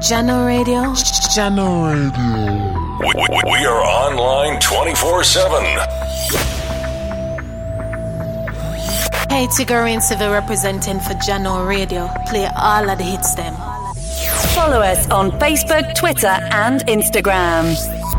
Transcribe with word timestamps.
Jahkno 0.00 0.46
Radio. 0.46 0.80
Jahkno 1.36 1.92
Radio. 1.92 2.10
We, 3.00 3.12
we, 3.14 3.40
we 3.52 3.66
are 3.66 3.82
online 3.82 4.58
24 4.58 5.24
7. 5.24 5.62
Hey, 9.28 9.46
Tigger 9.48 10.00
Civil 10.00 10.32
representing 10.32 11.00
for 11.00 11.12
Jahkno 11.20 11.68
Radio. 11.68 12.08
Play 12.26 12.48
all 12.56 12.88
of 12.88 12.96
the 12.96 13.04
hits 13.04 13.34
them. 13.34 13.54
Follow 14.54 14.80
us 14.80 15.06
on 15.10 15.32
Facebook, 15.32 15.94
Twitter, 15.94 16.38
and 16.50 16.80
Instagram. 16.86 17.76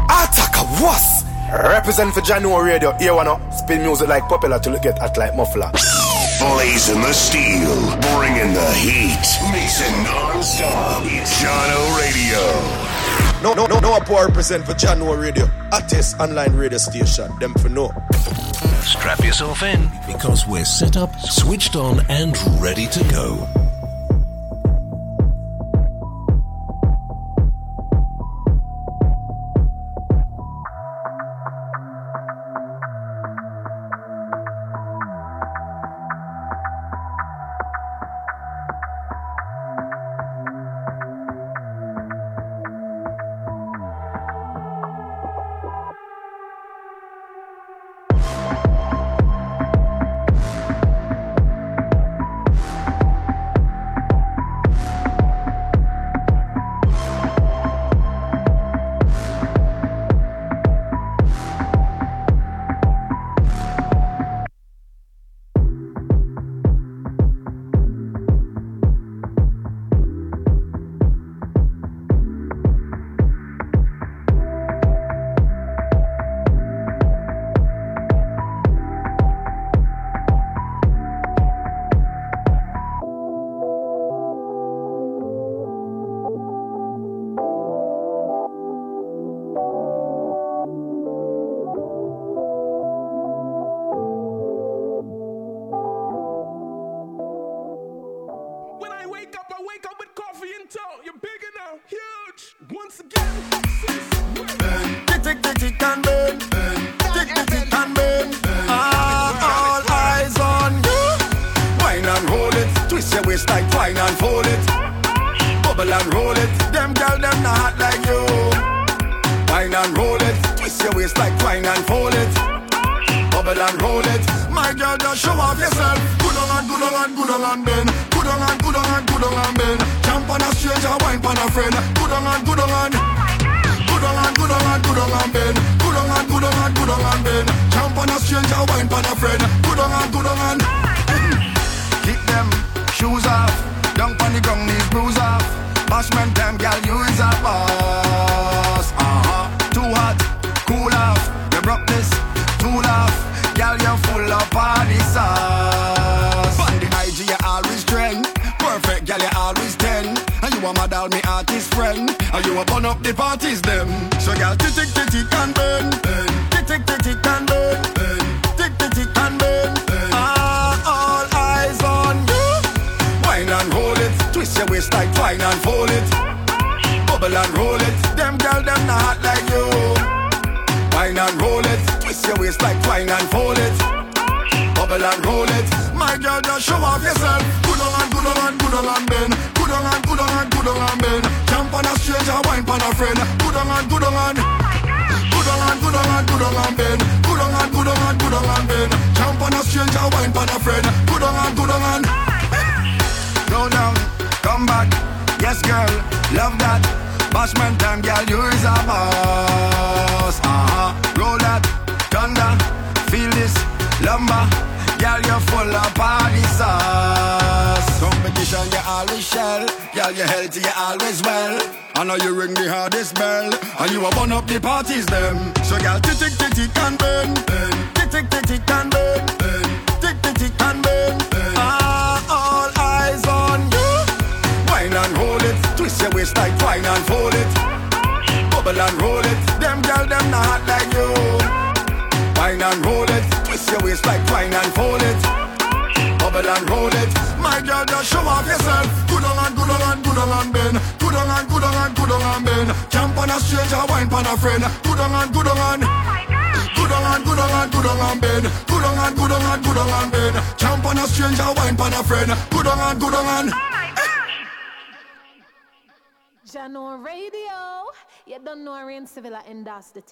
Ataka 0.07 0.63
was 0.83 1.23
represent 1.51 2.13
for 2.13 2.21
Jahkno 2.21 2.63
Radio. 2.63 2.91
Here 2.99 3.15
one 3.15 3.51
spin 3.51 3.81
music 3.81 4.07
like 4.07 4.29
popular 4.29 4.59
to 4.59 4.79
get 4.83 4.99
at 5.01 5.17
like 5.17 5.35
muffler. 5.35 5.71
Blazing 6.41 7.01
the 7.01 7.13
steel, 7.13 7.75
bringing 8.17 8.51
the 8.55 8.73
heat, 8.73 9.21
mixing 9.53 10.03
non-stop. 10.03 11.03
It's 11.05 11.39
Jahkno 11.39 11.99
Radio. 12.01 13.43
No, 13.43 13.53
no, 13.53 13.67
no, 13.67 13.79
no. 13.79 13.93
I 13.93 13.99
poor 13.99 14.25
represent 14.25 14.65
for 14.65 14.73
Jahkno 14.73 15.21
Radio, 15.21 15.47
artist 15.71 16.19
online 16.19 16.55
radio 16.55 16.79
station. 16.79 17.31
Them 17.37 17.53
for 17.53 17.69
no. 17.69 17.91
Strap 18.81 19.19
yourself 19.19 19.61
in 19.61 19.87
because 20.07 20.47
we're 20.47 20.65
set 20.65 20.97
up, 20.97 21.15
switched 21.19 21.75
on, 21.75 22.03
and 22.09 22.35
ready 22.59 22.87
to 22.87 23.03
go. 23.11 23.60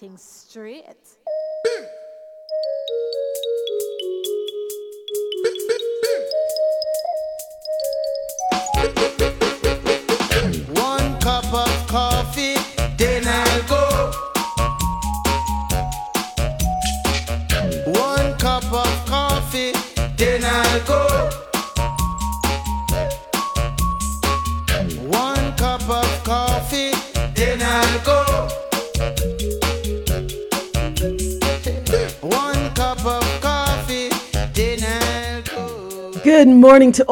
Endorse 0.02 0.29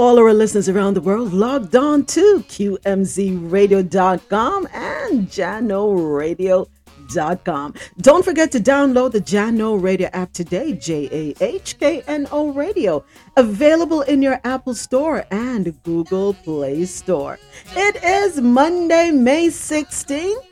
all 0.09 0.19
our 0.19 0.33
listeners 0.33 0.71
around 0.71 0.95
the 0.95 1.03
world 1.03 1.35
logged 1.35 1.77
on 1.77 2.03
to 2.03 2.43
QMZRadio.com 2.49 4.69
and 4.73 5.29
JahknoRadio.com. 5.29 7.75
Don't 8.01 8.25
forget 8.25 8.51
to 8.53 8.59
download 8.59 9.13
the 9.13 9.21
Jahkno 9.21 9.83
Radio 9.83 10.09
app 10.15 10.33
today, 10.33 10.73
J 10.73 11.11
A 11.13 11.35
H 11.45 11.79
K 11.79 12.03
N 12.07 12.27
O 12.33 12.53
Radio, 12.53 13.05
available 13.37 14.01
in 14.01 14.23
your 14.23 14.41
Apple 14.45 14.75
Store 14.75 15.27
and 15.31 15.77
Google 15.83 16.33
Play 16.33 16.87
Store. 16.87 17.39
It 17.77 18.03
is 18.03 18.41
Monday, 18.41 19.11
May 19.11 19.49
16th. 19.49 20.48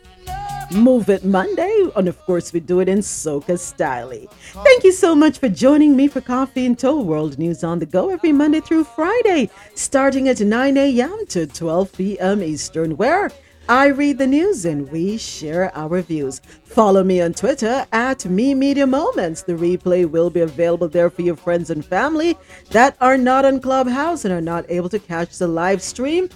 Move 0.73 1.09
It 1.09 1.25
Monday. 1.25 1.89
And 1.97 2.09
of 2.09 2.19
course, 2.27 2.53
we 2.53 2.61
do 2.61 2.81
it 2.81 2.89
in 2.89 2.99
Soca 2.99 3.59
style. 3.59 4.11
Thank 4.11 4.85
you 4.85 4.93
so 4.93 5.15
much 5.15 5.39
for 5.39 5.49
joining 5.49 5.97
me 5.97 6.09
for 6.09 6.21
Coffee 6.21 6.67
In 6.67 6.77
Toe 6.77 7.01
World 7.01 7.39
News 7.39 7.65
on 7.65 7.79
the 7.79 7.87
Go 7.87 8.11
every 8.11 8.33
Monday 8.33 8.61
through 8.61 8.85
Friday, 8.85 9.51
starting 9.75 10.29
at 10.29 10.41
9 10.41 10.77
a.m. 10.77 11.27
to 11.29 11.47
12 11.47 11.93
p.m. 11.93 12.43
Eastern, 12.43 12.97
where 12.97 13.31
I 13.69 13.87
read 13.89 14.19
the 14.19 14.29
news 14.29 14.65
and 14.65 14.89
we 14.93 15.19
share 15.19 15.77
our 15.77 16.01
views. 16.01 16.41
Follow 16.65 17.03
me 17.03 17.21
on 17.21 17.35
Twitter 17.35 17.85
at 17.91 18.25
Mi 18.25 18.55
Media 18.55 18.87
Moments. 18.87 19.43
The 19.43 19.55
replay 19.55 20.09
will 20.09 20.31
be 20.31 20.41
available 20.41 20.89
there 20.89 21.11
for 21.11 21.23
your 21.23 21.35
friends 21.35 21.71
and 21.71 21.85
family 21.85 22.39
that 22.71 22.97
are 23.01 23.19
not 23.19 23.45
on 23.45 23.59
Clubhouse 23.59 24.25
and 24.25 24.33
are 24.33 24.41
not 24.41 24.67
able 24.69 24.89
to 24.91 25.01
catch 25.01 25.39
the 25.39 25.49
live 25.49 25.83
stream 25.83 26.29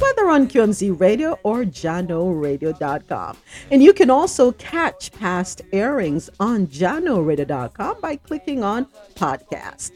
whether 0.00 0.28
on 0.28 0.48
QMZ 0.48 1.00
Radio 1.00 1.38
or 1.42 1.64
JahknoRadio.com. 1.64 3.36
And 3.70 3.82
you 3.82 3.92
can 3.92 4.10
also 4.10 4.52
catch 4.52 5.12
past 5.12 5.62
airings 5.72 6.30
on 6.40 6.66
JahknoRadio.com 6.68 8.00
by 8.00 8.16
clicking 8.16 8.62
on 8.62 8.86
podcast. 9.14 9.92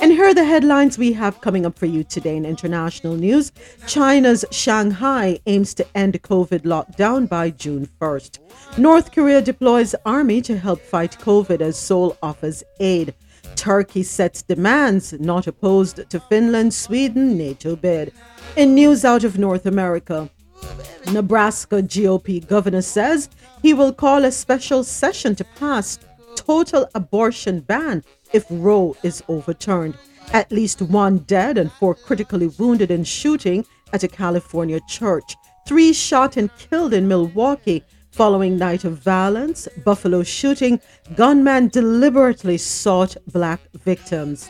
And 0.00 0.12
here 0.12 0.26
are 0.26 0.34
the 0.34 0.44
headlines 0.44 0.98
we 0.98 1.12
have 1.14 1.40
coming 1.40 1.64
up 1.66 1.78
for 1.78 1.86
you 1.86 2.04
today 2.04 2.36
in 2.36 2.44
international 2.44 3.16
news. 3.16 3.52
China's 3.86 4.44
Shanghai 4.50 5.38
aims 5.46 5.74
to 5.74 5.86
end 5.96 6.22
COVID 6.22 6.60
lockdown 6.60 7.28
by 7.28 7.50
June 7.50 7.88
1st. 8.00 8.78
North 8.78 9.12
Korea 9.12 9.40
deploys 9.40 9.94
army 10.04 10.40
to 10.42 10.58
help 10.58 10.80
fight 10.80 11.18
COVID 11.18 11.60
as 11.60 11.78
Seoul 11.78 12.16
offers 12.22 12.62
aid. 12.80 13.14
Turkey 13.56 14.02
sets 14.02 14.42
demands 14.42 15.12
not 15.14 15.46
opposed 15.46 16.08
to 16.10 16.20
Finland 16.20 16.74
Sweden 16.74 17.36
NATO 17.38 17.76
bid. 17.76 18.12
In 18.56 18.74
news 18.74 19.04
out 19.04 19.24
of 19.24 19.38
North 19.38 19.66
America, 19.66 20.28
Nebraska 21.12 21.82
GOP 21.82 22.46
governor 22.46 22.82
says 22.82 23.28
he 23.62 23.74
will 23.74 23.92
call 23.92 24.24
a 24.24 24.32
special 24.32 24.84
session 24.84 25.34
to 25.36 25.44
pass 25.58 25.98
total 26.36 26.88
abortion 26.94 27.60
ban 27.60 28.02
if 28.32 28.44
Roe 28.50 28.96
is 29.02 29.22
overturned. 29.28 29.94
At 30.32 30.50
least 30.50 30.82
one 30.82 31.18
dead 31.18 31.58
and 31.58 31.70
four 31.70 31.94
critically 31.94 32.48
wounded 32.58 32.90
in 32.90 33.04
shooting 33.04 33.64
at 33.92 34.02
a 34.02 34.08
California 34.08 34.80
church. 34.88 35.36
Three 35.66 35.92
shot 35.92 36.36
and 36.36 36.50
killed 36.56 36.92
in 36.92 37.08
Milwaukee 37.08 37.84
Following 38.14 38.56
night 38.56 38.84
of 38.84 38.98
violence, 38.98 39.66
Buffalo 39.84 40.22
shooting, 40.22 40.80
gunman 41.16 41.66
deliberately 41.66 42.56
sought 42.58 43.16
black 43.32 43.60
victims. 43.84 44.48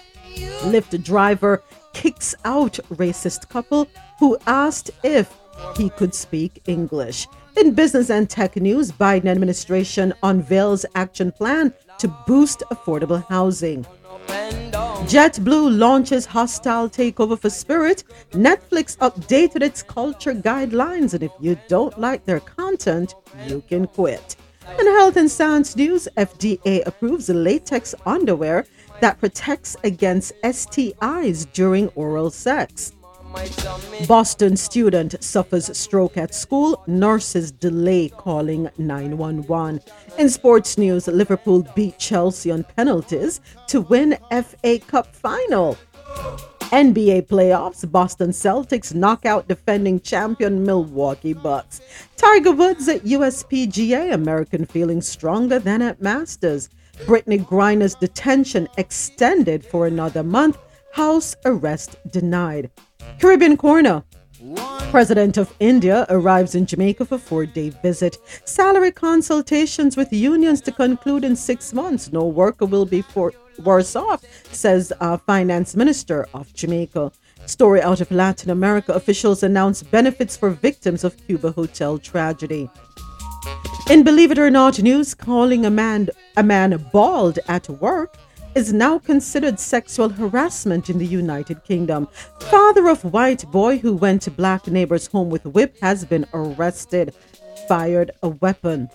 Lyft 0.64 1.02
driver 1.02 1.62
kicks 1.94 2.34
out 2.44 2.74
racist 2.90 3.48
couple 3.48 3.88
who 4.20 4.36
asked 4.46 4.90
if 5.02 5.34
he 5.78 5.88
could 5.88 6.14
speak 6.14 6.60
English. 6.66 7.26
In 7.56 7.72
business 7.72 8.10
and 8.10 8.28
tech 8.28 8.54
news, 8.56 8.92
Biden 8.92 9.28
administration 9.28 10.12
unveils 10.22 10.84
action 10.94 11.32
plan 11.32 11.72
to 12.00 12.08
boost 12.26 12.62
affordable 12.70 13.26
housing. 13.30 13.86
JetBlue 14.26 15.78
launches 15.78 16.24
hostile 16.26 16.88
takeover 16.88 17.38
for 17.38 17.50
Spirit. 17.50 18.04
Netflix 18.32 18.96
updated 18.98 19.62
its 19.62 19.82
culture 19.82 20.34
guidelines, 20.34 21.12
and 21.12 21.22
if 21.22 21.30
you 21.40 21.58
don't 21.68 22.00
like 22.00 22.24
their 22.24 22.40
content, 22.40 23.14
you 23.46 23.62
can 23.68 23.86
quit. 23.86 24.36
In 24.80 24.86
health 24.86 25.16
and 25.16 25.30
science 25.30 25.76
news, 25.76 26.08
FDA 26.16 26.86
approves 26.86 27.28
latex 27.28 27.94
underwear 28.06 28.66
that 29.00 29.20
protects 29.20 29.76
against 29.84 30.32
STIs 30.42 31.52
during 31.52 31.88
oral 31.88 32.30
sex. 32.30 32.93
Boston 34.06 34.56
student 34.56 35.22
suffers 35.22 35.76
stroke 35.76 36.16
at 36.16 36.34
school. 36.34 36.82
Nurses 36.86 37.50
delay 37.50 38.08
calling 38.08 38.68
911. 38.78 39.80
In 40.18 40.28
sports 40.28 40.78
news, 40.78 41.08
Liverpool 41.08 41.66
beat 41.74 41.98
Chelsea 41.98 42.50
on 42.50 42.64
penalties 42.64 43.40
to 43.68 43.80
win 43.80 44.16
FA 44.30 44.78
Cup 44.78 45.14
final. 45.14 45.76
NBA 46.70 47.28
playoffs, 47.28 47.90
Boston 47.90 48.30
Celtics 48.30 48.94
knock 48.94 49.24
out 49.24 49.46
defending 49.46 50.00
champion 50.00 50.64
Milwaukee 50.64 51.32
Bucks. 51.32 51.80
Tiger 52.16 52.52
Woods 52.52 52.88
at 52.88 53.02
USPGA, 53.02 54.12
American 54.12 54.64
feeling 54.66 55.00
stronger 55.00 55.58
than 55.58 55.82
at 55.82 56.02
Masters. 56.02 56.70
Brittney 57.06 57.44
Griner's 57.44 57.94
detention 57.94 58.68
extended 58.76 59.64
for 59.64 59.86
another 59.86 60.22
month. 60.22 60.58
House 60.94 61.34
arrest 61.44 61.96
denied. 62.12 62.70
Caribbean 63.18 63.56
Corner. 63.56 64.04
President 64.92 65.36
of 65.36 65.52
India 65.58 66.06
arrives 66.08 66.54
in 66.54 66.66
Jamaica 66.66 67.04
for 67.04 67.18
four-day 67.18 67.70
visit. 67.70 68.16
Salary 68.44 68.92
consultations 68.92 69.96
with 69.96 70.12
unions 70.12 70.60
to 70.60 70.70
conclude 70.70 71.24
in 71.24 71.34
six 71.34 71.72
months. 71.72 72.12
No 72.12 72.24
worker 72.24 72.64
will 72.64 72.86
be 72.86 73.02
for, 73.02 73.32
worse 73.64 73.96
off, 73.96 74.22
says 74.52 74.92
uh, 75.00 75.16
Finance 75.16 75.74
Minister 75.74 76.28
of 76.32 76.54
Jamaica. 76.54 77.10
Story 77.46 77.82
out 77.82 78.00
of 78.00 78.12
Latin 78.12 78.50
America. 78.50 78.92
Officials 78.92 79.42
announce 79.42 79.82
benefits 79.82 80.36
for 80.36 80.50
victims 80.50 81.02
of 81.02 81.16
Cuba 81.26 81.50
hotel 81.50 81.98
tragedy. 81.98 82.70
In 83.90 84.04
Believe 84.04 84.30
It 84.30 84.38
or 84.38 84.48
Not 84.48 84.80
news, 84.80 85.12
calling 85.12 85.66
a 85.66 85.70
man 85.70 86.08
a 86.36 86.44
man 86.44 86.88
bald 86.92 87.40
at 87.48 87.68
work 87.68 88.16
is 88.54 88.72
now 88.72 88.98
considered 88.98 89.58
sexual 89.58 90.08
harassment 90.08 90.88
in 90.88 90.98
the 90.98 91.06
United 91.06 91.64
Kingdom. 91.64 92.06
Father 92.38 92.88
of 92.88 93.02
white 93.12 93.44
boy 93.50 93.78
who 93.78 93.94
went 93.94 94.22
to 94.22 94.30
black 94.30 94.68
neighbor's 94.68 95.08
home 95.08 95.28
with 95.28 95.44
whip 95.46 95.76
has 95.80 96.04
been 96.04 96.24
arrested. 96.32 97.14
Fired 97.68 98.12
a 98.22 98.28
weapon. 98.28 98.88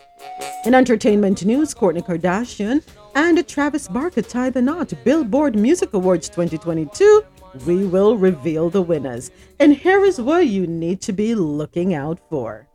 In 0.66 0.74
entertainment 0.74 1.44
news, 1.44 1.74
Kourtney 1.74 2.06
Kardashian 2.06 2.84
and 3.16 3.46
Travis 3.48 3.88
Barker 3.88 4.22
tie 4.22 4.50
the 4.50 4.62
knot. 4.62 4.94
Billboard 5.04 5.56
Music 5.56 5.94
Awards 5.94 6.30
2022. 6.30 7.24
We 7.66 7.86
will 7.86 8.16
reveal 8.16 8.70
the 8.70 8.82
winners. 8.82 9.32
And 9.60 9.74
here 9.74 10.06
is 10.06 10.22
what 10.22 10.48
you 10.48 10.68
need 10.68 11.02
to 11.02 11.12
be 11.12 11.36
looking 11.36 11.94
out 11.94 12.20
for. 12.30 12.69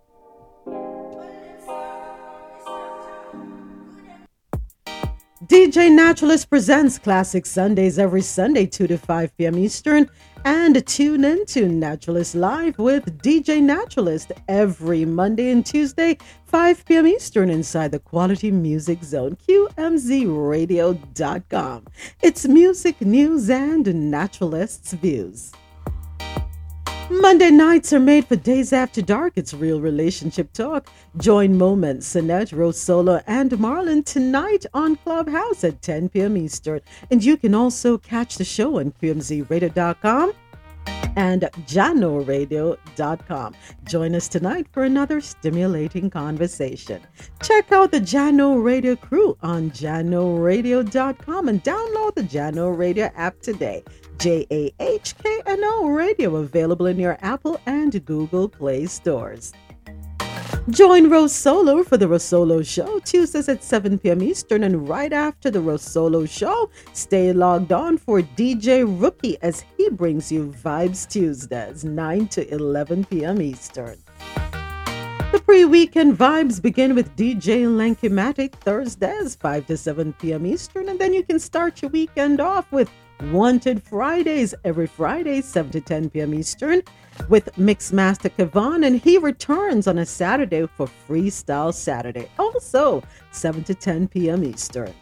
DJ 5.46 5.92
Naturalist 5.92 6.48
presents 6.48 6.98
Classic 6.98 7.44
Sundays 7.44 7.98
every 7.98 8.22
Sunday, 8.22 8.64
2 8.64 8.86
to 8.86 8.96
5 8.96 9.36
p.m. 9.36 9.58
Eastern. 9.58 10.08
And 10.46 10.86
tune 10.86 11.22
in 11.22 11.44
to 11.46 11.68
Naturalist 11.68 12.34
Live 12.34 12.78
with 12.78 13.20
DJ 13.20 13.60
Naturalist 13.60 14.32
every 14.48 15.04
Monday 15.04 15.50
and 15.50 15.66
Tuesday, 15.66 16.16
5 16.46 16.86
p.m. 16.86 17.06
Eastern, 17.06 17.50
inside 17.50 17.92
the 17.92 17.98
Quality 17.98 18.50
Music 18.50 19.04
Zone, 19.04 19.36
QMZRadio.com. 19.46 21.84
It's 22.22 22.46
music, 22.46 23.02
news, 23.02 23.50
and 23.50 24.10
naturalists' 24.10 24.94
views. 24.94 25.52
Monday 27.10 27.50
nights 27.50 27.92
are 27.92 28.00
made 28.00 28.26
for 28.26 28.36
days 28.36 28.72
after 28.72 29.02
dark. 29.02 29.34
It's 29.36 29.52
real 29.52 29.80
relationship 29.80 30.52
talk. 30.52 30.88
Join 31.18 31.56
Moment, 31.58 32.00
Sinette, 32.00 32.56
Rose 32.56 32.80
Solo, 32.80 33.20
and 33.26 33.50
Marlon 33.52 34.04
tonight 34.04 34.64
on 34.72 34.96
Clubhouse 34.96 35.64
at 35.64 35.82
10 35.82 36.08
p.m. 36.08 36.36
Eastern. 36.36 36.80
And 37.10 37.22
you 37.22 37.36
can 37.36 37.54
also 37.54 37.98
catch 37.98 38.36
the 38.36 38.44
show 38.44 38.78
on 38.78 38.92
QMZRadio.com 38.92 40.32
and 41.16 41.42
JahknoRadio.com. 41.66 43.54
Join 43.84 44.14
us 44.14 44.28
tonight 44.28 44.66
for 44.72 44.84
another 44.84 45.20
stimulating 45.20 46.10
conversation. 46.10 47.02
Check 47.42 47.70
out 47.70 47.90
the 47.90 48.00
Jahkno 48.00 48.62
Radio 48.62 48.96
crew 48.96 49.36
on 49.42 49.70
JahknoRadio.com 49.72 51.48
and 51.48 51.62
download 51.62 52.14
the 52.14 52.22
Jahkno 52.22 52.76
Radio 52.76 53.10
app 53.14 53.40
today. 53.40 53.84
J 54.24 54.46
A 54.50 54.72
H 54.80 55.14
K 55.22 55.42
N 55.44 55.60
O 55.62 55.88
Radio, 55.88 56.36
available 56.36 56.86
in 56.86 56.98
your 56.98 57.18
Apple 57.20 57.60
and 57.66 58.02
Google 58.06 58.48
Play 58.48 58.86
stores. 58.86 59.52
Join 60.70 61.10
Rose 61.10 61.34
Solo 61.34 61.84
for 61.84 61.98
the 61.98 62.06
Rosolo 62.06 62.66
Show 62.66 63.00
Tuesdays 63.00 63.50
at 63.50 63.62
7 63.62 63.98
p.m. 63.98 64.22
Eastern, 64.22 64.64
and 64.64 64.88
right 64.88 65.12
after 65.12 65.50
the 65.50 65.58
Rosolo 65.58 66.26
Show, 66.26 66.70
stay 66.94 67.34
logged 67.34 67.70
on 67.70 67.98
for 67.98 68.22
DJ 68.22 68.86
Rookie 68.98 69.36
as 69.42 69.62
he 69.76 69.90
brings 69.90 70.32
you 70.32 70.54
Vibes 70.64 71.06
Tuesdays, 71.06 71.84
9 71.84 72.28
to 72.28 72.50
11 72.50 73.04
p.m. 73.04 73.42
Eastern. 73.42 73.98
The 75.32 75.42
pre 75.44 75.66
weekend 75.66 76.16
vibes 76.16 76.62
begin 76.62 76.94
with 76.94 77.14
DJ 77.14 77.66
Lankymatic 77.66 78.52
Thursdays, 78.52 79.34
5 79.34 79.66
to 79.66 79.76
7 79.76 80.14
p.m. 80.14 80.46
Eastern, 80.46 80.88
and 80.88 80.98
then 80.98 81.12
you 81.12 81.22
can 81.22 81.38
start 81.38 81.82
your 81.82 81.90
weekend 81.90 82.40
off 82.40 82.72
with 82.72 82.88
Wanted 83.22 83.82
Fridays 83.82 84.54
every 84.64 84.86
Friday, 84.86 85.40
7 85.40 85.70
to 85.72 85.80
10 85.80 86.10
p.m. 86.10 86.34
Eastern, 86.34 86.82
with 87.28 87.48
Mixmaster 87.56 88.30
Kavan, 88.30 88.86
and 88.86 89.00
he 89.00 89.18
returns 89.18 89.86
on 89.86 89.98
a 89.98 90.06
Saturday 90.06 90.66
for 90.66 90.88
Freestyle 91.08 91.72
Saturday, 91.72 92.28
also 92.38 93.02
7 93.30 93.62
to 93.64 93.74
10 93.74 94.08
p.m. 94.08 94.42
Eastern. 94.44 94.92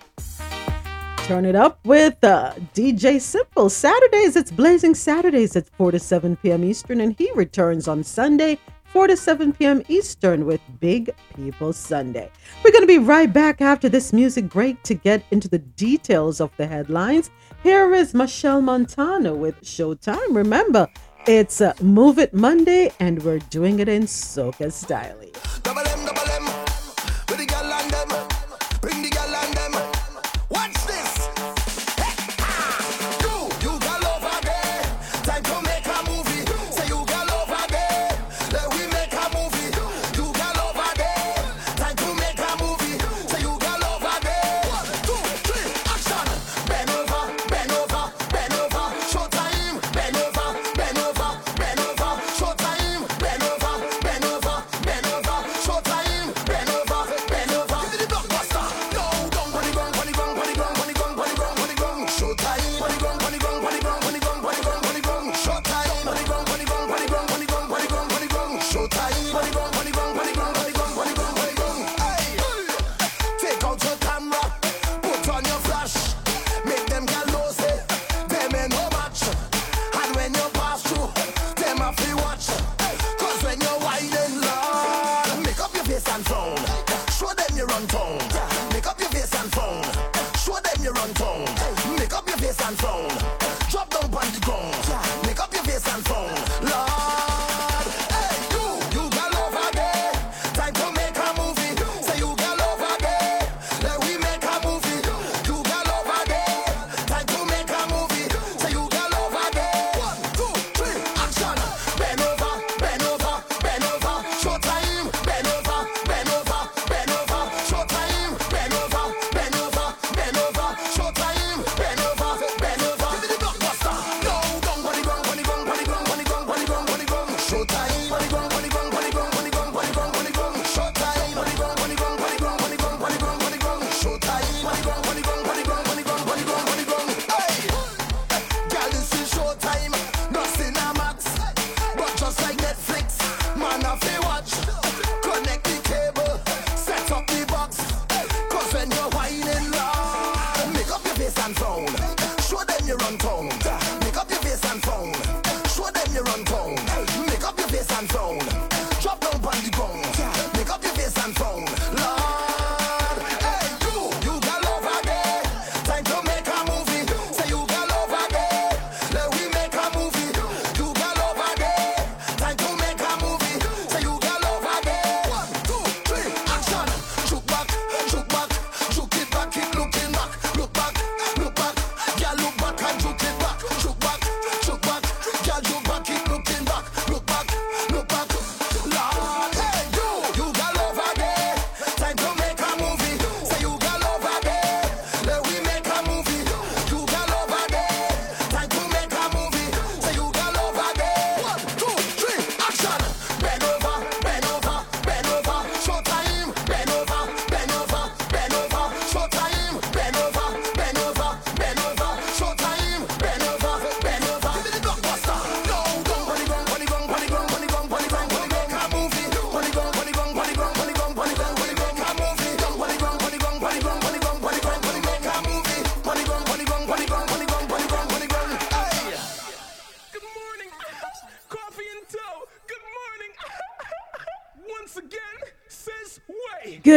Turn 1.24 1.44
it 1.44 1.54
up 1.54 1.78
with 1.86 2.22
uh, 2.24 2.52
DJ 2.74 3.20
Simple. 3.20 3.70
Saturdays, 3.70 4.36
it's 4.36 4.50
Blazing 4.50 4.94
Saturdays 4.94 5.56
at 5.56 5.68
4 5.76 5.92
to 5.92 5.98
7 5.98 6.36
p.m. 6.36 6.64
Eastern, 6.64 7.00
and 7.00 7.14
he 7.16 7.30
returns 7.32 7.88
on 7.88 8.04
Sunday, 8.04 8.58
4 8.86 9.06
to 9.06 9.16
7 9.16 9.52
p.m. 9.52 9.82
Eastern 9.88 10.44
with 10.44 10.60
Big 10.80 11.10
People 11.34 11.72
Sunday. 11.72 12.30
We're 12.62 12.72
going 12.72 12.82
to 12.82 12.86
be 12.86 12.98
right 12.98 13.32
back 13.32 13.62
after 13.62 13.88
this 13.88 14.12
music 14.12 14.50
break 14.50 14.82
to 14.82 14.94
get 14.94 15.24
into 15.30 15.48
the 15.48 15.60
details 15.60 16.40
of 16.40 16.50
the 16.58 16.66
headlines. 16.66 17.30
Here 17.62 17.94
is 17.94 18.12
Machel 18.12 18.60
Montano 18.60 19.36
with 19.36 19.60
Showtime. 19.62 20.34
Remember, 20.34 20.88
it's 21.28 21.60
uh, 21.60 21.74
Move 21.80 22.18
It 22.18 22.34
Monday, 22.34 22.90
and 22.98 23.22
we're 23.22 23.38
doing 23.38 23.78
it 23.78 23.88
in 23.88 24.02
soca 24.02 24.72
style. 24.72 25.20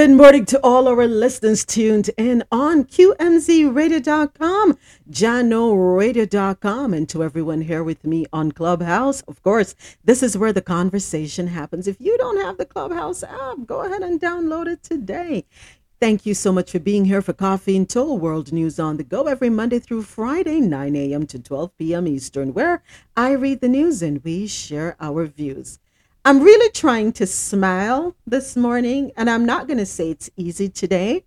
Good 0.05 0.17
morning 0.17 0.45
to 0.45 0.59
all 0.63 0.87
our 0.87 1.07
listeners 1.07 1.65
tuned 1.65 2.11
in 2.15 2.43
on 2.51 2.83
QMZRadio.com, 2.83 4.77
JahknoRadio.com, 5.09 6.93
and 6.93 7.09
to 7.09 7.23
everyone 7.23 7.61
here 7.61 7.83
with 7.83 8.05
me 8.05 8.27
on 8.31 8.51
Clubhouse. 8.51 9.21
Of 9.21 9.41
course, 9.41 9.73
this 10.03 10.21
is 10.21 10.37
where 10.37 10.53
the 10.53 10.61
conversation 10.61 11.47
happens. 11.47 11.87
If 11.87 11.99
you 11.99 12.19
don't 12.19 12.39
have 12.39 12.59
the 12.59 12.67
Clubhouse 12.67 13.23
app, 13.23 13.65
go 13.65 13.81
ahead 13.81 14.03
and 14.03 14.21
download 14.21 14.67
it 14.67 14.83
today. 14.83 15.45
Thank 15.99 16.27
you 16.27 16.35
so 16.35 16.51
much 16.51 16.73
for 16.73 16.79
being 16.79 17.05
here 17.05 17.23
for 17.23 17.33
Coffee 17.33 17.75
In 17.75 17.87
Toe 17.87 18.13
World 18.13 18.53
News 18.53 18.77
on 18.77 18.97
the 18.97 19.03
Go 19.03 19.25
every 19.25 19.49
Monday 19.49 19.79
through 19.79 20.03
Friday, 20.03 20.59
9 20.59 20.95
a.m. 20.95 21.25
to 21.25 21.39
12 21.39 21.75
p.m. 21.79 22.07
Eastern, 22.07 22.53
where 22.53 22.83
I 23.17 23.31
read 23.31 23.59
the 23.59 23.69
news 23.69 24.03
and 24.03 24.23
we 24.23 24.45
share 24.45 24.97
our 24.99 25.25
views. 25.25 25.79
I'm 26.25 26.41
really 26.43 26.71
trying 26.71 27.13
to 27.13 27.27
smile 27.27 28.15
this 28.27 28.57
morning, 28.57 29.13
and 29.17 29.29
I'm 29.29 29.45
not 29.45 29.67
going 29.67 29.79
to 29.79 29.87
say 29.87 30.11
it's 30.11 30.31
easy 30.37 30.69
today. 30.69 31.25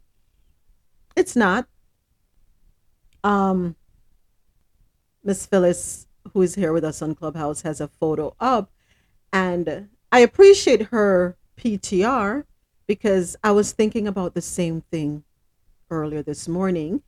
It's 1.16 1.36
not. 1.36 1.68
Um, 3.24 3.76
Miss 5.24 5.46
Phyllis, 5.46 6.06
who 6.32 6.42
is 6.42 6.56
here 6.56 6.72
with 6.72 6.84
us 6.84 7.02
on 7.02 7.14
Clubhouse, 7.14 7.62
has 7.62 7.80
a 7.80 7.88
photo 7.88 8.34
up, 8.40 8.72
and 9.32 9.88
I 10.12 10.20
appreciate 10.20 10.84
her 10.88 11.36
PTR 11.58 12.44
because 12.86 13.36
I 13.44 13.52
was 13.52 13.72
thinking 13.72 14.08
about 14.08 14.34
the 14.34 14.42
same 14.42 14.82
thing 14.92 15.24
earlier 15.90 16.22
this 16.22 16.48
morning. 16.48 17.02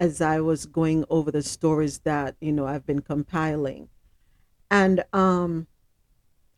as 0.00 0.20
I 0.20 0.40
was 0.40 0.66
going 0.66 1.04
over 1.08 1.30
the 1.30 1.42
stories 1.42 2.00
that, 2.00 2.36
you 2.40 2.52
know, 2.52 2.66
I've 2.66 2.86
been 2.86 3.00
compiling. 3.02 3.88
And 4.70 5.04
um 5.12 5.66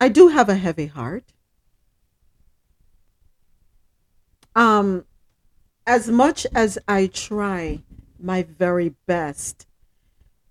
I 0.01 0.09
do 0.09 0.29
have 0.29 0.49
a 0.49 0.55
heavy 0.55 0.87
heart. 0.87 1.33
Um 4.55 5.05
as 5.87 6.09
much 6.09 6.47
as 6.55 6.79
I 6.87 7.07
try 7.07 7.83
my 8.21 8.43
very 8.43 8.95
best 9.07 9.67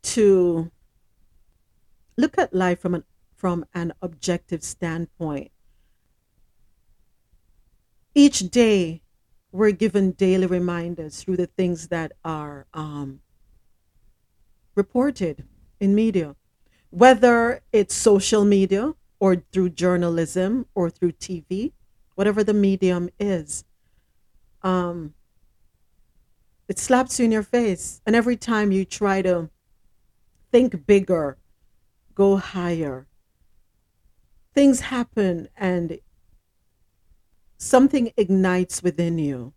to 0.01 0.71
look 2.17 2.37
at 2.37 2.53
life 2.53 2.79
from 2.79 2.95
an 2.95 3.03
from 3.35 3.65
an 3.73 3.93
objective 4.01 4.63
standpoint. 4.63 5.51
Each 8.15 8.39
day 8.39 9.03
we're 9.51 9.71
given 9.71 10.11
daily 10.11 10.47
reminders 10.47 11.21
through 11.21 11.37
the 11.37 11.45
things 11.45 11.89
that 11.89 12.13
are 12.25 12.65
um, 12.73 13.21
reported 14.75 15.45
in 15.79 15.93
media, 15.93 16.35
whether 16.89 17.61
it's 17.71 17.93
social 17.93 18.43
media 18.43 18.95
or 19.19 19.43
through 19.51 19.69
journalism 19.69 20.65
or 20.75 20.89
through 20.89 21.13
TV, 21.13 21.71
whatever 22.15 22.43
the 22.43 22.53
medium 22.53 23.09
is. 23.19 23.63
Um, 24.61 25.13
it 26.67 26.79
slaps 26.79 27.19
you 27.19 27.25
in 27.25 27.31
your 27.31 27.43
face. 27.43 28.01
And 28.05 28.15
every 28.15 28.35
time 28.35 28.71
you 28.71 28.85
try 28.85 29.21
to 29.21 29.49
think 30.51 30.85
bigger, 30.85 31.37
go 32.13 32.37
higher, 32.37 33.07
things 34.53 34.81
happen 34.81 35.47
and 35.55 35.99
something 37.57 38.11
ignites 38.17 38.83
within 38.83 39.17
you. 39.17 39.53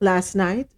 Last 0.00 0.34
night, 0.34 0.70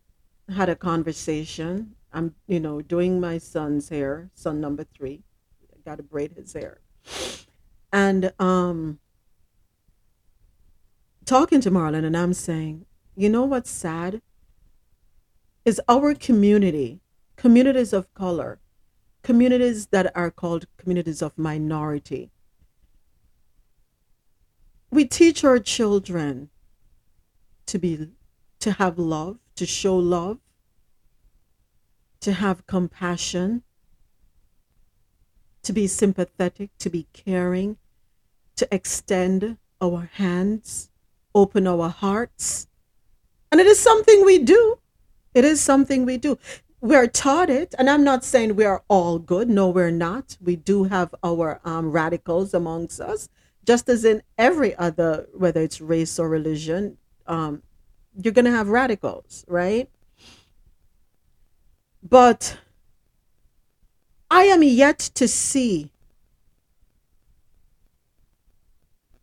I 0.48 0.54
had 0.54 0.68
a 0.68 0.76
conversation. 0.76 1.94
I'm, 2.12 2.34
you 2.46 2.60
know, 2.60 2.82
doing 2.82 3.20
my 3.20 3.38
son's 3.38 3.88
hair, 3.88 4.30
son 4.34 4.60
number 4.60 4.84
three. 4.84 5.22
Got 5.84 5.96
to 5.96 6.02
braid 6.02 6.32
his 6.36 6.52
hair. 6.52 6.80
And 7.92 8.32
um, 8.38 8.98
talking 11.24 11.60
to 11.60 11.70
Marlon, 11.70 12.04
and 12.04 12.16
I'm 12.16 12.32
saying, 12.32 12.86
you 13.14 13.28
know 13.28 13.44
what's 13.44 13.70
sad? 13.70 14.22
Is 15.64 15.80
our 15.88 16.14
community, 16.14 17.00
communities 17.36 17.92
of 17.92 18.12
color, 18.14 18.60
communities 19.22 19.86
that 19.88 20.10
are 20.16 20.30
called 20.30 20.66
communities 20.76 21.22
of 21.22 21.36
minority, 21.36 22.30
we 24.90 25.04
teach 25.04 25.42
our 25.44 25.58
children 25.58 26.50
to 27.66 27.78
be 27.78 28.10
to 28.60 28.72
have 28.72 28.98
love 28.98 29.38
to 29.56 29.66
show 29.66 29.96
love 29.96 30.38
to 32.20 32.32
have 32.32 32.66
compassion 32.66 33.62
to 35.62 35.72
be 35.72 35.86
sympathetic 35.86 36.70
to 36.78 36.90
be 36.90 37.06
caring 37.12 37.76
to 38.56 38.68
extend 38.70 39.56
our 39.80 40.10
hands 40.14 40.90
open 41.34 41.66
our 41.66 41.88
hearts. 41.88 42.66
And 43.50 43.60
it 43.60 43.66
is 43.66 43.78
something 43.78 44.24
we 44.24 44.38
do. 44.38 44.78
It 45.34 45.44
is 45.44 45.60
something 45.60 46.04
we 46.04 46.18
do. 46.18 46.38
We're 46.80 47.06
taught 47.06 47.48
it 47.48 47.74
and 47.78 47.88
i'm 47.88 48.02
not 48.02 48.24
saying 48.24 48.56
we're 48.56 48.82
all 48.88 49.18
good. 49.18 49.48
No 49.48 49.68
we're 49.70 49.90
not. 49.90 50.36
We 50.40 50.56
do 50.56 50.84
have 50.84 51.14
our 51.22 51.60
um, 51.64 51.92
radicals 51.92 52.54
amongst 52.54 53.00
us 53.00 53.28
just 53.64 53.88
as 53.88 54.04
in 54.04 54.22
every 54.38 54.74
other, 54.76 55.28
whether 55.34 55.60
it's 55.60 55.80
race 55.80 56.18
or 56.18 56.28
religion, 56.28 56.98
um, 57.26 57.62
you're 58.20 58.32
going 58.32 58.44
to 58.44 58.50
have 58.50 58.68
radicals, 58.68 59.44
right? 59.48 59.88
But 62.02 62.58
I 64.32 64.44
am 64.44 64.62
yet 64.62 64.98
to 65.16 65.28
see 65.28 65.92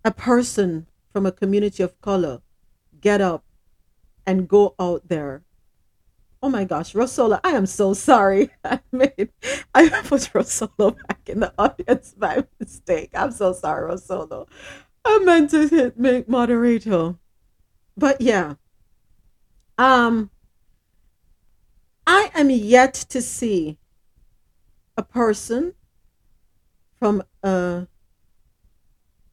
a 0.06 0.12
person 0.12 0.86
from 1.12 1.26
a 1.26 1.32
community 1.32 1.82
of 1.82 2.00
color 2.00 2.44
get 3.02 3.20
up 3.20 3.44
and 4.28 4.48
go 4.48 4.76
out 4.80 5.08
there 5.08 5.42
Oh 6.44 6.50
my 6.50 6.64
gosh, 6.64 6.94
Rosola, 6.94 7.42
I 7.44 7.50
am 7.50 7.66
so 7.66 7.94
sorry. 7.94 8.52
I 8.64 8.80
made 8.92 9.30
I 9.74 9.90
put 10.04 10.32
Rosola 10.32 10.96
back 11.08 11.28
in 11.28 11.40
the 11.40 11.52
audience 11.58 12.14
by 12.16 12.46
mistake. 12.60 13.10
I'm 13.16 13.32
so 13.32 13.52
sorry, 13.52 13.90
Rosola. 13.90 14.48
I 15.04 15.18
meant 15.20 15.50
to 15.50 15.68
hit 15.68 15.98
make 15.98 16.30
moderator. 16.30 17.16
But 17.98 18.22
yeah. 18.22 18.54
Um 19.80 20.30
I 22.06 22.30
am 22.36 22.52
yet 22.52 22.94
to 23.10 23.24
see 23.24 23.79
a 25.00 25.04
person 25.04 25.74
from 27.00 27.24
a 27.42 27.88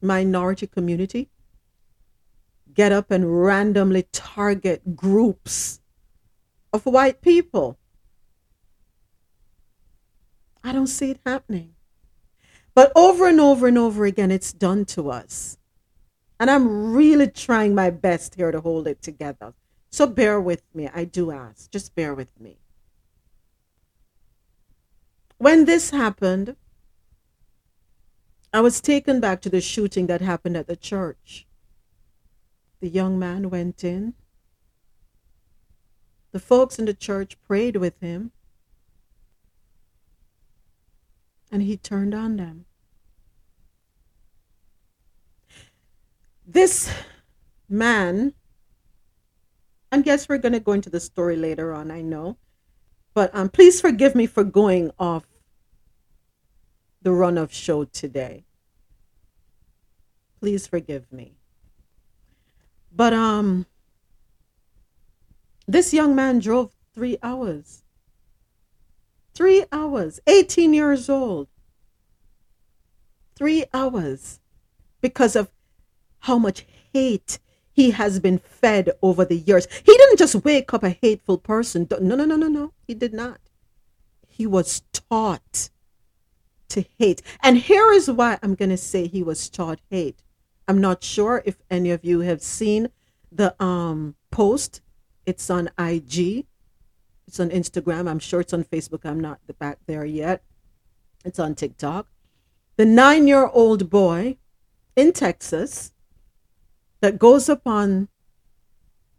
minority 0.01 0.65
community 0.65 1.29
get 2.73 2.93
up 2.93 3.11
and 3.11 3.43
randomly 3.43 4.07
target 4.13 4.95
groups 4.95 5.81
of 6.71 6.85
white 6.85 7.21
people. 7.21 7.77
I 10.63 10.71
don't 10.71 10.87
see 10.87 11.11
it 11.11 11.19
happening. 11.25 11.73
But 12.73 12.93
over 12.95 13.27
and 13.27 13.41
over 13.41 13.67
and 13.67 13.77
over 13.77 14.05
again, 14.05 14.31
it's 14.31 14.53
done 14.53 14.85
to 14.85 15.11
us. 15.11 15.57
And 16.39 16.49
I'm 16.49 16.93
really 16.93 17.27
trying 17.27 17.75
my 17.75 17.89
best 17.89 18.35
here 18.35 18.51
to 18.51 18.61
hold 18.61 18.87
it 18.87 19.01
together. 19.01 19.53
So 19.89 20.07
bear 20.07 20.39
with 20.39 20.63
me. 20.73 20.87
I 20.93 21.03
do 21.03 21.31
ask. 21.31 21.69
Just 21.71 21.93
bear 21.93 22.13
with 22.15 22.39
me. 22.39 22.59
When 25.37 25.65
this 25.65 25.91
happened, 25.91 26.55
I 28.51 28.61
was 28.61 28.81
taken 28.81 29.19
back 29.19 29.41
to 29.41 29.49
the 29.49 29.61
shooting 29.61 30.07
that 30.07 30.21
happened 30.21 30.57
at 30.57 30.67
the 30.67 30.75
church. 30.75 31.45
The 32.79 32.89
young 32.89 33.19
man 33.19 33.49
went 33.49 33.83
in, 33.83 34.13
the 36.31 36.39
folks 36.39 36.79
in 36.79 36.85
the 36.85 36.93
church 36.93 37.37
prayed 37.41 37.77
with 37.77 37.99
him, 37.99 38.31
and 41.51 41.61
he 41.61 41.77
turned 41.77 42.13
on 42.13 42.37
them. 42.37 42.65
This 46.45 46.91
man, 47.69 48.33
and 49.91 50.03
guess 50.03 50.29
we're 50.29 50.37
going 50.37 50.53
to 50.53 50.59
go 50.59 50.71
into 50.71 50.89
the 50.89 50.99
story 50.99 51.35
later 51.35 51.73
on, 51.73 51.91
I 51.91 52.01
know, 52.01 52.37
but 53.17 53.33
um, 53.33 53.49
please 53.49 53.81
forgive 53.81 54.13
me 54.13 54.27
for 54.27 54.43
going 54.43 54.91
off 54.99 55.23
the 57.01 57.11
run 57.11 57.35
of 57.35 57.51
show 57.51 57.83
today. 57.83 58.45
Please 60.39 60.67
forgive 60.67 61.11
me. 61.11 61.33
But 62.95 63.13
um 63.13 63.65
this 65.67 65.95
young 65.95 66.13
man 66.13 66.37
drove 66.37 66.75
three 66.93 67.17
hours. 67.23 67.81
Three 69.33 69.65
hours, 69.71 70.19
18 70.27 70.75
years 70.75 71.09
old. 71.09 71.47
Three 73.35 73.65
hours 73.73 74.39
because 75.01 75.35
of 75.35 75.49
how 76.19 76.37
much 76.37 76.67
hate 76.93 77.39
he 77.77 77.91
has 77.91 78.19
been 78.19 78.39
fed 78.39 78.89
over 79.03 79.23
the 79.23 79.37
years. 79.37 79.67
He 79.85 79.95
didn't 79.95 80.17
just 80.17 80.43
wake 80.43 80.73
up 80.73 80.81
a 80.81 80.89
hateful 80.89 81.37
person. 81.37 81.87
No, 82.01 82.15
no, 82.15 82.25
no, 82.25 82.35
no, 82.35 82.47
no. 82.47 82.73
He 82.87 82.95
did 82.95 83.13
not. 83.13 83.39
He 84.27 84.47
was 84.47 84.81
taught 84.91 85.69
to 86.69 86.85
hate. 86.97 87.21
And 87.39 87.59
here 87.59 87.91
is 87.91 88.09
why 88.09 88.39
I'm 88.41 88.55
going 88.55 88.71
to 88.71 88.77
say 88.77 89.05
he 89.05 89.21
was 89.21 89.47
taught 89.47 89.79
hate. 89.91 90.23
I'm 90.67 90.81
not 90.81 91.03
sure 91.03 91.43
if 91.45 91.57
any 91.69 91.91
of 91.91 92.03
you 92.03 92.21
have 92.21 92.41
seen 92.41 92.89
the 93.31 93.55
um, 93.63 94.15
post 94.31 94.81
it's 95.27 95.47
on 95.51 95.69
IG. 95.77 96.47
It's 97.27 97.39
on 97.39 97.49
Instagram. 97.51 98.09
I'm 98.09 98.17
sure 98.17 98.39
it's 98.39 98.53
on 98.53 98.63
Facebook. 98.63 99.05
I'm 99.05 99.19
not 99.19 99.39
back 99.59 99.77
there 99.85 100.05
yet. 100.05 100.41
It's 101.23 101.37
on 101.37 101.53
TikTok. 101.53 102.07
The 102.77 102.85
nine 102.85 103.27
year 103.27 103.45
old 103.45 103.91
boy 103.91 104.37
in 104.95 105.13
Texas 105.13 105.91
that 107.01 107.19
goes 107.19 107.47
upon 107.49 108.07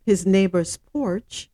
his 0.05 0.27
neighbor's 0.27 0.77
porch 0.77 1.51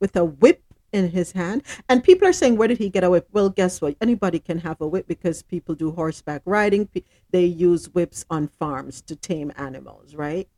with 0.00 0.16
a 0.16 0.24
whip 0.24 0.62
in 0.92 1.10
his 1.10 1.32
hand. 1.32 1.62
And 1.88 2.04
people 2.04 2.28
are 2.28 2.32
saying, 2.32 2.56
where 2.56 2.68
did 2.68 2.78
he 2.78 2.88
get 2.88 3.04
a 3.04 3.10
whip? 3.10 3.28
Well, 3.32 3.50
guess 3.50 3.80
what? 3.80 3.96
Anybody 4.00 4.38
can 4.38 4.58
have 4.58 4.80
a 4.80 4.86
whip 4.86 5.06
because 5.06 5.42
people 5.42 5.74
do 5.74 5.92
horseback 5.92 6.42
riding. 6.44 6.88
They 7.30 7.44
use 7.44 7.92
whips 7.92 8.24
on 8.30 8.48
farms 8.48 9.02
to 9.02 9.16
tame 9.16 9.52
animals, 9.56 10.14
right? 10.14 10.48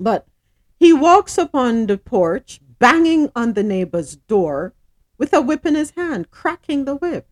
But 0.00 0.26
he 0.78 0.92
walks 0.92 1.38
upon 1.38 1.86
the 1.86 1.98
porch, 1.98 2.60
banging 2.78 3.30
on 3.36 3.52
the 3.52 3.62
neighbor's 3.62 4.16
door 4.16 4.74
with 5.18 5.32
a 5.32 5.40
whip 5.40 5.64
in 5.64 5.74
his 5.76 5.90
hand, 5.90 6.30
cracking 6.30 6.84
the 6.84 6.96
whip. 6.96 7.28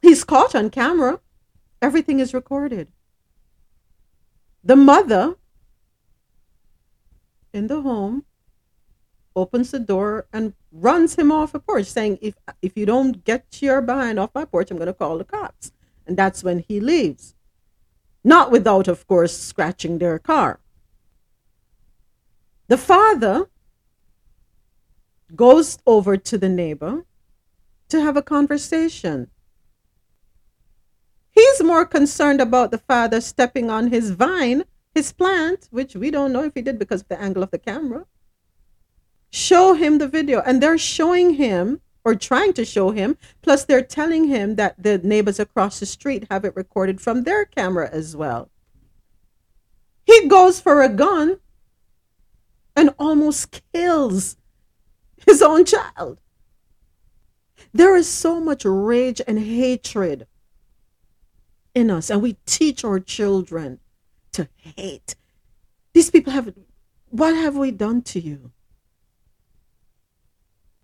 He's 0.00 0.24
caught 0.24 0.54
on 0.54 0.70
camera. 0.70 1.20
Everything 1.82 2.20
is 2.20 2.32
recorded. 2.32 2.88
The 4.64 4.76
mother 4.76 5.36
in 7.52 7.66
the 7.66 7.82
home 7.82 8.24
opens 9.36 9.70
the 9.70 9.78
door 9.78 10.26
and 10.32 10.54
runs 10.72 11.16
him 11.16 11.30
off 11.30 11.54
a 11.54 11.58
porch, 11.58 11.86
saying, 11.86 12.18
"If 12.22 12.36
if 12.62 12.76
you 12.76 12.86
don't 12.86 13.24
get 13.24 13.60
your 13.60 13.82
behind 13.82 14.18
off 14.18 14.34
my 14.34 14.46
porch, 14.46 14.70
I'm 14.70 14.78
going 14.78 14.86
to 14.86 14.94
call 14.94 15.18
the 15.18 15.24
cops." 15.24 15.70
And 16.06 16.16
that's 16.16 16.42
when 16.42 16.60
he 16.60 16.80
leaves, 16.80 17.34
not 18.22 18.50
without, 18.50 18.88
of 18.88 19.06
course, 19.06 19.36
scratching 19.36 19.98
their 19.98 20.18
car. 20.18 20.60
The 22.68 22.78
father 22.78 23.50
goes 25.36 25.78
over 25.84 26.16
to 26.16 26.38
the 26.38 26.48
neighbor 26.48 27.04
to 27.90 28.00
have 28.00 28.16
a 28.16 28.22
conversation. 28.22 29.30
He's 31.34 31.62
more 31.62 31.84
concerned 31.84 32.40
about 32.40 32.70
the 32.70 32.78
father 32.78 33.20
stepping 33.20 33.68
on 33.68 33.88
his 33.88 34.10
vine, 34.10 34.64
his 34.94 35.12
plant, 35.12 35.68
which 35.72 35.96
we 35.96 36.10
don't 36.10 36.32
know 36.32 36.44
if 36.44 36.54
he 36.54 36.62
did 36.62 36.78
because 36.78 37.00
of 37.00 37.08
the 37.08 37.20
angle 37.20 37.42
of 37.42 37.50
the 37.50 37.58
camera. 37.58 38.06
Show 39.30 39.74
him 39.74 39.98
the 39.98 40.06
video. 40.06 40.40
And 40.40 40.62
they're 40.62 40.78
showing 40.78 41.34
him 41.34 41.80
or 42.04 42.14
trying 42.14 42.52
to 42.52 42.64
show 42.64 42.92
him. 42.92 43.18
Plus, 43.42 43.64
they're 43.64 43.82
telling 43.82 44.28
him 44.28 44.54
that 44.54 44.80
the 44.80 44.98
neighbors 44.98 45.40
across 45.40 45.80
the 45.80 45.86
street 45.86 46.26
have 46.30 46.44
it 46.44 46.54
recorded 46.54 47.00
from 47.00 47.24
their 47.24 47.44
camera 47.44 47.90
as 47.90 48.14
well. 48.14 48.50
He 50.06 50.28
goes 50.28 50.60
for 50.60 50.82
a 50.82 50.88
gun 50.88 51.40
and 52.76 52.90
almost 52.96 53.62
kills 53.72 54.36
his 55.26 55.42
own 55.42 55.64
child. 55.64 56.20
There 57.72 57.96
is 57.96 58.08
so 58.08 58.38
much 58.38 58.64
rage 58.64 59.20
and 59.26 59.40
hatred 59.40 60.28
in 61.74 61.90
us, 61.90 62.10
and 62.10 62.22
we 62.22 62.36
teach 62.46 62.84
our 62.84 63.00
children 63.00 63.80
to 64.32 64.48
hate. 64.56 65.16
These 65.92 66.10
people 66.10 66.32
have, 66.32 66.54
what 67.10 67.34
have 67.34 67.56
we 67.56 67.70
done 67.70 68.02
to 68.02 68.20
you? 68.20 68.52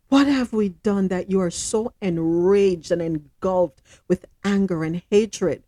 What 0.09 0.27
have 0.27 0.53
we 0.53 0.71
done 0.71 1.09
that 1.09 1.31
you 1.31 1.41
are 1.41 1.51
so 1.51 1.93
enraged 2.03 2.91
and 2.91 3.01
engulfed 3.01 3.81
with 4.09 4.27
anger 4.45 4.83
and 4.83 5.03
hatred? 5.09 5.63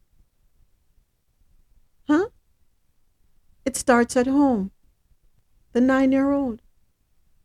Huh? 2.09 2.27
It 3.65 3.77
starts 3.77 4.17
at 4.17 4.27
home. 4.27 4.73
The 5.73 5.81
nine 5.81 6.11
year 6.11 6.33
old. 6.33 6.61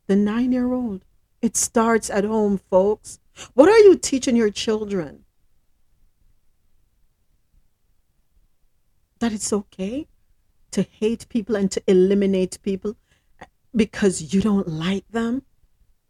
The 0.08 0.16
nine 0.16 0.52
year 0.52 0.74
old. 0.74 1.06
It 1.40 1.56
starts 1.56 2.10
at 2.10 2.24
home, 2.24 2.60
folks. 2.70 3.20
What 3.54 3.70
are 3.70 3.78
you 3.78 3.96
teaching 3.96 4.36
your 4.36 4.50
children? 4.50 5.24
That 9.20 9.34
it's 9.34 9.52
okay 9.52 10.08
to 10.72 10.82
hate 10.84 11.28
people 11.30 11.56
and 11.56 11.72
to 11.72 11.82
eliminate 11.88 12.62
people 12.62 12.96
because 13.76 14.34
you 14.34 14.42
don't 14.42 14.68
like 14.68 15.08
them? 15.10 15.44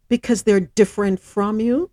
Because 0.08 0.44
they're 0.44 0.60
different 0.60 1.20
from 1.20 1.60
you? 1.60 1.92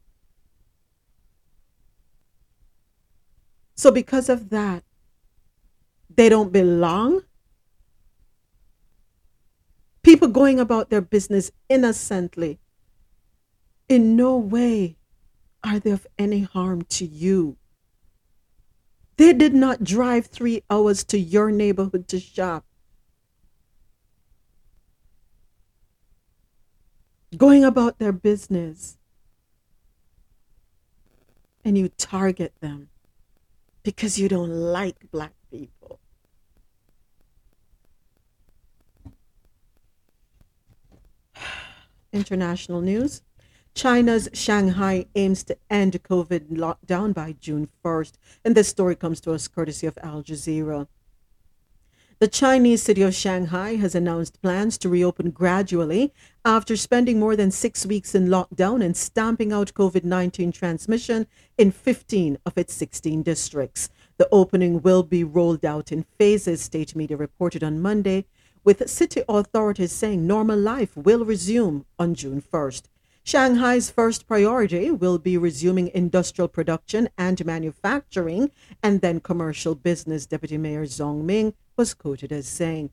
So, 3.77 3.91
because 3.91 4.29
of 4.29 4.51
that, 4.51 4.85
they 6.09 6.29
don't 6.29 6.53
belong? 6.53 7.23
People 10.03 10.29
going 10.29 10.61
about 10.61 10.91
their 10.91 11.01
business 11.01 11.51
innocently. 11.69 12.61
In 13.89 14.17
no 14.17 14.37
way 14.37 14.97
are 15.65 15.79
they 15.79 15.91
of 15.91 16.07
any 16.19 16.43
harm 16.43 16.83
to 16.83 17.05
you. 17.05 17.57
They 19.17 19.33
did 19.33 19.55
not 19.55 19.85
drive 19.85 20.27
three 20.27 20.63
hours 20.69 21.05
to 21.05 21.19
your 21.19 21.51
neighborhood 21.51 22.09
to 22.09 22.19
shop. 22.19 22.65
Going 27.37 27.65
about 27.65 27.99
their 27.99 28.13
business. 28.13 28.97
And 31.65 31.79
you 31.79 31.89
target 31.89 32.53
them 32.61 32.91
because 33.83 34.19
you 34.19 34.29
don't 34.29 34.51
like 34.51 35.11
black 35.11 35.33
people. 35.51 36.01
International 42.13 42.81
news. 42.81 43.23
China's 43.75 44.29
Shanghai 44.33 45.07
aims 45.17 45.43
to 45.43 45.57
end 45.69 46.01
COVID 46.05 46.49
lockdown 46.49 47.13
by 47.13 47.33
June 47.41 47.69
1st. 47.85 48.13
And 48.45 48.55
this 48.55 48.69
story 48.69 48.95
comes 48.95 49.21
to 49.23 49.33
us 49.33 49.49
courtesy 49.49 49.89
of 49.89 49.99
Al 50.01 50.23
Jazeera. 50.23 50.87
The 52.21 52.29
Chinese 52.29 52.85
city 52.85 53.03
of 53.03 53.17
Shanghai 53.17 53.75
has 53.75 53.97
announced 53.97 54.41
plans 54.41 54.79
to 54.79 54.89
reopen 54.89 55.33
gradually 55.33 56.15
after 56.45 56.77
spending 56.77 57.19
more 57.19 57.35
than 57.35 57.51
six 57.51 57.85
weeks 57.85 58.15
in 58.15 58.29
lockdown 58.29 58.83
and 58.83 58.97
stamping 58.97 59.53
out 59.53 59.75
COVID 59.75 60.05
19 60.05 60.53
transmission 60.53 61.27
in 61.59 61.73
15 61.73 62.39
of 62.47 62.57
its 62.57 62.73
16 62.75 63.25
districts. 63.25 63.91
The 64.19 64.29
opening 64.31 64.83
will 64.83 65.03
be 65.03 65.25
rolled 65.25 65.65
out 65.65 65.91
in 65.91 66.07
phases, 66.17 66.63
state 66.63 66.95
media 66.95 67.17
reported 67.17 67.65
on 67.65 67.83
Monday, 67.83 68.27
with 68.63 68.89
city 68.89 69.23
authorities 69.29 69.91
saying 69.91 70.25
normal 70.25 70.59
life 70.59 70.97
will 70.97 71.25
resume 71.25 71.85
on 71.99 72.15
June 72.15 72.41
1st. 72.41 72.85
Shanghai's 73.27 73.91
first 73.91 74.29
priority 74.29 74.91
will 74.91 75.17
be 75.17 75.39
resuming 75.39 75.91
industrial 75.95 76.47
production 76.47 77.09
and 77.17 77.43
manufacturing, 77.47 78.51
and 78.83 79.01
then 79.01 79.19
commercial 79.19 79.75
business, 79.75 80.27
Deputy 80.27 80.59
Mayor 80.59 80.85
Zong 80.85 81.23
Ming 81.23 81.55
was 81.75 81.95
quoted 81.95 82.33
as 82.33 82.47
saying. 82.47 82.91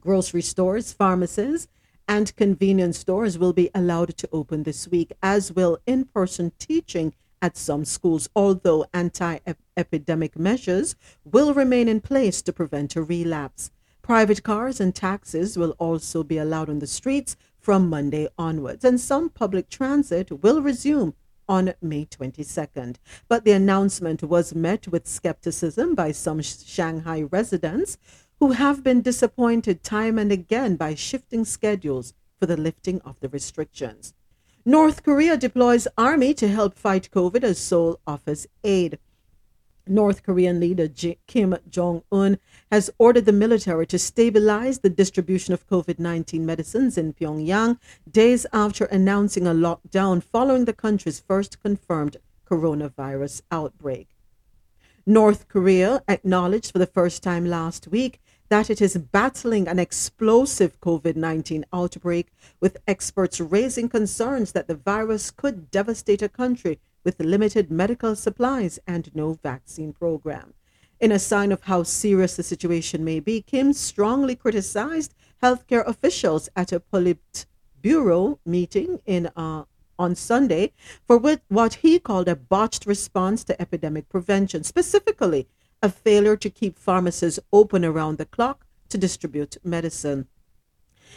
Grocery 0.00 0.40
stores, 0.40 0.94
pharmacies, 0.94 1.68
and 2.08 2.34
convenience 2.36 2.98
stores 2.98 3.36
will 3.36 3.52
be 3.52 3.70
allowed 3.74 4.16
to 4.16 4.28
open 4.32 4.62
this 4.62 4.88
week, 4.88 5.12
as 5.22 5.52
will 5.52 5.76
in 5.86 6.06
person 6.06 6.52
teaching 6.58 7.12
at 7.42 7.58
some 7.58 7.84
schools, 7.84 8.30
although 8.34 8.86
anti 8.94 9.40
epidemic 9.76 10.38
measures 10.38 10.96
will 11.22 11.52
remain 11.52 11.86
in 11.86 12.00
place 12.00 12.40
to 12.40 12.52
prevent 12.52 12.96
a 12.96 13.02
relapse. 13.02 13.70
Private 14.00 14.42
cars 14.42 14.80
and 14.80 14.94
taxis 14.94 15.58
will 15.58 15.72
also 15.78 16.22
be 16.22 16.38
allowed 16.38 16.70
on 16.70 16.78
the 16.78 16.86
streets 16.86 17.36
from 17.64 17.88
Monday 17.88 18.28
onwards, 18.36 18.84
and 18.84 19.00
some 19.00 19.30
public 19.30 19.70
transit 19.70 20.42
will 20.42 20.60
resume 20.60 21.14
on 21.48 21.72
May 21.80 22.04
22nd. 22.04 22.96
But 23.26 23.46
the 23.46 23.52
announcement 23.52 24.22
was 24.22 24.54
met 24.54 24.86
with 24.88 25.06
skepticism 25.06 25.94
by 25.94 26.12
some 26.12 26.42
Shanghai 26.42 27.22
residents 27.22 27.96
who 28.38 28.52
have 28.52 28.84
been 28.84 29.00
disappointed 29.00 29.82
time 29.82 30.18
and 30.18 30.30
again 30.30 30.76
by 30.76 30.94
shifting 30.94 31.46
schedules 31.46 32.12
for 32.38 32.44
the 32.44 32.58
lifting 32.58 33.00
of 33.00 33.18
the 33.20 33.30
restrictions. 33.30 34.12
North 34.66 35.02
Korea 35.02 35.38
deploys 35.38 35.88
army 35.96 36.34
to 36.34 36.48
help 36.48 36.74
fight 36.74 37.08
COVID 37.12 37.44
as 37.44 37.58
Seoul 37.58 37.98
offers 38.06 38.46
aid. 38.62 38.98
North 39.86 40.22
Korean 40.22 40.60
leader 40.60 40.88
Kim 41.26 41.56
Jong 41.68 42.02
un 42.10 42.38
has 42.70 42.90
ordered 42.98 43.26
the 43.26 43.32
military 43.32 43.86
to 43.88 43.98
stabilize 43.98 44.78
the 44.78 44.88
distribution 44.88 45.52
of 45.52 45.68
COVID 45.68 45.98
19 45.98 46.46
medicines 46.46 46.96
in 46.96 47.12
Pyongyang 47.12 47.78
days 48.10 48.46
after 48.52 48.86
announcing 48.86 49.46
a 49.46 49.50
lockdown 49.50 50.22
following 50.22 50.64
the 50.64 50.72
country's 50.72 51.20
first 51.20 51.62
confirmed 51.62 52.16
coronavirus 52.48 53.42
outbreak. 53.50 54.08
North 55.04 55.48
Korea 55.48 56.02
acknowledged 56.08 56.72
for 56.72 56.78
the 56.78 56.86
first 56.86 57.22
time 57.22 57.44
last 57.44 57.88
week 57.88 58.22
that 58.48 58.70
it 58.70 58.80
is 58.80 58.96
battling 58.96 59.68
an 59.68 59.78
explosive 59.78 60.80
COVID 60.80 61.16
19 61.16 61.66
outbreak, 61.74 62.32
with 62.58 62.78
experts 62.86 63.38
raising 63.38 63.90
concerns 63.90 64.52
that 64.52 64.66
the 64.66 64.74
virus 64.74 65.30
could 65.30 65.70
devastate 65.70 66.22
a 66.22 66.28
country 66.28 66.80
with 67.04 67.20
limited 67.20 67.70
medical 67.70 68.16
supplies 68.16 68.78
and 68.86 69.14
no 69.14 69.34
vaccine 69.34 69.92
program. 69.92 70.54
In 71.00 71.12
a 71.12 71.18
sign 71.18 71.52
of 71.52 71.64
how 71.64 71.82
serious 71.82 72.36
the 72.36 72.42
situation 72.42 73.04
may 73.04 73.20
be, 73.20 73.42
Kim 73.42 73.72
strongly 73.72 74.34
criticized 74.34 75.14
healthcare 75.42 75.86
officials 75.86 76.48
at 76.56 76.72
a 76.72 76.80
Politburo 76.80 78.38
meeting 78.46 79.00
in 79.04 79.30
uh, 79.36 79.64
on 79.98 80.14
Sunday 80.14 80.72
for 81.06 81.18
what 81.48 81.74
he 81.74 81.98
called 81.98 82.28
a 82.28 82.36
botched 82.36 82.86
response 82.86 83.44
to 83.44 83.60
epidemic 83.60 84.08
prevention, 84.08 84.64
specifically 84.64 85.46
a 85.82 85.88
failure 85.88 86.36
to 86.36 86.50
keep 86.50 86.78
pharmacies 86.78 87.38
open 87.52 87.84
around 87.84 88.18
the 88.18 88.24
clock 88.24 88.66
to 88.88 88.98
distribute 88.98 89.56
medicine. 89.62 90.26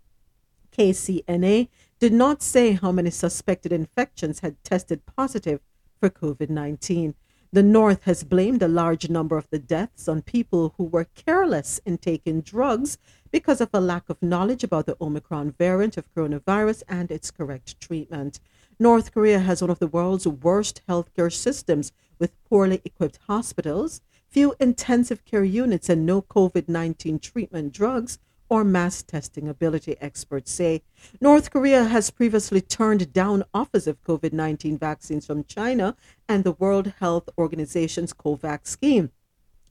KCNA 0.70 1.68
did 1.98 2.12
not 2.12 2.42
say 2.42 2.72
how 2.72 2.92
many 2.92 3.08
suspected 3.08 3.72
infections 3.72 4.40
had 4.40 4.62
tested 4.62 5.06
positive 5.06 5.60
for 5.98 6.10
COVID 6.10 6.50
19. 6.50 7.14
The 7.52 7.62
North 7.62 8.04
has 8.04 8.22
blamed 8.22 8.62
a 8.62 8.68
large 8.68 9.08
number 9.08 9.38
of 9.38 9.48
the 9.48 9.58
deaths 9.58 10.08
on 10.08 10.20
people 10.20 10.74
who 10.76 10.84
were 10.84 11.06
careless 11.14 11.80
in 11.86 11.96
taking 11.96 12.42
drugs 12.42 12.98
because 13.32 13.62
of 13.62 13.70
a 13.72 13.80
lack 13.80 14.10
of 14.10 14.22
knowledge 14.22 14.62
about 14.62 14.84
the 14.84 14.98
Omicron 15.00 15.52
variant 15.52 15.96
of 15.96 16.12
coronavirus 16.14 16.82
and 16.86 17.10
its 17.10 17.30
correct 17.30 17.80
treatment. 17.80 18.40
North 18.78 19.10
Korea 19.10 19.38
has 19.38 19.62
one 19.62 19.70
of 19.70 19.78
the 19.78 19.86
world's 19.86 20.26
worst 20.26 20.82
healthcare 20.86 21.32
systems 21.32 21.92
with 22.18 22.44
poorly 22.44 22.82
equipped 22.84 23.20
hospitals, 23.26 24.02
few 24.36 24.54
intensive 24.60 25.24
care 25.24 25.44
units, 25.44 25.88
and 25.88 26.04
no 26.04 26.20
COVID 26.20 26.68
19 26.68 27.18
treatment 27.20 27.72
drugs 27.72 28.18
or 28.50 28.64
mass 28.64 29.02
testing 29.02 29.48
ability, 29.48 29.96
experts 29.98 30.52
say. 30.52 30.82
North 31.22 31.50
Korea 31.50 31.84
has 31.84 32.10
previously 32.10 32.60
turned 32.60 33.14
down 33.14 33.44
offers 33.54 33.86
of 33.86 34.02
COVID 34.02 34.34
19 34.34 34.76
vaccines 34.76 35.24
from 35.24 35.44
China 35.44 35.96
and 36.28 36.44
the 36.44 36.52
World 36.52 36.92
Health 37.00 37.30
Organization's 37.38 38.12
COVAX 38.12 38.66
scheme. 38.66 39.10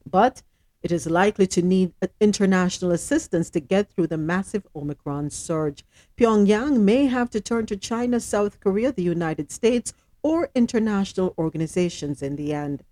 But 0.04 0.42
it 0.82 0.90
is 0.90 1.06
likely 1.06 1.46
to 1.46 1.62
need 1.62 1.92
international 2.20 2.90
assistance 2.90 3.50
to 3.50 3.60
get 3.60 3.92
through 3.92 4.08
the 4.08 4.18
massive 4.18 4.66
Omicron 4.74 5.30
surge. 5.30 5.84
Pyongyang 6.16 6.80
may 6.80 7.06
have 7.06 7.30
to 7.30 7.40
turn 7.40 7.66
to 7.66 7.76
China, 7.76 8.18
South 8.18 8.58
Korea, 8.58 8.90
the 8.90 9.04
United 9.04 9.52
States, 9.52 9.92
or 10.24 10.50
international 10.56 11.34
organizations 11.38 12.20
in 12.20 12.34
the 12.34 12.52
end. 12.52 12.82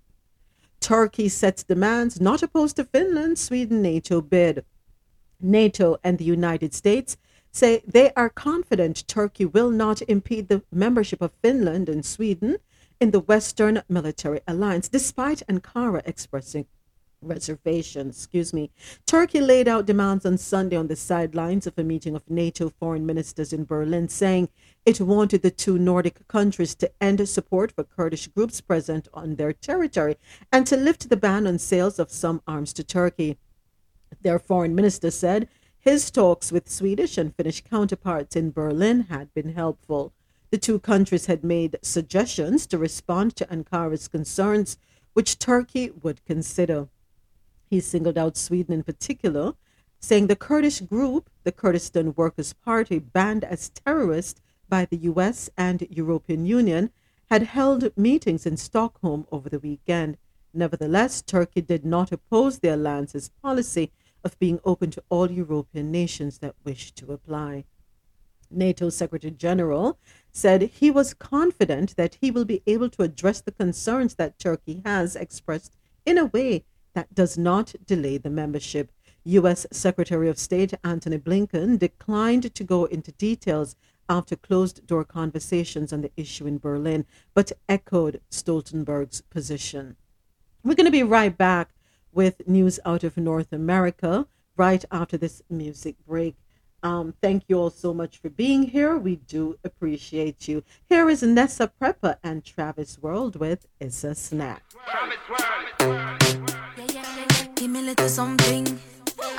Turkey 0.85 1.31
sets 1.31 1.62
demands 1.62 2.20
not 2.20 2.42
opposed 2.42 2.77
to 2.77 2.85
Finland, 2.85 3.38
Sweden 3.38 3.81
NATO 3.81 4.20
bid. 4.20 4.66
NATO 5.40 5.97
and 6.05 6.18
the 6.18 6.27
United 6.27 6.75
States 6.75 7.16
say 7.51 7.83
they 7.87 8.12
are 8.12 8.29
confident 8.29 9.09
Turkey 9.09 9.47
will 9.47 9.70
not 9.70 10.03
impede 10.03 10.49
the 10.49 10.62
membership 10.70 11.23
of 11.23 11.33
Finland 11.40 11.88
and 11.88 12.05
Sweden 12.05 12.59
in 13.01 13.12
the 13.12 13.20
Western 13.20 13.83
Military 13.88 14.42
Alliance, 14.47 14.90
despite 14.90 15.42
Ankara 15.49 16.03
expressing 16.05 16.66
reservations. 17.24 18.16
Excuse 18.16 18.52
me. 18.52 18.70
Turkey 19.06 19.40
laid 19.40 19.68
out 19.68 19.87
demands 19.87 20.24
on 20.24 20.38
Sunday 20.38 20.76
on 20.76 20.87
the 20.87 20.96
sidelines 20.96 21.66
of 21.66 21.78
a 21.78 21.84
meeting 21.84 22.14
of 22.14 22.30
NATO 22.30 22.68
foreign 22.68 23.06
ministers 23.06 23.52
in 23.52 23.64
Berlin, 23.64 24.08
saying 24.08 24.48
it 24.87 25.00
wanted 25.00 25.42
the 25.42 25.50
two 25.50 25.78
Nordic 25.78 26.26
countries 26.28 26.74
to 26.76 26.90
end 27.00 27.26
support 27.28 27.72
for 27.72 27.84
Kurdish 27.84 28.26
groups 28.28 28.60
present 28.60 29.08
on 29.14 29.37
their 29.37 29.52
territory 29.52 30.16
and 30.52 30.66
to 30.66 30.76
lift 30.76 31.08
the 31.08 31.16
ban 31.16 31.46
on 31.46 31.58
sales 31.58 31.98
of 31.98 32.10
some 32.10 32.42
arms 32.46 32.72
to 32.74 32.84
Turkey. 32.84 33.38
Their 34.22 34.38
foreign 34.38 34.74
minister 34.74 35.10
said 35.10 35.48
his 35.84 36.10
talks 36.10 36.50
with 36.50 36.70
Swedish 36.70 37.18
and 37.18 37.34
Finnish 37.34 37.62
counterparts 37.62 38.37
in 38.37 38.52
Berlin 38.52 39.02
had 39.10 39.34
been 39.34 39.52
helpful. 39.52 40.14
The 40.50 40.56
two 40.56 40.78
countries 40.78 41.26
had 41.26 41.44
made 41.44 41.78
suggestions 41.82 42.66
to 42.68 42.78
respond 42.78 43.37
to 43.37 43.46
Ankara's 43.46 44.08
concerns, 44.08 44.78
which 45.12 45.38
Turkey 45.38 45.90
would 45.90 46.24
consider. 46.24 46.88
He 47.74 47.80
singled 47.80 48.16
out 48.16 48.37
Sweden 48.37 48.72
in 48.72 48.84
particular, 48.84 49.54
saying 49.98 50.28
the 50.28 50.37
Kurdish 50.37 50.78
group, 50.78 51.28
the 51.42 51.50
Kurdistan 51.50 52.14
Workers' 52.14 52.52
Party, 52.52 53.00
banned 53.00 53.42
as 53.42 53.70
terrorist 53.70 54.40
by 54.68 54.84
the 54.84 54.98
US 54.98 55.50
and 55.56 55.84
European 55.90 56.46
Union, 56.46 56.92
had 57.30 57.42
held 57.42 57.90
meetings 57.96 58.46
in 58.46 58.56
Stockholm 58.56 59.26
over 59.32 59.48
the 59.48 59.58
weekend. 59.58 60.18
Nevertheless, 60.52 61.20
Turkey 61.20 61.62
did 61.62 61.84
not 61.84 62.12
oppose 62.12 62.60
the 62.60 62.68
alliance's 62.68 63.30
policy 63.42 63.90
of 64.22 64.38
being 64.38 64.60
open 64.64 64.92
to 64.92 65.02
all 65.08 65.28
European 65.28 65.90
nations 65.90 66.38
that 66.38 66.54
wish 66.62 66.92
to 66.92 67.10
apply. 67.10 67.64
NATO 68.52 68.88
Secretary 68.88 69.32
General 69.32 69.98
said 70.30 70.62
he 70.62 70.92
was 70.92 71.12
confident 71.12 71.96
that 71.96 72.18
he 72.20 72.30
will 72.30 72.44
be 72.44 72.62
able 72.68 72.90
to 72.90 73.02
address 73.02 73.40
the 73.40 73.50
concerns 73.50 74.14
that 74.14 74.38
Turkey 74.38 74.80
has 74.84 75.16
expressed 75.16 75.76
in 76.06 76.18
a 76.18 76.26
way 76.26 76.64
that 76.94 77.14
does 77.14 77.37
not 77.37 77.74
delay 77.87 78.18
the 78.18 78.30
membership. 78.30 78.90
U.S. 79.24 79.66
Secretary 79.70 80.28
of 80.28 80.38
State 80.38 80.74
Antony 80.83 81.18
Blinken 81.18 81.78
declined 81.78 82.54
to 82.54 82.64
go 82.64 82.85
into 82.87 83.12
details 83.12 83.76
after 84.09 84.37
closed 84.37 84.87
door 84.87 85.04
conversations 85.04 85.92
on 85.92 86.02
the 86.02 86.11
issue 86.16 86.46
in 86.46 86.59
Berlin, 86.59 87.07
but 87.33 87.52
echoed 87.68 88.20
Stoltenberg's 88.30 89.22
position. 89.22 89.96
We're 90.62 90.74
going 90.74 90.87
to 90.87 90.90
be 90.90 91.02
right 91.02 91.37
back 91.37 91.70
with 92.12 92.46
news 92.46 92.78
out 92.85 93.04
of 93.04 93.16
North 93.16 93.52
America 93.52 94.26
right 94.57 94.85
after 94.90 95.16
this 95.16 95.42
music 95.50 95.96
break. 96.07 96.37
Um, 96.83 97.14
thank 97.22 97.44
you 97.48 97.59
all 97.59 97.70
so 97.70 97.94
much 97.94 98.18
for 98.18 98.28
being 98.28 98.64
here. 98.64 98.96
We 98.98 99.16
do 99.16 99.59
appreciate 99.64 100.48
you. 100.48 100.62
Here 100.87 101.09
is 101.09 101.22
Nessa 101.22 101.72
Preppy 101.80 102.18
and 102.22 102.44
Travis 102.44 102.98
World 103.00 103.37
with 103.37 103.66
It's 103.80 104.04
a 104.04 104.14
Snack. 104.14 104.62
Give 107.64 107.70
me 107.70 107.81
a 107.81 107.83
little 107.83 108.11
something. 108.11 108.79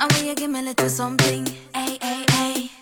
want 0.00 0.24
you 0.24 0.34
give 0.34 0.50
me 0.50 0.58
a 0.58 0.62
little 0.62 0.88
something. 0.88 1.46
Hey, 1.72 1.96
hey, 2.02 2.24
hey. 2.32 2.75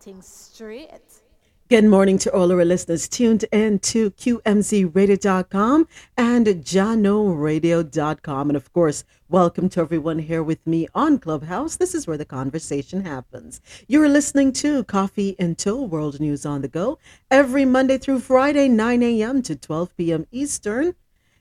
Thing 0.00 0.22
straight. 0.22 0.90
Good 1.68 1.84
morning 1.84 2.18
to 2.18 2.32
all 2.32 2.50
our 2.52 2.64
listeners 2.64 3.08
tuned 3.08 3.44
in 3.52 3.78
to 3.80 4.10
QMZRadio.com 4.12 5.88
and 6.16 6.46
JahknoRadio.com. 6.46 8.50
And 8.50 8.56
of 8.56 8.72
course, 8.72 9.04
welcome 9.28 9.68
to 9.70 9.80
everyone 9.80 10.18
here 10.18 10.42
with 10.42 10.64
me 10.66 10.88
on 10.94 11.18
Clubhouse. 11.18 11.76
This 11.76 11.94
is 11.94 12.06
where 12.06 12.18
the 12.18 12.24
conversation 12.24 13.04
happens. 13.04 13.60
You're 13.88 14.08
listening 14.08 14.52
to 14.54 14.84
Coffee 14.84 15.30
In 15.38 15.54
Toe 15.56 15.82
World 15.82 16.20
News 16.20 16.44
on 16.44 16.62
the 16.62 16.68
Go 16.68 16.98
every 17.30 17.64
Monday 17.64 17.98
through 17.98 18.20
Friday, 18.20 18.68
9 18.68 19.02
a.m. 19.02 19.42
to 19.42 19.56
12 19.56 19.96
p.m. 19.96 20.26
Eastern. 20.30 20.94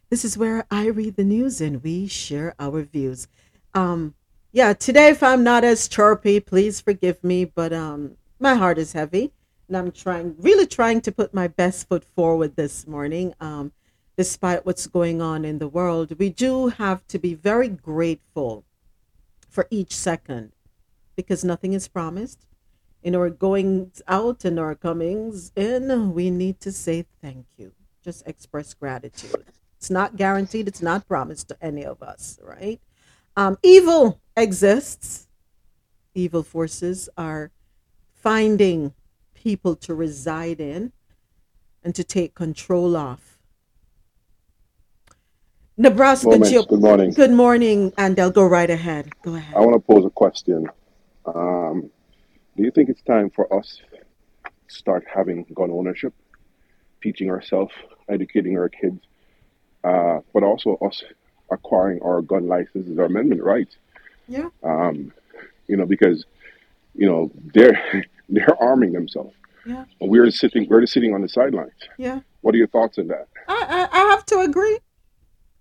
This 0.09 0.23
is 0.25 0.37
where 0.37 0.65
I 0.71 0.87
read 0.87 1.15
the 1.15 1.23
news 1.23 1.61
and 1.61 1.83
we 1.83 2.07
share 2.07 2.55
our 2.59 2.81
views. 2.83 3.27
Um, 3.73 4.15
yeah, 4.53 4.73
today, 4.73 5.09
if 5.09 5.23
I'm 5.23 5.43
not 5.43 5.63
as 5.63 5.87
chirpy, 5.87 6.39
please 6.41 6.81
forgive 6.81 7.23
me, 7.23 7.45
but 7.45 7.71
um, 7.73 8.17
my 8.41 8.55
heart 8.55 8.77
is 8.77 8.93
heavy 8.93 9.31
and 9.67 9.77
I'm 9.77 9.91
trying, 9.91 10.35
really 10.39 10.67
trying 10.67 11.01
to 11.01 11.11
put 11.11 11.33
my 11.33 11.47
best 11.47 11.87
foot 11.87 12.03
forward 12.03 12.55
this 12.55 12.87
morning. 12.87 13.33
Um, 13.39 13.71
despite 14.17 14.65
what's 14.65 14.87
going 14.87 15.21
on 15.21 15.45
in 15.45 15.59
the 15.59 15.67
world, 15.67 16.17
we 16.19 16.29
do 16.29 16.67
have 16.67 17.07
to 17.07 17.19
be 17.19 17.33
very 17.33 17.69
grateful 17.69 18.65
for 19.49 19.67
each 19.69 19.95
second 19.95 20.51
because 21.15 21.43
nothing 21.43 21.73
is 21.73 21.87
promised. 21.87 22.47
In 23.03 23.15
our 23.15 23.29
goings 23.29 24.01
out 24.07 24.43
and 24.43 24.59
our 24.59 24.75
comings 24.75 25.51
in, 25.55 26.13
we 26.13 26.29
need 26.29 26.59
to 26.61 26.71
say 26.71 27.05
thank 27.21 27.45
you. 27.57 27.71
Just 28.03 28.27
express 28.27 28.73
gratitude. 28.73 29.45
It's 29.77 29.89
not 29.89 30.15
guaranteed, 30.15 30.67
it's 30.67 30.81
not 30.81 31.07
promised 31.07 31.47
to 31.49 31.57
any 31.61 31.85
of 31.85 32.03
us, 32.03 32.39
right? 32.43 32.79
Um, 33.35 33.57
evil 33.63 34.19
exists. 34.35 35.27
Evil 36.13 36.43
forces 36.43 37.07
are 37.17 37.51
finding 38.21 38.93
people 39.33 39.75
to 39.75 39.93
reside 39.95 40.59
in 40.61 40.91
and 41.83 41.95
to 41.95 42.03
take 42.03 42.35
control 42.35 42.95
of. 42.95 43.37
Nebraska 45.77 46.27
Moments. 46.27 46.51
Geo- 46.51 46.63
Good 46.63 46.81
morning. 46.81 47.11
Good 47.11 47.31
morning, 47.31 47.91
and 47.97 48.15
they'll 48.15 48.29
go 48.29 48.45
right 48.45 48.69
ahead. 48.69 49.09
Go 49.23 49.35
ahead. 49.35 49.55
I 49.55 49.61
want 49.61 49.73
to 49.73 49.79
pose 49.79 50.05
a 50.05 50.11
question. 50.11 50.67
Um, 51.25 51.89
do 52.55 52.63
you 52.63 52.71
think 52.71 52.89
it's 52.89 53.01
time 53.01 53.31
for 53.31 53.51
us 53.51 53.81
to 54.45 54.51
start 54.75 55.05
having 55.11 55.45
gun 55.55 55.71
ownership, 55.71 56.13
teaching 57.01 57.31
ourselves, 57.31 57.73
educating 58.09 58.57
our 58.59 58.69
kids, 58.69 58.99
uh, 59.83 60.19
but 60.33 60.43
also 60.43 60.75
us 60.77 61.03
acquiring 61.49 61.99
our 62.03 62.21
gun 62.21 62.47
licenses, 62.47 62.99
our 62.99 63.05
amendment 63.05 63.41
rights? 63.41 63.75
Yeah. 64.27 64.49
Um, 64.61 65.11
you 65.67 65.77
know, 65.77 65.85
because 65.87 66.25
you 66.95 67.07
know 67.07 67.31
they're 67.53 68.05
they're 68.29 68.55
arming 68.61 68.93
themselves, 68.93 69.35
Yeah. 69.65 69.85
and 69.99 70.09
we're 70.09 70.29
sitting 70.31 70.67
we're 70.69 70.81
just 70.81 70.93
sitting 70.93 71.13
on 71.13 71.21
the 71.21 71.29
sidelines. 71.29 71.73
Yeah. 71.97 72.21
What 72.41 72.55
are 72.55 72.57
your 72.57 72.67
thoughts 72.67 72.97
on 72.97 73.07
that? 73.07 73.27
I, 73.47 73.87
I, 73.91 73.99
I 73.99 74.09
have 74.11 74.25
to 74.27 74.39
agree. 74.39 74.79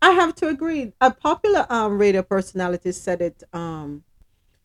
I 0.02 0.12
have 0.12 0.34
to 0.36 0.48
agree. 0.48 0.92
A 1.00 1.10
popular 1.10 1.66
um, 1.68 1.98
radio 1.98 2.22
personality 2.22 2.92
said 2.92 3.20
it 3.20 3.42
um, 3.52 4.02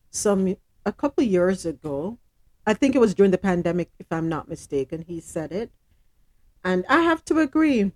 some 0.10 0.56
a 0.86 0.94
couple 0.94 1.24
years 1.24 1.66
ago. 1.66 2.20
I 2.66 2.74
think 2.74 2.96
it 2.96 3.00
was 3.00 3.14
during 3.14 3.32
the 3.32 3.38
pandemic, 3.38 3.92
if 4.00 4.08
I'm 4.12 4.30
not 4.30 4.48
mistaken. 4.48 5.04
He 5.08 5.20
said 5.20 5.52
it, 5.52 5.72
and 6.64 6.86
I 6.90 7.02
have 7.02 7.24
to 7.26 7.40
agree. 7.40 7.92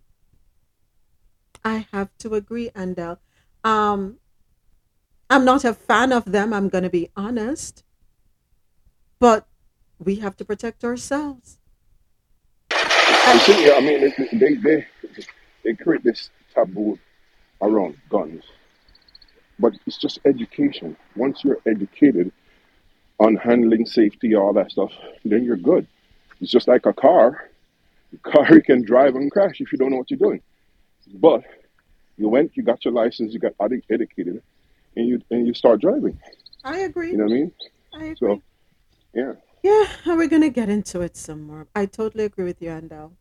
I 1.64 1.88
have 1.92 2.10
to 2.20 2.36
agree, 2.36 2.70
and 2.76 2.98
uh, 3.00 3.16
um, 3.64 4.18
I'm 5.30 5.46
not 5.46 5.64
a 5.66 5.74
fan 5.74 6.12
of 6.12 6.26
them. 6.26 6.54
I'm 6.54 6.70
going 6.70 6.84
to 6.84 6.90
be 6.90 7.10
honest, 7.16 7.84
but 9.20 9.48
we 10.00 10.16
have 10.16 10.36
to 10.38 10.46
protect 10.46 10.84
ourselves. 10.84 11.60
See, 13.46 13.72
I 13.72 13.80
mean, 13.80 14.12
they 14.34 14.56
they 14.56 14.86
they, 15.64 15.74
create 15.76 16.04
this 16.04 16.30
taboo 16.54 16.98
around 17.62 17.96
guns, 18.10 18.44
but 19.60 19.74
it's 19.86 19.98
just 19.98 20.20
education. 20.26 20.98
Once 21.16 21.44
you're 21.44 21.60
educated 21.68 22.32
on 23.20 23.36
handling 23.36 23.86
safety, 23.86 24.36
all 24.36 24.54
that 24.54 24.72
stuff, 24.72 24.92
then 25.26 25.44
you're 25.44 25.58
good. 25.58 25.86
It's 26.42 26.52
just 26.52 26.68
like 26.68 26.86
a 26.86 26.94
car. 26.94 27.50
A 28.14 28.30
car 28.32 28.48
you 28.54 28.62
can 28.62 28.84
drive 28.84 29.16
and 29.16 29.32
crash 29.32 29.60
if 29.62 29.72
you 29.72 29.78
don't 29.78 29.92
know 29.92 29.98
what 29.98 30.10
you're 30.10 30.18
doing. 30.18 30.42
But 31.14 31.44
you 32.18 32.30
went, 32.30 32.58
you 32.58 32.64
got 32.64 32.84
your 32.84 32.94
license, 32.94 33.34
you 33.34 33.40
got 33.40 33.54
educated, 33.60 34.42
and 34.96 35.08
you 35.08 35.22
and 35.30 35.46
you 35.46 35.54
start 35.54 35.82
driving. 35.82 36.20
I 36.64 36.80
agree. 36.80 37.12
You 37.12 37.18
know 37.18 37.26
what 37.26 37.32
I 37.32 37.36
mean? 37.36 37.52
I 37.94 38.04
agree. 38.06 38.16
So, 38.20 38.42
yeah. 39.14 39.34
Yeah, 39.62 39.88
we're 40.06 40.28
going 40.28 40.42
to 40.42 40.50
get 40.50 40.70
into 40.70 41.02
it 41.02 41.18
some 41.18 41.44
more. 41.44 41.68
I 41.76 41.86
totally 41.86 42.26
agree 42.26 42.46
with 42.46 42.62
you, 42.62 42.70
Andal. 42.70 43.12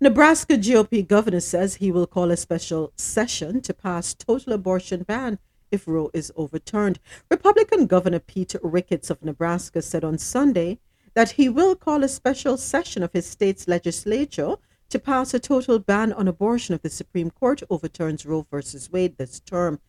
Nebraska 0.00 0.54
GOP 0.54 1.06
governor 1.06 1.40
says 1.40 1.76
he 1.76 1.90
will 1.90 2.06
call 2.06 2.30
a 2.30 2.36
special 2.36 2.92
session 2.96 3.60
to 3.62 3.74
pass 3.74 4.14
total 4.14 4.52
abortion 4.52 5.02
ban 5.02 5.40
if 5.72 5.88
Roe 5.88 6.10
is 6.14 6.32
overturned. 6.36 7.00
Republican 7.30 7.86
Governor 7.86 8.20
Pete 8.20 8.54
Ricketts 8.62 9.10
of 9.10 9.24
Nebraska 9.24 9.82
said 9.82 10.04
on 10.04 10.16
Sunday 10.16 10.78
that 11.14 11.32
he 11.32 11.48
will 11.48 11.74
call 11.74 12.04
a 12.04 12.08
special 12.08 12.56
session 12.56 13.02
of 13.02 13.12
his 13.12 13.26
state's 13.26 13.66
legislature 13.66 14.54
to 14.88 14.98
pass 15.00 15.34
a 15.34 15.40
total 15.40 15.80
ban 15.80 16.12
on 16.12 16.28
abortion 16.28 16.76
if 16.76 16.82
the 16.82 16.90
Supreme 16.90 17.30
Court 17.30 17.62
overturns 17.68 18.24
Roe 18.24 18.46
versus 18.50 18.90
Wade 18.92 19.18
this 19.18 19.40
term. 19.40 19.80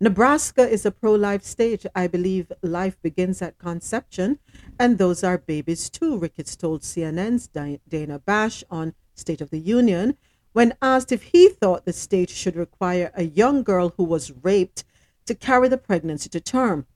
Nebraska 0.00 0.68
is 0.68 0.86
a 0.86 0.92
pro 0.92 1.14
life 1.14 1.42
state. 1.42 1.84
I 1.92 2.06
believe 2.06 2.52
life 2.62 3.02
begins 3.02 3.42
at 3.42 3.58
conception, 3.58 4.38
and 4.78 4.96
those 4.96 5.24
are 5.24 5.38
babies 5.38 5.90
too, 5.90 6.16
Ricketts 6.16 6.54
told 6.54 6.82
CNN's 6.82 7.48
Dana 7.88 8.20
Bash 8.20 8.62
on 8.70 8.94
State 9.14 9.40
of 9.40 9.50
the 9.50 9.58
Union 9.58 10.16
when 10.52 10.74
asked 10.80 11.10
if 11.10 11.24
he 11.24 11.48
thought 11.48 11.84
the 11.84 11.92
state 11.92 12.30
should 12.30 12.54
require 12.54 13.10
a 13.14 13.24
young 13.24 13.64
girl 13.64 13.92
who 13.96 14.04
was 14.04 14.32
raped 14.42 14.84
to 15.26 15.34
carry 15.34 15.68
the 15.68 15.76
pregnancy 15.76 16.28
to 16.28 16.40
term. 16.40 16.86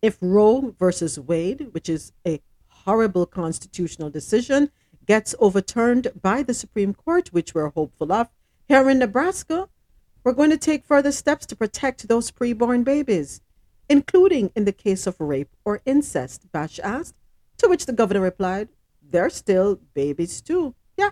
If 0.00 0.16
Roe 0.20 0.74
versus 0.78 1.18
Wade, 1.18 1.68
which 1.72 1.88
is 1.88 2.12
a 2.26 2.40
horrible 2.68 3.26
constitutional 3.26 4.10
decision, 4.10 4.70
gets 5.06 5.34
overturned 5.40 6.08
by 6.20 6.44
the 6.44 6.54
Supreme 6.54 6.94
Court, 6.94 7.32
which 7.32 7.52
we're 7.52 7.70
hopeful 7.70 8.12
of, 8.12 8.28
here 8.68 8.88
in 8.88 9.00
Nebraska, 9.00 9.68
we're 10.24 10.32
going 10.32 10.50
to 10.50 10.56
take 10.58 10.84
further 10.84 11.12
steps 11.12 11.46
to 11.46 11.56
protect 11.56 12.08
those 12.08 12.30
preborn 12.30 12.84
babies, 12.84 13.40
including 13.88 14.50
in 14.54 14.64
the 14.64 14.72
case 14.72 15.06
of 15.06 15.20
rape 15.20 15.50
or 15.64 15.80
incest, 15.84 16.50
Bash 16.52 16.78
asked, 16.80 17.14
to 17.58 17.68
which 17.68 17.86
the 17.86 17.92
governor 17.92 18.20
replied, 18.20 18.68
they're 19.02 19.30
still 19.30 19.80
babies 19.94 20.40
too. 20.40 20.74
Yeah. 20.96 21.10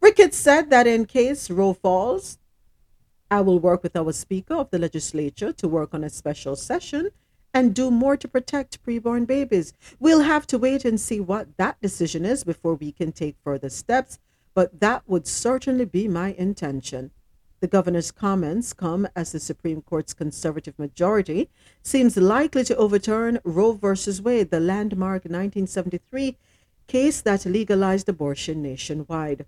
Ricketts 0.00 0.36
said 0.36 0.70
that 0.70 0.86
in 0.86 1.06
case 1.06 1.50
Roe 1.50 1.74
falls, 1.74 2.38
I 3.30 3.40
will 3.40 3.58
work 3.58 3.82
with 3.82 3.96
our 3.96 4.12
Speaker 4.12 4.54
of 4.54 4.70
the 4.70 4.78
legislature 4.78 5.52
to 5.52 5.68
work 5.68 5.92
on 5.92 6.04
a 6.04 6.10
special 6.10 6.56
session 6.56 7.10
and 7.52 7.74
do 7.74 7.90
more 7.90 8.16
to 8.16 8.28
protect 8.28 8.84
preborn 8.84 9.26
babies. 9.26 9.72
We'll 10.00 10.22
have 10.22 10.46
to 10.48 10.58
wait 10.58 10.84
and 10.84 11.00
see 11.00 11.20
what 11.20 11.56
that 11.56 11.80
decision 11.80 12.24
is 12.24 12.44
before 12.44 12.74
we 12.74 12.92
can 12.92 13.12
take 13.12 13.36
further 13.42 13.70
steps, 13.70 14.18
but 14.54 14.80
that 14.80 15.02
would 15.06 15.26
certainly 15.26 15.84
be 15.84 16.08
my 16.08 16.34
intention. 16.34 17.12
The 17.60 17.68
governor's 17.68 18.10
comments 18.10 18.72
come 18.72 19.08
as 19.16 19.32
the 19.32 19.40
Supreme 19.40 19.80
Court's 19.82 20.12
conservative 20.12 20.78
majority 20.78 21.48
seems 21.82 22.16
likely 22.16 22.64
to 22.64 22.76
overturn 22.76 23.40
Roe 23.44 23.72
v. 23.72 24.20
Wade, 24.22 24.50
the 24.50 24.60
landmark 24.60 25.24
1973 25.24 26.36
case 26.86 27.20
that 27.22 27.46
legalized 27.46 28.08
abortion 28.08 28.62
nationwide. 28.62 29.46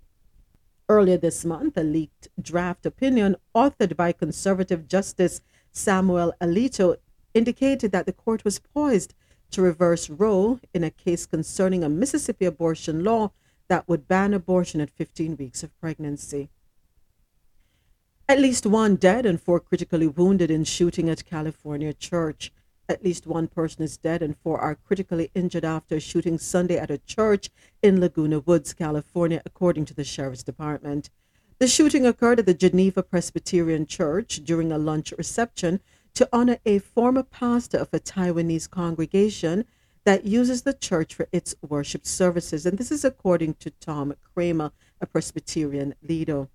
Earlier 0.89 1.17
this 1.17 1.43
month, 1.43 1.77
a 1.77 1.83
leaked 1.83 2.29
draft 2.41 2.85
opinion 2.85 3.35
authored 3.53 3.95
by 3.95 4.13
conservative 4.13 4.87
Justice 4.87 5.41
Samuel 5.71 6.33
Alito 6.41 6.95
indicated 7.33 7.91
that 7.91 8.05
the 8.05 8.13
court 8.13 8.43
was 8.43 8.59
poised 8.59 9.13
to 9.51 9.61
reverse 9.61 10.09
Roe 10.09 10.59
in 10.73 10.83
a 10.83 10.89
case 10.89 11.25
concerning 11.25 11.83
a 11.83 11.89
Mississippi 11.89 12.45
abortion 12.45 13.03
law 13.03 13.31
that 13.67 13.87
would 13.87 14.07
ban 14.07 14.33
abortion 14.33 14.81
at 14.81 14.89
15 14.89 15.37
weeks 15.37 15.61
of 15.61 15.77
pregnancy. 15.79 16.49
At 18.29 18.39
least 18.41 18.65
one 18.65 18.97
dead 18.97 19.25
and 19.25 19.41
four 19.41 19.61
critically 19.61 20.05
wounded 20.05 20.51
in 20.51 20.65
shooting 20.65 21.09
at 21.09 21.23
California 21.23 21.93
church. 21.93 22.51
At 22.89 23.01
least 23.01 23.25
one 23.25 23.47
person 23.47 23.83
is 23.83 23.95
dead 23.95 24.21
and 24.21 24.35
four 24.35 24.59
are 24.59 24.75
critically 24.75 25.31
injured 25.33 25.63
after 25.63 25.97
shooting 25.97 26.37
Sunday 26.37 26.77
at 26.77 26.91
a 26.91 26.97
church 26.97 27.49
in 27.81 28.01
Laguna 28.01 28.41
Woods, 28.41 28.73
California, 28.73 29.41
according 29.45 29.85
to 29.85 29.93
the 29.93 30.03
sheriff's 30.03 30.43
department. 30.43 31.09
The 31.59 31.69
shooting 31.69 32.05
occurred 32.05 32.39
at 32.39 32.45
the 32.45 32.53
Geneva 32.53 33.01
Presbyterian 33.01 33.85
Church 33.85 34.41
during 34.43 34.73
a 34.73 34.77
lunch 34.77 35.13
reception 35.17 35.79
to 36.13 36.27
honor 36.33 36.57
a 36.65 36.79
former 36.79 37.23
pastor 37.23 37.77
of 37.77 37.93
a 37.93 37.99
Taiwanese 38.01 38.69
congregation 38.69 39.63
that 40.03 40.25
uses 40.25 40.63
the 40.63 40.73
church 40.73 41.15
for 41.15 41.29
its 41.31 41.55
worship 41.65 42.05
services. 42.05 42.65
And 42.65 42.77
this 42.77 42.91
is 42.91 43.05
according 43.05 43.53
to 43.61 43.69
Tom 43.69 44.15
Kramer, 44.33 44.73
a 44.99 45.05
Presbyterian 45.05 45.95
leader. 46.01 46.49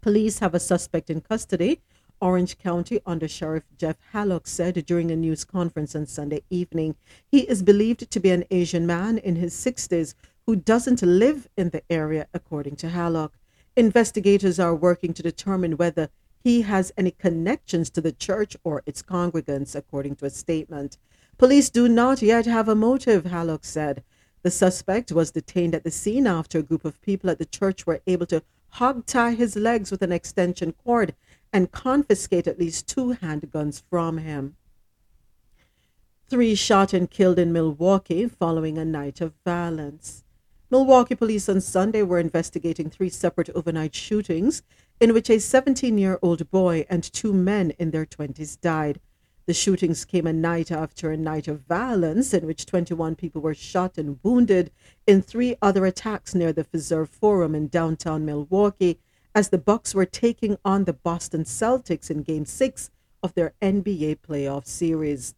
Police 0.00 0.38
have 0.38 0.54
a 0.54 0.60
suspect 0.60 1.10
in 1.10 1.20
custody. 1.20 1.82
Orange 2.22 2.56
County 2.58 3.00
Under 3.04 3.28
Sheriff 3.28 3.64
Jeff 3.76 3.96
Hallock 4.12 4.46
said 4.46 4.86
during 4.86 5.10
a 5.10 5.16
news 5.16 5.44
conference 5.44 5.94
on 5.94 6.06
Sunday 6.06 6.42
evening 6.48 6.96
he 7.30 7.40
is 7.40 7.62
believed 7.62 8.10
to 8.10 8.20
be 8.20 8.30
an 8.30 8.44
Asian 8.50 8.86
man 8.86 9.18
in 9.18 9.36
his 9.36 9.54
60s 9.54 10.14
who 10.46 10.56
doesn't 10.56 11.02
live 11.02 11.48
in 11.56 11.70
the 11.70 11.82
area, 11.90 12.26
according 12.32 12.76
to 12.76 12.88
Hallock. 12.88 13.38
Investigators 13.76 14.58
are 14.58 14.74
working 14.74 15.12
to 15.14 15.22
determine 15.22 15.76
whether 15.76 16.08
he 16.42 16.62
has 16.62 16.92
any 16.96 17.10
connections 17.10 17.90
to 17.90 18.00
the 18.00 18.12
church 18.12 18.56
or 18.64 18.82
its 18.86 19.02
congregants, 19.02 19.74
according 19.74 20.16
to 20.16 20.24
a 20.24 20.30
statement. 20.30 20.96
Police 21.36 21.68
do 21.68 21.88
not 21.88 22.22
yet 22.22 22.46
have 22.46 22.68
a 22.68 22.74
motive, 22.74 23.26
Hallock 23.26 23.64
said. 23.64 24.02
The 24.42 24.50
suspect 24.50 25.12
was 25.12 25.30
detained 25.30 25.74
at 25.74 25.84
the 25.84 25.90
scene 25.90 26.26
after 26.26 26.58
a 26.58 26.62
group 26.62 26.86
of 26.86 27.02
people 27.02 27.28
at 27.28 27.38
the 27.38 27.44
church 27.44 27.86
were 27.86 28.00
able 28.06 28.26
to 28.26 28.42
hog 28.72 29.06
tie 29.06 29.32
his 29.32 29.56
legs 29.56 29.90
with 29.90 30.02
an 30.02 30.12
extension 30.12 30.72
cord 30.72 31.14
and 31.52 31.72
confiscate 31.72 32.46
at 32.46 32.58
least 32.58 32.88
two 32.88 33.14
handguns 33.14 33.82
from 33.90 34.18
him. 34.18 34.56
Three 36.28 36.54
shot 36.54 36.92
and 36.92 37.10
killed 37.10 37.38
in 37.38 37.52
Milwaukee 37.52 38.28
following 38.28 38.78
a 38.78 38.84
night 38.84 39.20
of 39.20 39.34
violence. 39.44 40.24
Milwaukee 40.70 41.16
police 41.16 41.48
on 41.48 41.60
Sunday 41.60 42.02
were 42.02 42.20
investigating 42.20 42.88
three 42.88 43.08
separate 43.08 43.50
overnight 43.50 43.94
shootings 43.94 44.62
in 45.00 45.12
which 45.12 45.28
a 45.28 45.40
17 45.40 45.98
year 45.98 46.18
old 46.22 46.48
boy 46.50 46.86
and 46.88 47.02
two 47.02 47.32
men 47.32 47.72
in 47.78 47.90
their 47.90 48.06
20s 48.06 48.60
died. 48.60 49.00
The 49.50 49.54
shootings 49.54 50.04
came 50.04 50.28
a 50.28 50.32
night 50.32 50.70
after 50.70 51.10
a 51.10 51.16
night 51.16 51.48
of 51.48 51.62
violence 51.62 52.32
in 52.32 52.46
which 52.46 52.66
21 52.66 53.16
people 53.16 53.42
were 53.42 53.52
shot 53.52 53.98
and 53.98 54.20
wounded 54.22 54.70
in 55.08 55.22
three 55.22 55.56
other 55.60 55.86
attacks 55.86 56.36
near 56.36 56.52
the 56.52 56.62
Fiserv 56.62 57.08
Forum 57.08 57.56
in 57.56 57.66
downtown 57.66 58.24
Milwaukee 58.24 59.00
as 59.34 59.48
the 59.48 59.58
Bucks 59.58 59.92
were 59.92 60.06
taking 60.06 60.56
on 60.64 60.84
the 60.84 60.92
Boston 60.92 61.42
Celtics 61.42 62.12
in 62.12 62.22
game 62.22 62.44
6 62.44 62.90
of 63.24 63.34
their 63.34 63.54
NBA 63.60 64.18
playoff 64.20 64.68
series. 64.68 65.34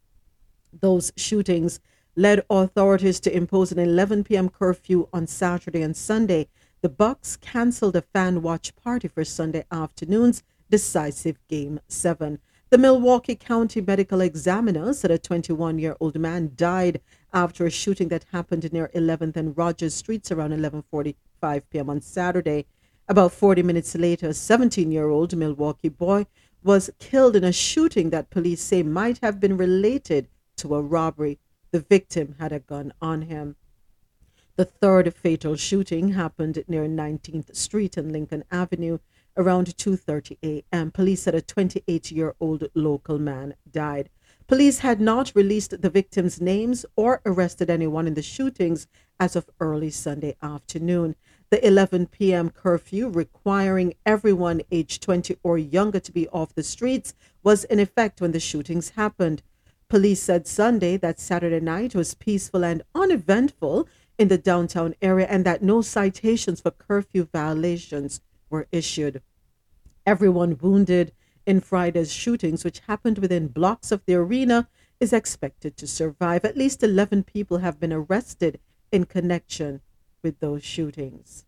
Those 0.71 1.11
shootings 1.17 1.79
led 2.15 2.45
authorities 2.51 3.19
to 3.21 3.35
impose 3.35 3.71
an 3.71 3.79
11 3.79 4.25
p.m. 4.25 4.47
curfew 4.47 5.07
on 5.11 5.25
Saturday 5.25 5.81
and 5.81 5.97
Sunday. 5.97 6.49
The 6.81 6.89
Bucks 6.89 7.35
canceled 7.35 7.95
a 7.95 8.03
fan 8.03 8.43
watch 8.43 8.75
party 8.75 9.07
for 9.07 9.25
Sunday 9.25 9.65
afternoon's 9.71 10.43
decisive 10.69 11.39
game 11.47 11.79
7. 11.87 12.37
The 12.73 12.79
Milwaukee 12.79 13.35
County 13.35 13.81
Medical 13.81 14.19
Examiner 14.19 14.95
said 14.95 15.11
a 15.11 15.19
21 15.19 15.77
year 15.77 15.95
old 15.99 16.17
man 16.17 16.53
died 16.55 17.01
after 17.31 17.67
a 17.67 17.69
shooting 17.69 18.07
that 18.07 18.25
happened 18.31 18.73
near 18.73 18.89
11th 18.95 19.35
and 19.35 19.55
Rogers 19.55 19.93
Streets 19.93 20.31
around 20.31 20.53
11:45 20.53 21.61
p.m. 21.69 21.91
on 21.91 22.01
Saturday. 22.01 22.65
About 23.07 23.31
40 23.31 23.61
minutes 23.61 23.93
later, 23.93 24.29
a 24.29 24.33
17 24.33 24.91
year 24.91 25.07
old 25.07 25.37
Milwaukee 25.37 25.89
boy 25.89 26.25
was 26.63 26.89
killed 26.97 27.35
in 27.35 27.43
a 27.43 27.51
shooting 27.51 28.09
that 28.09 28.31
police 28.31 28.61
say 28.63 28.81
might 28.81 29.19
have 29.19 29.39
been 29.39 29.55
related 29.55 30.27
to 30.55 30.73
a 30.73 30.81
robbery. 30.81 31.37
The 31.69 31.79
victim 31.79 32.37
had 32.39 32.51
a 32.51 32.59
gun 32.59 32.91
on 32.99 33.21
him. 33.21 33.55
The 34.55 34.65
third 34.65 35.13
fatal 35.13 35.55
shooting 35.55 36.13
happened 36.13 36.63
near 36.67 36.87
19th 36.87 37.55
Street 37.55 37.97
and 37.97 38.11
Lincoln 38.11 38.43
Avenue 38.49 38.97
around 39.35 39.75
2:30 39.77 40.37
a.m. 40.43 40.91
Police 40.91 41.23
said 41.23 41.35
a 41.35 41.41
28-year-old 41.41 42.67
local 42.75 43.17
man 43.17 43.55
died. 43.71 44.09
Police 44.47 44.79
had 44.79 44.99
not 44.99 45.31
released 45.33 45.81
the 45.81 45.89
victims' 45.89 46.41
names 46.41 46.85
or 46.95 47.21
arrested 47.25 47.69
anyone 47.69 48.07
in 48.07 48.13
the 48.13 48.21
shootings 48.21 48.87
as 49.19 49.35
of 49.35 49.49
early 49.59 49.89
Sunday 49.89 50.35
afternoon. 50.41 51.15
The 51.49 51.65
11 51.65 52.07
p.m. 52.07 52.49
curfew 52.49 53.07
requiring 53.09 53.93
everyone 54.05 54.61
aged 54.71 55.01
20 55.01 55.37
or 55.43 55.57
younger 55.57 55.99
to 55.99 56.11
be 56.11 56.27
off 56.29 56.55
the 56.55 56.63
streets 56.63 57.13
was 57.41 57.63
in 57.63 57.79
effect 57.79 58.21
when 58.21 58.31
the 58.31 58.39
shootings 58.39 58.89
happened. 58.89 59.41
Police 59.87 60.21
said 60.21 60.47
Sunday 60.47 60.97
that 60.97 61.19
Saturday 61.19 61.59
night 61.59 61.95
was 61.95 62.15
peaceful 62.15 62.65
and 62.65 62.83
uneventful 62.95 63.87
in 64.17 64.27
the 64.27 64.37
downtown 64.37 64.95
area 65.01 65.27
and 65.29 65.45
that 65.45 65.61
no 65.61 65.81
citations 65.81 66.61
for 66.61 66.71
curfew 66.71 67.27
violations 67.31 68.19
were 68.53 68.67
issued. 68.71 69.21
Everyone 70.05 70.57
wounded 70.61 71.11
in 71.45 71.59
Friday's 71.59 72.13
shootings, 72.13 72.63
which 72.63 72.79
happened 72.87 73.17
within 73.17 73.47
blocks 73.47 73.91
of 73.91 74.05
the 74.05 74.13
arena, 74.13 74.69
is 74.99 75.11
expected 75.11 75.75
to 75.75 75.87
survive. 75.87 76.45
At 76.45 76.55
least 76.55 76.83
11 76.83 77.23
people 77.23 77.57
have 77.57 77.79
been 77.79 77.91
arrested 77.91 78.59
in 78.91 79.05
connection 79.05 79.81
with 80.21 80.39
those 80.39 80.63
shootings. 80.63 81.45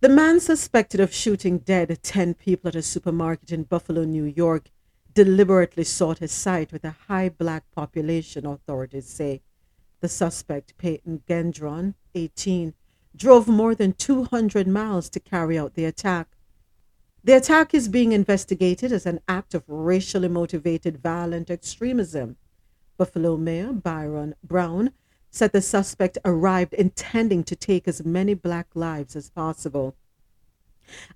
The 0.00 0.08
man 0.08 0.40
suspected 0.40 0.98
of 0.98 1.14
shooting 1.14 1.58
dead 1.58 2.02
10 2.02 2.34
people 2.34 2.68
at 2.68 2.74
a 2.74 2.82
supermarket 2.82 3.52
in 3.52 3.62
Buffalo, 3.62 4.02
New 4.04 4.24
York, 4.24 4.70
deliberately 5.14 5.84
sought 5.84 6.18
his 6.18 6.32
site 6.32 6.72
with 6.72 6.84
a 6.84 6.96
high 7.06 7.28
black 7.28 7.64
population, 7.70 8.44
authorities 8.44 9.06
say. 9.06 9.42
The 10.00 10.08
suspect, 10.08 10.76
Peyton 10.78 11.22
Gendron, 11.28 11.94
18, 12.14 12.74
drove 13.14 13.48
more 13.48 13.74
than 13.74 13.92
200 13.92 14.66
miles 14.66 15.08
to 15.10 15.20
carry 15.20 15.58
out 15.58 15.74
the 15.74 15.84
attack. 15.84 16.28
The 17.22 17.36
attack 17.36 17.74
is 17.74 17.88
being 17.88 18.12
investigated 18.12 18.92
as 18.92 19.04
an 19.04 19.20
act 19.28 19.54
of 19.54 19.64
racially 19.68 20.28
motivated 20.28 21.02
violent 21.02 21.50
extremism. 21.50 22.36
Buffalo 22.96 23.36
Mayor 23.36 23.72
Byron 23.72 24.34
Brown 24.42 24.92
said 25.30 25.52
the 25.52 25.62
suspect 25.62 26.18
arrived 26.24 26.74
intending 26.74 27.44
to 27.44 27.56
take 27.56 27.86
as 27.86 28.04
many 28.04 28.34
black 28.34 28.68
lives 28.74 29.14
as 29.14 29.30
possible. 29.30 29.94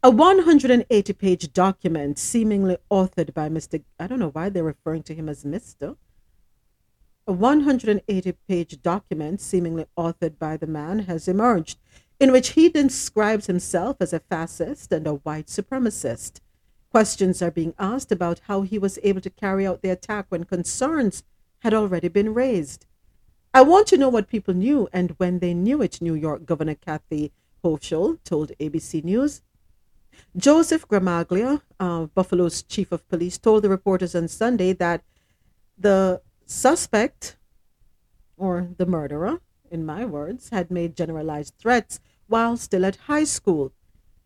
A 0.03 0.11
180 0.11 1.13
page 1.15 1.53
document, 1.53 2.19
seemingly 2.19 2.77
authored 2.91 3.35
by 3.35 3.49
Mr. 3.49 3.83
I 3.99 4.07
don't 4.07 4.21
know 4.21 4.31
why 4.31 4.49
they're 4.49 4.63
referring 4.63 5.03
to 5.05 5.15
him 5.15 5.29
as 5.29 5.45
Mr. 5.45 5.97
A 7.27 7.33
180 7.33 8.33
page 8.47 8.83
document, 8.83 9.41
seemingly 9.41 9.87
authored 9.97 10.39
by 10.39 10.59
the 10.59 10.67
man, 10.67 11.01
has 11.01 11.27
emerged, 11.27 11.79
in 12.21 12.31
which 12.33 12.51
he 12.51 12.69
describes 12.69 13.47
himself 13.47 13.97
as 14.01 14.13
a 14.13 14.21
fascist 14.21 14.93
and 14.93 15.07
a 15.07 15.15
white 15.15 15.47
supremacist. 15.47 16.41
Questions 16.91 17.41
are 17.41 17.51
being 17.51 17.73
asked 17.79 18.13
about 18.13 18.43
how 18.47 18.61
he 18.61 18.79
was 18.79 18.99
able 19.03 19.23
to 19.23 19.31
carry 19.31 19.67
out 19.67 19.81
the 19.81 19.89
attack 19.89 20.27
when 20.29 20.45
concerns 20.45 21.25
had 21.61 21.73
already 21.73 22.09
been 22.09 22.35
raised. 22.35 22.85
I 23.55 23.63
want 23.63 23.87
to 23.87 23.97
know 23.97 24.11
what 24.11 24.29
people 24.29 24.53
knew 24.53 24.89
and 24.93 25.13
when 25.17 25.39
they 25.39 25.55
knew 25.55 25.81
it, 25.81 26.03
New 26.03 26.15
York 26.15 26.45
Governor 26.45 26.75
Kathy 26.75 27.33
Hochul 27.65 28.19
told 28.25 28.53
ABC 28.61 29.03
News. 29.03 29.41
Joseph 30.37 30.87
Gramaglia, 30.87 31.63
uh, 31.81 32.05
Buffalo's 32.05 32.63
chief 32.63 32.93
of 32.93 33.09
police, 33.09 33.39
told 33.39 33.65
the 33.65 33.71
reporters 33.71 34.15
on 34.15 34.29
Sunday 34.29 34.75
that 34.75 35.03
the 35.79 36.21
suspect, 36.47 37.37
or 38.37 38.69
the 38.77 38.87
murderer, 38.87 39.41
in 39.71 39.85
my 39.85 40.05
words, 40.05 40.51
had 40.51 40.71
made 40.71 40.97
generalized 40.97 41.55
threats 41.59 42.01
while 42.27 42.57
still 42.57 42.85
at 42.85 42.97
high 42.97 43.25
school. 43.25 43.73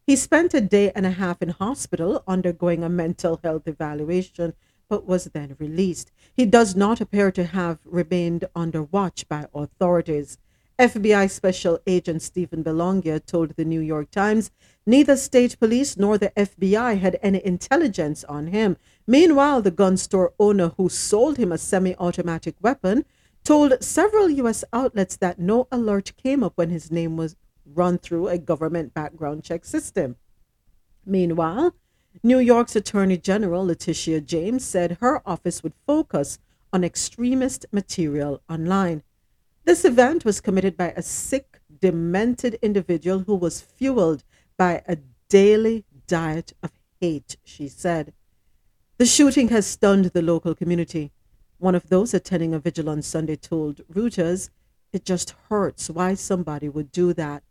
He 0.07 0.17
spent 0.17 0.55
a 0.55 0.61
day 0.61 0.91
and 0.95 1.05
a 1.05 1.11
half 1.11 1.43
in 1.43 1.51
hospital 1.51 2.23
undergoing 2.27 2.83
a 2.83 2.89
mental 2.89 3.41
health 3.45 3.69
evaluation, 3.69 4.55
but 4.89 5.07
was 5.07 5.27
then 5.27 5.55
released. 5.59 6.11
He 6.35 6.47
does 6.47 6.75
not 6.75 7.01
appear 7.01 7.31
to 7.33 7.45
have 7.45 7.79
remained 7.85 8.47
under 8.55 8.83
watch 8.83 9.29
by 9.29 9.47
authorities. 9.55 10.39
FBI 10.79 11.29
Special 11.29 11.81
Agent 11.87 12.23
Stephen 12.23 12.63
Belongia 12.63 13.19
told 13.21 13.51
the 13.57 13.65
New 13.65 13.81
York 13.81 14.11
Times 14.11 14.51
neither 14.87 15.17
state 15.17 15.59
police 15.59 15.97
nor 15.97 16.17
the 16.17 16.31
FBI 16.37 16.99
had 16.99 17.19
any 17.21 17.45
intelligence 17.45 18.23
on 18.25 18.47
him. 18.47 18.77
Meanwhile, 19.11 19.63
the 19.63 19.71
gun 19.71 19.97
store 19.97 20.35
owner 20.39 20.69
who 20.77 20.91
sold 20.91 21.39
him 21.39 21.51
a 21.51 21.57
semi 21.57 21.95
automatic 21.99 22.57
weapon 22.61 23.07
told 23.43 23.83
several 23.83 24.29
U.S. 24.29 24.65
outlets 24.71 25.17
that 25.17 25.39
no 25.39 25.67
alert 25.73 26.13
came 26.23 26.45
up 26.45 26.53
when 26.57 26.69
his 26.69 26.91
name 26.91 27.17
was 27.17 27.35
run 27.65 27.97
through 27.97 28.29
a 28.29 28.37
government 28.37 28.93
background 28.93 29.45
check 29.45 29.65
system. 29.65 30.17
Meanwhile, 31.07 31.75
New 32.23 32.39
York's 32.39 32.77
Attorney 32.77 33.17
General 33.17 33.65
Letitia 33.65 34.21
James 34.21 34.63
said 34.63 34.99
her 35.01 35.27
office 35.27 35.63
would 35.63 35.73
focus 35.87 36.39
on 36.71 36.85
extremist 36.85 37.65
material 37.73 38.43
online. 38.47 39.03
This 39.65 39.87
event 39.87 40.27
was 40.27 40.43
committed 40.43 40.77
by 40.77 40.93
a 40.95 41.01
sick, 41.01 41.61
demented 41.81 42.59
individual 42.61 43.21
who 43.21 43.37
was 43.37 43.63
fueled 43.63 44.23
by 44.59 44.83
a 44.87 44.99
daily 45.31 45.87
diet 46.07 46.53
of 46.63 46.73
hate, 47.01 47.39
she 47.43 47.69
said. 47.69 48.13
The 48.99 49.07
shooting 49.07 49.51
has 49.51 49.65
stunned 49.65 50.07
the 50.07 50.23
local 50.23 50.57
community. 50.57 51.13
One 51.59 51.77
of 51.77 51.89
those 51.89 52.13
attending 52.13 52.53
a 52.53 52.59
vigil 52.59 52.89
on 52.89 53.01
Sunday 53.03 53.37
told 53.37 53.81
Reuters, 53.87 54.51
It 54.93 55.05
just 55.05 55.37
hurts 55.49 55.89
why 55.89 56.15
somebody 56.15 56.69
would 56.69 56.91
do 56.91 57.13
that. 57.13 57.45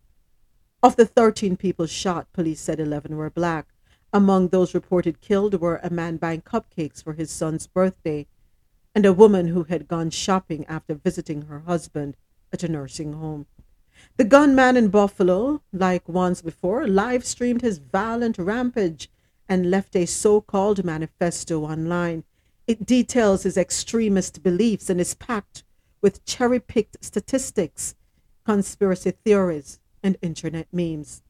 Of 0.84 0.98
the 0.98 1.06
13 1.06 1.56
people 1.56 1.86
shot, 1.86 2.34
police 2.34 2.60
said 2.60 2.82
11 2.82 3.16
were 3.16 3.30
black. 3.30 3.70
Among 4.12 4.50
those 4.50 4.74
reported 4.74 5.22
killed 5.22 5.62
were 5.62 5.80
a 5.82 5.90
man 5.90 6.18
buying 6.18 6.42
cupcakes 6.42 7.02
for 7.02 7.14
his 7.14 7.32
son's 7.32 7.66
birthday 7.66 8.28
and 8.94 9.06
a 9.06 9.14
woman 9.14 9.48
who 9.48 9.64
had 9.64 9.88
gone 9.88 10.10
shopping 10.10 10.66
after 10.66 10.96
visiting 10.96 11.44
her 11.44 11.60
husband 11.60 12.18
at 12.52 12.64
a 12.64 12.68
nursing 12.68 13.14
home. 13.14 13.46
The 14.18 14.26
gunman 14.26 14.76
in 14.76 14.90
Buffalo, 14.90 15.62
like 15.72 16.10
once 16.10 16.42
before, 16.42 16.86
live 16.86 17.24
streamed 17.24 17.62
his 17.62 17.78
violent 17.78 18.38
rampage 18.38 19.10
and 19.50 19.72
left 19.72 19.96
a 19.96 20.06
so 20.06 20.42
called 20.42 20.84
manifesto 20.84 21.64
online. 21.64 22.24
It 22.68 22.86
details 22.86 23.44
his 23.44 23.58
extremist 23.58 24.44
beliefs 24.44 24.90
and 24.90 25.00
is 25.00 25.14
packed 25.14 25.64
with 26.02 26.26
cherry 26.26 26.60
picked 26.60 27.04
statistics, 27.04 27.96
conspiracy 28.46 29.12
theories, 29.12 29.80
and 30.04 30.18
internet 30.22 30.68
memes. 30.72 31.24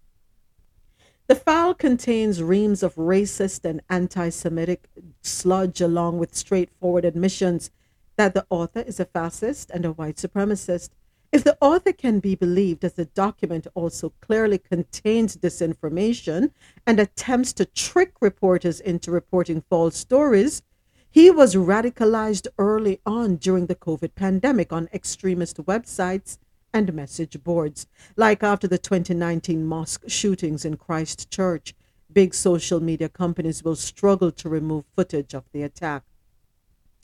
The 1.28 1.36
file 1.36 1.74
contains 1.74 2.42
reams 2.42 2.84
of 2.84 2.96
racist 2.96 3.66
and 3.66 3.82
anti 3.90 4.30
Semitic 4.30 4.88
sludge, 5.22 5.82
along 5.82 6.20
with 6.20 6.36
straightforward 6.36 7.04
admissions 7.04 7.70
that 8.16 8.34
the 8.34 8.46
author 8.50 8.80
is 8.80 9.00
a 9.00 9.06
fascist 9.06 9.70
and 9.72 9.86
a 9.86 9.92
white 9.92 10.16
supremacist. 10.16 10.90
If 11.32 11.44
the 11.44 11.58
author 11.60 11.92
can 11.92 12.20
be 12.20 12.36
believed, 12.36 12.86
as 12.86 12.94
the 12.94 13.06
document 13.06 13.68
also 13.74 14.14
clearly 14.22 14.58
contains 14.58 15.36
disinformation 15.36 16.52
and 16.86 17.00
attempts 17.00 17.52
to 17.54 17.66
trick 17.66 18.14
reporters 18.22 18.80
into 18.80 19.12
reporting 19.12 19.62
false 19.70 19.98
stories, 19.98 20.62
he 21.10 21.30
was 21.30 21.56
radicalized 21.56 22.48
early 22.58 23.02
on 23.06 23.36
during 23.38 23.66
the 23.66 23.76
COVID 23.76 24.16
pandemic 24.16 24.72
on 24.72 24.88
extremist 24.94 25.58
websites 25.58 26.38
and 26.74 26.94
message 26.94 27.44
boards. 27.44 27.88
Like 28.16 28.44
after 28.44 28.68
the 28.68 28.78
2019 28.78 29.66
mosque 29.66 30.04
shootings 30.08 30.64
in 30.64 30.78
Christchurch, 30.78 31.74
big 32.12 32.34
social 32.34 32.80
media 32.80 33.10
companies 33.10 33.64
will 33.64 33.76
struggle 33.76 34.32
to 34.32 34.50
remove 34.50 34.86
footage 34.96 35.34
of 35.34 35.44
the 35.52 35.64
attack. 35.64 36.04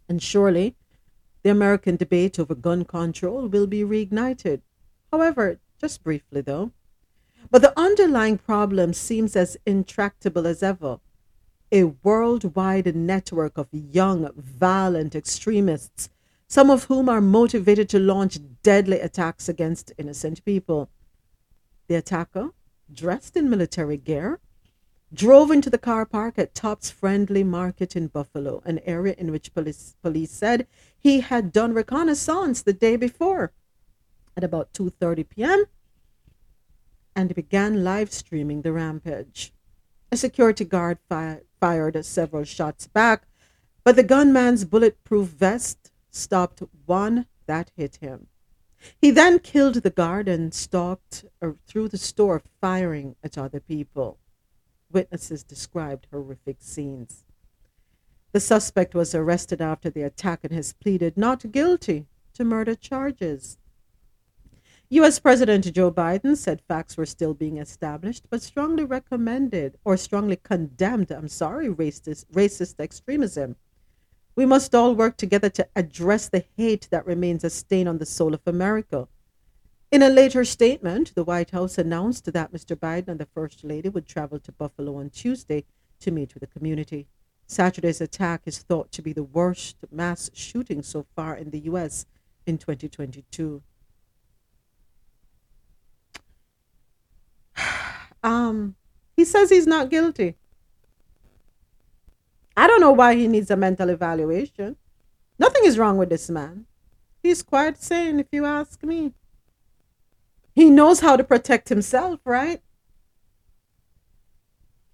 And 0.08 0.22
surely, 0.22 0.76
the 1.44 1.50
American 1.50 1.96
debate 1.96 2.40
over 2.40 2.56
gun 2.56 2.86
control 2.86 3.48
will 3.48 3.68
be 3.68 3.84
reignited. 3.84 4.62
However, 5.12 5.60
just 5.80 6.04
briefly 6.04 6.42
though. 6.42 6.72
But 7.52 7.62
the 7.62 7.78
underlying 7.78 8.38
problem 8.38 8.94
seems 8.94 9.36
as 9.36 9.58
intractable 9.66 10.48
as 10.48 10.64
ever. 10.64 11.00
A 11.72 11.84
worldwide 11.84 12.96
network 12.96 13.58
of 13.58 13.68
young, 13.72 14.30
violent 14.36 15.16
extremists 15.16 16.10
some 16.54 16.70
of 16.70 16.84
whom 16.84 17.10
are 17.10 17.20
motivated 17.20 17.90
to 17.90 17.98
launch 17.98 18.38
deadly 18.62 19.00
attacks 19.00 19.50
against 19.50 19.92
innocent 19.98 20.46
people. 20.46 20.88
The 21.88 21.96
attacker, 21.96 22.52
dressed 22.94 23.36
in 23.36 23.50
military 23.50 23.98
gear, 23.98 24.40
drove 25.14 25.52
into 25.52 25.70
the 25.70 25.78
car 25.78 26.06
park 26.06 26.40
at 26.40 26.56
Tops 26.56 26.90
Friendly 26.90 27.44
Market 27.44 27.96
in 27.96 28.08
Buffalo, 28.08 28.62
an 28.66 28.80
area 28.80 29.14
in 29.18 29.32
which 29.32 29.54
police, 29.54 29.96
police 30.02 30.32
said 30.32 30.66
he 30.98 31.20
had 31.20 31.52
done 31.52 31.74
reconnaissance 31.74 32.62
the 32.62 32.74
day 32.74 32.96
before 32.96 33.54
at 34.36 34.44
about 34.44 34.74
2:30 34.74 35.30
p.m. 35.30 35.66
and 37.16 37.36
began 37.36 37.84
live 37.84 38.12
streaming 38.12 38.64
the 38.64 38.72
rampage. 38.72 39.54
A 40.12 40.18
security 40.18 40.66
guard 40.66 40.98
fi- 41.08 41.42
fired 41.60 42.04
several 42.04 42.44
shots 42.44 42.88
back, 42.88 43.28
but 43.84 43.96
the 43.96 44.04
gunman's 44.04 44.66
bulletproof 44.66 45.28
vest 45.28 45.92
stopped 46.10 46.64
one 46.86 47.28
that 47.46 47.72
hit 47.76 47.98
him. 47.98 48.28
He 49.00 49.12
then 49.12 49.40
killed 49.40 49.76
the 49.76 49.90
guard 49.90 50.28
and 50.28 50.54
stalked 50.54 51.26
uh, 51.42 51.52
through 51.68 51.90
the 51.90 51.98
store, 51.98 52.42
firing 52.60 53.16
at 53.24 53.38
other 53.38 53.60
people. 53.60 54.18
Witnesses 54.94 55.44
described 55.44 56.08
horrific 56.12 56.58
scenes. 56.60 57.24
The 58.32 58.40
suspect 58.40 58.96
was 58.96 59.14
arrested 59.14 59.62
after 59.62 59.90
the 59.90 60.04
attack 60.04 60.42
and 60.44 60.54
has 60.54 60.74
pleaded 60.74 61.18
not 61.18 61.52
guilty 61.52 62.08
to 62.34 62.44
murder 62.44 62.76
charges. 62.76 63.58
U.S. 64.90 65.20
President 65.20 65.72
Joe 65.74 65.92
Biden 65.92 66.38
said 66.38 66.62
facts 66.68 66.98
were 66.98 67.06
still 67.06 67.34
being 67.34 67.58
established, 67.58 68.26
but 68.30 68.42
strongly 68.42 68.86
recommended 68.86 69.78
or 69.84 69.98
strongly 69.98 70.36
condemned, 70.36 71.12
I'm 71.12 71.28
sorry, 71.28 71.68
racist, 71.68 72.26
racist 72.34 72.80
extremism 72.80 73.56
we 74.36 74.46
must 74.46 74.74
all 74.74 74.96
work 74.96 75.18
together 75.18 75.50
to 75.52 75.68
address 75.76 76.30
the 76.30 76.46
hate 76.58 76.88
that 76.92 77.06
remains 77.06 77.44
a 77.44 77.50
stain 77.50 77.88
on 77.88 78.00
the 78.00 78.06
soul 78.06 78.34
of 78.34 78.42
America. 78.46 79.08
In 79.94 80.02
a 80.02 80.10
later 80.10 80.44
statement, 80.44 81.14
the 81.14 81.24
White 81.24 81.52
House 81.52 81.78
announced 81.78 82.26
that 82.34 82.52
Mr. 82.52 82.76
Biden 82.76 83.10
and 83.10 83.20
the 83.20 83.28
First 83.28 83.64
Lady 83.64 83.90
would 83.90 84.08
travel 84.08 84.40
to 84.40 84.52
Buffalo 84.52 84.96
on 84.96 85.12
Tuesday 85.12 85.66
to 86.00 86.10
meet 86.10 86.34
with 86.34 86.42
the 86.42 86.48
community. 86.48 87.06
Saturday's 87.46 88.02
attack 88.02 88.42
is 88.48 88.58
thought 88.58 88.92
to 88.92 89.04
be 89.04 89.14
the 89.14 89.22
worst 89.22 89.76
mass 89.92 90.32
shooting 90.34 90.82
so 90.82 91.06
far 91.16 91.36
in 91.36 91.52
the 91.52 91.60
U.S. 91.60 92.08
in 92.48 92.58
2022. 92.58 93.62
um, 98.24 98.74
he 99.16 99.24
says 99.24 99.52
he's 99.52 99.68
not 99.68 99.92
guilty. 99.92 100.38
I 102.58 102.66
don't 102.66 102.82
know 102.82 102.94
why 102.94 103.14
he 103.14 103.28
needs 103.28 103.52
a 103.52 103.56
mental 103.56 103.90
evaluation. 103.90 104.76
Nothing 105.38 105.66
is 105.66 105.78
wrong 105.78 105.98
with 105.98 106.10
this 106.10 106.32
man. 106.32 106.66
He's 107.22 107.44
quite 107.44 107.78
sane, 107.78 108.20
if 108.20 108.26
you 108.32 108.44
ask 108.46 108.82
me. 108.82 109.14
He 110.54 110.70
knows 110.70 111.00
how 111.00 111.16
to 111.16 111.24
protect 111.24 111.70
himself, 111.70 112.20
right? 112.26 112.62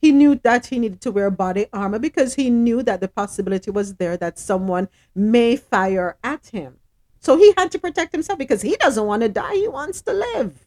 He 0.02 0.12
knew 0.12 0.36
that 0.44 0.68
he 0.68 0.80
needed 0.80 1.02
to 1.02 1.12
wear 1.12 1.30
body 1.30 1.66
armor 1.74 2.00
because 2.00 2.36
he 2.36 2.50
knew 2.50 2.82
that 2.84 3.02
the 3.02 3.10
possibility 3.10 3.70
was 3.70 3.96
there 3.96 4.16
that 4.18 4.40
someone 4.40 4.88
may 5.14 5.58
fire 5.58 6.18
at 6.24 6.48
him. 6.48 6.78
So 7.20 7.38
he 7.38 7.54
had 7.58 7.70
to 7.72 7.80
protect 7.80 8.14
himself 8.14 8.40
because 8.40 8.62
he 8.62 8.78
doesn't 8.78 9.06
want 9.06 9.24
to 9.24 9.30
die. 9.30 9.56
He 9.56 9.68
wants 9.68 10.02
to 10.04 10.14
live. 10.14 10.66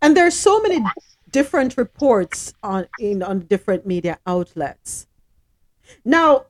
And 0.00 0.16
there's 0.16 0.36
so 0.36 0.60
many 0.60 0.84
different 1.30 1.76
reports 1.76 2.52
on 2.62 2.88
in 2.98 3.22
on 3.22 3.40
different 3.40 3.86
media 3.86 4.18
outlets. 4.26 5.06
Now, 6.04 6.46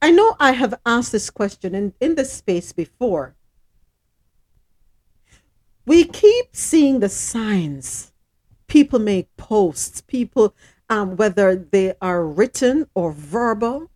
I 0.00 0.12
know 0.12 0.36
I 0.38 0.52
have 0.52 0.74
asked 0.86 1.10
this 1.10 1.30
question 1.30 1.74
in, 1.74 1.94
in 2.00 2.14
this 2.14 2.32
space 2.32 2.72
before. 2.72 3.34
We 5.84 6.04
keep 6.04 6.54
seeing 6.54 7.00
the 7.00 7.08
signs. 7.08 8.12
People 8.68 8.98
make 8.98 9.36
posts, 9.36 10.00
people, 10.00 10.54
um, 10.88 11.16
whether 11.16 11.56
they 11.56 11.94
are 12.00 12.24
written 12.24 12.86
or 12.94 13.12
verbal. 13.12 13.90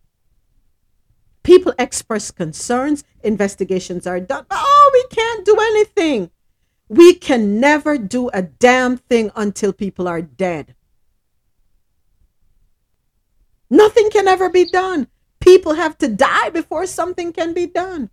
People 1.43 1.73
express 1.79 2.29
concerns, 2.31 3.03
investigations 3.23 4.05
are 4.05 4.19
done. 4.19 4.45
Oh, 4.51 4.91
we 4.93 5.15
can't 5.15 5.45
do 5.45 5.55
anything. 5.59 6.29
We 6.89 7.13
can 7.13 7.59
never 7.59 7.97
do 7.97 8.29
a 8.33 8.41
damn 8.41 8.97
thing 8.97 9.31
until 9.35 9.71
people 9.73 10.07
are 10.07 10.21
dead. 10.21 10.75
Nothing 13.69 14.09
can 14.09 14.27
ever 14.27 14.49
be 14.49 14.65
done. 14.65 15.07
People 15.39 15.73
have 15.73 15.97
to 15.99 16.07
die 16.07 16.49
before 16.49 16.85
something 16.85 17.33
can 17.33 17.53
be 17.53 17.67
done. 17.67 18.09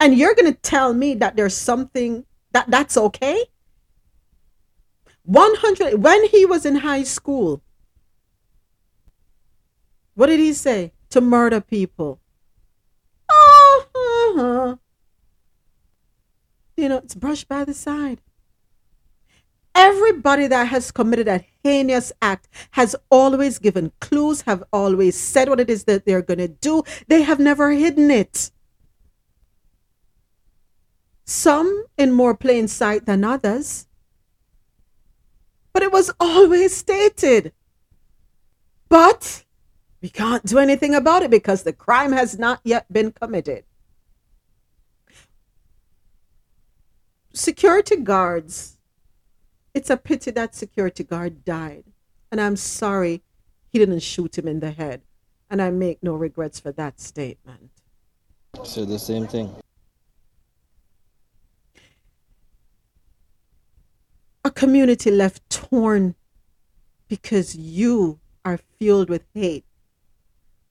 And 0.00 0.16
you're 0.16 0.34
going 0.34 0.52
to 0.52 0.58
tell 0.58 0.94
me 0.94 1.14
that 1.14 1.36
there's 1.36 1.56
something 1.56 2.24
that 2.52 2.70
that's 2.70 2.96
okay? 2.96 3.44
100 5.24 6.02
when 6.02 6.26
he 6.26 6.44
was 6.44 6.66
in 6.66 6.76
high 6.76 7.04
school 7.04 7.62
what 10.14 10.26
did 10.26 10.40
he 10.40 10.52
say 10.52 10.92
to 11.10 11.20
murder 11.20 11.60
people 11.60 12.18
oh 13.30 13.86
uh-huh 13.94 14.76
you 16.80 16.88
know, 16.88 16.96
it's 16.96 17.14
brushed 17.14 17.46
by 17.46 17.64
the 17.64 17.74
side. 17.74 18.20
Everybody 19.74 20.46
that 20.48 20.68
has 20.68 20.90
committed 20.90 21.28
a 21.28 21.44
heinous 21.62 22.12
act 22.20 22.48
has 22.72 22.96
always 23.10 23.58
given 23.58 23.92
clues, 24.00 24.42
have 24.42 24.64
always 24.72 25.18
said 25.18 25.48
what 25.48 25.60
it 25.60 25.70
is 25.70 25.84
that 25.84 26.06
they're 26.06 26.22
going 26.22 26.38
to 26.38 26.48
do. 26.48 26.82
They 27.06 27.22
have 27.22 27.38
never 27.38 27.70
hidden 27.70 28.10
it. 28.10 28.50
Some 31.30 31.84
in 31.96 32.10
more 32.10 32.34
plain 32.34 32.66
sight 32.66 33.06
than 33.06 33.22
others. 33.22 33.86
But 35.72 35.84
it 35.84 35.92
was 35.92 36.10
always 36.18 36.76
stated. 36.76 37.52
But 38.88 39.44
we 40.02 40.08
can't 40.08 40.44
do 40.44 40.58
anything 40.58 40.92
about 40.92 41.22
it 41.22 41.30
because 41.30 41.62
the 41.62 41.72
crime 41.72 42.10
has 42.10 42.36
not 42.36 42.60
yet 42.64 42.92
been 42.92 43.12
committed. 43.12 43.62
security 47.32 47.94
guards, 47.94 48.76
it's 49.72 49.88
a 49.88 49.96
pity 49.96 50.32
that 50.32 50.56
security 50.56 51.04
guard 51.04 51.44
died. 51.44 51.84
And 52.32 52.40
I'm 52.40 52.56
sorry 52.56 53.22
he 53.68 53.78
didn't 53.78 54.00
shoot 54.00 54.36
him 54.36 54.48
in 54.48 54.58
the 54.58 54.72
head. 54.72 55.02
And 55.48 55.62
I 55.62 55.70
make 55.70 56.02
no 56.02 56.14
regrets 56.14 56.58
for 56.58 56.72
that 56.72 57.00
statement. 57.00 57.70
Said 58.64 58.88
the 58.88 58.98
same 58.98 59.28
thing. 59.28 59.54
A 64.44 64.50
community 64.50 65.10
left 65.10 65.48
torn 65.50 66.14
because 67.08 67.54
you 67.56 68.20
are 68.44 68.58
filled 68.78 69.10
with 69.10 69.24
hate. 69.34 69.64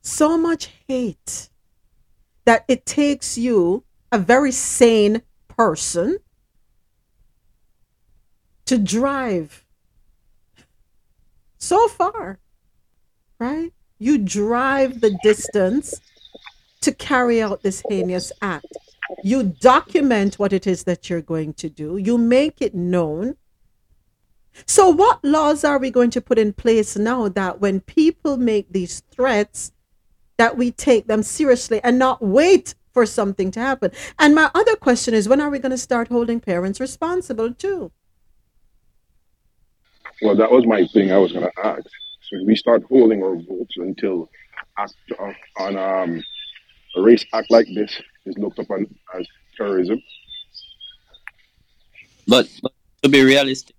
so 0.02 0.38
much 0.38 0.72
hate 0.88 1.50
that 2.46 2.66
it 2.68 2.86
takes 2.86 3.38
you, 3.38 3.84
a 4.12 4.18
very 4.18 4.52
sane 4.52 5.22
person, 5.48 6.18
to 8.66 8.78
drive 8.78 9.66
so 11.58 11.88
far, 11.88 12.40
right? 13.40 13.74
You 14.00 14.18
drive 14.18 15.02
the 15.02 15.18
distance 15.24 16.02
to 16.82 16.94
carry 16.94 17.42
out 17.42 17.62
this 17.62 17.84
heinous 17.90 18.32
act. 18.42 18.66
You 19.24 19.44
document 19.44 20.40
what 20.40 20.54
it 20.54 20.66
is 20.66 20.84
that 20.86 21.10
you're 21.10 21.22
going 21.22 21.54
to 21.56 21.70
do, 21.70 21.98
you 21.98 22.18
make 22.18 22.62
it 22.62 22.74
known. 22.74 23.36
So, 24.66 24.90
what 24.90 25.24
laws 25.24 25.64
are 25.64 25.78
we 25.78 25.90
going 25.90 26.10
to 26.12 26.22
put 26.22 26.40
in 26.40 26.54
place 26.54 26.98
now 26.98 27.30
that 27.30 27.62
when 27.62 27.82
people 27.82 28.38
make 28.38 28.72
these 28.72 29.02
threats, 29.12 29.72
that 30.38 30.58
we 30.58 30.72
take 30.72 31.08
them 31.08 31.24
seriously 31.24 31.82
and 31.84 32.00
not 32.00 32.22
wait 32.22 32.76
for 32.92 33.06
something 33.06 33.52
to 33.52 33.60
happen? 33.60 33.92
And 34.18 34.36
my 34.36 34.52
other 34.54 34.76
question 34.76 35.14
is, 35.14 35.30
when 35.30 35.42
are 35.42 35.50
we 35.50 35.60
going 35.60 35.72
to 35.72 35.78
start 35.78 36.08
holding 36.10 36.40
parents 36.40 36.80
responsible 36.80 37.54
too? 37.54 37.92
Well, 40.22 40.36
that 40.36 40.52
was 40.52 40.66
my 40.66 40.86
thing 40.88 41.12
I 41.12 41.18
was 41.18 41.32
going 41.32 41.46
to 41.46 41.66
ask. 41.66 41.86
So 42.30 42.44
we 42.46 42.56
start 42.56 42.84
holding 42.84 43.24
our 43.24 43.36
votes 43.36 43.76
until 43.78 44.30
after, 44.78 45.36
on 45.58 45.78
um, 45.78 46.24
a 46.96 47.02
race 47.02 47.26
act 47.34 47.50
like 47.50 47.68
this 47.74 48.02
is 48.26 48.38
looked 48.38 48.60
upon 48.60 48.86
as 49.18 49.26
terrorism. 49.56 50.02
But, 52.28 52.48
but 52.62 52.74
to 53.04 53.10
be 53.10 53.24
realistic, 53.24 53.76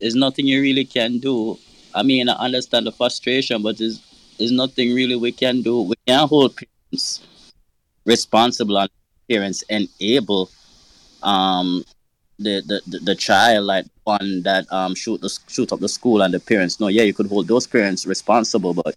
there's 0.00 0.14
nothing 0.14 0.46
you 0.46 0.60
really 0.60 0.84
can 0.84 1.18
do. 1.18 1.58
I 1.94 2.02
mean, 2.02 2.28
I 2.28 2.34
understand 2.34 2.86
the 2.86 2.92
frustration, 2.92 3.62
but 3.62 3.78
there's, 3.78 4.00
there's 4.38 4.52
nothing 4.52 4.94
really 4.94 5.16
we 5.16 5.32
can 5.32 5.62
do. 5.62 5.82
We 5.82 5.94
can't 6.06 6.28
hold 6.28 6.56
parents 6.56 7.20
responsible 8.04 8.78
and 8.78 8.90
parents 9.28 9.62
enable 9.68 10.50
um, 11.22 11.84
the, 12.38 12.62
the, 12.66 12.80
the, 12.86 12.98
the 13.04 13.14
child, 13.14 13.66
like 13.66 13.86
one 14.04 14.42
that 14.42 14.70
um, 14.72 14.94
shoot, 14.94 15.20
the, 15.20 15.36
shoot 15.48 15.72
up 15.72 15.80
the 15.80 15.88
school 15.88 16.22
and 16.22 16.32
the 16.32 16.40
parents. 16.40 16.80
No, 16.80 16.88
yeah, 16.88 17.02
you 17.02 17.12
could 17.12 17.26
hold 17.26 17.48
those 17.48 17.66
parents 17.66 18.06
responsible, 18.06 18.72
but 18.72 18.96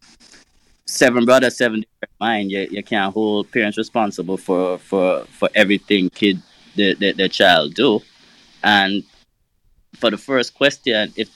seven 0.86 1.26
brothers, 1.26 1.58
seven 1.58 1.82
different 1.82 2.20
mind. 2.20 2.52
You, 2.52 2.68
you 2.72 2.84
can't 2.84 3.14
hold 3.14 3.52
parents 3.52 3.78
responsible 3.78 4.38
for 4.38 4.78
for 4.78 5.26
for 5.26 5.50
everything 5.56 6.10
kid 6.10 6.42
the, 6.76 6.94
the, 6.96 7.12
the 7.14 7.30
child 7.30 7.74
do. 7.74 8.02
And 8.64 9.04
for 9.96 10.10
the 10.12 10.18
first 10.18 10.54
question, 10.56 11.14
if 11.16 11.30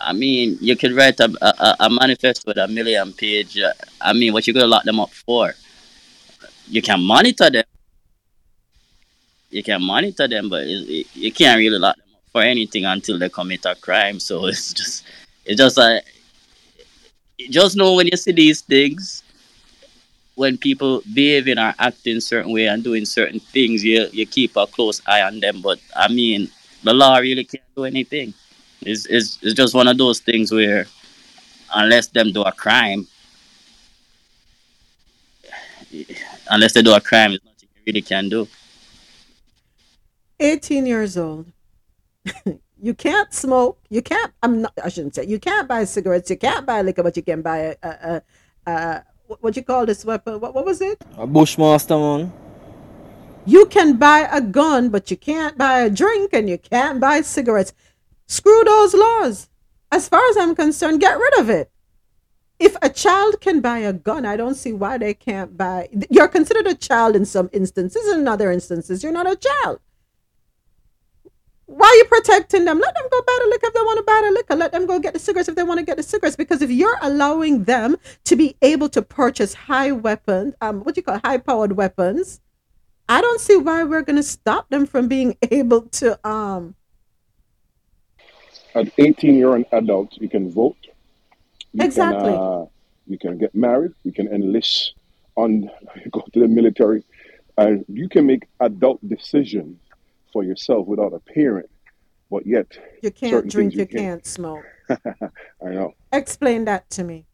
I 0.00 0.12
mean 0.12 0.58
you 0.60 0.76
could 0.76 0.92
write 0.92 1.18
a, 1.20 1.30
a, 1.42 1.76
a 1.80 1.90
manifesto 1.90 2.44
with 2.46 2.58
a 2.58 2.68
million 2.68 3.12
page. 3.12 3.58
Uh, 3.58 3.72
I 4.00 4.12
mean, 4.12 4.32
what 4.32 4.46
you 4.46 4.52
gonna 4.52 4.66
lock 4.66 4.84
them 4.84 5.00
up 5.00 5.10
for? 5.10 5.54
You 6.68 6.82
can 6.82 7.02
monitor 7.02 7.50
them. 7.50 7.64
You 9.50 9.62
can 9.62 9.82
monitor 9.82 10.28
them, 10.28 10.48
but 10.48 10.64
it, 10.64 10.88
it, 10.88 11.16
you 11.16 11.32
can't 11.32 11.58
really 11.58 11.78
lock 11.78 11.96
them 11.96 12.06
up 12.14 12.22
for 12.32 12.42
anything 12.42 12.84
until 12.84 13.18
they 13.18 13.28
commit 13.28 13.64
a 13.64 13.74
crime. 13.74 14.20
So 14.20 14.46
it's 14.52 14.72
just 14.72 15.04
it's 15.44 15.58
just 15.58 15.76
like 15.76 16.04
just 17.50 17.76
know 17.76 17.94
when 17.94 18.06
you 18.06 18.16
see 18.16 18.32
these 18.32 18.60
things, 18.60 19.22
when 20.34 20.56
people 20.58 21.02
behaving 21.14 21.58
or 21.58 21.74
acting 21.78 22.20
certain 22.20 22.52
way 22.52 22.66
and 22.66 22.84
doing 22.84 23.04
certain 23.04 23.40
things, 23.40 23.84
you 23.84 24.06
you 24.12 24.26
keep 24.26 24.56
a 24.56 24.66
close 24.66 25.00
eye 25.06 25.22
on 25.22 25.40
them. 25.40 25.60
But 25.62 25.80
I 25.96 26.08
mean, 26.08 26.50
the 26.88 26.94
law 26.94 27.18
really 27.18 27.44
can't 27.44 27.70
do 27.76 27.84
anything. 27.84 28.32
It's 28.80 29.04
it's, 29.06 29.38
it's 29.42 29.54
just 29.54 29.74
one 29.74 29.88
of 29.88 29.98
those 29.98 30.20
things 30.20 30.50
where 30.50 30.86
unless 31.74 32.06
them 32.08 32.32
do 32.32 32.42
a 32.42 32.52
crime, 32.52 33.06
unless 36.50 36.72
they 36.72 36.80
do 36.80 36.94
a 36.94 37.00
crime, 37.00 37.30
there's 37.32 37.44
nothing 37.44 37.68
you 37.74 37.82
really 37.86 38.02
can 38.02 38.30
do. 38.30 38.48
18 40.40 40.86
years 40.86 41.18
old. 41.18 41.46
you 42.80 42.94
can't 42.94 43.34
smoke. 43.34 43.78
You 43.90 44.00
can't. 44.00 44.32
I'm 44.42 44.62
not. 44.62 44.72
I 44.82 44.88
shouldn't 44.88 45.14
say. 45.14 45.26
You 45.26 45.38
can't 45.38 45.68
buy 45.68 45.84
cigarettes. 45.84 46.30
You 46.30 46.38
can't 46.38 46.64
buy 46.64 46.80
liquor, 46.80 47.02
but 47.02 47.16
you 47.18 47.22
can 47.22 47.42
buy 47.42 47.58
a, 47.58 47.76
a, 47.82 47.90
a, 47.90 48.22
a 48.70 49.04
what 49.40 49.56
you 49.56 49.62
call 49.62 49.84
this 49.84 50.06
weapon? 50.06 50.40
What, 50.40 50.54
what 50.54 50.64
was 50.64 50.80
it? 50.80 51.04
A 51.18 51.26
bushmaster 51.26 51.98
man. 51.98 52.32
You 53.48 53.64
can 53.64 53.96
buy 53.96 54.28
a 54.30 54.42
gun, 54.42 54.90
but 54.90 55.10
you 55.10 55.16
can't 55.16 55.56
buy 55.56 55.80
a 55.80 55.88
drink, 55.88 56.34
and 56.34 56.50
you 56.50 56.58
can't 56.58 57.00
buy 57.00 57.22
cigarettes. 57.22 57.72
Screw 58.26 58.62
those 58.62 58.92
laws. 58.92 59.48
As 59.90 60.06
far 60.06 60.20
as 60.28 60.36
I'm 60.36 60.54
concerned, 60.54 61.00
get 61.00 61.18
rid 61.18 61.38
of 61.38 61.48
it. 61.48 61.70
If 62.58 62.76
a 62.82 62.90
child 62.90 63.40
can 63.40 63.62
buy 63.62 63.78
a 63.78 63.94
gun, 63.94 64.26
I 64.26 64.36
don't 64.36 64.54
see 64.54 64.74
why 64.74 64.98
they 64.98 65.14
can't 65.14 65.56
buy. 65.56 65.88
You're 66.10 66.28
considered 66.28 66.66
a 66.66 66.74
child 66.74 67.16
in 67.16 67.24
some 67.24 67.48
instances. 67.54 68.06
In 68.12 68.28
other 68.28 68.52
instances, 68.52 69.02
you're 69.02 69.12
not 69.12 69.26
a 69.26 69.36
child. 69.36 69.80
Why 71.64 71.86
are 71.86 71.94
you 71.94 72.04
protecting 72.04 72.66
them? 72.66 72.78
Let 72.78 72.94
them 72.94 73.06
go 73.10 73.22
buy 73.22 73.38
the 73.42 73.48
liquor 73.48 73.68
if 73.68 73.72
they 73.72 73.80
want 73.80 73.96
to 73.96 74.02
buy 74.02 74.22
the 74.26 74.32
liquor. 74.32 74.56
Let 74.56 74.72
them 74.72 74.84
go 74.84 74.98
get 74.98 75.14
the 75.14 75.20
cigarettes 75.20 75.48
if 75.48 75.54
they 75.54 75.62
want 75.62 75.80
to 75.80 75.86
get 75.86 75.96
the 75.96 76.02
cigarettes. 76.02 76.36
Because 76.36 76.60
if 76.60 76.70
you're 76.70 76.98
allowing 77.00 77.64
them 77.64 77.96
to 78.24 78.36
be 78.36 78.56
able 78.60 78.90
to 78.90 79.00
purchase 79.00 79.54
high 79.54 79.92
weapons, 79.92 80.52
um, 80.60 80.80
what 80.80 80.94
do 80.94 80.98
you 80.98 81.02
call 81.02 81.18
high 81.24 81.38
powered 81.38 81.72
weapons, 81.72 82.42
I 83.08 83.20
don't 83.20 83.40
see 83.40 83.56
why 83.56 83.84
we're 83.84 84.02
going 84.02 84.16
to 84.16 84.22
stop 84.22 84.68
them 84.70 84.86
from 84.86 85.08
being 85.08 85.36
able 85.50 85.82
to. 86.00 86.18
um 86.28 86.74
At 88.74 88.90
18, 88.98 89.36
you're 89.38 89.56
an 89.56 89.66
adult. 89.72 90.16
You 90.20 90.28
can 90.28 90.50
vote. 90.50 90.76
You 91.72 91.84
Exactly. 91.84 92.32
Can, 92.32 92.40
uh, 92.40 92.66
you 93.06 93.18
can 93.18 93.38
get 93.38 93.54
married. 93.54 93.92
You 94.04 94.12
can 94.12 94.28
enlist 94.28 94.94
on, 95.36 95.62
you 95.96 96.10
go 96.12 96.22
to 96.32 96.40
the 96.40 96.48
military, 96.48 97.04
and 97.56 97.84
you 97.88 98.08
can 98.08 98.26
make 98.26 98.46
adult 98.60 99.00
decisions 99.08 99.78
for 100.32 100.44
yourself 100.44 100.86
without 100.86 101.12
a 101.14 101.20
parent. 101.20 101.70
But 102.30 102.46
yet, 102.46 102.66
You 103.02 103.10
can't 103.10 103.48
drink, 103.48 103.74
you 103.74 103.80
you 103.80 103.86
can't. 103.86 104.02
can't 104.02 104.26
smoke. 104.26 104.64
I 104.90 105.70
know. 105.70 105.94
Explain 106.12 106.64
that 106.66 106.90
to 106.90 107.04
me. 107.04 107.26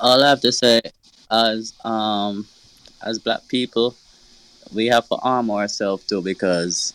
All 0.00 0.22
I 0.22 0.28
have 0.30 0.40
to 0.42 0.52
say, 0.52 0.80
as 1.30 1.72
um, 1.84 2.46
as 3.02 3.18
black 3.18 3.46
people, 3.48 3.94
we 4.74 4.86
have 4.86 5.08
to 5.08 5.16
arm 5.16 5.50
ourselves 5.50 6.04
too 6.06 6.22
because 6.22 6.94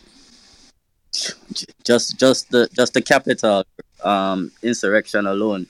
just 1.84 2.18
just 2.20 2.52
the 2.52 2.70
just 2.74 2.94
the 2.94 3.02
capital 3.02 3.66
um 4.04 4.52
insurrection 4.64 5.28
alone 5.28 5.68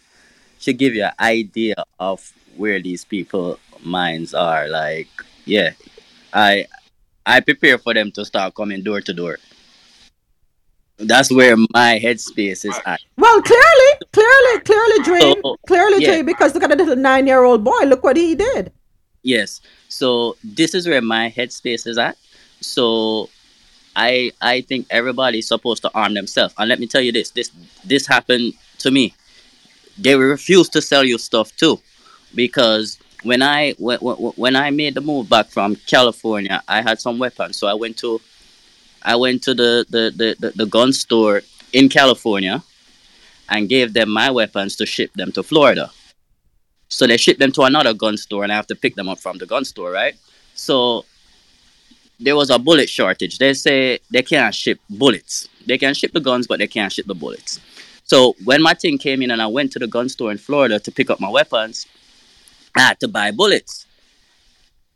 should 0.60 0.78
give 0.78 0.94
you 0.94 1.04
an 1.04 1.14
idea 1.20 1.76
of 2.00 2.32
where 2.56 2.80
these 2.80 3.04
people 3.04 3.60
minds 3.84 4.34
are. 4.34 4.68
Like, 4.70 5.10
yeah, 5.46 5.72
I 6.34 6.68
I 7.26 7.40
prepare 7.40 7.78
for 7.78 7.94
them 7.94 8.12
to 8.14 8.26
start 8.26 8.56
coming 8.56 8.84
door 8.84 9.02
to 9.02 9.14
door. 9.14 9.38
That's 10.98 11.34
where 11.34 11.58
my 11.58 12.00
headspace 12.02 12.64
is 12.64 12.80
at. 12.86 13.02
Well, 13.18 13.42
clearly, 13.42 13.92
clearly, 14.14 14.60
clearly, 14.62 15.04
Dre, 15.04 15.20
So, 15.20 15.58
clearly, 15.66 16.04
yeah. 16.04 16.08
Dre, 16.14 16.22
because 16.22 16.54
look 16.54 16.62
at 16.62 16.70
the 16.70 16.76
little 16.76 16.96
nine 16.96 17.26
year 17.26 17.44
old 17.44 17.64
boy. 17.64 17.86
Look 17.86 18.04
what 18.04 18.18
he 18.18 18.36
did. 18.36 18.72
Yes. 19.24 19.62
So 19.88 20.36
this 20.44 20.74
is 20.74 20.88
where 20.88 21.02
my 21.02 21.30
headspace 21.36 21.86
is 21.88 21.98
at. 21.98 22.18
So 22.60 23.30
I 23.96 24.32
I 24.42 24.62
think 24.62 24.88
everybody's 24.90 25.48
supposed 25.48 25.82
to 25.84 25.92
arm 25.94 26.14
themselves. 26.14 26.54
And 26.58 26.70
let 26.70 26.80
me 26.80 26.88
tell 26.88 27.02
you 27.02 27.12
this: 27.12 27.32
this 27.32 27.52
this 27.86 28.08
happened 28.08 28.54
to 28.80 28.92
me. 28.92 29.14
They 29.98 30.16
refuse 30.16 30.70
to 30.70 30.82
sell 30.82 31.04
you 31.04 31.18
stuff 31.18 31.56
too, 31.58 31.80
because 32.36 33.00
when 33.24 33.42
I 33.44 33.74
when, 33.80 34.00
when 34.00 34.56
I 34.56 34.72
made 34.72 34.96
the 34.96 35.02
move 35.02 35.30
back 35.30 35.48
from 35.50 35.76
California, 35.88 36.64
I 36.68 36.82
had 36.82 37.02
some 37.02 37.20
weapons. 37.20 37.58
So 37.58 37.68
I 37.68 37.74
went 37.76 37.98
to 37.98 38.22
I 39.04 39.16
went 39.16 39.44
to 39.44 39.54
the 39.54 39.86
the, 39.90 40.14
the, 40.16 40.36
the, 40.40 40.52
the 40.56 40.66
gun 40.66 40.94
store 40.94 41.42
in 41.74 41.90
California 41.90 42.64
and 43.50 43.70
gave 43.70 43.94
them 43.94 44.10
my 44.12 44.32
weapons 44.32 44.76
to 44.78 44.86
ship 44.86 45.14
them 45.14 45.32
to 45.34 45.44
Florida. 45.44 45.92
So 46.92 47.08
they 47.08 47.18
ship 47.18 47.38
them 47.38 47.54
to 47.54 47.62
another 47.64 47.94
gun 47.94 48.18
store 48.18 48.44
and 48.44 48.52
I 48.52 48.56
have 48.56 48.68
to 48.68 48.76
pick 48.76 48.96
them 48.96 49.08
up 49.08 49.18
from 49.18 49.38
the 49.38 49.46
gun 49.46 49.64
store, 49.64 49.92
right? 49.92 50.14
So 50.56 51.06
there 52.20 52.36
was 52.36 52.50
a 52.50 52.60
bullet 52.60 52.90
shortage. 52.90 53.38
They 53.38 53.54
say 53.54 54.00
they 54.12 54.22
can't 54.22 54.54
ship 54.54 54.80
bullets. 54.90 55.48
They 55.66 55.78
can 55.78 55.94
ship 55.94 56.12
the 56.12 56.20
guns, 56.20 56.48
but 56.48 56.60
they 56.60 56.68
can't 56.68 56.92
ship 56.92 57.06
the 57.08 57.16
bullets. 57.16 57.62
So 58.04 58.36
when 58.44 58.62
my 58.62 58.74
thing 58.74 58.98
came 58.98 59.22
in 59.22 59.32
and 59.32 59.42
I 59.42 59.48
went 59.48 59.72
to 59.72 59.80
the 59.80 59.88
gun 59.88 60.10
store 60.10 60.32
in 60.32 60.38
Florida 60.38 60.80
to 60.80 60.92
pick 60.92 61.10
up 61.10 61.22
my 61.22 61.30
weapons, 61.30 61.88
I 62.76 62.82
had 62.82 63.00
to 63.00 63.08
buy 63.08 63.32
bullets. 63.32 63.88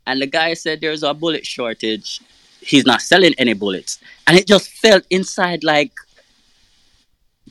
And 0.06 0.20
the 0.20 0.26
guy 0.26 0.52
said 0.52 0.82
there's 0.82 1.02
a 1.02 1.14
bullet 1.14 1.46
shortage. 1.46 2.20
He's 2.60 2.84
not 2.84 3.00
selling 3.00 3.34
any 3.38 3.54
bullets. 3.54 3.98
And 4.26 4.36
it 4.36 4.46
just 4.46 4.68
felt 4.68 5.04
inside 5.08 5.64
like 5.64 5.92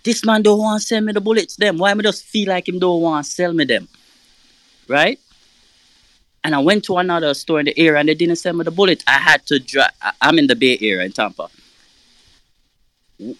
this 0.03 0.23
man 0.23 0.43
don't 0.43 0.59
want 0.59 0.81
to 0.81 0.87
sell 0.87 1.01
me 1.01 1.13
the 1.13 1.21
bullets 1.21 1.55
them. 1.55 1.79
Why 1.79 1.91
I 1.91 1.95
just 1.95 2.23
feel 2.25 2.49
like 2.49 2.69
him 2.69 2.77
don't 2.77 3.01
want 3.01 3.25
to 3.25 3.31
sell 3.31 3.51
me 3.51 3.65
them? 3.65 3.87
Right? 4.87 5.19
And 6.43 6.53
I 6.53 6.59
went 6.59 6.83
to 6.85 6.97
another 6.97 7.33
store 7.33 7.59
in 7.59 7.65
the 7.65 7.79
area 7.79 7.99
and 7.99 8.07
they 8.07 8.13
didn't 8.13 8.35
sell 8.35 8.53
me 8.53 8.63
the 8.63 8.71
bullet. 8.71 9.03
I 9.07 9.17
had 9.17 9.45
to 9.47 9.59
drive. 9.59 9.89
I'm 10.21 10.37
in 10.37 10.47
the 10.47 10.55
Bay 10.55 10.77
Area 10.79 11.05
in 11.05 11.11
Tampa. 11.11 11.49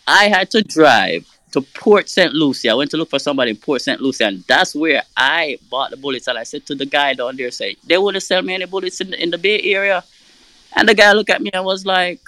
I 0.08 0.26
had 0.26 0.50
to 0.52 0.64
drive 0.64 1.28
to 1.52 1.62
Port 1.62 2.10
St. 2.10 2.34
Lucie. 2.34 2.70
I 2.70 2.74
went 2.74 2.92
to 2.92 2.98
look 2.98 3.10
for 3.10 3.20
somebody 3.20 3.52
in 3.52 3.58
Port 3.58 3.82
St. 3.82 4.02
Lucie, 4.02 4.24
and 4.24 4.44
that's 4.48 4.74
where 4.74 5.04
I 5.16 5.58
bought 5.70 5.92
the 5.92 5.98
bullets. 5.98 6.28
And 6.28 6.38
I 6.38 6.44
said 6.44 6.66
to 6.66 6.76
the 6.76 6.86
guy 6.86 7.14
down 7.14 7.36
there, 7.38 7.52
say, 7.52 7.78
they 7.86 7.98
wouldn't 7.98 8.24
sell 8.24 8.42
me 8.42 8.56
any 8.56 8.66
bullets 8.66 9.00
in 9.00 9.12
the, 9.12 9.22
in 9.22 9.30
the 9.30 9.38
Bay 9.38 9.62
Area. 9.62 10.04
And 10.76 10.90
the 10.90 10.96
guy 10.96 11.14
looked 11.14 11.30
at 11.30 11.42
me 11.42 11.52
and 11.54 11.64
was 11.64 11.86
like, 11.86 12.20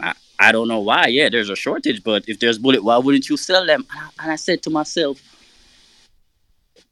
I, 0.00 0.14
I 0.38 0.52
don't 0.52 0.68
know 0.68 0.80
why. 0.80 1.06
Yeah, 1.06 1.28
there's 1.28 1.50
a 1.50 1.56
shortage, 1.56 2.02
but 2.02 2.24
if 2.28 2.40
there's 2.40 2.58
bullet, 2.58 2.82
why 2.82 2.96
wouldn't 2.96 3.28
you 3.28 3.36
sell 3.36 3.66
them? 3.66 3.86
And 3.90 4.00
I, 4.00 4.22
and 4.22 4.32
I 4.32 4.36
said 4.36 4.62
to 4.62 4.70
myself, 4.70 5.20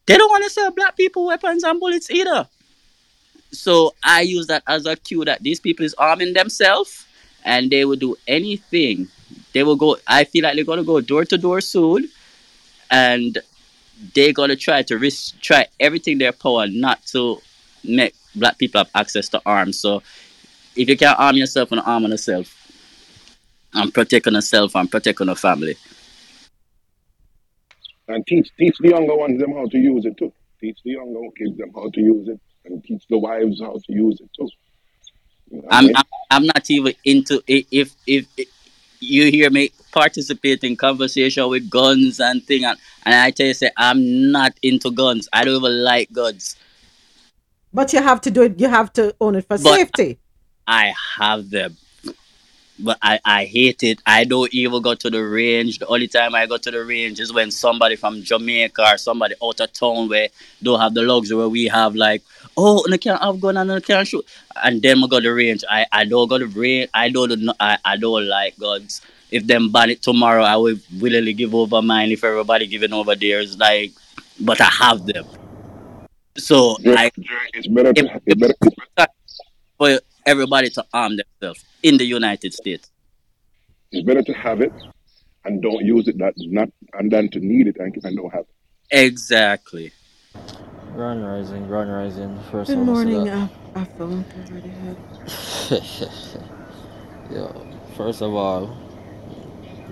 they 0.05 0.17
don't 0.17 0.29
want 0.29 0.43
to 0.43 0.49
sell 0.49 0.71
black 0.71 0.97
people 0.97 1.25
weapons 1.25 1.63
and 1.63 1.79
bullets 1.79 2.09
either. 2.11 2.47
So 3.51 3.93
I 4.03 4.21
use 4.21 4.47
that 4.47 4.63
as 4.67 4.85
a 4.85 4.95
cue 4.95 5.23
that 5.25 5.41
these 5.43 5.59
people 5.59 5.85
is 5.85 5.93
arming 5.93 6.33
themselves 6.33 7.05
and 7.45 7.69
they 7.69 7.85
will 7.85 7.95
do 7.95 8.15
anything. 8.27 9.07
They 9.53 9.63
will 9.63 9.75
go. 9.75 9.97
I 10.07 10.23
feel 10.23 10.43
like 10.43 10.55
they're 10.55 10.65
gonna 10.65 10.83
go 10.83 10.99
door 11.01 11.25
to 11.25 11.37
door 11.37 11.61
soon, 11.61 12.09
and 12.89 13.37
they're 14.13 14.33
gonna 14.33 14.55
try 14.55 14.81
to 14.83 14.97
risk, 14.97 15.39
try 15.41 15.67
everything 15.79 16.17
their 16.17 16.31
power 16.31 16.67
not 16.67 17.05
to 17.07 17.41
make 17.83 18.15
black 18.35 18.57
people 18.57 18.79
have 18.79 18.89
access 18.95 19.29
to 19.29 19.41
arms. 19.45 19.79
So 19.79 20.01
if 20.75 20.89
you 20.89 20.97
can't 20.97 21.19
arm 21.19 21.35
yourself 21.35 21.71
and 21.71 21.81
arm 21.81 22.05
on 22.05 22.11
yourself, 22.11 22.55
and 23.73 23.93
protect 23.93 24.25
yourself 24.25 24.75
and 24.75 24.89
protect 24.89 25.19
your 25.19 25.35
family. 25.35 25.75
And 28.07 28.25
teach 28.27 28.49
teach 28.57 28.77
the 28.79 28.89
younger 28.89 29.15
ones 29.15 29.39
them 29.39 29.53
how 29.53 29.65
to 29.67 29.77
use 29.77 30.05
it 30.05 30.17
too. 30.17 30.31
Teach 30.59 30.77
the 30.83 30.91
younger 30.91 31.19
kids 31.37 31.57
them 31.57 31.71
how 31.73 31.89
to 31.89 31.99
use 32.01 32.27
it, 32.27 32.39
and 32.65 32.83
teach 32.83 33.03
the 33.09 33.17
wives 33.17 33.61
how 33.61 33.73
to 33.73 33.93
use 33.93 34.19
it 34.19 34.29
too. 34.37 34.49
You 35.49 35.57
know 35.57 35.63
what 35.63 35.73
I 35.73 35.77
I'm, 35.77 35.85
mean? 35.85 35.95
I'm 35.95 36.03
I'm 36.31 36.45
not 36.45 36.69
even 36.69 36.93
into 37.05 37.41
i- 37.49 37.65
if 37.71 37.95
if, 38.07 38.25
if 38.37 38.47
you 38.99 39.29
hear 39.31 39.49
me 39.49 39.71
participate 39.91 40.63
in 40.63 40.75
conversation 40.75 41.47
with 41.49 41.69
guns 41.69 42.19
and 42.19 42.43
thing 42.43 42.63
and, 42.65 42.77
and 43.05 43.13
I 43.15 43.31
tell 43.31 43.47
you 43.47 43.53
say 43.53 43.69
I'm 43.77 44.31
not 44.31 44.53
into 44.63 44.91
guns. 44.91 45.27
I 45.33 45.43
don't 45.45 45.57
even 45.57 45.83
like 45.83 46.11
guns. 46.11 46.55
But 47.73 47.91
you 47.93 48.01
have 48.01 48.21
to 48.21 48.31
do 48.31 48.43
it. 48.43 48.59
You 48.59 48.69
have 48.69 48.91
to 48.93 49.15
own 49.21 49.35
it 49.35 49.41
for 49.47 49.57
But- 49.57 49.75
safety. 49.75 50.17
I 50.67 50.93
have 51.19 51.49
them. 51.49 51.75
But 52.79 52.97
I, 53.01 53.19
I 53.23 53.45
hate 53.45 53.83
it. 53.83 53.99
I 54.05 54.23
don't 54.23 54.51
even 54.53 54.81
go 54.81 54.95
to 54.95 55.09
the 55.09 55.23
range. 55.23 55.79
The 55.79 55.87
only 55.87 56.07
time 56.07 56.33
I 56.33 56.47
go 56.47 56.57
to 56.57 56.71
the 56.71 56.83
range 56.83 57.19
is 57.19 57.31
when 57.31 57.51
somebody 57.51 57.95
from 57.95 58.23
Jamaica 58.23 58.81
or 58.81 58.97
somebody 58.97 59.35
out 59.43 59.59
of 59.59 59.71
town 59.73 60.09
where 60.09 60.29
don't 60.61 60.79
have 60.79 60.93
the 60.93 61.03
luxury 61.03 61.37
where 61.37 61.49
we 61.49 61.65
have 61.67 61.95
like, 61.95 62.23
oh, 62.57 62.83
I 62.91 62.97
can't 62.97 63.21
have 63.21 63.39
gun 63.39 63.57
and 63.57 63.71
I 63.71 63.79
can't 63.79 64.07
shoot. 64.07 64.25
And 64.63 64.81
then 64.81 65.03
I 65.03 65.07
go 65.07 65.19
to 65.19 65.29
the 65.29 65.33
range. 65.33 65.63
I, 65.69 65.85
I 65.91 66.05
don't 66.05 66.27
go 66.27 66.39
to 66.39 66.47
the 66.47 66.59
range. 66.59 66.89
I 66.93 67.09
don't 67.09 67.49
I, 67.59 67.77
I 67.85 67.97
don't 67.97 68.27
like 68.27 68.57
guns. 68.57 69.01
If 69.29 69.45
them 69.45 69.71
ban 69.71 69.91
it 69.91 70.01
tomorrow, 70.01 70.43
I 70.43 70.55
will 70.57 70.77
willingly 70.99 71.33
give 71.33 71.53
over 71.55 71.81
mine 71.81 72.11
if 72.11 72.23
everybody 72.23 72.67
giving 72.67 72.93
over 72.93 73.15
theirs. 73.15 73.57
Like, 73.57 73.91
but 74.39 74.59
I 74.61 74.65
have 74.65 75.05
them. 75.05 75.25
So 76.37 76.77
I 76.85 77.11
it's 77.53 77.67
better 77.67 77.93
to 77.93 78.05
if, 78.05 78.21
it 78.25 78.39
better, 78.39 78.53
it's 78.61 78.75
better 78.95 79.11
for 79.77 79.99
everybody 80.25 80.69
to 80.71 80.85
arm 80.93 81.13
themselves 81.17 81.63
in 81.81 81.97
the 81.97 82.05
United 82.05 82.53
States. 82.53 82.89
it's 83.91 84.05
better 84.05 84.23
to 84.23 84.33
have 84.33 84.61
it 84.61 84.73
and 85.45 85.61
don't 85.61 85.83
use 85.85 86.07
it 86.07 86.17
that 86.17 86.33
not 86.37 86.69
and 86.93 87.11
than 87.11 87.29
to 87.29 87.39
need 87.39 87.67
it 87.67 87.77
and, 87.79 87.93
and 88.03 88.17
don't 88.17 88.31
have 88.33 88.45
it. 88.45 88.55
Exactly. 89.05 89.91
Grand 90.95 91.25
Rising, 91.25 91.67
Grand 91.67 91.91
Rising. 91.91 92.39
First 92.51 92.69
Good 92.69 92.77
I 92.77 92.81
wanna 92.81 93.03
say 93.03 93.11
morning, 93.11 93.25
that- 93.25 93.49
uh, 93.75 93.79
Afro. 93.79 94.05
Already 94.51 94.69
had. 94.69 94.97
yeah, 97.31 97.51
first 97.97 98.21
of 98.21 98.33
all, 98.33 98.77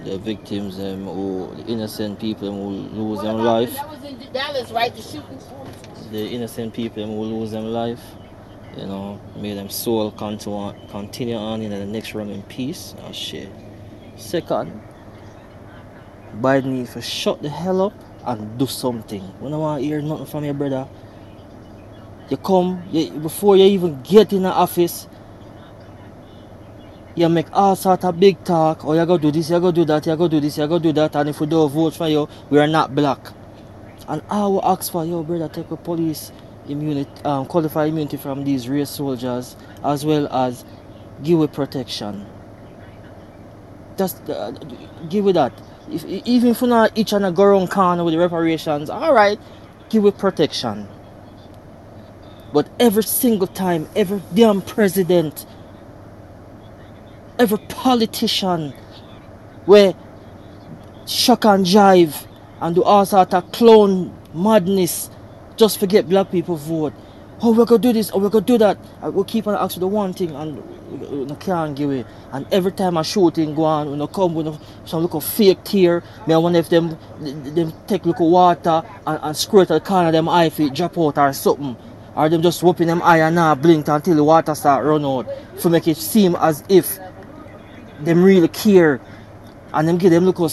the 0.04 0.18
victims, 0.18 0.80
um, 0.80 1.06
who, 1.06 1.54
the 1.58 1.66
innocent 1.72 2.20
people 2.20 2.52
who 2.52 2.70
lose 3.02 3.22
their 3.22 3.34
life, 3.34 3.74
That 3.76 3.90
was 3.90 4.04
in 4.04 4.18
Dallas, 4.34 4.72
right? 4.72 4.94
The 4.96 5.02
shooting. 5.02 5.40
the 6.12 6.28
innocent 6.30 6.74
people 6.74 7.06
who 7.06 7.22
lose 7.24 7.52
their 7.52 7.62
life, 7.62 8.02
you 8.78 8.86
know, 8.86 9.19
may 9.36 9.53
them 9.53 9.69
soul 9.69 10.11
continue, 10.11 10.57
uh, 10.57 10.74
continue 10.89 11.36
on 11.36 11.61
in 11.61 11.72
the 11.72 11.86
next 11.86 12.13
realm 12.13 12.30
in 12.30 12.43
peace. 12.43 12.95
Oh 13.03 13.11
shit. 13.11 13.49
Second, 14.15 14.82
Biden 16.39 16.65
needs 16.65 16.93
to 16.93 17.01
shut 17.01 17.41
the 17.41 17.49
hell 17.49 17.82
up 17.82 17.93
and 18.26 18.57
do 18.57 18.67
something. 18.67 19.22
When 19.39 19.53
I 19.53 19.57
want 19.57 19.82
to 19.82 19.88
hear 19.88 20.01
nothing 20.01 20.26
from 20.26 20.45
your 20.45 20.53
brother, 20.53 20.88
you 22.30 22.38
come, 22.38 22.84
you, 22.91 23.11
before 23.11 23.57
you 23.57 23.65
even 23.65 24.01
get 24.03 24.32
in 24.32 24.43
the 24.43 24.49
office, 24.49 25.07
you 27.15 27.28
make 27.28 27.47
all 27.51 27.76
sort 27.76 28.05
of 28.05 28.19
big 28.19 28.41
talk. 28.45 28.86
Oh, 28.86 28.93
you 28.93 29.05
go 29.05 29.17
do 29.17 29.32
this, 29.32 29.49
you 29.49 29.59
go 29.59 29.72
do 29.72 29.84
that, 29.86 30.05
you 30.05 30.15
go 30.15 30.28
do 30.28 30.39
this, 30.39 30.57
you 30.57 30.67
go 30.67 30.80
do 30.80 30.93
that. 30.93 31.15
And 31.15 31.30
if 31.30 31.41
we 31.41 31.47
don't 31.47 31.69
vote 31.69 31.93
for 31.93 32.07
you, 32.07 32.30
we 32.49 32.59
are 32.59 32.67
not 32.67 32.95
black. 32.95 33.19
And 34.07 34.22
I 34.30 34.41
will 34.41 34.63
ask 34.65 34.91
for 34.91 35.05
your 35.05 35.24
brother 35.24 35.49
take 35.49 35.72
a 35.72 35.78
police 35.78 36.32
immunity, 36.72 37.11
um, 37.26 37.45
qualified 37.45 37.89
immunity 37.89 38.17
from 38.17 38.43
these 38.43 38.67
race 38.69 38.89
soldiers, 38.89 39.55
as 39.84 40.05
well 40.05 40.28
as 40.28 40.65
give 41.24 41.41
it 41.41 41.53
protection. 41.53 42.26
Just 43.97 44.30
uh, 44.30 44.51
give 45.09 45.28
it 45.28 45.34
that. 45.34 45.53
If, 45.89 46.05
even 46.05 46.49
if 46.49 46.61
we 46.61 46.69
not 46.69 46.97
each 46.97 47.13
and 47.13 47.26
a 47.26 47.32
go 47.32 47.43
around 47.43 47.69
corner 47.69 48.03
with 48.03 48.13
the 48.13 48.19
reparations, 48.19 48.89
all 48.89 49.13
right, 49.13 49.39
give 49.89 50.05
it 50.05 50.17
protection. 50.17 50.88
But 52.53 52.69
every 52.80 53.03
single 53.03 53.47
time, 53.47 53.88
every 53.95 54.22
damn 54.34 54.61
president, 54.61 55.45
every 57.39 57.57
politician, 57.69 58.74
where 59.65 59.93
shock 61.05 61.45
and 61.45 61.65
jive 61.65 62.26
and 62.61 62.76
do 62.76 62.84
all 62.84 63.05
sort 63.05 63.34
of 63.34 63.51
clown 63.51 64.15
madness, 64.34 65.09
just 65.58 65.80
forget 65.80 66.08
black 66.08 66.32
people 66.32 66.56
vote. 66.56 66.93
Oh, 67.43 67.54
we're 67.54 67.66
gonna 67.66 67.80
do 67.82 67.91
this, 67.93 68.12
oh, 68.14 68.20
we're 68.20 68.30
gonna 68.30 68.45
do 68.45 68.58
that. 68.60 68.78
I 69.02 69.10
will 69.10 69.24
keep 69.24 69.47
on 69.47 69.56
asking 69.56 69.82
the 69.82 69.88
one 69.88 70.14
thing 70.14 70.36
and 70.36 70.62
we, 70.91 71.24
we 71.24 71.36
can't 71.38 71.76
give 71.76 71.89
it. 71.91 72.06
And 72.32 72.45
every 72.52 72.72
time 72.72 72.97
a 72.97 73.04
shooting 73.04 73.56
go 73.56 73.64
on, 73.64 73.89
when 73.89 74.02
I 74.02 74.06
come 74.06 74.36
with 74.36 74.60
some 74.86 75.02
little 75.02 75.22
fake 75.22 75.64
tear, 75.64 76.04
me 76.28 76.34
I 76.36 76.38
wonder 76.38 76.60
if 76.60 76.70
them 76.70 76.97
them 77.20 77.74
take 77.88 78.06
little 78.06 78.30
water 78.30 78.84
and, 79.08 79.20
and 79.24 79.36
squirt 79.36 79.72
at 79.72 79.84
the 79.84 79.88
corner 79.88 80.08
of 80.10 80.14
them 80.14 80.30
eye 80.30 80.52
it 80.56 80.74
drop 80.74 80.97
out 80.97 81.18
or 81.18 81.34
something. 81.34 81.76
Or 82.16 82.30
them 82.30 82.41
just 82.41 82.62
whooping 82.62 82.88
them 82.88 83.02
eye 83.02 83.22
and 83.22 83.36
now 83.36 83.56
blink 83.56 83.88
until 83.88 84.16
the 84.16 84.24
water 84.24 84.54
start 84.54 84.86
run 84.86 85.04
out. 85.04 85.28
To 85.62 85.70
make 85.70 85.88
it 85.88 85.97
seem 85.97 86.36
as 86.36 86.64
if 86.70 86.99
them 88.02 88.24
really 88.24 88.49
care 88.49 89.02
and 89.74 89.88
them 89.88 89.97
give 89.97 90.12
them 90.12 90.26
little 90.26 90.49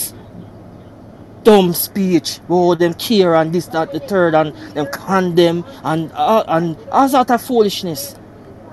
dumb 1.45 1.73
speech 1.75 2.41
oh 2.49 2.75
them 2.75 2.95
care 2.95 3.35
and 3.37 3.55
this 3.55 3.67
that 3.69 3.93
the 3.93 4.01
third 4.01 4.35
and 4.35 4.55
them 4.75 4.87
condemn 4.93 5.65
and 5.85 6.13
uh, 6.15 6.45
and 6.49 6.77
all 6.93 7.09
sort 7.09 7.31
of 7.31 7.43
foolishness 7.43 8.17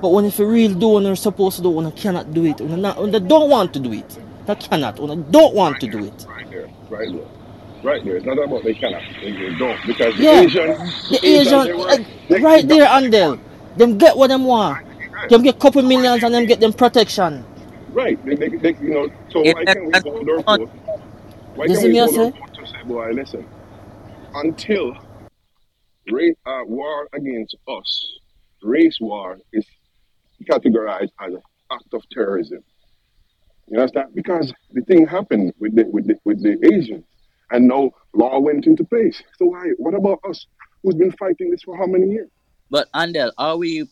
but 0.01 0.09
when 0.09 0.25
if 0.25 0.39
you 0.39 0.47
really 0.47 0.75
do 0.75 0.89
what 0.89 1.03
you're 1.03 1.15
supposed 1.15 1.57
to 1.57 1.63
do 1.63 1.69
when 1.71 1.85
you 1.85 1.91
cannot 1.93 2.33
do 2.33 2.45
it 2.45 2.59
when 2.61 2.71
you 2.71 2.77
not 2.77 3.01
when 3.01 3.13
you 3.13 3.19
don't 3.19 3.49
want 3.49 3.73
to 3.73 3.79
do 3.79 3.93
it 3.93 4.19
you 4.47 4.55
cannot 4.55 4.99
when 4.99 5.19
you 5.19 5.25
don't 5.31 5.55
want 5.55 5.79
to 5.81 5.87
do 5.87 6.03
it 6.05 6.27
Right 6.27 6.49
there, 6.49 6.69
right 6.89 7.11
there. 7.11 7.27
Right 7.83 8.03
there. 8.05 8.17
It's 8.17 8.25
not 8.25 8.39
about 8.43 8.63
they 8.63 8.75
cannot, 8.75 9.03
they, 9.21 9.33
they 9.33 9.55
don't. 9.55 9.79
Because 9.87 10.17
the 10.17 10.25
Yeah, 10.25 10.31
Asian 10.31 10.75
the 11.09 11.19
Asian, 11.23 11.27
Asian 11.27 11.63
they 11.63 11.73
were, 11.73 11.89
uh, 11.89 11.97
they, 12.29 12.41
right 12.41 12.67
there 12.67 12.87
and 12.87 13.13
there 13.13 13.37
them 13.77 13.97
get 13.97 14.17
what 14.17 14.27
them 14.27 14.45
want 14.45 14.79
them 15.29 15.43
get 15.43 15.59
couple 15.59 15.81
millions 15.83 16.23
and 16.23 16.33
them 16.33 16.45
get 16.45 16.59
them 16.61 16.73
protection 16.73 17.45
Right. 17.89 18.19
They, 18.25 18.35
they, 18.35 18.49
they, 18.49 18.75
you 18.81 18.93
know, 18.93 19.09
so 19.29 19.43
why 19.43 19.65
can't 19.67 19.87
we 19.87 19.93
that's 19.93 20.05
hold 20.05 20.29
our 20.29 20.41
what- 20.45 20.61
vote? 20.61 20.71
Why 21.55 21.67
You 21.67 21.75
can't 21.75 21.77
see 21.77 21.89
we 21.89 21.93
me, 21.93 21.99
Boy, 22.87 23.11
listen, 23.13 23.47
until 24.35 24.95
race, 26.11 26.35
uh, 26.45 26.61
war 26.65 27.07
against 27.13 27.55
us, 27.67 28.19
race 28.61 28.97
war 29.01 29.37
is 29.53 29.65
categorized 30.49 31.09
as 31.19 31.33
an 31.33 31.41
act 31.71 31.93
of 31.93 32.03
terrorism. 32.11 32.59
You 33.67 33.79
understand? 33.79 34.13
Because 34.13 34.53
the 34.71 34.81
thing 34.81 35.07
happened 35.07 35.53
with 35.59 35.75
the, 35.75 35.85
with 35.85 36.05
the, 36.05 36.15
with 36.25 36.43
the 36.43 36.57
Asians, 36.73 37.03
and 37.49 37.67
now 37.67 37.89
law 38.13 38.39
went 38.39 38.67
into 38.67 38.83
place. 38.83 39.21
So 39.39 39.47
why? 39.47 39.71
What 39.77 39.95
about 39.95 40.19
us, 40.29 40.45
who's 40.83 40.93
been 40.93 41.11
fighting 41.13 41.49
this 41.49 41.63
for 41.63 41.75
how 41.75 41.87
many 41.87 42.11
years? 42.11 42.29
But 42.69 42.91
Andel, 42.91 43.31
are 43.39 43.57
we 43.57 43.87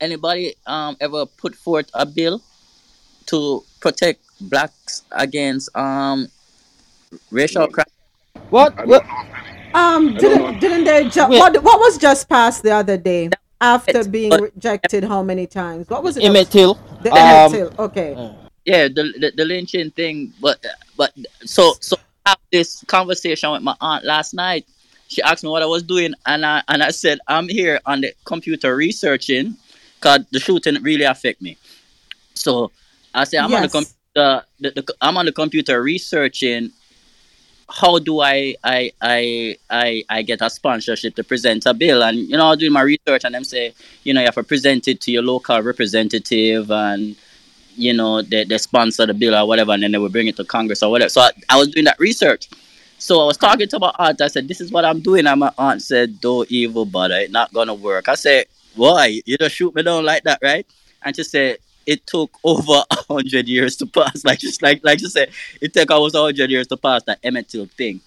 anybody 0.00 0.54
um 0.66 0.96
ever 1.00 1.26
put 1.26 1.54
forth 1.54 1.90
a 1.94 2.06
bill 2.06 2.40
to 3.26 3.64
protect 3.80 4.20
blacks 4.40 5.02
against 5.12 5.74
um 5.76 6.28
racial 7.30 7.66
crime? 7.68 7.86
what, 8.50 8.86
what? 8.86 9.04
Um, 9.74 10.14
didn't 10.14 10.60
didn't 10.60 10.84
they? 10.84 11.08
Ju- 11.08 11.28
what 11.28 11.60
what 11.62 11.80
was 11.80 11.98
just 11.98 12.28
passed 12.28 12.62
the 12.62 12.70
other 12.70 12.96
day 12.96 13.30
after 13.60 13.90
It's- 13.90 14.06
being 14.06 14.30
rejected? 14.30 15.04
How 15.04 15.22
many 15.22 15.46
times? 15.46 15.90
What 15.90 16.02
was 16.02 16.16
it? 16.16 16.22
Emmett 16.24 16.50
Till 16.50 16.74
The 17.02 17.10
um, 17.10 17.18
Emmett 17.18 17.52
Till. 17.52 17.84
Okay. 17.86 18.36
Yeah, 18.64 18.88
the, 18.88 19.12
the 19.18 19.32
the 19.36 19.44
lynching 19.44 19.90
thing, 19.90 20.32
but 20.40 20.64
but 20.96 21.12
so 21.44 21.74
so 21.80 21.96
I 22.24 22.30
have 22.30 22.38
this 22.52 22.82
conversation 22.86 23.50
with 23.50 23.62
my 23.62 23.76
aunt 23.80 24.04
last 24.04 24.32
night. 24.32 24.64
She 25.08 25.20
asked 25.22 25.44
me 25.44 25.50
what 25.50 25.62
I 25.62 25.66
was 25.66 25.82
doing, 25.82 26.14
and 26.24 26.46
I 26.46 26.62
and 26.68 26.82
I 26.82 26.90
said 26.90 27.18
I'm 27.26 27.48
here 27.48 27.80
on 27.84 28.00
the 28.00 28.14
computer 28.24 28.74
researching, 28.76 29.56
cause 30.00 30.20
the 30.30 30.40
shooting 30.40 30.80
really 30.82 31.04
affect 31.04 31.42
me. 31.42 31.58
So 32.34 32.70
I 33.12 33.24
said 33.24 33.40
I'm 33.40 33.52
on 33.52 33.62
the 33.62 33.68
computer. 33.68 34.44
The, 34.60 34.70
the, 34.70 34.94
I'm 35.00 35.16
on 35.18 35.26
the 35.26 35.32
computer 35.32 35.82
researching 35.82 36.70
how 37.74 37.98
do 37.98 38.20
I 38.20 38.54
I 38.62 38.92
I 39.02 39.56
I 39.68 40.04
I 40.08 40.22
get 40.22 40.40
a 40.40 40.48
sponsorship 40.48 41.16
to 41.16 41.24
present 41.24 41.66
a 41.66 41.74
bill? 41.74 42.02
And 42.02 42.18
you 42.18 42.36
know, 42.36 42.52
I 42.52 42.68
my 42.68 42.82
research, 42.82 43.24
and 43.24 43.34
them 43.34 43.44
say, 43.44 43.74
you 44.04 44.14
know, 44.14 44.20
you 44.20 44.26
have 44.26 44.34
to 44.36 44.44
present 44.44 44.86
it 44.86 45.00
to 45.02 45.10
your 45.10 45.22
local 45.22 45.60
representative, 45.60 46.70
and 46.70 47.16
you 47.76 47.92
know, 47.92 48.22
they, 48.22 48.44
they 48.44 48.58
sponsor 48.58 49.06
the 49.06 49.14
bill 49.14 49.34
or 49.34 49.46
whatever, 49.48 49.72
and 49.72 49.82
then 49.82 49.90
they 49.92 49.98
will 49.98 50.08
bring 50.08 50.28
it 50.28 50.36
to 50.36 50.44
Congress 50.44 50.82
or 50.82 50.90
whatever. 50.90 51.08
So 51.08 51.22
I, 51.22 51.30
I 51.50 51.58
was 51.58 51.68
doing 51.68 51.86
that 51.86 51.98
research. 51.98 52.48
So 52.98 53.20
I 53.20 53.26
was 53.26 53.36
talking 53.36 53.68
to 53.68 53.78
my 53.80 53.92
aunt. 53.98 54.20
I 54.20 54.28
said, 54.28 54.46
"This 54.46 54.60
is 54.60 54.70
what 54.70 54.84
I'm 54.84 55.00
doing." 55.00 55.26
And 55.26 55.40
my 55.40 55.52
aunt 55.58 55.82
said, 55.82 56.20
"Don't 56.20 56.48
evil 56.50 56.84
bother. 56.84 57.18
It's 57.18 57.32
not 57.32 57.52
gonna 57.52 57.74
work." 57.74 58.08
I 58.08 58.14
said, 58.14 58.46
"Why? 58.76 59.20
You 59.26 59.36
just 59.36 59.56
shoot 59.56 59.74
me 59.74 59.82
down 59.82 60.04
like 60.04 60.22
that, 60.24 60.38
right?" 60.42 60.66
And 61.02 61.14
she 61.14 61.24
said, 61.24 61.58
"It 61.86 62.06
took 62.06 62.30
over 62.44 62.82
a 62.90 62.96
hundred 63.08 63.48
years 63.48 63.76
to 63.76 63.86
pass. 63.86 64.24
Like 64.24 64.38
just 64.38 64.62
like 64.62 64.80
like 64.84 65.00
you 65.00 65.08
said, 65.08 65.30
it 65.60 65.72
took 65.72 65.90
almost 65.90 66.14
a 66.14 66.20
hundred 66.20 66.50
years 66.50 66.66
to 66.68 66.76
pass 66.76 67.02
that 67.04 67.18
Emmett 67.22 67.48
Till 67.48 67.66
thing. 67.66 68.00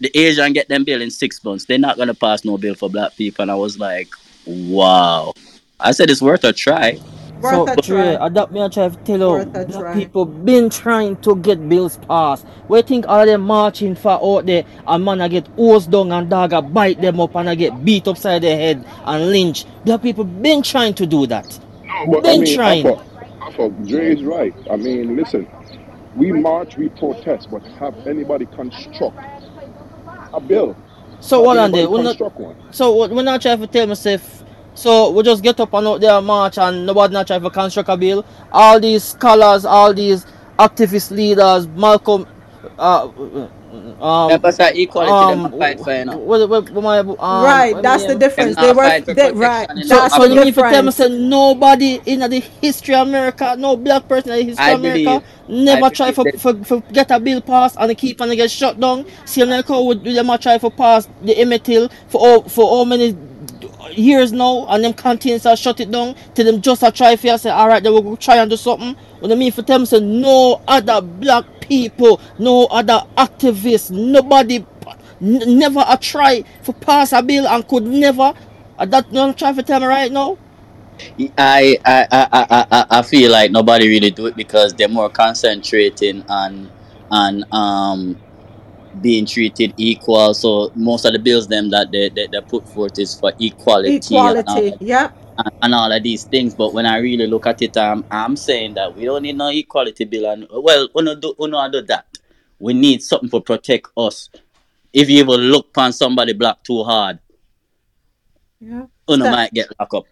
The 0.00 0.10
Asian 0.18 0.52
get 0.52 0.68
them 0.68 0.84
bill 0.84 1.00
in 1.00 1.10
six 1.10 1.42
months. 1.44 1.64
They're 1.64 1.78
not 1.78 1.96
gonna 1.96 2.14
pass 2.14 2.44
no 2.44 2.58
bill 2.58 2.74
for 2.74 2.90
black 2.90 3.16
people." 3.16 3.42
And 3.42 3.50
I 3.50 3.54
was 3.54 3.78
like, 3.78 4.08
"Wow." 4.46 5.34
I 5.80 5.92
said, 5.92 6.10
"It's 6.10 6.22
worth 6.22 6.44
a 6.44 6.52
try." 6.52 7.00
So, 7.42 7.64
Worth 7.64 7.78
a 7.78 7.82
Dre, 7.82 8.16
try. 8.16 8.26
adapt 8.26 8.52
me 8.52 8.60
and 8.60 8.72
try 8.72 8.88
to 8.88 8.96
tell 9.04 9.18
you, 9.18 9.28
Worth 9.28 9.54
a 9.54 9.64
try. 9.70 9.94
people 9.94 10.24
been 10.24 10.70
trying 10.70 11.16
to 11.16 11.36
get 11.36 11.68
bills 11.68 11.98
passed. 12.08 12.46
We 12.68 12.80
think 12.80 13.06
all 13.06 13.26
them 13.26 13.42
marching 13.42 13.94
for 13.96 14.12
out 14.12 14.46
there, 14.46 14.64
a 14.86 14.98
man 14.98 15.20
a 15.20 15.28
get 15.28 15.46
hosed 15.48 15.90
down 15.90 16.10
and 16.12 16.30
dog 16.30 16.54
a 16.54 16.62
bite 16.62 17.02
them 17.02 17.20
up 17.20 17.34
and 17.36 17.50
a 17.50 17.56
get 17.56 17.84
beat 17.84 18.08
upside 18.08 18.42
the 18.42 18.50
head 18.50 18.86
and 19.04 19.30
lynch. 19.30 19.66
Black 19.84 20.00
people 20.00 20.24
been 20.24 20.62
trying 20.62 20.94
to 20.94 21.04
do 21.06 21.26
that. 21.26 21.60
No, 22.02 22.06
but 22.06 22.26
I 22.26 22.36
Been 22.36 22.40
mean, 22.40 22.60
I 22.64 22.74
trying. 22.74 22.82
thought, 22.82 23.06
I 23.40 23.52
thought 23.52 23.82
Dre 23.86 24.14
is 24.14 24.24
right. 24.24 24.54
I 24.70 24.76
mean, 24.76 25.16
listen, 25.16 25.48
we 26.16 26.32
march, 26.32 26.76
we 26.76 26.88
protest, 26.88 27.50
but 27.50 27.62
have 27.78 27.94
anybody 28.06 28.46
construct 28.46 29.18
a 30.32 30.40
bill? 30.40 30.76
So 31.20 31.40
what 31.42 31.58
on 31.58 31.72
there? 31.72 31.88
anybody 31.88 31.88
We 31.88 32.02
not, 32.02 32.20
one? 32.38 32.56
so 32.70 33.08
we're 33.08 33.22
not 33.22 33.42
trying 33.42 33.60
to 33.60 33.66
tell 33.66 33.86
myself. 33.86 34.44
So 34.74 35.10
we 35.10 35.22
just 35.22 35.42
get 35.42 35.60
up 35.60 35.72
and 35.74 35.86
out 35.86 36.00
there 36.00 36.12
and 36.12 36.26
march 36.26 36.58
and 36.58 36.84
nobody 36.86 37.14
not 37.14 37.26
try 37.28 37.38
to 37.38 37.50
construct 37.50 37.88
a 37.88 37.96
bill. 37.96 38.24
All 38.52 38.80
these 38.80 39.04
scholars, 39.04 39.64
all 39.64 39.94
these 39.94 40.26
activist 40.58 41.10
leaders, 41.12 41.68
Malcolm, 41.68 42.26
uh, 42.78 43.08
um, 44.00 44.30
Yeah, 44.30 44.38
but 44.38 44.56
that 44.58 44.76
equality, 44.76 45.26
them 45.26 45.40
um, 45.40 45.42
not 45.42 45.58
fight 45.58 45.80
for 45.80 45.94
you 45.94 46.04
know. 46.04 46.16
what, 46.18 46.48
what, 46.48 46.70
what 46.70 46.82
my, 46.82 46.98
um, 46.98 47.16
right, 47.44 47.80
that's 47.82 48.04
my 48.04 48.14
the 48.14 48.14
difference. 48.14 48.56
They 48.56 48.72
were 48.72 48.94
they, 49.06 49.32
right. 49.32 49.68
So, 49.82 49.96
no 49.96 50.08
That's 50.08 50.14
so 50.16 50.28
the 50.28 50.34
you 50.34 50.40
mean 50.40 50.54
to 50.54 50.62
tell 50.64 50.82
me 50.82 50.92
difference. 50.92 50.96
say 50.96 51.08
nobody 51.08 52.00
in 52.06 52.20
the 52.20 52.40
history 52.40 52.94
of 52.94 53.08
America, 53.08 53.56
no 53.58 53.76
black 53.76 54.08
person 54.08 54.32
in 54.32 54.38
the 54.38 54.44
history 54.44 54.70
I 54.70 54.70
of 54.72 54.80
America, 54.80 55.20
believe, 55.20 55.24
I 55.48 55.52
never 55.64 55.90
try 55.90 56.12
for, 56.12 56.24
that 56.24 56.40
for, 56.40 56.54
for 56.64 56.80
get 56.92 57.10
a 57.10 57.20
bill 57.20 57.40
passed 57.40 57.76
and 57.78 57.96
keep 57.96 58.20
and 58.20 58.32
get 58.36 58.50
shut 58.50 58.78
down. 58.80 59.06
Same 59.24 59.48
like 59.50 59.66
how 59.68 59.82
would 59.84 60.04
them 60.04 60.30
a 60.30 60.38
try 60.38 60.58
for 60.58 60.70
pass 60.70 61.08
the 61.22 61.36
Emmett 61.38 61.64
Till 61.64 61.88
for 62.08 62.20
all, 62.20 62.42
for 62.48 62.78
how 62.78 62.84
many 62.84 63.16
years 63.92 64.32
now 64.32 64.66
and 64.68 64.84
them 64.84 64.92
continents 64.94 65.46
are 65.46 65.56
shut 65.56 65.80
it 65.80 65.90
down 65.90 66.14
till 66.34 66.44
them 66.44 66.60
just 66.60 66.82
a 66.82 66.90
try 66.90 67.16
for 67.16 67.36
say 67.38 67.50
alright 67.50 67.82
they 67.82 67.90
will 67.90 68.02
go 68.02 68.16
try 68.16 68.36
and 68.36 68.50
do 68.50 68.56
something. 68.56 68.94
What 69.20 69.32
I 69.32 69.34
mean 69.34 69.52
for 69.52 69.62
them 69.62 69.86
say 69.86 70.00
no 70.00 70.62
other 70.66 71.00
black 71.00 71.44
people, 71.60 72.20
no 72.38 72.66
other 72.66 73.00
activists, 73.16 73.90
nobody 73.90 74.64
never 75.20 75.84
a 75.86 75.96
try 75.96 76.44
for 76.62 76.72
pass 76.74 77.12
a 77.12 77.22
bill 77.22 77.46
and 77.46 77.66
could 77.66 77.84
never 77.84 78.34
uh, 78.78 78.86
that 78.86 79.10
no 79.12 79.32
try 79.32 79.52
for 79.52 79.62
me 79.80 79.86
right 79.86 80.12
now. 80.12 80.36
I, 81.38 81.78
I, 81.84 82.06
I, 82.10 82.28
I, 82.32 82.66
I 82.70 82.86
I 82.98 83.02
feel 83.02 83.32
like 83.32 83.50
nobody 83.50 83.88
really 83.88 84.10
do 84.10 84.26
it 84.26 84.36
because 84.36 84.74
they're 84.74 84.88
more 84.88 85.08
concentrating 85.08 86.24
on 86.28 86.70
on 87.10 87.44
um 87.52 88.20
being 89.00 89.26
treated 89.26 89.74
equal. 89.76 90.34
So 90.34 90.70
most 90.74 91.04
of 91.04 91.12
the 91.12 91.18
bills 91.18 91.48
them 91.48 91.70
that 91.70 91.90
they, 91.92 92.08
they, 92.08 92.26
they 92.26 92.40
put 92.42 92.68
forth 92.68 92.98
is 92.98 93.14
for 93.14 93.32
equality 93.38 93.96
and 94.16 94.16
all, 94.16 94.36
Equality. 94.36 94.76
Yep. 94.80 95.14
and, 95.38 95.54
and 95.62 95.74
all 95.74 95.92
of 95.92 96.02
these 96.02 96.24
things. 96.24 96.54
But 96.54 96.72
when 96.74 96.86
I 96.86 96.98
really 96.98 97.26
look 97.26 97.46
at 97.46 97.62
it, 97.62 97.76
um, 97.76 98.04
I'm 98.10 98.36
saying 98.36 98.74
that 98.74 98.94
we 98.96 99.04
don't 99.04 99.22
need 99.22 99.36
no 99.36 99.48
equality 99.48 100.04
bill. 100.04 100.30
And 100.30 100.46
well, 100.50 100.88
we 100.94 101.04
don't 101.04 101.20
do, 101.20 101.34
we 101.38 101.50
don't 101.50 101.72
do 101.72 101.82
that. 101.82 102.06
We 102.58 102.72
need 102.72 103.02
something 103.02 103.30
to 103.30 103.40
protect 103.40 103.88
us. 103.96 104.30
If 104.92 105.10
you 105.10 105.18
even 105.20 105.40
look 105.40 105.68
upon 105.68 105.92
somebody 105.92 106.32
black 106.34 106.62
too 106.62 106.84
hard, 106.84 107.18
Yeah. 108.60 108.86
you 109.08 109.16
might 109.18 109.52
get 109.52 109.68
locked 109.78 109.94
up. 109.94 110.04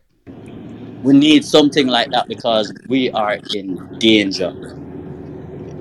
We 1.02 1.14
need 1.14 1.44
something 1.44 1.86
like 1.88 2.10
that 2.10 2.28
because 2.28 2.72
we 2.88 3.10
are 3.10 3.38
in 3.54 3.98
danger. 3.98 4.52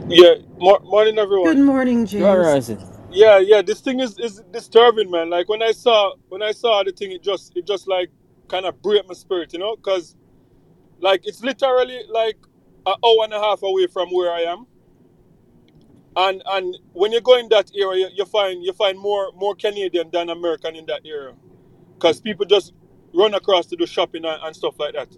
Yeah, 0.07 0.35
mor- 0.57 0.79
morning 0.83 1.17
everyone. 1.17 1.45
Good 1.45 1.51
everyone. 1.51 1.65
morning, 1.65 2.07
You 2.07 2.25
are 2.25 2.35
James. 2.43 2.45
rising. 2.69 2.90
Yeah, 3.11 3.39
yeah, 3.39 3.63
this 3.63 3.81
thing 3.81 4.01
is, 4.01 4.19
is 4.19 4.43
disturbing, 4.53 5.11
man. 5.11 5.31
Like 5.31 5.49
when 5.49 5.63
I 5.63 5.73
saw 5.73 6.13
when 6.29 6.43
I 6.43 6.51
saw 6.53 6.83
the 6.83 6.93
thing, 6.93 7.11
it 7.11 7.23
just 7.23 7.53
it 7.57 7.67
just 7.67 7.87
like 7.87 8.11
kind 8.49 8.67
of 8.67 8.81
break 8.83 9.07
my 9.07 9.15
spirit, 9.15 9.53
you 9.53 9.59
know, 9.59 9.77
because 9.77 10.15
like 10.99 11.21
it's 11.25 11.43
literally 11.43 12.01
like 12.09 12.37
an 12.85 12.95
hour 13.05 13.25
and 13.25 13.33
a 13.33 13.39
half 13.39 13.63
away 13.63 13.87
from 13.87 14.09
where 14.11 14.31
I 14.31 14.41
am, 14.41 14.67
and 16.15 16.43
and 16.47 16.77
when 16.93 17.11
you 17.13 17.21
go 17.21 17.37
in 17.37 17.49
that 17.49 17.71
area, 17.79 18.09
you 18.15 18.25
find 18.25 18.63
you 18.63 18.73
find 18.73 18.99
more 18.99 19.31
more 19.35 19.55
Canadian 19.55 20.09
than 20.11 20.29
American 20.29 20.75
in 20.75 20.85
that 20.87 21.01
area, 21.05 21.33
because 21.95 22.21
people 22.21 22.45
just 22.45 22.73
run 23.13 23.33
across 23.35 23.67
to 23.67 23.77
do 23.77 23.85
shopping 23.87 24.25
and, 24.25 24.39
and 24.43 24.55
stuff 24.55 24.79
like 24.79 24.93
that, 24.95 25.09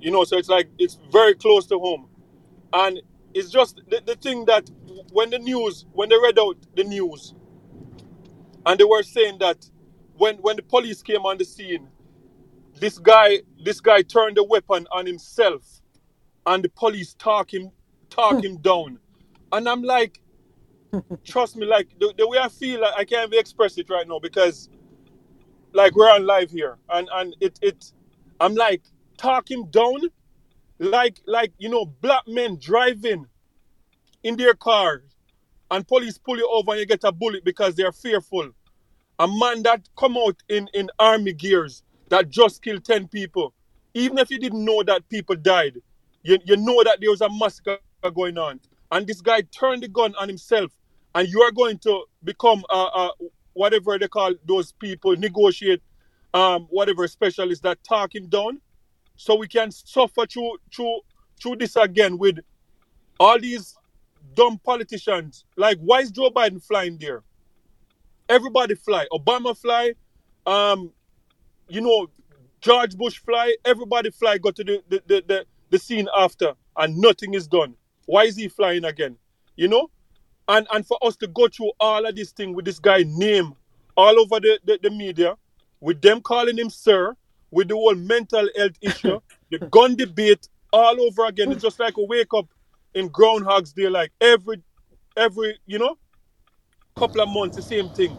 you 0.00 0.10
know. 0.10 0.24
So 0.24 0.38
it's 0.38 0.50
like 0.50 0.68
it's 0.78 0.98
very 1.12 1.34
close 1.34 1.66
to 1.68 1.78
home, 1.78 2.08
and 2.72 3.00
it's 3.34 3.50
just 3.50 3.82
the, 3.88 4.02
the 4.06 4.16
thing 4.16 4.46
that 4.46 4.70
when 5.12 5.30
the 5.30 5.38
news 5.38 5.86
when 5.92 6.08
they 6.08 6.16
read 6.16 6.38
out 6.38 6.56
the 6.76 6.84
news 6.84 7.34
and 8.66 8.78
they 8.78 8.84
were 8.84 9.02
saying 9.02 9.38
that 9.38 9.68
when 10.16 10.36
when 10.36 10.56
the 10.56 10.62
police 10.62 11.02
came 11.02 11.24
on 11.24 11.38
the 11.38 11.44
scene 11.44 11.88
this 12.78 12.98
guy 12.98 13.38
this 13.62 13.80
guy 13.80 14.02
turned 14.02 14.36
the 14.36 14.44
weapon 14.44 14.86
on 14.92 15.06
himself 15.06 15.80
and 16.46 16.64
the 16.64 16.68
police 16.70 17.14
talk 17.14 17.52
him 17.52 17.70
talk 18.10 18.34
hmm. 18.34 18.40
him 18.40 18.56
down. 18.58 18.98
And 19.52 19.68
i'm 19.68 19.82
like 19.82 20.20
trust 21.24 21.56
me 21.56 21.66
like 21.66 21.88
the, 22.00 22.14
the 22.16 22.26
way 22.26 22.38
i 22.38 22.48
feel 22.48 22.80
like 22.80 22.94
i 22.96 23.04
can't 23.04 23.28
even 23.28 23.38
express 23.38 23.76
it 23.76 23.88
right 23.90 24.08
now 24.08 24.18
because 24.18 24.68
like 25.72 25.94
we're 25.94 26.10
on 26.10 26.26
live 26.26 26.50
here. 26.50 26.78
And 26.90 27.08
and 27.12 27.36
it 27.40 27.58
it 27.62 27.92
i'm 28.40 28.54
like 28.54 28.82
talk 29.16 29.50
him 29.50 29.70
down. 29.70 30.00
Like 30.78 31.20
like 31.26 31.52
you 31.58 31.68
know 31.68 31.86
black 31.86 32.22
men 32.26 32.58
driving 32.60 33.26
in 34.22 34.36
their 34.36 34.54
car 34.54 35.02
and 35.70 35.86
police 35.86 36.18
pull 36.18 36.36
you 36.38 36.48
over 36.50 36.72
and 36.72 36.80
you 36.80 36.86
get 36.86 37.04
a 37.04 37.12
bullet 37.12 37.44
because 37.44 37.74
they're 37.74 37.92
fearful. 37.92 38.50
A 39.18 39.26
man 39.28 39.62
that 39.64 39.88
come 39.98 40.16
out 40.16 40.36
in 40.48 40.68
in 40.74 40.90
army 40.98 41.32
gears 41.32 41.82
that 42.08 42.28
just 42.28 42.62
killed 42.62 42.84
10 42.84 43.08
people 43.08 43.52
even 43.94 44.18
if 44.18 44.30
you 44.30 44.38
didn't 44.38 44.64
know 44.64 44.82
that 44.82 45.08
people 45.08 45.36
died 45.36 45.74
you, 46.22 46.38
you 46.44 46.56
know 46.56 46.82
that 46.84 46.98
there 47.00 47.10
was 47.10 47.20
a 47.20 47.28
massacre 47.30 47.78
going 48.14 48.38
on. 48.38 48.60
And 48.90 49.06
this 49.06 49.20
guy 49.20 49.42
turned 49.42 49.82
the 49.82 49.88
gun 49.88 50.14
on 50.20 50.28
himself 50.28 50.72
and 51.14 51.28
you 51.28 51.42
are 51.42 51.50
going 51.52 51.78
to 51.78 52.04
become 52.24 52.64
uh, 52.70 52.86
uh 52.86 53.10
whatever 53.54 53.98
they 53.98 54.08
call 54.08 54.34
those 54.46 54.72
people 54.72 55.16
negotiate 55.16 55.82
um 56.34 56.66
whatever 56.70 57.08
specialists 57.08 57.62
that 57.62 57.82
talk 57.82 58.14
him 58.14 58.28
down. 58.28 58.60
So 59.16 59.36
we 59.36 59.48
can 59.48 59.70
suffer 59.70 60.26
through 60.26 60.58
through 60.74 61.00
through 61.40 61.56
this 61.56 61.76
again 61.76 62.18
with 62.18 62.38
all 63.18 63.38
these 63.38 63.74
dumb 64.34 64.58
politicians. 64.64 65.44
Like 65.56 65.78
why 65.78 66.00
is 66.00 66.10
joe 66.10 66.30
biden 66.30 66.62
flying 66.62 66.98
there? 66.98 67.22
Everybody 68.28 68.74
fly. 68.74 69.06
Obama 69.12 69.56
fly. 69.56 69.94
Um 70.46 70.92
you 71.68 71.80
know 71.80 72.08
george 72.60 72.96
bush 72.96 73.18
fly. 73.18 73.54
Everybody 73.64 74.10
fly. 74.10 74.38
Go 74.38 74.50
to 74.50 74.64
the 74.64 74.82
the, 74.88 75.02
the, 75.06 75.24
the, 75.26 75.46
the 75.70 75.78
scene 75.78 76.08
after 76.16 76.54
and 76.76 76.96
nothing 76.98 77.34
is 77.34 77.46
done. 77.46 77.74
Why 78.06 78.24
is 78.24 78.36
he 78.36 78.48
flying 78.48 78.84
again? 78.84 79.16
You 79.56 79.68
know? 79.68 79.90
And 80.48 80.66
and 80.72 80.86
for 80.86 80.98
us 81.02 81.16
to 81.16 81.26
go 81.26 81.48
through 81.48 81.72
all 81.78 82.06
of 82.06 82.16
this 82.16 82.32
thing 82.32 82.54
with 82.54 82.64
this 82.64 82.78
guy 82.78 83.04
name 83.06 83.54
all 83.96 84.18
over 84.18 84.40
the, 84.40 84.60
the, 84.64 84.78
the 84.82 84.90
media 84.90 85.36
with 85.80 86.00
them 86.00 86.20
calling 86.20 86.56
him 86.56 86.70
sir 86.70 87.14
with 87.50 87.68
the 87.68 87.74
whole 87.74 87.94
mental 87.94 88.48
health 88.56 88.76
issue 88.80 89.20
the 89.50 89.58
gun 89.58 89.96
debate 89.96 90.48
all 90.72 91.00
over 91.00 91.26
again. 91.26 91.50
It's 91.52 91.62
just 91.62 91.80
like 91.80 91.96
a 91.96 92.02
wake 92.02 92.32
up 92.34 92.46
in 92.98 93.08
groundhog's 93.08 93.72
day 93.72 93.88
like 93.88 94.10
every 94.20 94.60
every 95.16 95.58
you 95.66 95.78
know 95.78 95.96
couple 96.96 97.20
of 97.20 97.28
months 97.28 97.56
the 97.56 97.62
same 97.62 97.88
thing. 97.90 98.18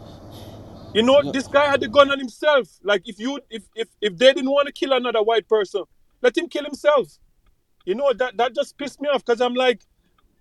You 0.94 1.02
know 1.02 1.22
this 1.32 1.46
guy 1.46 1.66
had 1.70 1.80
the 1.80 1.88
gun 1.88 2.10
on 2.10 2.18
himself. 2.18 2.68
Like 2.82 3.06
if 3.06 3.18
you 3.20 3.40
if 3.50 3.64
if, 3.74 3.88
if 4.00 4.16
they 4.16 4.32
didn't 4.32 4.50
want 4.50 4.66
to 4.68 4.72
kill 4.72 4.92
another 4.92 5.22
white 5.22 5.48
person 5.48 5.84
let 6.22 6.36
him 6.36 6.48
kill 6.48 6.64
himself. 6.64 7.18
You 7.84 7.94
know 7.94 8.12
that 8.14 8.36
that 8.38 8.54
just 8.54 8.78
pissed 8.78 9.00
me 9.00 9.08
off 9.08 9.24
because 9.24 9.40
i'm 9.40 9.54
like 9.54 9.82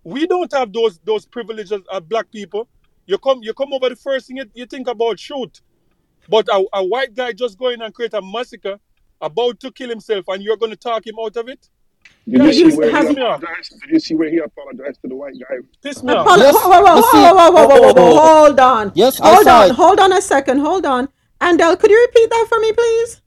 we 0.03 0.25
don't 0.25 0.51
have 0.53 0.71
those 0.71 0.99
those 0.99 1.25
privileges 1.25 1.81
as 1.91 2.01
black 2.01 2.31
people. 2.31 2.69
You 3.07 3.17
come 3.17 3.39
you 3.43 3.53
come 3.53 3.73
over 3.73 3.89
the 3.89 3.95
first 3.97 4.27
thing 4.27 4.37
you, 4.37 4.45
you 4.53 4.65
think 4.65 4.87
about 4.87 5.19
shoot. 5.19 5.61
But 6.29 6.47
a, 6.47 6.63
a 6.73 6.85
white 6.85 7.13
guy 7.13 7.33
just 7.33 7.57
going 7.57 7.81
and 7.81 7.93
create 7.93 8.13
a 8.13 8.21
massacre 8.21 8.79
about 9.21 9.59
to 9.61 9.71
kill 9.71 9.89
himself 9.89 10.25
and 10.29 10.41
you're 10.41 10.57
going 10.57 10.71
to 10.71 10.77
talk 10.77 11.05
him 11.05 11.15
out 11.19 11.35
of 11.35 11.49
it 11.49 11.69
did 12.29 12.55
you, 12.55 12.69
see 13.99 14.15
where 14.15 14.29
he 14.29 14.37
apologized? 14.37 15.01
To 15.01 15.07
the 15.07 15.15
white 15.15 15.33
guy? 15.39 15.55
Piss 15.81 16.03
me 16.03 16.13
off. 16.13 16.27
Hold 18.05 18.59
on. 18.59 18.91
Yes, 18.93 19.17
hold 19.17 19.47
on. 19.47 19.69
Hold 19.71 19.99
on 19.99 20.13
a 20.13 20.21
second. 20.21 20.59
Hold 20.59 20.85
on. 20.85 21.09
Andel, 21.41 21.79
could 21.79 21.89
you 21.89 21.99
repeat 21.99 22.29
that 22.29 22.45
for 22.47 22.59
me, 22.59 22.71
please? 22.73 23.21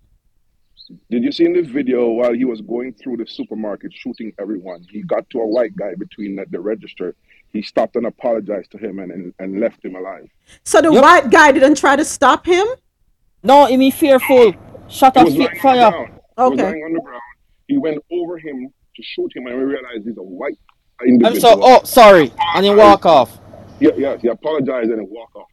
Did 1.11 1.25
you 1.25 1.33
see 1.33 1.47
in 1.47 1.55
the 1.55 1.63
video 1.63 2.11
while 2.11 2.35
he 2.35 2.45
was 2.45 2.61
going 2.61 2.93
through 2.93 3.17
the 3.17 3.27
supermarket 3.27 3.93
shooting 3.95 4.33
everyone? 4.39 4.85
He 4.91 5.03
got 5.03 5.29
to 5.31 5.41
a 5.41 5.47
white 5.47 5.75
guy 5.75 5.95
between 5.95 6.37
the, 6.37 6.45
the 6.51 6.61
register. 6.61 7.17
He 7.53 7.63
stopped 7.63 7.97
and 7.97 8.07
apologized 8.07 8.71
to 8.73 8.79
him 8.79 8.99
and, 8.99 9.11
and, 9.11 9.35
and 9.39 9.59
left 9.59 9.85
him 9.85 9.97
alive. 9.97 10.29
So 10.65 10.81
the 10.81 10.93
yep. 10.93 11.03
white 11.03 11.31
guy 11.31 11.51
didn't 11.53 11.77
try 11.77 11.97
to 11.97 12.05
stop 12.05 12.47
him? 12.47 12.67
No, 13.43 13.67
he 13.67 13.77
was 13.77 13.95
fearful. 13.95 14.55
Shut 14.89 15.17
up, 15.17 15.29
fire. 15.61 16.11
Okay. 16.39 16.57
He 16.57 16.57
was 16.57 16.59
lying 16.59 16.85
on 16.85 16.93
the 16.93 17.01
ground. 17.01 17.23
He 17.69 17.79
went 17.79 18.05
over 18.13 18.39
him 18.39 18.73
to 18.97 19.03
shoot 19.03 19.31
him, 19.35 19.47
and 19.47 19.57
we 19.59 19.65
realized 19.65 20.05
he's 20.07 20.17
a 20.17 20.23
white 20.23 20.59
I'm 21.01 21.09
individual. 21.09 21.41
so. 21.41 21.61
Oh, 21.63 21.83
sorry. 21.85 22.33
And 22.55 22.65
he 22.65 22.71
walk 22.75 23.07
off 23.07 23.39
Yeah, 23.81 23.91
yeah. 23.97 24.17
He 24.21 24.29
apologized 24.29 24.91
and 24.91 25.01
he 25.01 25.07
walk 25.11 25.35
off. 25.35 25.49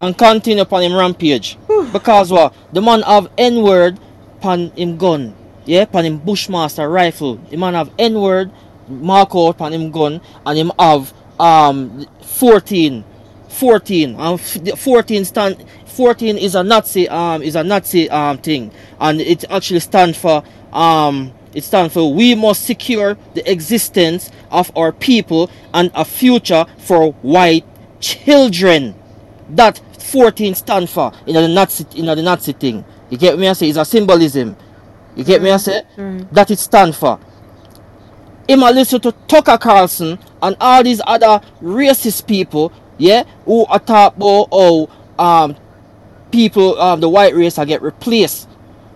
and 0.00 0.16
continue 0.16 0.62
upon 0.62 0.82
him 0.82 0.94
rampage. 0.94 1.56
because 1.92 2.30
what? 2.32 2.54
The 2.72 2.80
man 2.82 3.02
have 3.02 3.30
N 3.38 3.62
word 3.62 3.98
upon 4.38 4.70
him 4.70 4.96
gun. 4.96 5.34
Yeah, 5.66 5.82
upon 5.82 6.04
him 6.06 6.18
Bushmaster 6.18 6.88
rifle. 6.88 7.36
The 7.36 7.56
man 7.56 7.74
have 7.74 7.90
N 7.98 8.14
word 8.20 8.50
mark 8.88 9.34
out 9.34 9.48
upon 9.50 9.72
him 9.74 9.90
gun, 9.90 10.20
and 10.46 10.58
him 10.58 10.72
have 10.78 11.12
um 11.38 12.06
14. 12.22 13.04
14 13.48 14.14
and 14.20 14.38
14 14.78 15.24
stand 15.24 15.64
14 15.86 16.36
is 16.38 16.54
a 16.54 16.62
Nazi 16.62 17.08
um 17.08 17.42
is 17.42 17.56
a 17.56 17.64
Nazi 17.64 18.08
um 18.10 18.38
thing 18.38 18.70
and 19.00 19.20
it 19.20 19.44
actually 19.50 19.80
stands 19.80 20.16
for 20.18 20.44
um 20.72 21.32
it 21.58 21.64
stands 21.64 21.92
for 21.92 22.14
we 22.14 22.34
must 22.34 22.64
secure 22.64 23.16
the 23.34 23.50
existence 23.50 24.30
of 24.50 24.70
our 24.76 24.92
people 24.92 25.50
and 25.74 25.90
a 25.94 26.04
future 26.04 26.64
for 26.78 27.12
white 27.22 27.64
children. 28.00 28.94
That 29.50 29.80
14 29.98 30.54
stand 30.54 30.88
for 30.88 31.12
in 31.26 31.34
the 31.34 31.48
Nazi 31.48 31.84
in 31.96 32.06
the 32.06 32.22
Nazi 32.22 32.52
thing. 32.52 32.84
You 33.10 33.18
get 33.18 33.38
me? 33.38 33.48
I 33.48 33.52
say 33.54 33.68
it's 33.68 33.78
a 33.78 33.84
symbolism. 33.84 34.56
You 35.16 35.24
get 35.24 35.42
me? 35.42 35.50
I 35.50 35.56
say 35.56 35.82
that 36.32 36.50
it 36.50 36.58
stand 36.58 36.94
for. 36.94 37.18
A 38.48 38.56
listen 38.56 39.00
to 39.00 39.12
Tucker 39.26 39.58
Carlson 39.58 40.18
and 40.40 40.56
all 40.60 40.82
these 40.82 41.00
other 41.06 41.40
racist 41.60 42.26
people, 42.26 42.72
yeah, 42.96 43.24
who 43.44 43.66
are 43.66 43.78
talk 43.80 44.16
about 44.16 44.48
how 44.52 44.88
um 45.18 45.56
people 46.30 46.80
um 46.80 47.00
the 47.00 47.08
white 47.08 47.34
race 47.34 47.58
are 47.58 47.66
get 47.66 47.82
replaced. 47.82 48.48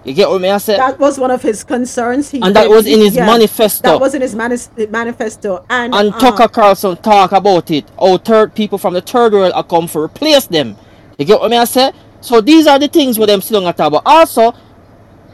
You 0.05 0.14
get 0.14 0.28
what 0.28 0.40
me 0.40 0.48
I 0.50 0.59
say? 0.59 0.76
That 0.76 0.98
was 0.98 1.18
one 1.18 1.30
of 1.30 1.42
his 1.42 1.62
concerns. 1.62 2.30
He 2.30 2.40
And 2.40 2.57
that 2.57 2.68
was 2.68 2.86
in 2.86 3.00
his 3.00 3.14
manifesto. 3.14 3.88
That 3.88 4.00
was 4.00 4.14
in 4.14 4.22
his 4.22 4.34
manis- 4.34 4.70
manifesto. 4.90 5.64
And, 5.70 5.94
and 5.94 6.12
uh, 6.12 6.18
Tucker 6.18 6.48
Carlson 6.48 6.96
talk 6.96 7.30
about 7.32 7.70
it. 7.70 7.84
Oh, 7.98 8.16
third 8.18 8.55
people 8.55 8.78
from 8.78 8.94
the 8.94 9.00
third 9.00 9.32
world 9.32 9.53
are 9.53 9.62
come 9.62 9.86
for 9.86 10.03
replace 10.03 10.46
them. 10.46 10.76
You 11.18 11.24
get 11.24 11.38
what 11.40 11.50
me 11.50 11.57
I 11.57 11.64
said. 11.64 11.94
So 12.20 12.40
these 12.40 12.66
are 12.66 12.78
the 12.78 12.88
things 12.88 13.16
where 13.18 13.26
them 13.28 13.40
still 13.40 13.64
on 13.64 13.74
talk 13.74 13.88
about. 13.88 14.03
Also, 14.05 14.55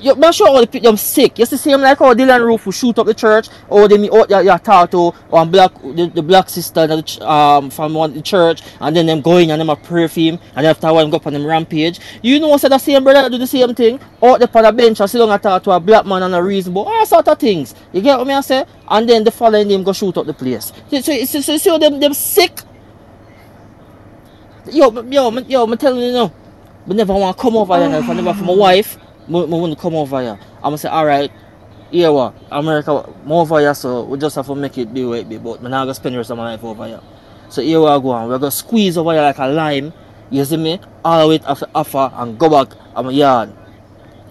you 0.01 0.15
make 0.15 0.33
sure 0.35 0.49
all 0.49 0.61
the 0.61 0.67
people 0.67 0.91
them 0.91 0.97
sick. 0.97 1.39
You 1.39 1.47
see 1.47 1.57
same 1.57 1.81
like 1.81 1.99
how 1.99 2.15
Dylann 2.15 2.45
Roof 2.45 2.63
who 2.63 2.73
shoot 2.73 2.99
up 2.99 3.07
the 3.07 3.15
church, 3.15 3.49
or 3.69 3.89
they 3.89 3.99
me 3.99 4.09
out 4.13 4.31
you, 4.31 4.51
you 4.51 4.59
talk 4.59 4.91
to 4.93 5.11
one 5.31 5.51
black 5.51 5.73
the, 5.83 6.11
the 6.15 6.23
black 6.23 6.49
sister 6.49 6.87
the 6.87 7.03
ch- 7.03 7.21
um 7.21 7.71
from 7.71 7.95
one 7.95 8.15
the 8.15 8.23
church 8.23 8.63
and 8.81 8.97
then 8.97 9.07
them 9.07 9.21
going 9.21 9.51
and 9.51 9.61
them 9.61 9.71
a 9.71 9.77
pray 9.77 10.07
for 10.07 10.21
him 10.21 10.39
and 10.57 10.67
after 10.67 10.87
a 10.89 10.95
while 10.95 11.09
go 11.09 11.17
up 11.17 11.27
on 11.27 11.33
them 11.33 11.45
rampage. 11.47 12.01
You 12.23 12.41
know 12.41 12.57
say 12.57 12.69
the 12.69 12.79
same 12.79 13.03
brother 13.05 13.29
do 13.31 13.39
the 13.39 13.47
same 13.47 13.75
thing 13.75 14.01
out 14.23 14.39
there 14.41 14.49
on 14.55 14.63
the 14.65 14.73
bench 14.73 15.01
and 15.01 15.11
sit 15.11 15.19
down 15.19 15.31
and 15.31 15.43
talk 15.43 15.63
to 15.65 15.71
a 15.73 15.81
black 15.81 16.07
man 16.07 16.23
and 16.23 16.35
a 16.35 16.43
reasonable 16.43 16.85
all 16.85 17.07
sort 17.07 17.29
of 17.29 17.39
things. 17.39 17.75
You 17.93 18.01
get 18.03 18.19
what 18.19 18.27
me 18.27 18.35
I 18.35 18.41
say? 18.41 18.65
And 18.89 19.09
then 19.09 19.25
the 19.25 19.31
following 19.31 19.69
them 19.69 19.83
go 19.83 19.93
shoot 19.93 20.17
up 20.17 20.27
the 20.27 20.35
place. 20.35 20.73
So 20.91 21.01
so, 21.01 21.25
so, 21.25 21.41
so, 21.41 21.57
so 21.57 21.79
them 21.79 22.01
them 22.01 22.15
sick. 22.15 22.61
Yo, 24.71 24.91
yo, 25.03 25.31
yo, 25.41 25.65
I'm 25.65 25.79
telling 25.79 26.03
you 26.03 26.13
now. 26.13 26.33
But 26.87 26.97
never 26.97 27.15
want 27.15 27.37
to 27.37 27.43
come 27.43 27.57
over 27.57 27.77
here. 27.79 27.89
now. 27.89 27.99
If 27.99 28.09
I 28.09 28.15
never 28.15 28.35
for 28.35 28.45
my 28.45 28.55
wife, 28.55 28.99
I 29.29 29.45
want 29.45 29.75
to 29.75 29.81
come 29.81 29.95
over 29.95 30.21
here. 30.21 30.39
I'm 30.57 30.63
going 30.63 30.75
to 30.75 30.79
say, 30.79 30.89
alright, 30.89 31.31
here 31.91 32.13
what? 32.13 32.35
America, 32.51 33.05
I'm 33.23 33.33
over 33.33 33.61
here, 33.61 33.75
so 33.75 34.05
we 34.05 34.19
just 34.19 34.37
have 34.37 34.47
to 34.47 34.55
make 34.55 34.77
it 34.79 34.93
do 34.93 35.13
it. 35.15 35.29
But 35.29 35.59
I'm 35.59 35.71
not 35.71 35.85
going 35.85 35.89
to 35.89 35.95
spend 35.95 36.15
the 36.15 36.19
rest 36.19 36.31
of 36.31 36.39
my 36.39 36.53
life 36.53 36.65
over 36.65 36.87
here. 36.87 37.01
So 37.49 37.63
here 37.63 37.81
we 37.81 37.87
are 37.87 38.01
going. 38.01 38.29
We're 38.29 38.39
going 38.39 38.51
to 38.51 38.57
squeeze 38.57 38.97
over 38.97 39.13
here 39.13 39.23
like 39.23 39.39
a 39.39 39.47
lime. 39.47 39.93
You 40.31 40.45
see 40.45 40.57
me? 40.57 40.81
All 41.05 41.23
the 41.23 41.29
way 41.29 41.39
to 41.39 41.69
offer, 41.75 42.11
and 42.15 42.39
go 42.39 42.51
back 42.51 42.77
on 42.95 43.07
my 43.07 43.13
yard. 43.13 43.53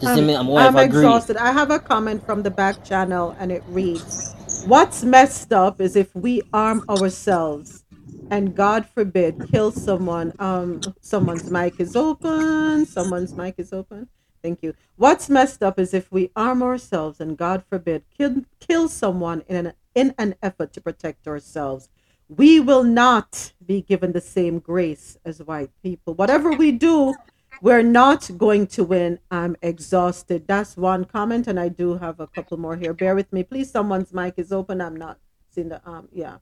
You 0.02 0.14
see 0.14 0.22
me? 0.22 0.34
My 0.34 0.42
wife 0.44 0.68
I'm 0.68 0.76
agree. 0.78 1.00
exhausted. 1.00 1.38
I 1.38 1.52
have 1.52 1.72
a 1.72 1.80
comment 1.80 2.24
from 2.24 2.44
the 2.44 2.52
back 2.52 2.84
channel 2.84 3.36
and 3.40 3.52
it 3.52 3.64
reads 3.68 4.36
What's 4.68 5.04
messed 5.04 5.52
up 5.52 5.82
is 5.82 5.96
if 5.96 6.14
we 6.16 6.44
arm 6.54 6.84
ourselves 6.88 7.84
and 8.30 8.56
God 8.56 8.88
forbid 8.88 9.50
kill 9.52 9.72
someone. 9.72 10.34
Um 10.38 10.82
someone's 11.02 11.50
mic 11.50 11.80
is 11.80 11.96
open. 11.96 12.86
Someone's 12.86 13.34
mic 13.34 13.56
is 13.58 13.74
open. 13.74 14.08
Thank 14.48 14.64
you. 14.64 14.76
What's 14.96 15.30
messed 15.30 15.62
up 15.62 15.78
is 15.78 15.94
if 15.94 16.10
we 16.10 16.32
arm 16.34 16.64
ourselves 16.64 17.20
and 17.20 17.38
God 17.38 17.66
forbid 17.70 18.06
kill 18.18 18.46
kill 18.62 18.88
someone 18.88 19.44
in 19.50 19.58
an 19.58 19.74
in 19.94 20.16
an 20.18 20.36
effort 20.42 20.72
to 20.72 20.80
protect 20.80 21.28
ourselves. 21.28 21.90
We 22.30 22.62
will 22.62 22.86
not 22.86 23.52
be 23.66 23.82
given 23.82 24.14
the 24.14 24.22
same 24.22 24.60
grace 24.60 25.18
as 25.26 25.44
white 25.44 25.72
people. 25.84 26.14
Whatever 26.14 26.54
we 26.54 26.72
do, 26.72 27.16
we're 27.62 27.84
not 27.84 28.38
going 28.38 28.68
to 28.68 28.86
win. 28.86 29.20
I'm 29.30 29.58
exhausted. 29.62 30.48
That's 30.48 30.78
one 30.78 31.04
comment, 31.04 31.48
and 31.48 31.60
I 31.60 31.68
do 31.68 31.98
have 31.98 32.22
a 32.22 32.28
couple 32.28 32.56
more 32.56 32.78
here. 32.78 32.94
Bear 32.94 33.16
with 33.16 33.34
me, 33.34 33.44
please. 33.44 33.70
Someone's 33.70 34.14
mic 34.14 34.36
is 34.38 34.54
open. 34.54 34.80
I'm 34.80 34.96
not 34.96 35.20
seeing 35.50 35.68
the 35.68 35.82
um. 35.86 36.08
Yeah. 36.14 36.38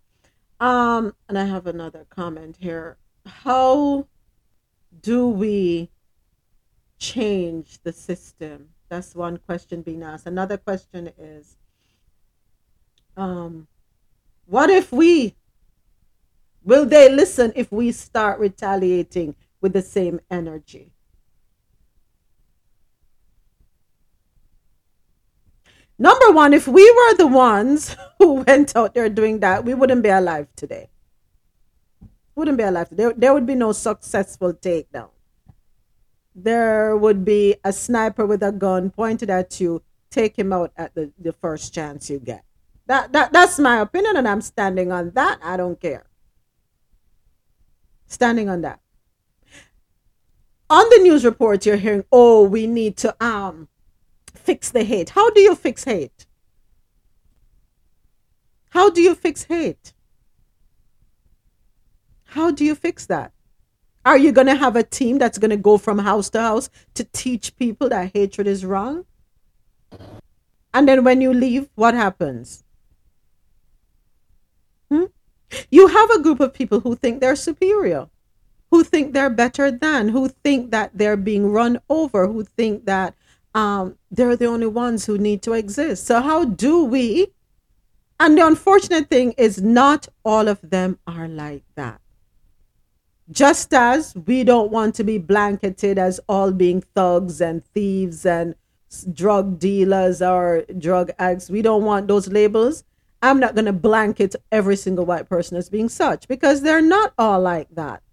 Um, 0.60 1.16
and 1.28 1.40
I 1.40 1.46
have 1.46 1.66
another 1.66 2.06
comment 2.12 2.58
here. 2.60 2.98
How 3.26 4.08
do 5.02 5.28
we 5.28 5.90
change 6.98 7.80
the 7.84 7.94
system? 7.94 8.70
That's 8.90 9.16
one 9.16 9.38
question 9.38 9.82
being 9.82 10.04
asked. 10.04 10.28
Another 10.28 10.58
question 10.58 11.12
is, 11.18 11.58
um, 13.18 13.68
what 14.46 14.70
if 14.70 14.92
we 14.92 15.36
will 16.64 16.86
they 16.86 17.10
listen 17.10 17.54
if 17.56 17.72
we 17.72 17.92
start 17.92 18.40
retaliating 18.40 19.36
with 19.62 19.74
the 19.74 19.82
same 19.82 20.20
energy? 20.30 20.92
Number 25.98 26.32
one, 26.32 26.54
if 26.54 26.68
we 26.68 26.84
were 26.92 27.16
the 27.16 27.28
ones 27.28 27.96
who 28.20 28.44
went 28.44 28.76
out 28.76 28.94
there 28.94 29.10
doing 29.10 29.40
that, 29.40 29.64
we 29.64 29.74
wouldn't 29.74 30.04
be 30.04 30.10
alive 30.10 30.48
today. 30.56 30.90
Wouldn't 32.36 32.58
be 32.58 32.64
alive. 32.64 32.90
There, 32.92 33.14
there 33.14 33.34
would 33.34 33.46
be 33.46 33.56
no 33.56 33.72
successful 33.72 34.54
takedown. 34.54 35.10
There 36.36 36.98
would 36.98 37.24
be 37.24 37.56
a 37.64 37.72
sniper 37.72 38.26
with 38.26 38.44
a 38.44 38.52
gun 38.52 38.90
pointed 38.90 39.30
at 39.30 39.62
you, 39.62 39.82
take 40.12 40.38
him 40.38 40.52
out 40.52 40.74
at 40.76 40.94
the, 40.94 41.14
the 41.18 41.32
first 41.32 41.74
chance 41.74 42.10
you 42.10 42.20
get. 42.20 42.44
That, 42.88 43.14
that 43.14 43.34
that's 43.34 43.58
my 43.58 43.80
opinion, 43.80 44.18
and 44.18 44.28
I'm 44.28 44.42
standing 44.42 44.92
on 44.92 45.12
that. 45.16 45.40
I 45.42 45.58
don't 45.58 45.80
care. 45.80 46.06
Standing 48.06 48.50
on 48.50 48.62
that. 48.62 48.80
On 50.70 50.86
the 50.90 51.00
news 51.02 51.24
reports, 51.24 51.66
you're 51.66 51.78
hearing, 51.78 52.04
oh, 52.12 52.44
we 52.44 52.68
need 52.68 52.98
to 52.98 53.16
um 53.24 53.70
fix 54.34 54.70
the 54.70 54.84
hate. 54.84 55.12
How 55.12 55.30
do 55.32 55.40
you 55.40 55.56
fix 55.56 55.86
hate? 55.86 56.28
How 58.70 58.90
do 58.90 59.02
you 59.02 59.16
fix 59.16 59.44
hate? 59.44 59.94
How 62.26 62.52
do 62.52 62.66
you 62.66 62.76
fix 62.76 63.06
that? 63.06 63.32
Are 64.06 64.18
you 64.20 64.32
going 64.32 64.48
to 64.48 64.56
have 64.56 64.76
a 64.76 64.84
team 64.84 65.18
that's 65.18 65.40
going 65.40 65.50
to 65.50 65.58
go 65.58 65.80
from 65.80 65.98
house 65.98 66.30
to 66.32 66.40
house 66.40 66.70
to 66.94 67.04
teach 67.06 67.56
people 67.58 67.90
that 67.90 68.12
hatred 68.14 68.46
is 68.46 68.64
wrong? 68.64 69.06
And 70.74 70.88
then 70.88 71.04
when 71.04 71.22
you 71.22 71.34
leave, 71.34 71.70
what 71.74 71.96
happens? 71.96 72.64
Hmm? 74.92 75.06
You 75.72 75.88
have 75.88 76.12
a 76.12 76.22
group 76.22 76.40
of 76.40 76.54
people 76.54 76.82
who 76.82 76.96
think 76.96 77.20
they're 77.20 77.36
superior, 77.36 78.08
who 78.70 78.84
think 78.84 79.14
they're 79.14 79.30
better 79.32 79.72
than, 79.72 80.10
who 80.10 80.28
think 80.28 80.70
that 80.70 80.92
they're 80.94 81.18
being 81.18 81.52
run 81.52 81.80
over, 81.90 82.28
who 82.28 82.44
think 82.44 82.86
that 82.86 83.16
um, 83.56 83.98
they're 84.12 84.36
the 84.36 84.46
only 84.46 84.68
ones 84.68 85.06
who 85.06 85.18
need 85.18 85.42
to 85.44 85.54
exist. 85.54 86.06
So, 86.06 86.22
how 86.22 86.46
do 86.46 86.84
we? 86.84 87.28
And 88.20 88.38
the 88.38 88.46
unfortunate 88.46 89.10
thing 89.10 89.32
is, 89.38 89.62
not 89.62 90.08
all 90.24 90.48
of 90.48 90.60
them 90.62 91.00
are 91.08 91.28
like 91.28 91.64
that. 91.76 92.02
Just 93.32 93.74
as 93.74 94.14
we 94.16 94.44
don't 94.44 94.72
want 94.72 94.96
to 94.96 95.04
be 95.04 95.18
blanketed 95.18 95.98
as 95.98 96.20
all 96.30 96.52
being 96.52 96.82
thugs 96.82 97.42
and 97.42 97.66
thieves 97.74 98.26
and 98.26 98.56
drug 99.14 99.58
dealers 99.60 100.22
or 100.22 100.64
drug 100.78 101.12
addicts, 101.18 101.50
we 101.50 101.62
don't 101.62 101.84
want 101.84 102.08
those 102.08 102.28
labels. 102.28 102.84
I'm 103.22 103.40
not 103.40 103.56
going 103.56 103.66
to 103.66 103.74
blanket 103.74 104.36
every 104.52 104.76
single 104.76 105.06
white 105.06 105.28
person 105.28 105.58
as 105.58 105.70
being 105.70 105.90
such 105.90 106.28
because 106.28 106.62
they're 106.62 106.82
not 106.82 107.14
all 107.18 107.42
like 107.42 107.68
that. 107.74 108.04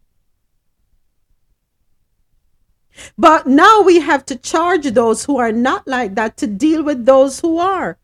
But 3.19 3.47
now 3.47 3.83
we 3.83 4.01
have 4.01 4.25
to 4.27 4.37
charge 4.37 4.87
those 4.93 5.25
who 5.25 5.39
are 5.39 5.53
not 5.53 5.87
like 5.87 6.15
that 6.15 6.37
to 6.39 6.47
deal 6.47 6.83
with 6.83 7.05
those 7.05 7.41
who 7.41 7.59
are. 7.59 7.99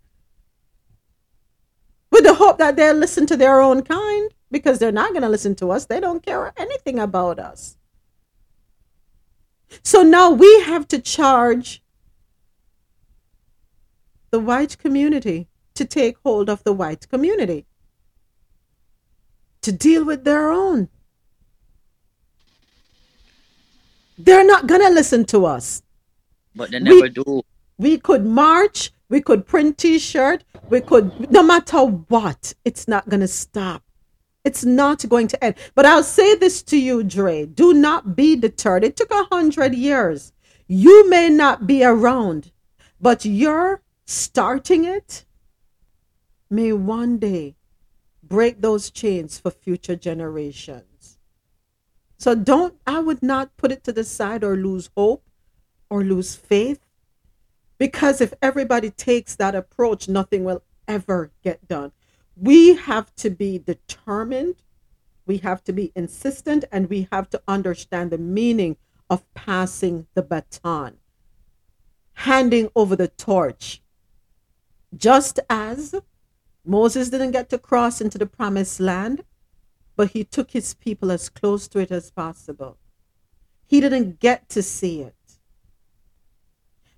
with 2.11 2.25
the 2.25 2.35
hope 2.35 2.59
that 2.59 2.77
they'll 2.77 2.95
listen 2.95 3.27
to 3.27 3.37
their 3.37 3.61
own 3.61 3.83
kind 3.83 4.35
because 4.51 4.79
they're 4.79 4.93
not 4.93 5.11
going 5.11 5.23
to 5.23 5.29
listen 5.29 5.55
to 5.57 5.71
us. 5.71 5.87
They 5.87 6.01
don't 6.01 6.25
care 6.25 6.53
anything 6.57 6.99
about 6.99 7.39
us. 7.39 7.77
So 9.83 10.03
now 10.03 10.31
we 10.31 10.61
have 10.63 10.89
to 10.89 10.99
charge 10.99 11.83
the 14.31 14.39
white 14.41 14.79
community 14.79 15.49
to 15.75 15.85
take 15.85 16.17
hold 16.25 16.49
of 16.49 16.65
the 16.65 16.73
white 16.73 17.09
community, 17.09 17.67
to 19.63 19.73
deal 19.73 20.05
with 20.05 20.25
their 20.25 20.51
own. 20.51 20.89
They're 24.19 24.45
not 24.47 24.67
going 24.67 24.81
to 24.81 24.91
listen 24.91 25.25
to 25.27 25.47
us. 25.47 25.83
But 26.55 26.71
they 26.71 26.81
never 26.81 27.03
We- 27.03 27.09
do. 27.11 27.43
We 27.81 27.97
could 27.97 28.27
march, 28.27 28.91
we 29.09 29.21
could 29.21 29.47
print 29.47 29.79
t-shirt, 29.79 30.43
we 30.69 30.81
could 30.81 31.31
no 31.31 31.45
matter 31.45 31.79
what, 31.85 32.55
it's 32.65 32.89
not 32.89 33.09
going 33.09 33.21
to 33.21 33.29
stop. 33.29 33.85
It's 34.49 34.65
not 34.65 35.07
going 35.11 35.29
to 35.29 35.45
end. 35.45 35.57
But 35.75 35.85
I'll 35.85 36.03
say 36.03 36.35
this 36.35 36.63
to 36.63 36.79
you, 36.79 37.05
Dre. 37.05 37.45
Do 37.45 37.75
not 37.75 38.17
be 38.17 38.35
deterred. 38.35 38.83
It 38.83 38.97
took 38.97 39.11
a 39.11 39.25
hundred 39.25 39.75
years. 39.75 40.33
You 40.67 41.07
may 41.11 41.29
not 41.29 41.67
be 41.67 41.85
around, 41.85 42.51
but 42.99 43.27
you're 43.27 43.83
starting 44.07 44.87
it 44.87 45.27
may 46.49 46.73
one 46.73 47.19
day 47.19 47.57
break 48.23 48.63
those 48.63 48.91
chains 48.91 49.39
for 49.39 49.51
future 49.51 49.97
generations. 49.97 51.19
So 52.17 52.35
don't, 52.35 52.75
I 52.87 53.01
would 53.01 53.23
not 53.23 53.55
put 53.59 53.71
it 53.71 53.85
to 53.85 53.93
the 53.93 54.03
side 54.03 54.43
or 54.43 54.57
lose 54.57 54.89
hope 54.97 55.25
or 55.91 56.03
lose 56.03 56.35
faith 56.35 56.81
because 57.77 58.23
if 58.23 58.33
everybody 58.41 58.89
takes 58.89 59.37
that 59.37 59.55
approach, 59.55 60.09
nothing 60.09 60.43
will 60.43 60.63
ever 60.89 61.33
get 61.45 61.69
done. 61.69 61.93
We 62.41 62.77
have 62.77 63.15
to 63.17 63.31
be 63.31 63.59
determined, 63.59 64.57
we 65.27 65.39
have 65.39 65.65
to 65.65 65.73
be 65.73 65.93
insistent, 65.97 66.65
and 66.71 66.89
we 66.89 67.09
have 67.11 67.29
to 67.31 67.43
understand 67.49 68.11
the 68.11 68.19
meaning 68.19 68.77
of 69.11 69.25
passing 69.35 70.07
the 70.15 70.23
baton, 70.23 70.99
handing 72.15 72.71
over 72.77 72.95
the 72.95 73.09
torch. 73.09 73.83
Just 74.97 75.41
as 75.51 75.95
Moses 76.65 77.11
didn't 77.11 77.33
get 77.33 77.51
to 77.51 77.59
cross 77.59 78.01
into 78.01 78.19
the 78.19 78.27
promised 78.27 78.79
land, 78.79 79.25
but 79.97 80.11
he 80.11 80.23
took 80.23 80.53
his 80.53 80.75
people 80.75 81.11
as 81.11 81.29
close 81.29 81.67
to 81.69 81.81
it 81.81 81.91
as 81.91 82.11
possible. 82.11 82.79
He 83.67 83.81
didn't 83.81 84.21
get 84.21 84.49
to 84.51 84.63
see 84.63 85.03
it. 85.03 85.15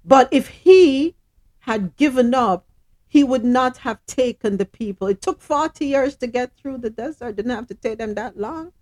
But 0.05 0.28
if 0.30 0.49
he 0.49 1.16
had 1.61 1.97
given 1.97 2.34
up, 2.34 2.70
he 3.11 3.25
would 3.25 3.45
not 3.45 3.79
have 3.79 3.99
taken 4.07 4.57
the 4.57 4.65
people. 4.65 5.09
It 5.09 5.21
took 5.21 5.43
40 5.43 5.85
years 5.85 6.15
to 6.19 6.29
get 6.29 6.57
through 6.57 6.79
the 6.79 6.91
desert. 6.91 7.35
Didn't 7.35 7.51
have 7.51 7.67
to 7.67 7.75
take 7.75 7.99
them 7.99 8.15
that 8.15 8.39
long. 8.39 8.73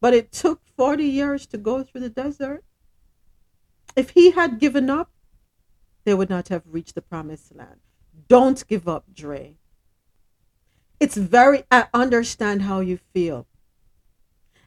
But 0.00 0.14
it 0.14 0.30
took 0.30 0.60
40 0.76 1.04
years 1.04 1.44
to 1.48 1.58
go 1.58 1.82
through 1.82 2.02
the 2.02 2.08
desert. 2.08 2.62
If 3.96 4.10
he 4.10 4.30
had 4.30 4.60
given 4.60 4.88
up, 4.88 5.10
they 6.04 6.14
would 6.14 6.30
not 6.30 6.48
have 6.48 6.62
reached 6.70 6.94
the 6.94 7.02
promised 7.02 7.52
land. 7.52 7.80
Don't 8.28 8.64
give 8.68 8.86
up, 8.86 9.12
Dre. 9.12 9.56
It's 11.00 11.16
very, 11.16 11.64
I 11.68 11.88
understand 11.92 12.62
how 12.62 12.78
you 12.78 13.00
feel. 13.12 13.48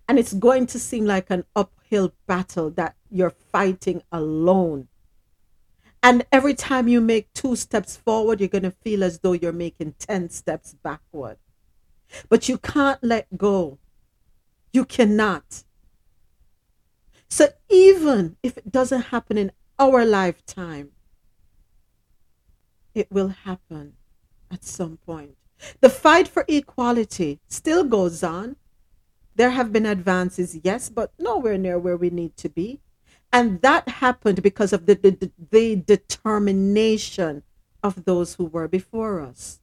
And 0.09 0.19
it's 0.19 0.33
going 0.33 0.67
to 0.67 0.79
seem 0.79 1.05
like 1.05 1.29
an 1.29 1.45
uphill 1.55 2.11
battle 2.25 2.69
that 2.71 2.97
you're 3.09 3.29
fighting 3.29 4.03
alone. 4.11 4.89
And 6.07 6.25
every 6.31 6.53
time 6.53 6.87
you 6.87 7.01
make 7.01 7.33
two 7.33 7.57
steps 7.57 7.97
forward, 7.97 8.39
you're 8.39 8.47
going 8.47 8.63
to 8.63 8.71
feel 8.71 9.03
as 9.03 9.19
though 9.19 9.33
you're 9.33 9.51
making 9.51 9.95
10 9.99 10.29
steps 10.29 10.73
backward. 10.81 11.35
But 12.29 12.47
you 12.47 12.57
can't 12.57 13.03
let 13.03 13.37
go. 13.37 13.77
You 14.71 14.85
cannot. 14.85 15.65
So 17.27 17.49
even 17.67 18.37
if 18.41 18.57
it 18.57 18.71
doesn't 18.71 19.07
happen 19.11 19.37
in 19.37 19.51
our 19.77 20.05
lifetime, 20.05 20.91
it 22.95 23.11
will 23.11 23.35
happen 23.43 23.97
at 24.49 24.63
some 24.63 24.95
point. 25.05 25.35
The 25.81 25.89
fight 25.89 26.29
for 26.29 26.45
equality 26.47 27.41
still 27.49 27.83
goes 27.83 28.23
on. 28.23 28.55
There 29.35 29.49
have 29.49 29.73
been 29.73 29.85
advances, 29.85 30.57
yes, 30.63 30.89
but 30.89 31.11
nowhere 31.19 31.57
near 31.57 31.77
where 31.77 31.97
we 31.97 32.09
need 32.09 32.37
to 32.37 32.47
be. 32.47 32.79
And 33.37 33.61
that 33.61 33.87
happened 33.87 34.41
because 34.41 34.73
of 34.73 34.87
the, 34.87 34.95
the, 34.95 35.31
the 35.51 35.75
determination 35.75 37.43
of 37.83 38.05
those 38.05 38.33
who 38.33 38.45
were 38.45 38.67
before 38.67 39.21
us. 39.21 39.59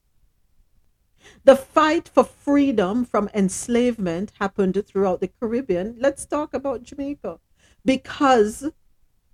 The 1.42 1.56
fight 1.56 2.08
for 2.08 2.22
freedom 2.22 3.04
from 3.04 3.28
enslavement 3.34 4.30
happened 4.38 4.80
throughout 4.86 5.20
the 5.20 5.26
Caribbean. 5.26 5.96
Let's 5.98 6.24
talk 6.24 6.54
about 6.54 6.84
Jamaica 6.84 7.40
because 7.84 8.70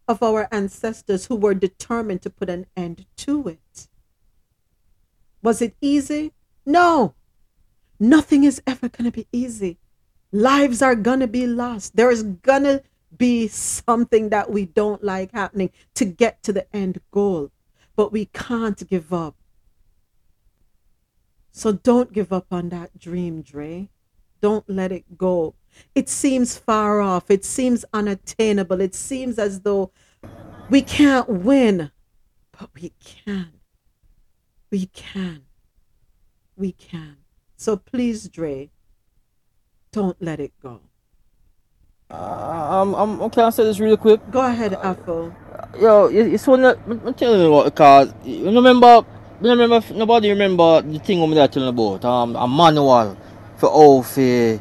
of 0.09 0.23
our 0.23 0.49
ancestors 0.51 1.27
who 1.27 1.37
were 1.37 1.53
determined 1.53 2.23
to 2.23 2.31
put 2.31 2.49
an 2.49 2.65
end 2.75 3.05
to 3.19 3.47
it. 3.47 3.89
Was 5.43 5.61
it 5.61 5.77
easy? 5.83 6.33
No. 6.65 7.15
Nothing 7.99 8.45
is 8.45 8.63
ever 8.67 8.89
going 8.89 9.05
to 9.05 9.15
be 9.15 9.27
easy. 9.33 9.77
Lives 10.33 10.81
are 10.81 10.95
going 10.95 11.21
to 11.21 11.29
be 11.29 11.47
lost. 11.47 11.95
There 11.95 12.11
is 12.11 12.23
going 12.23 12.63
to 12.63 12.83
be 13.17 13.49
something 13.49 14.29
that 14.29 14.51
we 14.51 14.67
don't 14.67 15.03
like 15.03 15.33
happening 15.33 15.71
to 15.95 16.05
get 16.05 16.43
to 16.45 16.53
the 16.53 16.67
end 16.75 17.01
goal. 17.11 17.51
But 17.97 18.13
we 18.13 18.27
can't 18.27 18.89
give 18.89 19.13
up. 19.13 19.37
So 21.53 21.73
don't 21.73 22.13
give 22.13 22.33
up 22.33 22.47
on 22.51 22.69
that 22.71 22.99
dream, 22.99 23.43
Dre. 23.43 23.91
Don't 24.41 24.69
let 24.69 24.93
it 24.93 25.19
go. 25.19 25.55
It 25.95 26.09
seems 26.09 26.57
far 26.57 27.01
off. 27.01 27.31
It 27.31 27.45
seems 27.45 27.85
unattainable. 27.93 28.81
It 28.81 28.95
seems 28.95 29.39
as 29.39 29.61
though 29.61 29.93
we 30.69 30.83
can't 30.83 31.29
win. 31.29 31.91
But 32.53 32.71
we 32.75 32.93
can. 33.01 33.53
We 34.71 34.87
can. 34.87 35.43
We 36.57 36.73
can. 36.73 37.17
So 37.57 37.77
please, 37.77 38.29
Dre, 38.29 38.71
don't 39.93 40.21
let 40.23 40.41
it 40.41 40.53
go. 40.63 40.81
Uh, 42.11 42.83
I'm, 42.83 42.95
I'm, 42.95 43.21
I'm, 43.21 43.31
can 43.31 43.45
I 43.45 43.51
say 43.51 43.65
this 43.65 43.79
really 43.79 43.97
quick? 43.97 44.21
Go 44.31 44.41
ahead, 44.45 44.75
Afro. 44.75 45.35
Yo, 45.81 46.07
it- 46.07 46.35
it's 46.35 46.47
one 46.47 46.63
that 46.63 46.79
I'm 46.89 47.15
telling 47.15 47.41
you 47.41 47.51
what 47.51 47.65
because 47.67 48.13
you 48.25 48.47
remember, 48.47 49.05
you 49.41 49.51
remember 49.51 49.81
nobody 49.95 50.31
remember 50.31 50.83
the 50.83 50.99
thing 50.99 51.23
I'm 51.23 51.33
telling 51.49 51.69
about 51.69 52.05
um 52.05 52.35
a 52.37 52.49
manual 52.49 53.17
for 53.57 53.69
all 53.69 54.03
for 54.03 54.57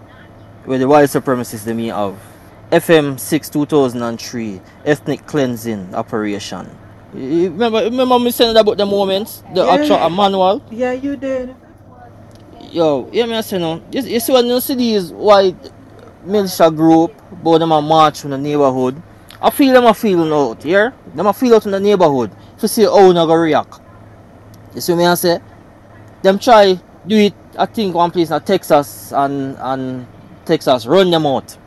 where 0.66 0.78
the 0.78 0.88
white 0.88 1.10
supremacists 1.10 1.64
they 1.64 1.74
mean 1.74 1.92
of 1.92 2.20
FM 2.72 3.20
six 3.20 3.50
two 3.50 3.66
thousand 3.66 4.04
and 4.04 4.22
three 4.22 4.62
ethnic 4.86 5.26
cleansing 5.26 5.96
operation. 5.96 6.70
You 7.16 7.50
remember 7.50 7.80
remember 7.80 8.20
me 8.20 8.30
saying 8.30 8.56
about 8.56 8.78
the 8.78 8.86
moments 8.86 9.42
the 9.56 9.66
Yeah. 9.66 9.74
actual 9.74 9.96
a 9.96 10.10
manual. 10.12 10.62
Yeah, 10.70 10.92
you 10.94 11.16
did. 11.18 11.56
Yo, 12.72 13.10
hear 13.10 13.26
me 13.26 13.34
I 13.34 13.42
say 13.42 13.58
now. 13.58 13.82
You, 13.92 14.02
you 14.04 14.20
see 14.20 14.32
when 14.32 14.46
you 14.46 14.60
see 14.62 14.76
these 14.76 15.12
white 15.12 15.56
militia 16.24 16.72
group, 16.72 17.14
but 17.44 17.60
them 17.60 17.72
a 17.72 17.82
march 17.82 18.24
in 18.24 18.32
the 18.32 18.38
neighborhood. 18.38 19.02
I 19.42 19.50
feel 19.50 19.74
them 19.74 19.86
a 19.86 19.94
feeling 19.94 20.32
out, 20.32 20.64
here. 20.64 20.94
Them 21.16 21.28
a 21.28 21.34
feel 21.34 21.56
out 21.56 21.66
in 21.66 21.72
the 21.72 21.80
neighborhood 21.80 22.32
to 22.60 22.68
see 22.68 22.84
how 22.84 23.08
they 23.08 23.14
go 23.14 23.36
react. 23.36 23.80
You 24.76 24.82
see 24.82 24.96
me 24.96 25.06
I 25.06 25.16
say? 25.16 25.40
Them 26.22 26.38
try 26.38 26.80
do 27.08 27.16
it 27.16 27.34
I 27.58 27.66
think 27.66 27.96
one 27.96 28.12
place 28.12 28.30
in 28.32 28.42
Texas 28.42 29.12
and 29.14 29.58
and 29.60 30.08
Texas 30.46 30.86
run 30.86 31.10
them 31.10 31.26
out. 31.26 31.58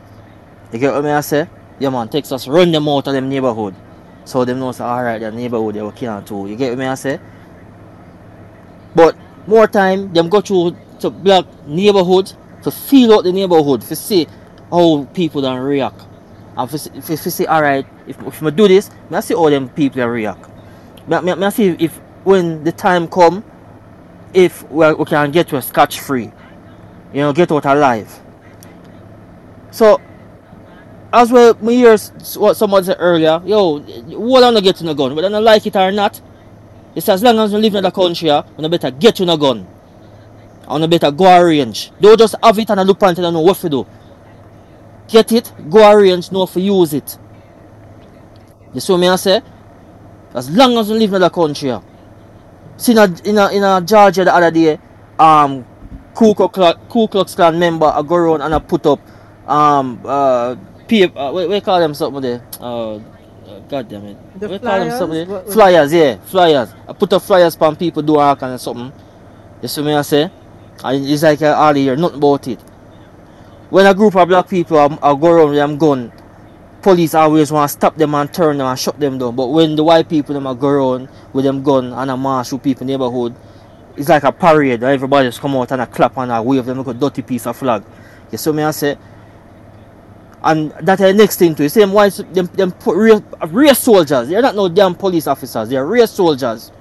You 0.71 0.79
get 0.79 0.93
what 0.93 1.03
me 1.03 1.11
I 1.11 1.21
say? 1.21 1.47
Yeah 1.79 1.89
man, 1.89 2.09
Texas 2.09 2.47
run 2.47 2.71
them 2.71 2.87
out 2.87 3.07
of 3.07 3.13
them 3.13 3.29
neighborhood. 3.29 3.75
So 4.25 4.45
them 4.45 4.59
know 4.59 4.71
say 4.71 4.83
alright 4.83 5.19
their 5.19 5.31
neighborhood 5.31 5.75
they 5.75 5.81
will 5.81 5.91
kill 5.91 6.13
them 6.13 6.23
too. 6.23 6.47
You 6.47 6.55
get 6.55 6.69
what 6.69 6.79
me 6.79 6.85
I 6.85 6.95
say? 6.95 7.19
But 8.95 9.17
more 9.47 9.67
time, 9.67 10.13
them 10.13 10.29
go 10.29 10.41
through 10.41 10.77
to 10.99 11.09
black 11.09 11.45
neighborhood 11.67 12.31
to 12.63 12.71
feel 12.71 13.13
out 13.13 13.23
the 13.23 13.31
neighborhood, 13.31 13.81
to 13.81 13.95
see 13.95 14.27
how 14.73 15.07
people 15.13 15.41
don't 15.41 15.59
react. 15.59 16.01
And 16.57 16.69
for, 16.69 16.75
if 16.97 17.09
you 17.09 17.15
say, 17.17 17.45
alright, 17.45 17.85
if, 18.07 18.19
if 18.21 18.41
I 18.41 18.49
do 18.49 18.67
this, 18.67 18.89
I 19.11 19.19
see 19.19 19.35
how 19.35 19.49
them 19.49 19.69
people 19.69 19.97
they 19.97 20.07
react. 20.07 20.49
Me, 21.07 21.21
me, 21.21 21.35
me 21.35 21.51
see 21.51 21.75
if 21.79 21.95
when 22.23 22.63
the 22.63 22.71
time 22.71 23.07
come, 23.07 23.43
if 24.33 24.69
we, 24.71 24.91
we 24.93 25.05
can 25.05 25.31
get 25.31 25.47
to 25.49 25.57
a 25.57 25.61
scotch 25.61 25.99
free, 25.99 26.31
you 27.13 27.21
know, 27.21 27.31
get 27.33 27.51
out 27.51 27.65
alive. 27.65 28.19
So, 29.69 30.01
as 31.11 31.31
well, 31.31 31.53
me 31.61 31.75
hear 31.75 31.95
what 32.37 32.57
someone 32.57 32.83
said 32.83 32.97
earlier, 32.99 33.41
yo, 33.45 33.79
what 34.17 34.43
on 34.43 34.61
get 34.63 34.81
in 34.81 34.87
a 34.87 34.95
gun, 34.95 35.15
whether 35.15 35.35
I 35.35 35.39
like 35.39 35.65
it 35.67 35.75
or 35.75 35.91
not, 35.91 36.19
it's 36.95 37.09
as 37.09 37.21
long 37.21 37.37
as 37.39 37.51
you 37.51 37.59
live 37.59 37.75
in 37.75 37.83
the 37.83 37.91
country, 37.91 38.29
you 38.29 38.69
better 38.69 38.91
get 38.91 39.19
in 39.19 39.29
a 39.29 39.37
gun. 39.37 39.67
And 40.67 40.81
you 40.81 40.87
better 40.87 41.11
go 41.11 41.39
arrange. 41.39 41.91
Don't 41.99 42.17
just 42.17 42.35
have 42.41 42.57
it 42.57 42.69
and 42.69 42.79
I 42.79 42.83
look 42.83 43.01
and 43.03 43.17
know 43.17 43.41
what 43.41 43.57
to 43.57 43.69
do. 43.69 43.85
Get 45.13 45.31
it, 45.31 45.53
go 45.69 45.91
arrange, 45.91 46.31
know 46.31 46.41
if 46.41 46.55
you 46.55 46.73
use 46.79 46.91
it. 46.91 47.19
You 48.73 48.81
see 48.81 48.93
what 48.93 49.03
I 49.03 49.15
say? 49.15 49.41
As 50.33 50.49
long 50.49 50.75
as 50.79 50.89
you 50.89 50.95
live 50.95 51.13
in 51.13 51.21
the 51.21 51.29
country. 51.29 51.71
See 52.77 52.93
in 52.93 52.97
a, 52.97 53.03
in 53.23 53.37
a, 53.37 53.49
in 53.51 53.63
a 53.63 53.79
Georgia 53.81 54.25
the 54.25 54.33
other 54.33 54.49
day, 54.49 54.79
um, 55.19 55.63
Ku 56.15 56.33
Klux 56.33 56.51
Klan, 56.55 56.73
Ku 56.89 57.07
Klux 57.07 57.35
Klan 57.35 57.59
member 57.59 57.85
I 57.85 58.01
go 58.01 58.15
around 58.15 58.41
and 58.41 58.55
I 58.55 58.57
put 58.57 58.87
up 58.87 58.99
um 59.47 60.01
uh, 60.03 60.55
P, 60.87 61.03
uh 61.03 61.31
what, 61.31 61.47
what 61.47 61.63
call 61.63 61.79
them 61.79 61.93
something 61.93 62.21
there? 62.23 62.41
Uh, 62.59 62.95
uh, 62.95 62.99
God 63.69 63.87
damn 63.87 64.05
it. 64.05 64.39
The 64.39 64.49
what 64.49 64.53
you 64.53 64.67
call 64.67 64.79
them 64.79 64.97
something? 64.97 65.29
What- 65.29 65.45
what- 65.45 65.53
Flyers, 65.53 65.93
yeah, 65.93 66.15
flyers. 66.25 66.73
I 66.89 66.93
put 66.93 67.13
up 67.13 67.21
flyers 67.21 67.55
for 67.55 67.75
people 67.75 68.01
do 68.01 68.17
all 68.17 68.35
kind 68.35 68.55
of 68.55 68.61
something. 68.61 68.91
You 69.61 69.67
see 69.67 69.83
me 69.83 69.93
I 69.93 70.01
say? 70.01 70.31
And 70.83 71.05
it's 71.05 71.21
like 71.21 71.43
uh, 71.43 71.53
all 71.53 71.77
year, 71.77 71.95
nothing 71.95 72.17
about 72.17 72.47
it. 72.47 72.59
When 73.73 73.87
a 73.87 73.93
group 73.95 74.15
of 74.15 74.27
black 74.27 74.47
people 74.47 74.77
are, 74.77 74.99
I 75.01 75.19
go 75.19 75.31
around 75.31 75.49
with 75.49 75.57
them 75.57 75.79
gun, 75.79 76.11
police 76.83 77.15
always 77.15 77.51
want 77.51 77.71
to 77.71 77.73
stop 77.73 77.95
them 77.95 78.13
and 78.13 78.31
turn 78.31 78.59
them 78.59 78.67
and 78.67 78.77
shut 78.77 78.99
them 78.99 79.17
down. 79.17 79.35
But 79.35 79.47
when 79.47 79.75
the 79.75 79.83
white 79.83 80.07
people 80.07 80.35
them 80.35 80.45
a 80.45 80.53
go 80.53 80.67
around 80.67 81.09
with 81.33 81.43
them 81.43 81.63
gun 81.63 81.91
and 81.91 82.11
a 82.11 82.15
march 82.15 82.51
with 82.51 82.61
people 82.61 82.85
neighborhood, 82.85 83.35
it's 83.97 84.09
like 84.09 84.25
a 84.25 84.31
parade. 84.31 84.81
where 84.81 84.93
Everybody 84.93 85.27
just 85.27 85.41
come 85.41 85.55
out 85.55 85.71
and 85.71 85.81
a 85.81 85.87
clap 85.87 86.15
and 86.17 86.31
a 86.31 86.39
wave 86.39 86.65
them 86.65 86.77
like 86.77 86.85
a 86.85 86.93
dirty 86.93 87.23
piece 87.23 87.47
of 87.47 87.57
flag. 87.57 87.83
You 88.31 88.37
see 88.37 88.51
me 88.51 88.61
I 88.61 88.69
say? 88.69 88.95
And 90.43 90.69
that 90.81 90.99
the 90.99 91.11
next 91.11 91.37
thing 91.37 91.55
to 91.55 91.63
it. 91.63 91.69
Same 91.69 91.93
white 91.93 92.13
them 92.31 92.45
them 92.53 92.75
real 92.85 93.25
real 93.47 93.73
soldiers. 93.73 94.27
They're 94.27 94.43
not 94.43 94.55
no 94.55 94.69
damn 94.69 94.93
police 94.93 95.25
officers. 95.25 95.69
They're 95.69 95.87
real 95.87 96.05
soldiers. 96.05 96.71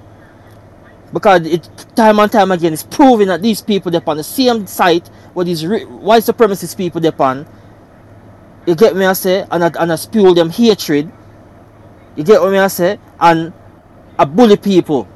Because 1.13 1.47
it 1.47 1.69
time 1.95 2.19
and 2.19 2.33
time 2.33 2.51
again 2.53 2.73
it's 2.73 2.83
proving 2.83 3.29
that 3.29 3.43
these 3.43 3.61
people 3.61 3.91
they're 3.91 4.03
on 4.07 4.17
the 4.17 4.25
same 4.25 4.67
site 4.67 5.09
where 5.35 5.45
these 5.45 5.67
re- 5.67 5.85
white 5.85 6.23
supremacist 6.23 6.77
people 6.77 7.01
they're 7.01 7.21
on. 7.21 7.47
You 8.67 8.75
get 8.75 8.97
me 8.97 9.05
I 9.05 9.13
say 9.13 9.47
and 9.51 9.65
I, 9.65 9.71
and 9.79 9.93
I 9.93 9.97
spew 9.97 10.35
them 10.35 10.51
hatred. 10.51 11.11
You 12.17 12.25
get 12.25 12.41
what 12.41 12.53
me 12.53 12.59
I 12.59 12.69
say 12.69 12.99
and 13.21 13.53
I 14.19 14.25
bully 14.25 14.57
people. 14.57 15.09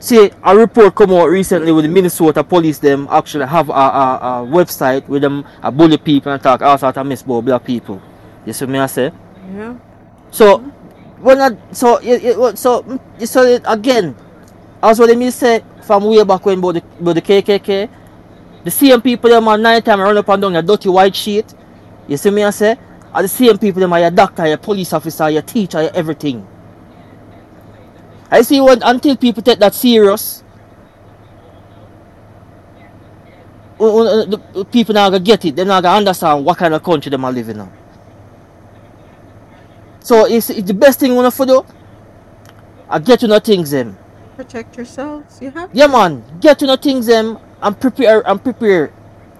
See, 0.00 0.30
a 0.44 0.56
report 0.56 0.94
come 0.94 1.12
out 1.12 1.26
recently 1.26 1.72
with 1.72 1.84
the 1.84 1.90
Minnesota 1.90 2.44
police 2.44 2.78
them 2.78 3.08
actually 3.10 3.46
have 3.46 3.68
a, 3.68 3.72
a, 3.72 4.18
a 4.20 4.46
website 4.46 5.06
with 5.08 5.22
them 5.22 5.44
a 5.62 5.72
bully 5.72 5.98
people 5.98 6.32
and 6.32 6.40
talk 6.40 6.62
all 6.62 6.78
sort 6.78 6.96
of 6.96 7.06
mess 7.06 7.22
about 7.22 7.44
black 7.44 7.64
people. 7.64 8.00
You 8.46 8.52
see 8.52 8.66
me 8.66 8.78
I 8.78 8.86
say? 8.86 9.12
Yeah. 9.52 9.74
So 10.30 10.58
when 11.20 11.40
I 11.40 11.56
so 11.72 11.96
it, 11.96 12.22
it, 12.24 12.58
so 12.58 13.00
so 13.24 13.42
it, 13.42 13.62
again, 13.66 14.14
as 14.82 14.98
what 14.98 15.16
me 15.16 15.30
say 15.30 15.64
from 15.82 16.04
way 16.04 16.22
back 16.24 16.44
when 16.44 16.58
about 16.58 16.72
the, 16.74 16.82
about 17.00 17.14
the 17.14 17.22
KKK, 17.22 17.88
the 18.64 18.70
same 18.70 19.00
people 19.00 19.30
them 19.30 19.48
at 19.48 19.60
night 19.60 19.84
time 19.84 20.00
run 20.00 20.16
up 20.16 20.28
and 20.28 20.42
down 20.42 20.52
your 20.52 20.62
dirty 20.62 20.88
white 20.88 21.14
sheet. 21.16 21.54
You 22.06 22.16
see 22.16 22.30
me 22.30 22.44
I 22.44 22.50
say? 22.50 22.76
Are 23.12 23.22
the 23.22 23.28
same 23.28 23.58
people 23.58 23.80
them 23.80 23.92
are 23.92 24.00
your 24.00 24.10
doctor, 24.10 24.46
your 24.46 24.58
police 24.58 24.92
officer, 24.92 25.30
your 25.30 25.42
teacher, 25.42 25.82
your 25.82 25.94
everything. 25.94 26.46
I 28.30 28.42
see 28.42 28.60
when 28.60 28.82
until 28.82 29.16
people 29.16 29.42
take 29.42 29.58
that 29.58 29.74
serious, 29.74 30.44
the 33.78 34.66
people 34.70 34.94
not 34.94 35.10
gonna 35.10 35.24
get 35.24 35.44
it. 35.44 35.56
They're 35.56 35.64
not 35.64 35.82
gonna 35.82 35.96
understand 35.96 36.44
what 36.44 36.58
kind 36.58 36.74
of 36.74 36.82
country 36.82 37.10
them 37.10 37.24
are 37.24 37.32
living 37.32 37.58
in. 37.58 37.70
So 40.00 40.26
it's, 40.26 40.50
it's 40.50 40.66
the 40.66 40.74
best 40.74 41.00
thing 41.00 41.12
you 41.12 41.16
wanna 41.16 41.30
do. 41.30 41.64
I 42.88 42.98
get 42.98 43.20
to 43.20 43.28
know 43.28 43.38
things 43.38 43.70
them. 43.70 43.96
Protect 44.38 44.76
yourselves. 44.76 45.42
You 45.42 45.50
have 45.50 45.68
Yeah 45.72 45.88
man, 45.88 46.22
get 46.38 46.60
to 46.60 46.66
know 46.66 46.76
things 46.76 47.06
them 47.06 47.40
and 47.60 47.74
prepare 47.80 48.22
and 48.24 48.40
prepare. 48.40 48.92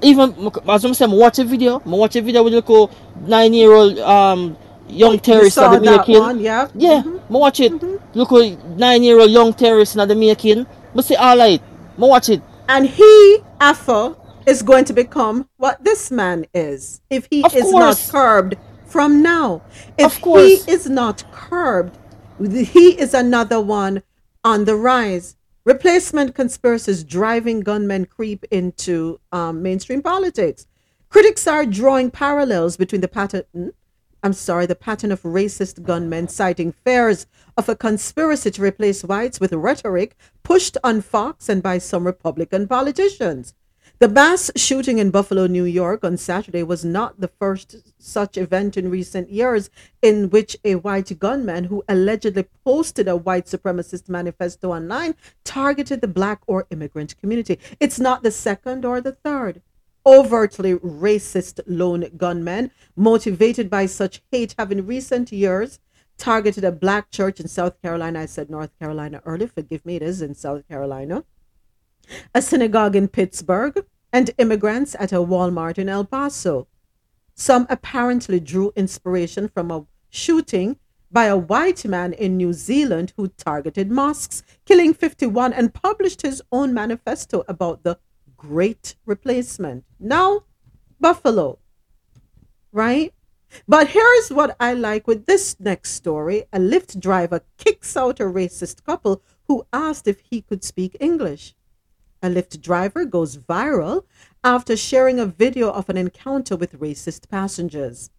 Even 0.03 0.51
as 0.69 0.85
I'm 0.85 0.93
saying, 0.93 1.13
watch 1.13 1.39
a 1.39 1.45
video. 1.45 1.79
I 1.79 1.89
watch 1.89 2.17
a 2.17 2.21
video 2.21 2.43
with 2.43 2.53
a 2.53 2.57
little 2.57 2.91
nine 3.21 3.55
year 3.55 3.71
old 3.71 3.97
um 4.01 4.57
young 4.89 5.15
oh, 5.15 5.19
terrorist 5.19 5.55
saw 5.55 5.73
at 5.73 5.85
the 5.85 5.89
making. 5.99 6.19
one, 6.19 6.41
yeah. 6.41 6.67
Yeah, 6.75 7.03
mm-hmm. 7.03 7.33
I 7.37 7.39
watch 7.39 7.61
it. 7.61 7.75
Mm-hmm. 7.75 8.19
Look 8.19 8.33
at 8.33 8.65
nine 8.77 9.05
year 9.05 9.21
old 9.21 9.31
young 9.31 9.53
terrorist 9.55 9.95
in 9.95 10.09
the 10.09 10.17
making. 10.17 10.67
But 10.93 11.05
say 11.05 11.15
alright, 11.15 11.63
I 11.63 12.01
watch 12.01 12.29
it. 12.29 12.43
And 12.69 12.85
he, 12.89 13.39
Afo, 13.61 14.17
is 14.47 14.63
going 14.63 14.85
to 14.87 14.93
become 14.93 15.49
what 15.59 15.85
this 15.85 16.11
man 16.11 16.45
is 16.53 17.03
if 17.09 17.29
he 17.31 17.45
Of 17.45 17.55
is 17.55 17.63
course. 17.63 18.13
not 18.13 18.13
curbed 18.13 18.57
from 18.87 19.23
now. 19.23 19.63
If 19.97 20.17
Of 20.17 20.23
course. 20.23 20.65
he 20.65 20.73
is 20.73 20.91
not 20.91 21.23
curbed, 21.31 21.97
he 22.41 22.99
is 22.99 23.15
another 23.15 23.61
one 23.61 24.03
on 24.45 24.65
the 24.65 24.77
rise. 24.77 25.37
Replacement 25.65 26.35
conspiracies 26.35 27.05
driving 27.05 27.61
gunmen 27.61 28.07
creep 28.07 28.45
into 28.51 29.21
um, 29.33 29.63
mainstream 29.63 30.03
politics. 30.03 30.67
Critics 31.11 31.47
are 31.47 31.67
drawing 31.67 32.11
parallels 32.11 32.77
between 32.77 33.01
the 33.01 33.09
pattern, 33.09 33.73
I'm 34.23 34.33
sorry, 34.33 34.67
the 34.67 34.75
pattern 34.75 35.13
of 35.13 35.23
racist 35.23 35.83
gunmen 35.83 36.29
citing 36.29 36.73
fears 36.73 37.27
of 37.57 37.69
a 37.69 37.77
conspiracy 37.77 38.51
to 38.53 38.63
replace 38.63 39.05
whites 39.05 39.41
with 39.41 39.53
rhetoric 39.53 40.17
pushed 40.43 40.77
on 40.83 41.03
Fox 41.03 41.49
and 41.49 41.63
by 41.63 41.79
some 41.79 42.07
Republican 42.07 42.67
politicians. 42.67 43.55
The 44.01 44.09
mass 44.09 44.53
shooting 44.55 44.99
in 44.99 45.11
Buffalo, 45.11 45.49
New 45.49 45.65
York 45.65 46.05
on 46.05 46.17
Saturday 46.17 46.63
was 46.63 46.85
not 46.85 47.21
the 47.21 47.27
first 47.27 47.75
such 47.99 48.37
event 48.37 48.77
in 48.77 48.93
recent 48.93 49.29
years 49.29 49.71
in 50.01 50.31
which 50.31 50.57
a 50.65 50.77
white 50.77 51.19
gunman 51.19 51.65
who 51.65 51.83
allegedly 51.89 52.47
posted 52.65 53.09
a 53.09 53.17
white 53.17 53.47
supremacist 53.47 54.09
manifesto 54.09 54.73
online 54.73 55.17
targeted 55.43 56.01
the 56.01 56.07
black 56.07 56.43
or 56.47 56.69
immigrant 56.71 57.19
community. 57.19 57.59
It's 57.81 57.99
not 57.99 58.23
the 58.23 58.31
second 58.31 58.85
or 58.85 59.01
the 59.01 59.11
third. 59.11 59.63
Overtly 60.07 60.75
racist 60.75 61.59
lone 61.67 62.09
gunmen, 62.17 62.71
motivated 62.95 63.69
by 63.69 63.87
such 63.87 64.23
hate, 64.31 64.55
have 64.57 64.71
in 64.71 64.87
recent 64.87 65.33
years 65.33 65.81
targeted 66.17 66.63
a 66.63 66.71
black 66.71 67.11
church 67.11 67.41
in 67.41 67.49
South 67.49 67.83
Carolina. 67.83 68.21
I 68.21 68.27
said 68.27 68.49
North 68.49 68.79
Carolina 68.79 69.21
earlier, 69.27 69.49
forgive 69.49 69.85
me, 69.85 69.97
it 69.97 70.03
is 70.03 70.23
in 70.23 70.37
South 70.37 70.69
Carolina 70.69 71.25
a 72.35 72.43
synagogue 72.43 72.97
in 72.97 73.09
Pittsburgh, 73.09 73.85
and 74.13 74.31
immigrants 74.39 74.97
at 74.99 75.13
a 75.13 75.17
Walmart 75.17 75.79
in 75.79 75.89
El 75.89 76.05
Paso. 76.05 76.67
Some 77.35 77.67
apparently 77.69 78.41
drew 78.41 78.73
inspiration 78.75 79.49
from 79.49 79.71
a 79.71 79.87
shooting 80.11 80.79
by 81.11 81.27
a 81.27 81.37
white 81.37 81.85
man 81.85 82.13
in 82.13 82.37
New 82.37 82.53
Zealand 82.53 83.13
who 83.17 83.29
targeted 83.29 83.91
mosques, 83.91 84.43
killing 84.65 84.93
51, 84.93 85.53
and 85.53 85.73
published 85.73 86.23
his 86.23 86.43
own 86.53 86.75
manifesto 86.75 87.45
about 87.49 87.83
the 87.83 87.99
Great 88.37 88.97
Replacement. 89.07 89.85
Now, 89.99 90.45
Buffalo, 91.01 91.59
right? 92.73 93.15
But 93.67 93.89
here's 93.89 94.31
what 94.31 94.57
I 94.61 94.75
like 94.75 95.07
with 95.07 95.25
this 95.27 95.57
next 95.59 95.93
story 95.93 96.45
a 96.53 96.59
Lyft 96.59 97.01
driver 97.01 97.41
kicks 97.57 97.97
out 97.97 98.21
a 98.21 98.25
racist 98.25 98.85
couple 98.85 99.23
who 99.47 99.67
asked 99.73 100.07
if 100.07 100.21
he 100.21 100.43
could 100.43 100.63
speak 100.63 100.97
English. 101.01 101.55
A 102.21 102.29
Lyft 102.29 102.61
driver 102.61 103.05
goes 103.05 103.37
viral 103.37 104.05
after 104.43 104.77
sharing 104.77 105.21
a 105.21 105.27
video 105.27 105.71
of 105.71 105.89
an 105.89 105.97
encounter 105.97 106.57
with 106.57 106.81
racist 106.81 107.29
passengers. 107.29 108.11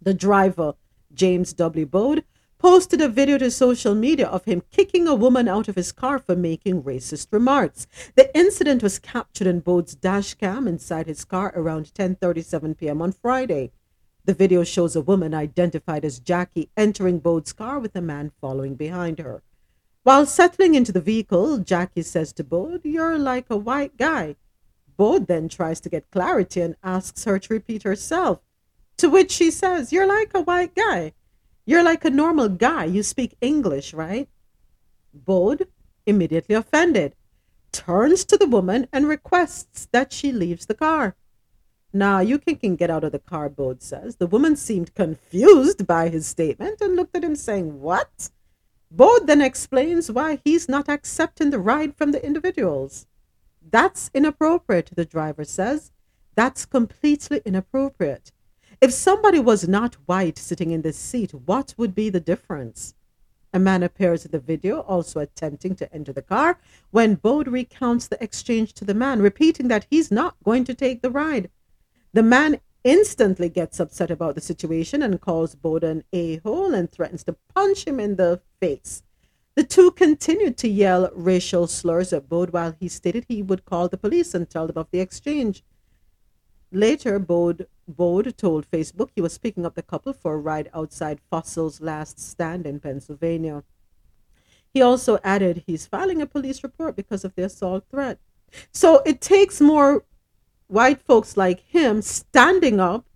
The 0.00 0.14
driver, 0.14 0.74
James 1.12 1.52
W. 1.54 1.84
Bode, 1.84 2.24
posted 2.58 3.00
a 3.00 3.08
video 3.08 3.36
to 3.38 3.50
social 3.50 3.94
media 3.94 4.28
of 4.28 4.44
him 4.44 4.62
kicking 4.70 5.08
a 5.08 5.16
woman 5.16 5.48
out 5.48 5.66
of 5.66 5.74
his 5.74 5.90
car 5.90 6.20
for 6.20 6.36
making 6.36 6.84
racist 6.84 7.26
remarks. 7.32 7.88
The 8.14 8.34
incident 8.38 8.84
was 8.84 9.00
captured 9.00 9.48
in 9.48 9.60
Bode's 9.60 9.96
dash 9.96 10.34
cam 10.34 10.68
inside 10.68 11.08
his 11.08 11.24
car 11.24 11.52
around 11.56 11.92
10:37 11.92 12.78
p.m. 12.78 13.02
on 13.02 13.10
Friday. 13.10 13.72
The 14.24 14.32
video 14.32 14.62
shows 14.62 14.94
a 14.94 15.02
woman 15.02 15.34
identified 15.34 16.04
as 16.04 16.20
Jackie 16.20 16.70
entering 16.76 17.18
Bode's 17.18 17.52
car 17.52 17.80
with 17.80 17.96
a 17.96 18.00
man 18.00 18.30
following 18.40 18.76
behind 18.76 19.18
her. 19.18 19.42
While 20.04 20.26
settling 20.26 20.74
into 20.74 20.92
the 20.92 21.00
vehicle, 21.00 21.56
Jackie 21.58 22.02
says 22.02 22.34
to 22.34 22.44
Bode, 22.44 22.82
You're 22.84 23.18
like 23.18 23.46
a 23.48 23.56
white 23.56 23.96
guy. 23.96 24.36
Bode 24.98 25.26
then 25.26 25.48
tries 25.48 25.80
to 25.80 25.88
get 25.88 26.10
clarity 26.10 26.60
and 26.60 26.76
asks 26.84 27.24
her 27.24 27.38
to 27.38 27.54
repeat 27.54 27.84
herself, 27.84 28.40
to 28.98 29.08
which 29.08 29.32
she 29.32 29.50
says, 29.50 29.92
You're 29.92 30.06
like 30.06 30.32
a 30.34 30.42
white 30.42 30.74
guy. 30.74 31.14
You're 31.64 31.82
like 31.82 32.04
a 32.04 32.10
normal 32.10 32.50
guy. 32.50 32.84
You 32.84 33.02
speak 33.02 33.38
English, 33.40 33.94
right? 33.94 34.28
Bode, 35.14 35.68
immediately 36.04 36.54
offended, 36.54 37.14
turns 37.72 38.26
to 38.26 38.36
the 38.36 38.46
woman 38.46 38.86
and 38.92 39.08
requests 39.08 39.88
that 39.92 40.12
she 40.12 40.32
leaves 40.32 40.66
the 40.66 40.74
car. 40.74 41.16
Now, 41.94 42.20
you 42.20 42.38
can, 42.38 42.56
can 42.56 42.76
get 42.76 42.90
out 42.90 43.04
of 43.04 43.12
the 43.12 43.18
car, 43.18 43.48
Bode 43.48 43.82
says. 43.82 44.16
The 44.16 44.26
woman 44.26 44.56
seemed 44.56 44.94
confused 44.94 45.86
by 45.86 46.10
his 46.10 46.26
statement 46.26 46.82
and 46.82 46.94
looked 46.94 47.16
at 47.16 47.24
him 47.24 47.36
saying, 47.36 47.80
What? 47.80 48.28
Bode 48.90 49.26
then 49.26 49.40
explains 49.40 50.10
why 50.10 50.38
he's 50.44 50.68
not 50.68 50.88
accepting 50.88 51.50
the 51.50 51.58
ride 51.58 51.96
from 51.96 52.12
the 52.12 52.24
individuals. 52.24 53.06
That's 53.70 54.10
inappropriate, 54.14 54.90
the 54.94 55.04
driver 55.04 55.44
says. 55.44 55.90
That's 56.34 56.66
completely 56.66 57.40
inappropriate. 57.44 58.32
If 58.80 58.92
somebody 58.92 59.38
was 59.38 59.66
not 59.66 59.96
white 60.06 60.38
sitting 60.38 60.70
in 60.70 60.82
this 60.82 60.98
seat, 60.98 61.32
what 61.32 61.74
would 61.76 61.94
be 61.94 62.10
the 62.10 62.20
difference? 62.20 62.94
A 63.52 63.58
man 63.58 63.82
appears 63.84 64.24
in 64.24 64.32
the 64.32 64.40
video, 64.40 64.80
also 64.80 65.20
attempting 65.20 65.76
to 65.76 65.92
enter 65.94 66.12
the 66.12 66.22
car, 66.22 66.58
when 66.90 67.14
Bode 67.14 67.48
recounts 67.48 68.08
the 68.08 68.22
exchange 68.22 68.74
to 68.74 68.84
the 68.84 68.94
man, 68.94 69.22
repeating 69.22 69.68
that 69.68 69.86
he's 69.88 70.10
not 70.10 70.36
going 70.44 70.64
to 70.64 70.74
take 70.74 71.02
the 71.02 71.10
ride. 71.10 71.50
The 72.12 72.22
man 72.24 72.60
instantly 72.84 73.48
gets 73.48 73.80
upset 73.80 74.10
about 74.10 74.34
the 74.34 74.40
situation 74.40 75.02
and 75.02 75.20
calls 75.20 75.54
Bode 75.54 75.82
an 75.82 76.04
a 76.12 76.36
hole 76.38 76.74
and 76.74 76.92
threatens 76.92 77.24
to 77.24 77.36
punch 77.54 77.86
him 77.86 77.98
in 77.98 78.16
the 78.16 78.40
face. 78.60 79.02
The 79.56 79.64
two 79.64 79.92
continued 79.92 80.56
to 80.58 80.68
yell 80.68 81.10
racial 81.14 81.66
slurs 81.66 82.12
at 82.12 82.28
Bode 82.28 82.50
while 82.50 82.74
he 82.78 82.88
stated 82.88 83.24
he 83.26 83.42
would 83.42 83.64
call 83.64 83.88
the 83.88 83.96
police 83.96 84.34
and 84.34 84.48
tell 84.48 84.66
them 84.66 84.76
of 84.76 84.90
the 84.90 85.00
exchange. 85.00 85.64
Later, 86.72 87.20
Bode, 87.20 87.68
Bode 87.86 88.36
told 88.36 88.68
Facebook 88.68 89.10
he 89.14 89.20
was 89.20 89.38
picking 89.38 89.64
up 89.64 89.76
the 89.76 89.82
couple 89.82 90.12
for 90.12 90.34
a 90.34 90.38
ride 90.38 90.70
outside 90.74 91.20
Fossil's 91.30 91.80
last 91.80 92.18
stand 92.18 92.66
in 92.66 92.80
Pennsylvania. 92.80 93.62
He 94.72 94.82
also 94.82 95.18
added 95.22 95.62
he's 95.66 95.86
filing 95.86 96.20
a 96.20 96.26
police 96.26 96.64
report 96.64 96.96
because 96.96 97.24
of 97.24 97.36
the 97.36 97.44
assault 97.44 97.84
threat. 97.88 98.18
So 98.72 99.02
it 99.06 99.20
takes 99.20 99.60
more 99.60 100.04
white 100.74 101.00
folks 101.00 101.36
like 101.36 101.60
him 101.60 102.02
standing 102.02 102.80
up 102.80 103.06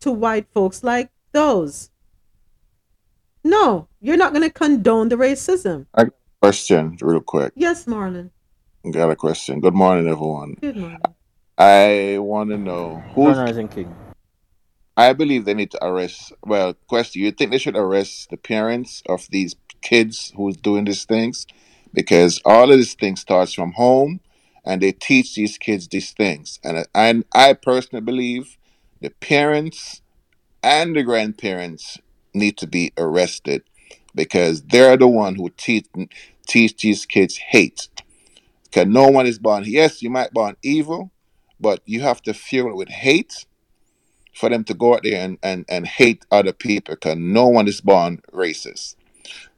to 0.00 0.10
white 0.10 0.48
folks 0.52 0.82
like 0.82 1.08
those. 1.30 1.90
No, 3.44 3.86
you're 4.00 4.16
not 4.16 4.32
going 4.32 4.42
to 4.42 4.50
condone 4.50 5.08
the 5.08 5.16
racism. 5.16 5.86
I 5.94 6.04
got 6.04 6.12
a 6.12 6.40
question 6.42 6.98
real 7.00 7.20
quick. 7.20 7.52
Yes, 7.54 7.84
Marlon. 7.84 8.30
Got 8.90 9.10
a 9.10 9.16
question. 9.16 9.60
Good 9.60 9.74
morning, 9.74 10.08
everyone. 10.08 10.56
Good 10.60 10.76
morning. 10.76 11.00
I 11.56 12.18
want 12.18 12.50
to 12.50 12.58
know 12.58 13.02
who's. 13.14 13.36
Rising 13.36 13.68
King. 13.68 13.94
I 14.96 15.12
believe 15.12 15.44
they 15.44 15.54
need 15.54 15.70
to 15.70 15.84
arrest. 15.84 16.32
Well, 16.44 16.74
question: 16.88 17.22
You 17.22 17.30
think 17.30 17.52
they 17.52 17.58
should 17.58 17.76
arrest 17.76 18.30
the 18.30 18.36
parents 18.36 19.02
of 19.06 19.28
these 19.30 19.54
kids 19.80 20.32
who's 20.36 20.56
doing 20.56 20.86
these 20.86 21.04
things? 21.04 21.46
Because 21.94 22.40
all 22.44 22.70
of 22.70 22.76
these 22.76 22.94
things 22.94 23.20
starts 23.20 23.52
from 23.52 23.72
home, 23.72 24.20
and 24.64 24.80
they 24.80 24.92
teach 24.92 25.34
these 25.34 25.58
kids 25.58 25.88
these 25.88 26.12
things. 26.12 26.60
And 26.64 26.86
and 26.94 27.24
I 27.34 27.54
personally 27.54 28.04
believe 28.04 28.56
the 29.00 29.10
parents 29.10 30.02
and 30.62 30.94
the 30.94 31.02
grandparents 31.02 31.98
need 32.34 32.56
to 32.58 32.66
be 32.66 32.92
arrested 32.96 33.62
because 34.14 34.62
they're 34.62 34.96
the 34.96 35.08
one 35.08 35.36
who 35.36 35.50
teach 35.56 35.86
teach 36.46 36.76
these 36.82 37.06
kids 37.06 37.36
hate. 37.36 37.88
Because 38.64 38.86
no 38.86 39.08
one 39.08 39.26
is 39.26 39.38
born. 39.38 39.64
Yes, 39.66 40.02
you 40.02 40.10
might 40.10 40.32
born 40.32 40.56
evil, 40.62 41.10
but 41.58 41.80
you 41.86 42.00
have 42.02 42.22
to 42.22 42.34
fuel 42.34 42.70
it 42.70 42.76
with 42.76 42.88
hate 42.88 43.46
for 44.34 44.48
them 44.48 44.64
to 44.64 44.74
go 44.74 44.94
out 44.94 45.02
there 45.02 45.22
and, 45.22 45.38
and, 45.42 45.64
and 45.68 45.86
hate 45.86 46.24
other 46.30 46.52
people 46.52 46.94
because 46.94 47.16
no 47.18 47.46
one 47.46 47.68
is 47.68 47.80
born 47.80 48.22
racist. 48.32 48.94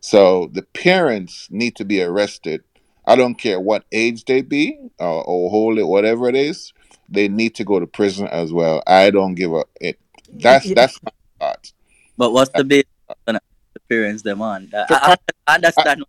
So 0.01 0.51
the 0.53 0.63
parents 0.63 1.49
need 1.51 1.77
to 1.77 1.85
be 1.85 2.03
arrested. 2.03 2.63
I 3.05 3.17
don't 3.17 3.35
care 3.35 3.59
what 3.59 3.85
age 3.93 4.25
they 4.25 4.43
be 4.43 4.79
uh, 5.01 5.05
or, 5.05 5.25
or 5.25 5.51
holy, 5.51 5.83
whatever 5.83 6.29
it 6.29 6.37
is. 6.37 6.73
They 7.09 7.29
need 7.29 7.55
to 7.57 7.65
go 7.65 7.81
to 7.81 7.87
prison 7.87 8.29
as 8.29 8.53
well. 8.53 8.83
I 8.87 9.11
don't 9.11 9.35
give 9.35 9.53
a 9.53 9.65
it. 9.81 9.99
That's 10.33 10.73
that's 10.73 11.03
my 11.03 11.11
thought. 11.39 11.73
But 12.17 12.33
what's 12.33 12.51
the 12.53 12.65
base 12.65 12.85
on 13.27 13.35
the 13.35 13.81
parents 13.89 14.23
them 14.23 14.41
on? 14.41 14.71
I, 14.73 14.87
I, 14.91 15.17
I 15.47 15.55
understand. 15.57 16.05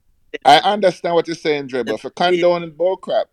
I 0.46 0.58
understand 0.60 1.16
what 1.16 1.28
you're 1.28 1.36
saying, 1.36 1.68
Dre, 1.68 1.84
but 1.84 2.00
for 2.00 2.10
condoning 2.10 2.72
bull 2.72 2.98
crap, 2.98 3.28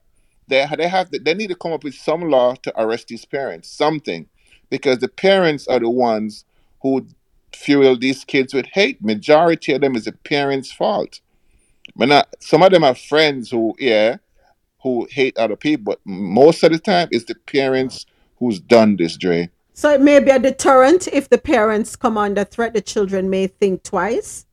they 0.49 0.67
they 0.77 0.89
have 0.89 1.11
to, 1.11 1.19
they 1.19 1.35
need 1.35 1.49
to 1.49 1.55
come 1.55 1.73
up 1.73 1.85
with 1.85 1.95
some 1.95 2.23
law 2.23 2.55
to 2.63 2.81
arrest 2.81 3.09
these 3.09 3.25
parents, 3.25 3.71
something, 3.71 4.27
because 4.69 4.99
the 4.99 5.09
parents 5.09 5.67
are 5.69 5.81
the 5.81 5.91
ones 5.91 6.45
who 6.83 7.07
fuel 7.55 7.97
these 7.97 8.25
kids 8.25 8.55
with 8.55 8.67
hate. 8.67 9.03
Majority 9.03 9.73
of 9.73 9.81
them 9.81 9.97
is 9.97 10.05
the 10.05 10.13
parents' 10.13 10.73
fault. 10.73 11.21
But 11.97 12.09
not, 12.09 12.29
some 12.41 12.63
of 12.63 12.73
them 12.73 12.85
are 12.85 12.95
friends 12.95 13.51
who, 13.51 13.75
yeah, 13.79 14.17
who 14.83 15.07
hate 15.11 15.37
other 15.37 15.57
people, 15.57 15.93
but 15.93 16.01
most 16.05 16.63
of 16.63 16.73
the 16.73 16.79
time 16.79 17.09
it's 17.11 17.25
the 17.25 17.35
parents 17.35 18.07
who's 18.39 18.61
done 18.61 18.97
this, 18.97 19.17
Dre. 19.17 19.51
So 19.75 19.91
it 19.91 20.01
may 20.01 20.21
be 20.21 20.31
a 20.31 20.39
deterrent 20.39 21.09
if 21.09 21.29
the 21.29 21.39
parents 21.39 21.97
come 21.97 22.19
under 22.19 22.45
threat, 22.45 22.75
the 22.75 22.81
children 22.81 23.31
may 23.31 23.47
think 23.47 23.83
twice. 23.83 24.47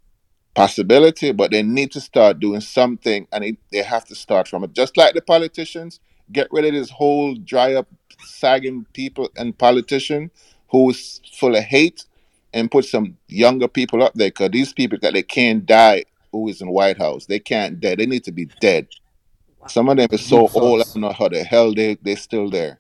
Possibility, 0.54 1.32
but 1.32 1.52
they 1.52 1.64
need 1.64 1.92
to 1.92 2.02
start 2.02 2.40
doing 2.40 2.62
something 2.62 3.28
and 3.32 3.44
it, 3.44 3.58
they 3.72 3.84
have 3.84 4.06
to 4.06 4.16
start 4.16 4.48
from 4.48 4.64
it. 4.64 4.74
Just 4.74 4.98
like 4.98 5.14
the 5.14 5.22
politicians, 5.22 6.00
get 6.32 6.48
rid 6.52 6.66
of 6.66 6.74
this 6.74 6.90
whole 6.90 7.36
dry 7.36 7.74
up, 7.74 7.88
sagging 8.24 8.86
people 8.94 9.30
and 9.38 9.58
politician 9.58 10.32
who's 10.70 11.22
full 11.34 11.56
of 11.56 11.64
hate 11.64 12.06
and 12.54 12.72
put 12.72 12.86
some 12.86 13.18
younger 13.28 13.68
people 13.68 14.02
up 14.02 14.14
there 14.16 14.30
because 14.30 14.52
these 14.52 14.74
people 14.74 14.98
that 15.02 15.14
they 15.14 15.24
can't 15.24 15.66
die 15.66 16.04
who 16.32 16.50
is 16.50 16.62
in 16.62 16.70
White 16.72 16.98
House. 16.98 17.26
They 17.28 17.40
can't 17.40 17.80
die. 17.80 17.96
They 17.96 18.06
need 18.08 18.26
to 18.26 18.32
be 18.32 18.48
dead. 18.62 18.88
Some 19.68 19.90
of 19.90 19.98
them 19.98 20.10
are 20.12 20.18
so 20.20 20.48
Deep 20.48 20.52
old, 20.56 20.82
I 20.82 20.86
don't 20.94 21.02
know 21.04 21.14
how 21.14 21.30
the 21.30 21.44
hell 21.44 21.74
they, 21.74 21.98
they're 22.02 22.18
still 22.18 22.50
there. 22.50 22.80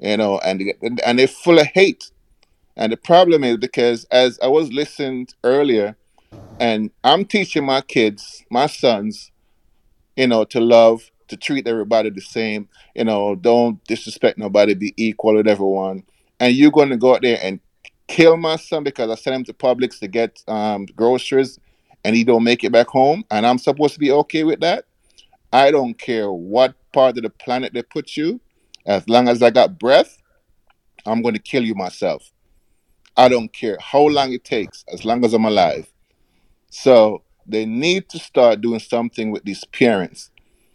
You 0.00 0.16
know, 0.18 0.38
and, 0.40 0.60
they- 0.60 0.76
and 0.82 1.00
and 1.02 1.18
they're 1.18 1.28
full 1.28 1.58
of 1.58 1.66
hate. 1.68 2.10
And 2.76 2.92
the 2.92 2.96
problem 2.98 3.44
is 3.44 3.58
because 3.58 4.04
as 4.10 4.38
I 4.42 4.48
was 4.48 4.72
listening 4.72 5.28
earlier, 5.44 5.96
and 6.60 6.90
I'm 7.04 7.24
teaching 7.24 7.64
my 7.64 7.80
kids, 7.82 8.44
my 8.50 8.66
sons, 8.66 9.30
you 10.16 10.28
know, 10.28 10.44
to 10.46 10.60
love, 10.60 11.10
to 11.28 11.38
treat 11.38 11.68
everybody 11.68 12.10
the 12.10 12.22
same, 12.22 12.68
you 12.94 13.04
know, 13.04 13.36
don't 13.36 13.84
disrespect 13.86 14.38
nobody, 14.38 14.74
be 14.74 14.94
equal 14.98 15.36
with 15.36 15.48
everyone. 15.48 16.04
And 16.40 16.54
you're 16.54 16.72
going 16.72 16.90
to 16.90 16.98
go 16.98 17.14
out 17.16 17.22
there 17.22 17.38
and 17.42 17.60
kill 18.08 18.36
my 18.36 18.56
son 18.56 18.84
because 18.84 19.10
I 19.10 19.16
sent 19.16 19.36
him 19.36 19.44
to 19.46 19.54
Publix 19.54 20.00
to 20.00 20.08
get 20.08 20.42
um, 20.48 20.86
groceries 20.96 21.58
and 22.06 22.14
he 22.14 22.22
don't 22.22 22.44
make 22.44 22.62
it 22.62 22.70
back 22.70 22.86
home 22.86 23.24
and 23.32 23.44
I'm 23.44 23.58
supposed 23.58 23.94
to 23.94 23.98
be 23.98 24.12
okay 24.12 24.44
with 24.44 24.60
that? 24.60 24.84
I 25.52 25.72
don't 25.72 25.98
care 25.98 26.30
what 26.30 26.76
part 26.92 27.16
of 27.16 27.24
the 27.24 27.30
planet 27.30 27.74
they 27.74 27.82
put 27.82 28.16
you. 28.16 28.40
As 28.86 29.08
long 29.08 29.28
as 29.28 29.42
I 29.42 29.50
got 29.50 29.76
breath, 29.76 30.16
I'm 31.04 31.20
going 31.20 31.34
to 31.34 31.40
kill 31.40 31.64
you 31.64 31.74
myself. 31.74 32.30
I 33.16 33.28
don't 33.28 33.52
care 33.52 33.76
how 33.80 34.02
long 34.02 34.32
it 34.32 34.44
takes, 34.44 34.84
as 34.92 35.04
long 35.04 35.24
as 35.24 35.34
I'm 35.34 35.46
alive. 35.46 35.92
So 36.70 37.22
they 37.44 37.66
need 37.66 38.08
to 38.10 38.20
start 38.20 38.60
doing 38.60 38.78
something 38.78 39.32
with 39.32 39.42
these 39.42 39.64
parents 39.64 40.30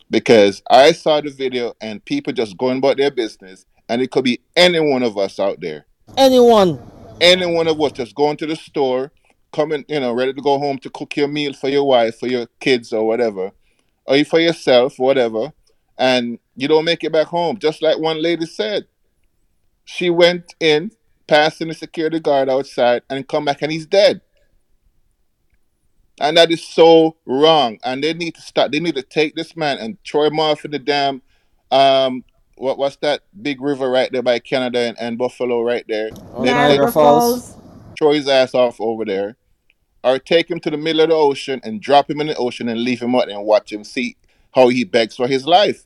because 0.10 0.62
I 0.70 0.92
saw 0.92 1.22
the 1.22 1.30
video 1.30 1.76
and 1.80 2.04
people 2.04 2.34
just 2.34 2.58
going 2.58 2.80
about 2.80 2.98
their 2.98 3.12
business, 3.12 3.66
and 3.88 4.02
it 4.02 4.12
could 4.12 4.26
be 4.26 4.42
any 4.58 4.82
one 4.82 5.04
of 5.04 5.18
us 5.18 5.40
out 5.40 5.62
there. 5.62 5.86
Anyone. 6.18 6.78
Any 7.22 7.46
one 7.46 7.70
of 7.70 7.80
us 7.80 7.94
just 7.94 8.16
going 8.16 8.36
to 8.38 8.48
the 8.48 8.58
store, 8.58 9.14
coming, 9.52 9.86
you 9.88 10.00
know, 10.00 10.14
ready 10.14 10.34
to 10.34 10.42
go 10.42 10.58
home 10.60 10.78
to 10.80 10.90
cook 10.90 11.16
your 11.16 11.28
meal 11.28 11.54
for 11.54 11.70
your 11.70 11.84
wife, 11.84 12.20
for 12.20 12.28
your 12.28 12.48
kids, 12.60 12.94
or 12.94 13.06
whatever, 13.06 13.52
or 14.06 14.16
you 14.18 14.26
for 14.26 14.40
yourself, 14.40 14.98
whatever, 14.98 15.54
and 15.98 16.40
you 16.56 16.68
don't 16.68 16.86
make 16.86 17.04
it 17.04 17.12
back 17.12 17.28
home. 17.28 17.58
Just 17.58 17.82
like 17.82 18.00
one 18.00 18.22
lady 18.22 18.46
said, 18.46 18.88
she 19.86 20.10
went 20.10 20.56
in, 20.60 20.92
passing 21.28 21.68
the 21.68 21.74
security 21.74 22.20
guard 22.20 22.50
outside, 22.50 23.04
and 23.10 23.28
come 23.28 23.46
back 23.46 23.62
and 23.62 23.72
he's 23.72 23.86
dead. 23.86 24.22
And 26.20 26.38
that 26.38 26.52
is 26.52 26.64
so 26.64 27.18
wrong. 27.26 27.80
And 27.84 28.04
they 28.04 28.14
need 28.14 28.36
to 28.36 28.42
start. 28.42 28.72
They 28.72 28.80
need 28.80 28.96
to 28.96 29.02
take 29.02 29.36
this 29.36 29.56
man 29.56 29.78
and 29.80 29.98
throw 30.06 30.26
him 30.26 30.40
off 30.40 30.66
in 30.66 30.72
the 30.72 30.80
damn. 30.80 31.22
Um, 31.72 32.24
what 32.58 32.78
what's 32.78 32.98
that 32.98 33.22
big 33.42 33.60
river 33.60 33.90
right 33.90 34.12
there 34.12 34.22
by 34.22 34.38
Canada 34.40 34.80
and, 34.80 34.98
and 35.00 35.18
Buffalo 35.18 35.64
right 35.64 35.86
there? 35.88 36.12
Oh, 36.34 36.44
Niagara 36.44 36.92
Falls. 36.92 37.58
throw 37.98 38.12
his 38.12 38.28
ass 38.28 38.54
off 38.54 38.80
over 38.80 39.04
there, 39.04 39.36
or 40.04 40.20
take 40.20 40.50
him 40.50 40.60
to 40.62 40.70
the 40.70 40.78
middle 40.78 41.02
of 41.02 41.10
the 41.10 41.16
ocean 41.16 41.62
and 41.64 41.82
drop 41.82 42.10
him 42.10 42.22
in 42.22 42.28
the 42.28 42.36
ocean 42.36 42.70
and 42.70 42.82
leave 42.84 43.02
him 43.02 43.16
out 43.16 43.30
and 43.30 43.44
watch 43.46 43.72
him 43.72 43.84
see 43.84 44.18
how 44.54 44.68
he 44.68 44.84
begs 44.84 45.16
for 45.16 45.28
his 45.28 45.46
life, 45.46 45.86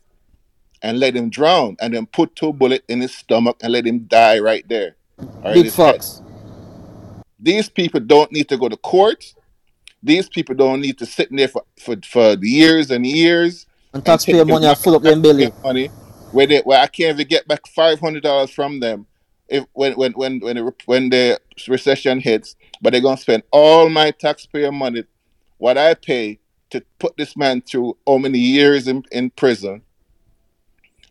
and 0.81 0.99
let 0.99 1.15
him 1.15 1.29
drown, 1.29 1.77
and 1.79 1.93
then 1.93 2.05
put 2.05 2.35
two 2.35 2.53
bullets 2.53 2.85
in 2.87 3.01
his 3.01 3.13
stomach 3.13 3.57
and 3.61 3.73
let 3.73 3.85
him 3.85 3.99
die 4.07 4.39
right 4.39 4.67
there. 4.67 4.95
Big 5.43 5.65
his 5.65 5.75
head. 5.75 6.05
These 7.39 7.69
people 7.69 7.99
don't 7.99 8.31
need 8.31 8.49
to 8.49 8.57
go 8.57 8.69
to 8.69 8.77
court. 8.77 9.23
These 10.01 10.29
people 10.29 10.55
don't 10.55 10.81
need 10.81 10.97
to 10.99 11.05
sit 11.05 11.29
in 11.31 11.37
there 11.37 11.47
for, 11.47 11.63
for, 11.79 11.95
for 12.03 12.37
years 12.41 12.91
and 12.91 13.05
years 13.05 13.65
And 13.93 14.05
taxpayer 14.05 14.45
money 14.45 14.67
are 14.67 14.75
full 14.75 14.95
up 14.95 15.03
them 15.03 15.21
belly. 15.21 15.51
money 15.63 15.89
where 16.31 16.47
they 16.47 16.59
where 16.61 16.79
I 16.79 16.87
can't 16.87 17.15
even 17.15 17.27
get 17.27 17.47
back 17.47 17.67
five 17.67 17.99
hundred 17.99 18.23
dollars 18.23 18.51
from 18.51 18.79
them 18.79 19.07
if 19.47 19.65
when 19.73 19.93
when 19.93 20.13
when 20.13 20.39
when 20.39 20.55
the, 20.57 20.73
when 20.85 21.09
the 21.09 21.39
recession 21.67 22.19
hits, 22.19 22.55
but 22.86 22.91
they're 22.91 23.02
gonna 23.02 23.18
spend 23.18 23.41
all 23.49 23.90
my 23.90 24.12
taxpayer 24.12 24.72
money, 24.72 25.06
what 25.57 25.76
I 25.76 25.95
pay 25.95 26.40
to 26.70 26.84
put 26.99 27.18
this 27.18 27.36
man 27.36 27.62
through 27.62 27.98
how 28.06 28.20
many 28.20 28.38
years 28.38 28.88
in, 28.88 29.03
in 29.12 29.32
prison. 29.32 29.82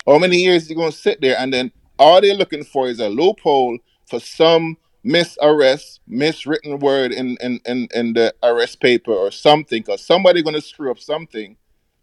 How 0.06 0.18
many 0.18 0.36
years 0.36 0.68
he 0.68 0.76
gonna 0.76 0.92
sit 0.92 1.20
there 1.20 1.36
and 1.36 1.52
then 1.52 1.72
all 1.98 2.20
they're 2.20 2.36
looking 2.36 2.62
for 2.62 2.86
is 2.86 3.00
a 3.00 3.08
loophole 3.08 3.76
for 4.08 4.20
some 4.20 4.76
misarrest, 5.04 5.98
miswritten 6.08 6.78
word 6.78 7.10
in, 7.10 7.36
in, 7.40 7.58
in, 7.66 7.88
in 7.92 8.12
the 8.12 8.32
arrest 8.44 8.80
paper 8.80 9.10
or 9.10 9.32
something, 9.32 9.82
because 9.82 10.06
somebody 10.06 10.44
gonna 10.44 10.60
screw 10.60 10.92
up 10.92 11.00
something 11.00 11.56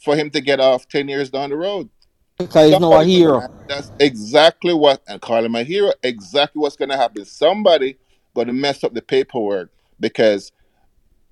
for 0.03 0.18
him 0.18 0.30
to 0.31 0.41
get 0.41 0.60
off 0.60 0.85
ten 0.89 1.07
years 1.07 1.30
down 1.30 1.49
the 1.49 1.56
road. 1.56 1.89
Because 2.38 2.72
he's 2.72 2.80
now 2.81 2.91
a 2.91 3.06
hero. 3.06 3.41
that's 3.69 3.93
exactly 3.99 4.73
what 4.73 5.02
and 5.07 5.22
call 5.22 5.45
him 5.45 5.56
a 5.56 5.64
hero. 5.64 5.93
Exactly 6.03 6.60
what's 6.60 6.76
gonna 6.76 6.98
happen. 6.98 7.23
Somebody 7.23 7.98
gonna 8.35 8.53
mess 8.53 8.83
up 8.83 8.93
the 8.93 9.01
paperwork 9.01 9.71
because 9.99 10.51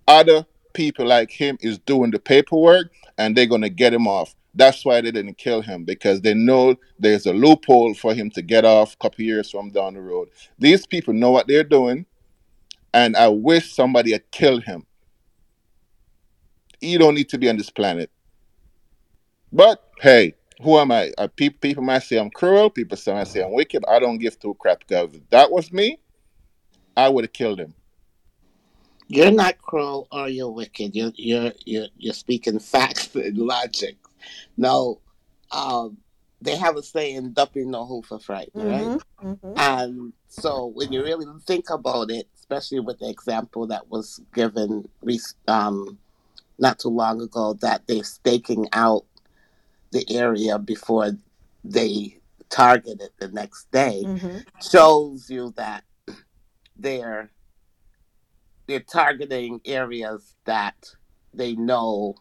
other 0.08 0.46
people 0.74 1.06
like 1.06 1.32
him 1.32 1.58
is 1.62 1.80
doing 1.80 2.12
the 2.12 2.20
paperwork 2.20 2.92
and 3.18 3.36
they're 3.36 3.46
gonna 3.46 3.70
get 3.70 3.94
him 3.94 4.08
off. 4.08 4.36
That's 4.56 4.84
why 4.86 5.02
they 5.02 5.12
didn't 5.12 5.38
kill 5.38 5.62
him 5.62 5.86
because 5.86 6.22
they 6.22 6.34
know 6.34 6.76
there's 6.98 7.26
a 7.26 7.34
loophole 7.34 7.94
for 7.94 8.14
him 8.14 8.30
to 8.32 8.42
get 8.42 8.66
off 8.66 8.94
a 8.94 8.98
couple 8.98 9.24
years 9.24 9.52
from 9.52 9.70
down 9.70 9.94
the 9.94 10.02
road. 10.02 10.30
These 10.58 10.86
people 10.88 11.14
know 11.14 11.32
what 11.32 11.48
they're 11.48 11.64
doing, 11.64 12.06
and 12.94 13.16
I 13.16 13.28
wish 13.28 13.74
somebody 13.74 14.12
had 14.14 14.30
killed 14.32 14.64
him. 14.64 14.86
you 16.82 16.98
don't 16.98 17.16
need 17.16 17.30
to 17.30 17.38
be 17.38 17.50
on 17.50 17.58
this 17.58 17.70
planet. 17.70 18.10
But 19.52 19.84
hey, 20.00 20.36
who 20.62 20.78
am 20.78 20.92
I? 20.92 21.12
Uh, 21.18 21.28
people 21.36 21.84
might 21.84 22.04
say 22.04 22.18
I'm 22.18 22.30
cruel. 22.30 22.70
People 22.70 22.98
say 22.98 23.12
I 23.14 23.24
say 23.24 23.44
I'm 23.44 23.54
wicked. 23.54 23.84
I 23.88 24.00
don't 24.00 24.18
give 24.18 24.40
two 24.40 24.56
crap. 24.56 24.80
Because 24.88 25.20
that 25.30 25.52
was 25.52 25.72
me, 25.72 26.00
I 26.96 27.10
would 27.10 27.24
have 27.24 27.34
killed 27.34 27.60
him. 27.60 27.74
You're 29.08 29.32
not 29.32 29.58
cruel 29.60 30.08
or 30.12 30.30
you're 30.30 30.52
wicked. 30.52 30.96
You're 30.96 31.12
you're 31.16 31.52
you're, 31.66 31.88
you're 31.98 32.14
speaking 32.14 32.60
facts 32.60 33.16
and 33.16 33.38
logic. 33.38 33.98
No, 34.56 35.02
um, 35.52 35.98
they 36.42 36.56
have 36.56 36.78
a 36.78 36.84
saying, 36.84 37.32
"Dumping 37.32 37.72
no 37.72 37.86
who 37.86 38.02
for 38.04 38.20
fright," 38.20 38.52
right? 38.54 38.86
Mm-hmm. 38.88 39.28
Mm-hmm. 39.28 39.54
And 39.58 40.14
so 40.28 40.68
when 40.68 40.94
you 40.94 41.04
really 41.04 41.26
think 41.46 41.70
about 41.72 42.12
it, 42.12 42.28
especially 42.36 42.80
with 42.82 43.00
the 43.00 43.10
example 43.10 43.66
that 43.68 43.90
was 43.90 44.22
given 44.34 44.88
um, 45.48 45.98
not 46.60 46.78
too 46.80 46.90
long 46.90 47.20
ago, 47.22 47.54
that 47.62 47.88
they're 47.88 48.04
staking 48.04 48.68
out 48.74 49.06
the 49.92 50.06
area 50.12 50.60
before 50.60 51.12
they 51.64 52.16
target 52.50 53.02
it 53.02 53.12
the 53.20 53.28
next 53.30 53.72
day, 53.72 54.04
Mm-hmm. 54.06 54.38
shows 54.62 55.30
you 55.30 55.52
that 55.58 55.84
they're 56.80 57.32
they're 58.68 58.80
targeting 58.82 59.62
areas 59.66 60.36
that 60.46 60.76
they 61.34 61.56
know 61.56 62.16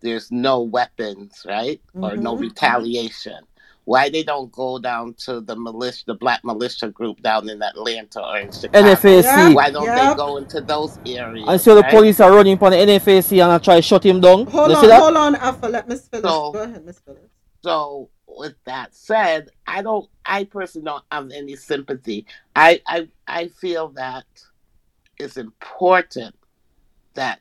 there's 0.00 0.30
no 0.30 0.62
weapons, 0.62 1.44
right? 1.46 1.80
Or 1.94 2.16
no 2.16 2.36
Mhm. 2.36 2.40
retaliation. 2.40 3.40
Why 3.84 4.08
they 4.08 4.22
don't 4.22 4.50
go 4.52 4.78
down 4.78 5.14
to 5.26 5.40
the 5.40 5.56
militia, 5.56 6.04
the 6.06 6.14
black 6.14 6.44
militia 6.44 6.88
group 6.90 7.20
down 7.22 7.48
in 7.48 7.62
Atlanta 7.62 8.20
or 8.24 8.38
in 8.38 8.52
Chicago? 8.52 8.78
NFAC. 8.94 9.54
Why 9.54 9.70
don't 9.70 9.84
Yep. 9.84 10.10
they 10.10 10.14
go 10.16 10.36
into 10.36 10.60
those 10.60 10.98
areas? 11.06 11.48
And 11.48 11.60
so 11.60 11.74
the 11.74 11.82
right? 11.82 11.90
police 11.90 12.20
are 12.20 12.32
running 12.32 12.54
upon 12.54 12.72
the 12.72 12.78
NFAC 12.78 13.40
and 13.42 13.50
I 13.52 13.58
try 13.58 13.76
to 13.76 13.82
shut 13.82 14.04
him 14.04 14.20
down. 14.20 14.46
Hold 14.46 14.70
you 14.70 14.76
on, 14.76 14.90
hold 15.00 15.16
on, 15.16 15.34
Alpha. 15.36 15.66
Let 15.68 15.88
Miss 15.88 16.06
Phyllis. 16.08 16.30
So- 16.30 16.52
Go 16.52 16.62
ahead, 16.62 16.84
Miss 16.84 16.98
Phyllis. 17.00 17.30
So 17.64 18.10
with 18.26 18.54
that 18.64 18.94
said, 18.94 19.50
I 19.66 19.82
don't 19.82 20.08
I 20.24 20.44
personally 20.44 20.86
don't 20.86 21.04
have 21.12 21.30
any 21.32 21.56
sympathy. 21.56 22.26
I 22.54 22.80
I 22.86 23.08
I 23.26 23.48
feel 23.48 23.88
that 23.90 24.26
it's 25.18 25.36
important 25.36 26.34
that 27.14 27.40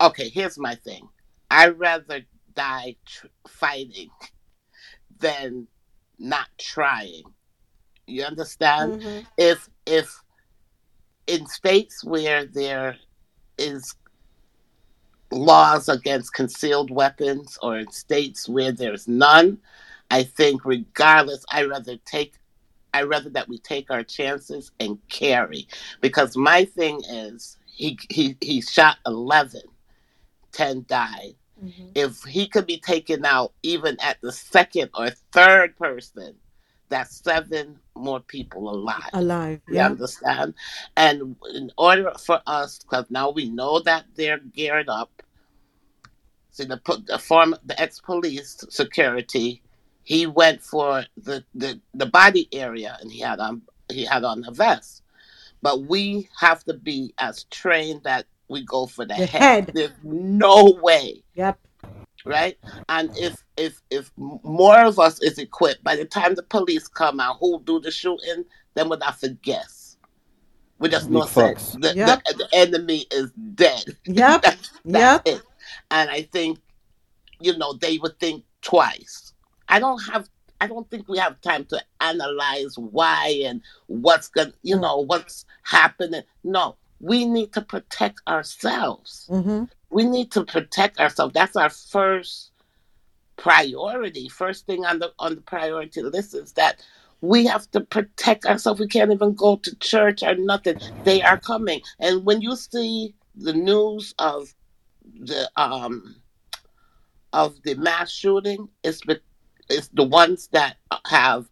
okay, 0.00 0.28
here's 0.28 0.58
my 0.58 0.74
thing. 0.74 1.08
I'd 1.50 1.78
rather 1.78 2.22
die 2.54 2.96
tr- 3.06 3.26
fighting 3.46 4.10
than 5.20 5.68
not 6.18 6.48
trying. 6.58 7.24
You 8.06 8.24
understand? 8.24 9.02
Mhm. 9.02 9.26
If 9.38 9.68
if 9.86 10.22
in 11.26 11.46
states 11.46 12.04
where 12.04 12.44
there 12.46 12.96
is 13.58 13.94
laws 15.32 15.88
against 15.88 16.34
concealed 16.34 16.90
weapons 16.90 17.58
or 17.62 17.78
in 17.78 17.90
states 17.90 18.48
where 18.48 18.72
there's 18.72 19.08
none, 19.08 19.58
I 20.10 20.22
think 20.24 20.64
regardless, 20.64 21.44
I 21.50 21.64
rather 21.64 21.96
take 22.04 22.34
I 22.94 23.04
rather 23.04 23.30
that 23.30 23.48
we 23.48 23.58
take 23.58 23.90
our 23.90 24.02
chances 24.02 24.70
and 24.78 24.98
carry. 25.08 25.66
Because 26.00 26.36
my 26.36 26.66
thing 26.66 27.00
is 27.08 27.56
he 27.66 27.98
he 28.10 28.36
he 28.40 28.60
shot 28.60 28.98
11, 29.06 29.62
10 30.52 30.84
died. 30.88 31.34
Mm-hmm. 31.62 31.86
If 31.94 32.22
he 32.24 32.46
could 32.46 32.66
be 32.66 32.78
taken 32.78 33.24
out 33.24 33.52
even 33.62 33.96
at 34.00 34.20
the 34.20 34.32
second 34.32 34.90
or 34.94 35.10
third 35.32 35.76
person, 35.76 36.34
that's 36.92 37.22
seven 37.24 37.78
more 37.96 38.20
people 38.20 38.68
alive. 38.70 39.10
Alive. 39.14 39.60
You 39.66 39.76
Yeah. 39.76 39.86
understand? 39.86 40.54
And 40.96 41.36
in 41.54 41.70
order 41.78 42.12
for 42.18 42.40
us, 42.46 42.78
because 42.78 43.06
now 43.10 43.30
we 43.30 43.48
know 43.48 43.80
that 43.80 44.04
they're 44.14 44.38
geared 44.38 44.88
up. 44.88 45.10
See 46.50 46.64
the 46.64 46.80
the 47.06 47.18
former 47.18 47.58
the 47.64 47.80
ex 47.80 47.98
police 48.00 48.62
security, 48.68 49.62
he 50.04 50.26
went 50.26 50.60
for 50.62 51.04
the, 51.16 51.42
the 51.54 51.80
the 51.94 52.06
body 52.06 52.48
area 52.52 52.98
and 53.00 53.10
he 53.10 53.20
had 53.20 53.40
on 53.40 53.62
he 53.90 54.04
had 54.04 54.22
on 54.24 54.44
a 54.46 54.52
vest. 54.52 55.02
But 55.62 55.82
we 55.84 56.28
have 56.40 56.62
to 56.64 56.74
be 56.74 57.14
as 57.18 57.44
trained 57.44 58.02
that 58.04 58.26
we 58.48 58.64
go 58.64 58.86
for 58.86 59.06
the, 59.06 59.14
The 59.14 59.26
head. 59.26 59.40
head. 59.42 59.70
There's 59.72 59.98
no 60.02 60.76
way 60.82 61.22
Yep. 61.34 61.58
Right? 62.26 62.58
And 62.88 63.10
if 63.16 63.42
if 63.56 63.82
if 63.90 64.10
more 64.18 64.80
of 64.84 64.98
us 64.98 65.22
is 65.22 65.38
equipped, 65.38 65.84
by 65.84 65.96
the 65.96 66.04
time 66.06 66.34
the 66.36 66.42
police 66.44 66.88
come 66.88 67.20
out, 67.20 67.38
who 67.40 67.62
do 67.64 67.80
the 67.80 67.90
shooting, 67.90 68.44
then 68.74 68.88
we'll 68.88 69.00
have 69.02 69.20
to 69.20 69.30
guess. 69.30 69.96
We 70.80 70.90
just 70.90 71.10
know 71.10 71.26
Big 71.26 71.36
that 71.36 71.58
the, 71.74 71.94
Yep. 71.94 72.22
the, 72.26 72.34
the 72.38 72.48
enemy 72.52 73.06
is 73.12 73.32
dead. 73.54 73.84
Yep. 74.06 74.44
that's 74.44 74.70
Yep. 74.84 75.26
it. 75.26 75.42
And 75.90 76.10
I 76.10 76.22
think, 76.24 76.60
you 77.40 77.56
know, 77.58 77.74
they 77.74 77.98
would 77.98 78.18
think 78.20 78.44
twice. 78.62 79.34
I 79.68 79.80
don't 79.80 80.00
have. 80.12 80.28
I 80.60 80.68
don't 80.68 80.90
think 80.90 81.08
we 81.08 81.18
have 81.18 81.40
time 81.42 81.66
to 81.66 81.80
analyze 82.00 82.76
why 82.78 83.42
and 83.46 83.62
what's 83.88 84.28
going. 84.28 84.54
You 84.62 84.78
know 84.80 84.98
what's 85.06 85.46
happening. 85.64 86.22
No, 86.44 86.76
we 87.02 87.26
need 87.26 87.52
to 87.54 87.62
protect 87.62 88.22
ourselves 88.28 89.30
Mm-hmm. 89.30 89.64
we 89.90 90.04
need 90.04 90.32
to 90.32 90.44
protect 90.44 91.00
ourselves. 91.00 91.34
That's 91.34 91.56
our 91.56 91.70
first 91.70 92.52
priority. 93.38 94.28
First 94.30 94.66
thing 94.66 94.86
on 94.86 95.00
the 95.00 95.12
on 95.20 95.36
the 95.36 95.42
priority 95.42 96.02
list 96.02 96.34
is 96.36 96.54
that 96.54 96.84
we 97.22 97.46
have 97.46 97.70
to 97.72 97.82
protect 97.82 98.46
ourselves. 98.46 98.80
We 98.80 98.88
can't 98.88 99.12
even 99.12 99.34
go 99.34 99.56
to 99.56 99.76
church 99.78 100.22
or 100.24 100.36
nothing. 100.36 100.78
They 101.04 101.22
are 101.22 101.38
coming. 101.40 101.82
And 102.00 102.26
when 102.26 102.42
you 102.42 102.56
see 102.56 103.14
the 103.36 103.54
news 103.54 104.14
of 104.20 104.54
the 105.20 105.50
um 105.56 106.16
of 107.32 107.62
the 107.64 107.74
mass 107.76 108.12
shooting, 108.12 108.68
it's 108.84 109.02
the 109.06 109.20
it's 109.70 109.88
the 109.94 110.04
ones 110.04 110.48
that 110.52 110.76
have 111.08 111.48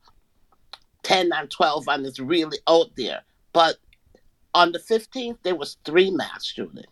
ten 1.02 1.30
and 1.34 1.50
twelve 1.50 1.88
and 1.88 2.06
it's 2.06 2.20
really 2.20 2.58
out 2.68 2.92
there. 2.96 3.22
But 3.54 3.76
on 4.54 4.72
the 4.72 4.78
fifteenth 4.78 5.38
there 5.42 5.54
was 5.56 5.76
three 5.84 6.10
mass 6.10 6.44
shootings 6.46 6.86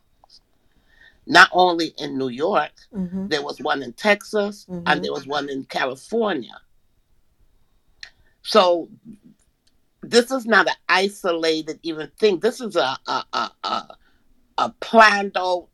not 1.30 1.50
only 1.52 1.88
in 1.98 2.16
New 2.16 2.28
York, 2.30 2.72
Mm-hmm. 2.94 3.26
there 3.28 3.42
was 3.42 3.60
one 3.60 3.82
in 3.82 3.92
Texas, 3.92 4.64
Mhm. 4.66 4.82
and 4.86 5.04
there 5.04 5.12
was 5.12 5.26
one 5.26 5.50
in 5.50 5.64
California. 5.64 6.58
So 8.42 8.88
this 10.02 10.30
is 10.30 10.46
not 10.46 10.68
an 10.68 10.74
isolated 10.88 11.78
even 11.82 12.10
thing. 12.18 12.38
This 12.40 12.60
is 12.60 12.76
a 12.76 12.96
a 13.06 13.24
a, 13.32 13.50
a, 13.64 13.96
a 14.58 14.70
planned 14.80 15.36
out, 15.36 15.68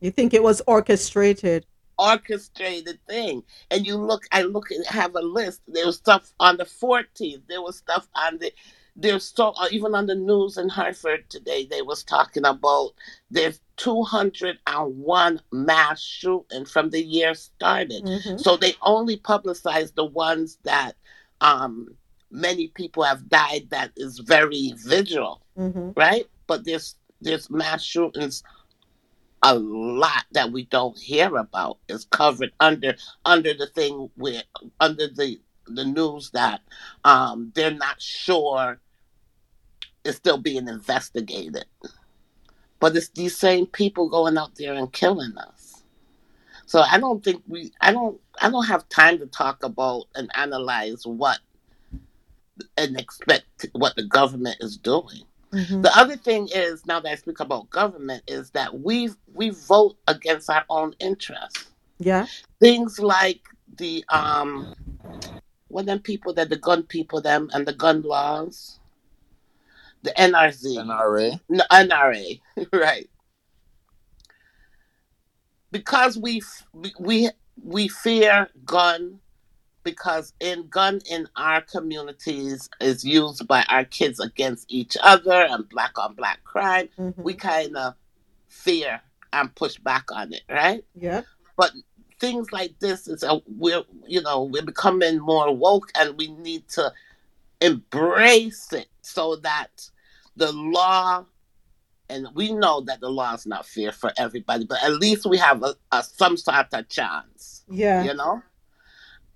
You 0.00 0.10
think 0.10 0.32
it 0.32 0.42
was 0.42 0.62
orchestrated? 0.66 1.66
orchestrated 1.98 2.98
thing. 3.06 3.42
And 3.70 3.86
you 3.86 3.98
look, 3.98 4.22
I 4.32 4.40
look 4.40 4.70
and 4.70 4.86
have 4.86 5.14
a 5.16 5.20
list. 5.20 5.60
There 5.68 5.84
was 5.84 5.96
stuff 5.98 6.32
on 6.40 6.56
the 6.56 6.64
14th. 6.64 7.42
There 7.46 7.60
was 7.60 7.76
stuff 7.76 8.08
on 8.14 8.38
the. 8.38 8.50
There's 8.96 9.24
so 9.24 9.48
uh, 9.58 9.68
even 9.70 9.94
on 9.94 10.06
the 10.06 10.14
news 10.14 10.56
in 10.58 10.68
Hartford 10.68 11.28
today, 11.30 11.66
they 11.70 11.82
was 11.82 12.04
talking 12.04 12.44
about 12.44 12.90
there's 13.30 13.60
201 13.76 15.40
mass 15.52 16.00
shooting 16.02 16.64
from 16.64 16.90
the 16.90 17.02
year 17.02 17.34
started. 17.34 18.04
Mhm. 18.04 18.40
So 18.40 18.56
they 18.56 18.74
only 18.82 19.16
publicize 19.16 19.94
the 19.94 20.04
ones 20.04 20.58
that 20.64 20.96
um, 21.40 21.88
many 22.30 22.68
people 22.68 23.02
have 23.02 23.28
died 23.28 23.68
that 23.70 23.92
is 23.96 24.18
very 24.18 24.74
visual, 24.76 25.42
Mm-hmm. 25.58 25.90
right? 25.96 26.26
But 26.46 26.64
there's 26.64 26.96
there's 27.20 27.50
mass 27.50 27.82
shootings 27.82 28.42
a 29.42 29.54
lot 29.54 30.24
that 30.32 30.52
we 30.52 30.64
don't 30.66 30.98
hear 30.98 31.36
about 31.36 31.78
is 31.88 32.04
covered 32.06 32.52
under 32.60 32.94
under 33.24 33.54
the 33.54 33.66
thing 33.68 34.10
where 34.16 34.42
under 34.80 35.06
the 35.08 35.40
the 35.74 35.84
news 35.84 36.30
that 36.30 36.60
um, 37.04 37.52
they're 37.54 37.70
not 37.70 38.00
sure 38.00 38.78
is 40.04 40.16
still 40.16 40.38
being 40.38 40.68
investigated. 40.68 41.64
But 42.78 42.96
it's 42.96 43.10
these 43.10 43.36
same 43.36 43.66
people 43.66 44.08
going 44.08 44.38
out 44.38 44.54
there 44.56 44.74
and 44.74 44.92
killing 44.92 45.36
us. 45.36 45.82
So 46.66 46.80
I 46.80 46.98
don't 46.98 47.22
think 47.22 47.42
we 47.48 47.72
I 47.80 47.92
don't 47.92 48.20
I 48.40 48.48
don't 48.48 48.66
have 48.66 48.88
time 48.88 49.18
to 49.18 49.26
talk 49.26 49.64
about 49.64 50.04
and 50.14 50.30
analyze 50.34 51.06
what 51.06 51.40
and 52.76 52.98
expect 52.98 53.66
what 53.72 53.96
the 53.96 54.04
government 54.04 54.56
is 54.60 54.76
doing. 54.76 55.24
Mm-hmm. 55.52 55.82
The 55.82 55.98
other 55.98 56.16
thing 56.16 56.48
is 56.54 56.86
now 56.86 57.00
that 57.00 57.10
I 57.10 57.16
speak 57.16 57.40
about 57.40 57.70
government 57.70 58.22
is 58.28 58.50
that 58.50 58.80
we 58.80 59.10
we 59.34 59.50
vote 59.50 59.96
against 60.06 60.48
our 60.48 60.64
own 60.70 60.94
interests. 61.00 61.70
Yeah. 61.98 62.26
Things 62.60 63.00
like 63.00 63.40
the 63.76 64.04
um 64.08 64.74
what 65.70 65.86
them 65.86 66.00
people 66.00 66.34
that 66.34 66.50
the 66.50 66.56
gun 66.56 66.82
people 66.82 67.20
them 67.20 67.48
and 67.52 67.66
the 67.66 67.72
gun 67.72 68.02
laws. 68.02 68.78
The 70.02 70.10
NRZ. 70.10 70.76
NRA. 70.76 71.40
No, 71.48 71.64
NRA, 71.70 72.40
right. 72.72 73.08
Because 75.70 76.18
we 76.18 76.42
we 76.98 77.30
we 77.62 77.88
fear 77.88 78.48
gun 78.64 79.20
because 79.84 80.32
in 80.40 80.68
gun 80.68 81.00
in 81.10 81.28
our 81.36 81.60
communities 81.62 82.68
is 82.80 83.04
used 83.04 83.46
by 83.46 83.64
our 83.68 83.84
kids 83.84 84.20
against 84.20 84.66
each 84.68 84.96
other 85.02 85.46
and 85.48 85.68
black 85.68 85.98
on 85.98 86.14
black 86.14 86.42
crime. 86.44 86.88
Mm-hmm. 86.98 87.22
We 87.22 87.34
kind 87.34 87.76
of 87.76 87.94
fear 88.48 89.00
and 89.32 89.54
push 89.54 89.76
back 89.78 90.10
on 90.12 90.32
it, 90.32 90.42
right? 90.48 90.84
Yeah. 90.94 91.22
But 91.56 91.72
things 92.20 92.52
like 92.52 92.78
this 92.80 93.08
is 93.08 93.22
a 93.22 93.40
we're 93.56 93.82
you 94.06 94.20
know 94.22 94.44
we're 94.44 94.62
becoming 94.62 95.18
more 95.18 95.54
woke 95.54 95.90
and 95.98 96.16
we 96.18 96.28
need 96.28 96.68
to 96.68 96.92
embrace 97.60 98.72
it 98.72 98.88
so 99.02 99.36
that 99.36 99.88
the 100.36 100.52
law 100.52 101.24
and 102.08 102.26
we 102.34 102.52
know 102.52 102.80
that 102.82 103.00
the 103.00 103.08
law 103.08 103.34
is 103.34 103.46
not 103.46 103.66
fair 103.66 103.90
for 103.92 104.12
everybody 104.18 104.64
but 104.64 104.82
at 104.82 104.92
least 104.94 105.26
we 105.26 105.36
have 105.38 105.62
a, 105.62 105.74
a 105.92 106.02
some 106.02 106.36
sort 106.36 106.66
of 106.72 106.88
chance 106.88 107.64
Yeah. 107.68 108.04
you 108.04 108.14
know 108.14 108.42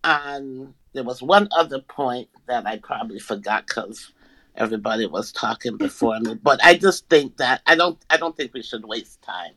and 0.02 0.74
there 0.92 1.04
was 1.04 1.22
one 1.22 1.48
other 1.56 1.80
point 1.80 2.28
that 2.46 2.66
i 2.66 2.78
probably 2.78 3.18
forgot 3.18 3.66
because 3.66 4.12
everybody 4.56 5.06
was 5.06 5.32
talking 5.32 5.76
before 5.76 6.18
me 6.20 6.34
but 6.34 6.62
i 6.64 6.74
just 6.76 7.08
think 7.08 7.36
that 7.38 7.62
i 7.66 7.74
don't 7.74 7.98
i 8.10 8.16
don't 8.16 8.36
think 8.36 8.52
we 8.54 8.62
should 8.62 8.84
waste 8.84 9.20
time 9.22 9.52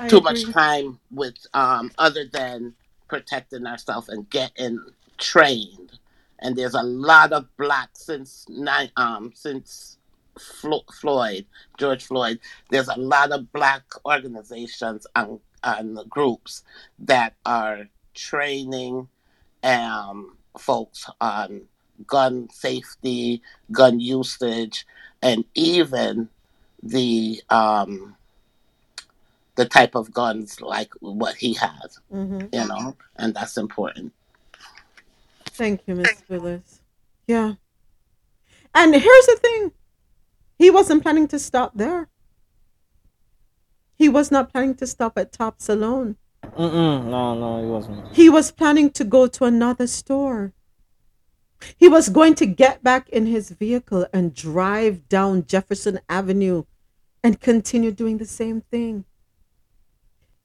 I 0.00 0.08
too 0.08 0.20
much 0.20 0.44
time 0.50 0.98
with 1.10 1.36
um 1.54 1.92
other 1.98 2.24
than 2.26 2.74
protecting 3.08 3.66
ourselves 3.66 4.08
and 4.08 4.28
getting 4.30 4.80
trained. 5.18 5.98
And 6.38 6.56
there's 6.56 6.74
a 6.74 6.82
lot 6.82 7.32
of 7.32 7.46
black 7.56 7.90
since 7.94 8.46
nine 8.48 8.90
um 8.96 9.32
since 9.34 9.98
Flo- 10.38 10.84
Floyd 11.00 11.44
George 11.78 12.04
Floyd. 12.04 12.40
There's 12.70 12.88
a 12.88 12.98
lot 12.98 13.32
of 13.32 13.52
black 13.52 13.82
organizations 14.06 15.06
and, 15.14 15.40
and 15.62 15.98
groups 16.08 16.62
that 17.00 17.34
are 17.44 17.88
training 18.14 19.08
um 19.62 20.36
folks 20.58 21.08
on 21.20 21.62
gun 22.06 22.48
safety 22.50 23.42
gun 23.70 24.00
usage 24.00 24.86
and 25.22 25.44
even 25.54 26.30
the 26.82 27.42
um 27.50 28.16
the 29.60 29.68
type 29.78 29.94
of 30.00 30.12
guns 30.20 30.60
like 30.74 30.92
what 31.00 31.34
he 31.42 31.52
has 31.54 31.88
hmm 32.10 32.40
you 32.56 32.64
know 32.70 32.86
and 33.20 33.34
that's 33.34 33.56
important 33.56 34.12
Thank 35.60 35.82
you, 35.86 35.94
Miss 35.94 36.22
Willis. 36.26 36.80
Yeah. 37.26 37.54
And 38.74 38.94
here's 38.94 39.26
the 39.26 39.36
thing 39.36 39.72
he 40.58 40.70
wasn't 40.70 41.02
planning 41.02 41.28
to 41.28 41.38
stop 41.38 41.72
there. 41.74 42.08
He 43.94 44.08
was 44.08 44.30
not 44.30 44.50
planning 44.50 44.74
to 44.76 44.86
stop 44.86 45.18
at 45.18 45.32
Tops 45.32 45.68
alone. 45.68 46.16
Mm-mm. 46.42 47.04
No, 47.06 47.34
no, 47.34 47.62
he 47.62 47.68
wasn't. 47.68 48.16
He 48.16 48.30
was 48.30 48.50
planning 48.50 48.88
to 48.92 49.04
go 49.04 49.26
to 49.26 49.44
another 49.44 49.86
store. 49.86 50.54
He 51.76 51.88
was 51.88 52.08
going 52.08 52.34
to 52.36 52.46
get 52.46 52.82
back 52.82 53.10
in 53.10 53.26
his 53.26 53.50
vehicle 53.50 54.06
and 54.14 54.34
drive 54.34 55.10
down 55.10 55.44
Jefferson 55.44 56.00
Avenue 56.08 56.64
and 57.22 57.38
continue 57.38 57.90
doing 57.90 58.16
the 58.16 58.24
same 58.24 58.62
thing. 58.62 59.04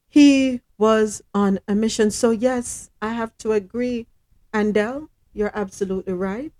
He 0.08 0.60
was 0.78 1.22
on 1.34 1.58
a 1.66 1.74
mission. 1.74 2.10
So, 2.10 2.30
yes, 2.30 2.90
I 3.00 3.10
have 3.10 3.36
to 3.38 3.52
agree. 3.52 4.06
Andel, 4.52 5.08
you're 5.32 5.52
absolutely 5.54 6.14
right. 6.14 6.52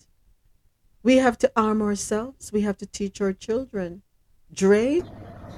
We 1.02 1.16
have 1.18 1.38
to 1.38 1.52
arm 1.56 1.82
ourselves, 1.82 2.52
we 2.52 2.62
have 2.62 2.76
to 2.78 2.86
teach 2.86 3.20
our 3.20 3.32
children. 3.32 4.02
Dre, 4.52 5.02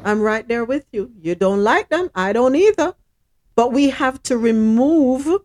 I'm 0.04 0.20
right 0.20 0.46
there 0.46 0.64
with 0.64 0.86
you. 0.92 1.12
You 1.18 1.34
don't 1.34 1.64
like 1.64 1.88
them, 1.88 2.10
I 2.14 2.32
don't 2.32 2.54
either. 2.54 2.94
But 3.56 3.72
we 3.72 3.90
have 3.90 4.22
to 4.24 4.36
remove 4.36 5.40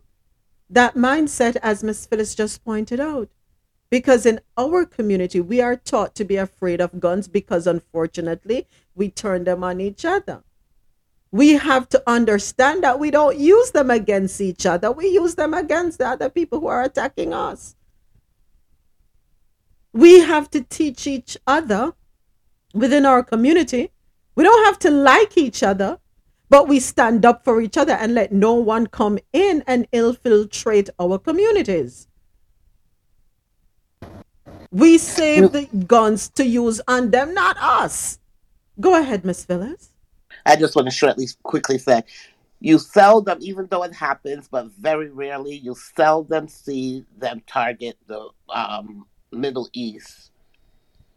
that 0.68 0.94
mindset, 0.94 1.56
as 1.62 1.82
Miss 1.82 2.06
Phyllis 2.06 2.34
just 2.34 2.64
pointed 2.64 3.00
out. 3.00 3.30
Because 3.90 4.26
in 4.26 4.40
our 4.56 4.84
community, 4.84 5.40
we 5.40 5.60
are 5.60 5.76
taught 5.76 6.14
to 6.16 6.24
be 6.24 6.36
afraid 6.36 6.80
of 6.80 7.00
guns 7.00 7.26
because 7.26 7.66
unfortunately, 7.66 8.66
we 8.94 9.08
turn 9.08 9.44
them 9.44 9.64
on 9.64 9.80
each 9.80 10.04
other. 10.04 10.42
We 11.34 11.54
have 11.54 11.88
to 11.88 12.00
understand 12.06 12.84
that 12.84 13.00
we 13.00 13.10
don't 13.10 13.36
use 13.36 13.72
them 13.72 13.90
against 13.90 14.40
each 14.40 14.66
other, 14.66 14.92
we 14.92 15.08
use 15.08 15.34
them 15.34 15.52
against 15.52 15.98
the 15.98 16.06
other 16.06 16.30
people 16.30 16.60
who 16.60 16.68
are 16.68 16.84
attacking 16.84 17.34
us. 17.34 17.74
We 19.92 20.20
have 20.20 20.48
to 20.52 20.62
teach 20.62 21.08
each 21.08 21.36
other 21.44 21.94
within 22.72 23.04
our 23.04 23.24
community. 23.24 23.90
We 24.36 24.44
don't 24.44 24.64
have 24.64 24.78
to 24.80 24.92
like 24.92 25.36
each 25.36 25.64
other, 25.64 25.98
but 26.50 26.68
we 26.68 26.78
stand 26.78 27.26
up 27.26 27.42
for 27.42 27.60
each 27.60 27.76
other 27.76 27.94
and 27.94 28.14
let 28.14 28.30
no 28.30 28.54
one 28.54 28.86
come 28.86 29.18
in 29.32 29.64
and 29.66 29.88
infiltrate 29.90 30.88
our 31.00 31.18
communities. 31.18 32.06
We 34.70 34.98
save 34.98 35.50
the 35.50 35.66
guns 35.88 36.28
to 36.36 36.46
use 36.46 36.80
on 36.86 37.10
them, 37.10 37.34
not 37.34 37.56
us. 37.58 38.20
Go 38.78 38.94
ahead, 38.96 39.24
Miss 39.24 39.44
Phyllis. 39.44 39.93
I 40.46 40.56
just 40.56 40.76
want 40.76 40.88
to 40.88 40.94
shortly, 40.94 41.28
quickly 41.42 41.78
say, 41.78 42.02
you 42.60 42.78
seldom, 42.78 43.38
even 43.40 43.66
though 43.70 43.82
it 43.82 43.94
happens, 43.94 44.48
but 44.48 44.70
very 44.72 45.10
rarely, 45.10 45.54
you 45.56 45.74
seldom 45.74 46.48
see 46.48 47.04
them 47.18 47.42
target 47.46 47.98
the 48.06 48.28
um, 48.48 49.06
Middle 49.32 49.68
East 49.72 50.30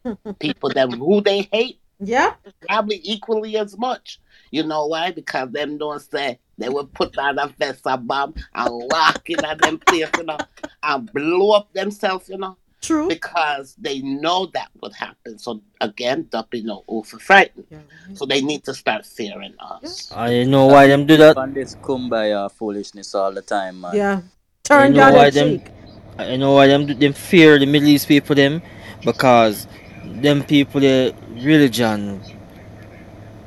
people 0.38 0.70
them 0.70 0.92
who 0.92 1.20
they 1.20 1.48
hate. 1.52 1.80
Yeah, 2.00 2.34
probably 2.68 3.00
equally 3.02 3.56
as 3.56 3.76
much. 3.76 4.20
You 4.52 4.62
know 4.62 4.86
why? 4.86 5.10
Because 5.10 5.50
them 5.50 5.78
don't 5.78 6.00
say 6.00 6.38
they 6.56 6.68
will 6.68 6.86
put 6.86 7.18
on 7.18 7.38
a 7.38 7.48
vest 7.48 7.82
a 7.86 7.96
bomb 7.96 8.34
and 8.54 8.70
walk 8.92 9.28
in 9.28 9.44
at 9.44 9.60
them 9.60 9.78
place, 9.78 10.08
you 10.16 10.24
know, 10.24 10.38
and 10.82 11.12
blow 11.12 11.56
up 11.56 11.72
themselves, 11.72 12.28
you 12.28 12.38
know. 12.38 12.56
True. 12.80 13.08
Because 13.08 13.74
they 13.76 14.00
know 14.00 14.46
that 14.54 14.70
would 14.80 14.94
happen. 14.94 15.38
So 15.38 15.60
again, 15.80 16.28
don't 16.30 16.52
know 16.64 16.84
over 16.86 17.18
frightened. 17.18 17.66
So 18.14 18.24
they 18.24 18.40
need 18.40 18.64
to 18.64 18.74
start 18.74 19.04
fearing 19.04 19.54
us. 19.58 20.12
I 20.14 20.44
know 20.44 20.66
why 20.66 20.86
them 20.86 21.04
do 21.06 21.16
that. 21.16 21.36
On 21.36 21.52
this 21.52 21.74
kumbaya 21.76 22.50
foolishness 22.52 23.14
all 23.14 23.32
the 23.32 23.42
time, 23.42 23.80
man. 23.80 23.96
Yeah. 23.96 24.20
I 24.20 24.22
Turn 24.62 24.92
know 24.92 24.98
down 24.98 25.14
why 25.14 25.30
them. 25.30 25.58
cheek. 25.58 25.70
I 26.18 26.36
know 26.36 26.54
why 26.54 26.66
them 26.66 26.86
them 26.86 27.12
fear 27.12 27.58
the 27.58 27.66
Middle 27.66 27.88
East 27.88 28.06
people 28.06 28.34
them 28.34 28.62
because 29.04 29.66
them 30.04 30.42
people 30.42 30.80
the 30.80 31.14
religion 31.30 32.20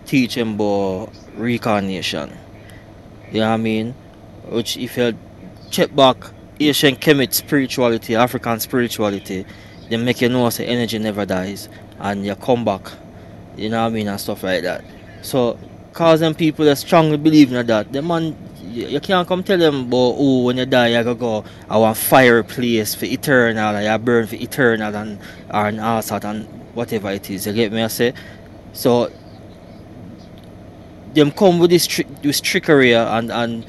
teach 0.06 0.36
them 0.36 0.56
about 0.56 1.10
reincarnation. 1.36 2.32
You 3.32 3.42
know 3.42 3.50
what 3.50 3.54
I 3.54 3.58
mean? 3.58 3.96
Which 4.50 4.78
if 4.78 4.98
you 4.98 5.18
check 5.70 5.96
back 5.96 6.18
Asian 6.70 6.96
Kemet 6.96 7.34
spirituality, 7.34 8.16
African 8.16 8.60
spirituality, 8.60 9.46
they 9.90 9.98
make 9.98 10.22
you 10.22 10.30
know 10.30 10.50
say 10.50 10.66
energy 10.66 11.00
never 11.00 11.26
dies 11.26 11.70
and 12.00 12.26
you 12.26 12.36
come 12.36 12.64
back. 12.66 12.90
You 13.58 13.70
know 13.70 13.82
what 13.84 13.88
I 13.88 13.96
mean 13.96 14.08
and 14.08 14.20
stuff 14.20 14.44
like 14.44 14.64
that. 14.64 14.84
So 15.22 15.58
cause 15.94 16.20
them 16.22 16.34
people 16.34 16.66
that 16.66 16.78
strongly 16.78 17.18
believe 17.18 17.52
in 17.52 17.66
that, 17.68 17.92
the 17.92 18.02
man 18.02 18.36
you, 18.64 18.88
you 18.88 19.00
can't 19.02 19.28
come 19.28 19.44
tell 19.44 19.58
them 19.58 19.90
but 19.90 19.98
oh 19.98 20.44
when 20.44 20.58
you 20.58 20.66
die 20.66 20.88
you 20.88 21.04
gotta 21.04 21.16
go 21.16 21.44
I 21.70 21.78
want 21.78 21.98
fire 21.98 22.44
place 22.44 22.96
for 22.96 23.06
eternal 23.06 23.76
and 23.76 23.86
you 23.86 24.06
burn 24.06 24.28
for 24.28 24.36
eternal 24.36 24.96
and 24.96 25.20
or 25.54 25.68
an 25.68 25.80
all 25.80 26.02
sort 26.02 26.24
and 26.24 26.48
whatever 26.74 27.12
it 27.12 27.30
is. 27.30 27.46
You 27.48 27.54
get 27.54 27.72
me 27.72 27.84
I 27.84 27.88
say? 27.88 28.14
So 28.74 29.12
them 31.14 31.32
come 31.32 31.60
with 31.60 31.72
this 31.72 31.86
trick 31.86 32.08
this 32.22 32.40
trickery 32.40 32.94
and 32.94 33.32
and 33.32 33.66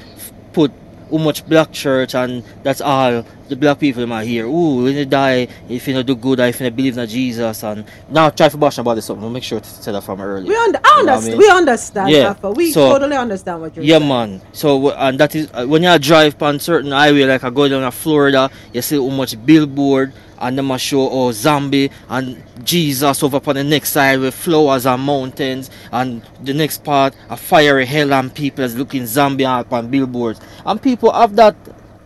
put 0.53 0.71
how 1.13 1.19
much 1.23 1.45
black 1.47 1.71
church 1.71 2.15
and 2.15 2.43
that's 2.63 2.81
all 2.81 3.23
the 3.49 3.55
black 3.55 3.79
people 3.79 4.11
are 4.11 4.23
here. 4.23 4.45
Ooh, 4.45 4.83
when 4.83 4.95
you 4.95 5.05
die, 5.05 5.47
if 5.69 5.87
you 5.87 5.93
not 5.93 6.05
do 6.05 6.15
good, 6.15 6.39
if 6.39 6.59
you 6.59 6.65
not 6.65 6.75
believe 6.75 6.97
in 6.97 7.07
Jesus 7.07 7.63
and 7.63 7.85
now 8.09 8.29
try 8.31 8.49
to 8.49 8.57
bash 8.57 8.77
about 8.79 8.95
this 8.95 9.05
something. 9.05 9.31
Make 9.31 9.43
sure 9.43 9.59
to 9.59 9.81
tell 9.83 9.93
that 9.93 10.03
from 10.03 10.21
earlier. 10.21 10.47
We, 10.47 10.55
under, 10.55 10.79
You 10.83 11.03
know 11.05 11.13
I 11.13 11.13
understand, 11.13 11.27
mean? 11.29 11.37
we 11.37 11.49
understand, 11.49 12.09
Yeah. 12.09 12.23
Rafa. 12.27 12.51
We 12.51 12.71
So- 12.71 12.89
totally 12.89 13.15
understand 13.15 13.61
what 13.61 13.75
you're 13.75 13.85
saying. 13.85 13.89
Yeah, 13.89 13.97
saying. 13.99 14.09
man. 14.31 14.41
So 14.53 14.89
and 14.91 15.19
that 15.19 15.35
is 15.35 15.49
uh, 15.53 15.65
when 15.65 15.83
you 15.83 15.99
drive 15.99 16.41
on 16.41 16.59
certain 16.59 16.91
highway 16.91 17.25
like 17.25 17.43
I 17.43 17.49
go 17.51 17.67
down 17.67 17.81
to 17.83 17.91
Florida, 17.91 18.49
you 18.73 18.81
see 18.81 18.95
how 18.97 19.09
much 19.09 19.35
billboard 19.45 20.13
and 20.43 20.57
them 20.57 20.71
a 20.71 20.77
show 20.77 21.09
oh 21.09 21.31
zombie 21.31 21.89
and 22.09 22.41
Jesus 22.63 23.23
over 23.23 23.37
upon 23.37 23.55
the 23.55 23.63
next 23.63 23.91
side 23.91 24.19
with 24.19 24.33
flowers 24.33 24.85
and 24.85 25.01
mountains 25.01 25.69
and 25.91 26.21
the 26.43 26.53
next 26.53 26.83
part 26.83 27.15
a 27.29 27.37
fiery 27.37 27.85
hell 27.85 28.13
and 28.13 28.33
people 28.33 28.63
is 28.63 28.75
looking 28.75 29.05
zombie 29.05 29.45
up 29.45 29.71
on 29.73 29.89
billboards 29.89 30.39
and 30.65 30.81
people 30.81 31.11
have 31.11 31.35
that 31.35 31.55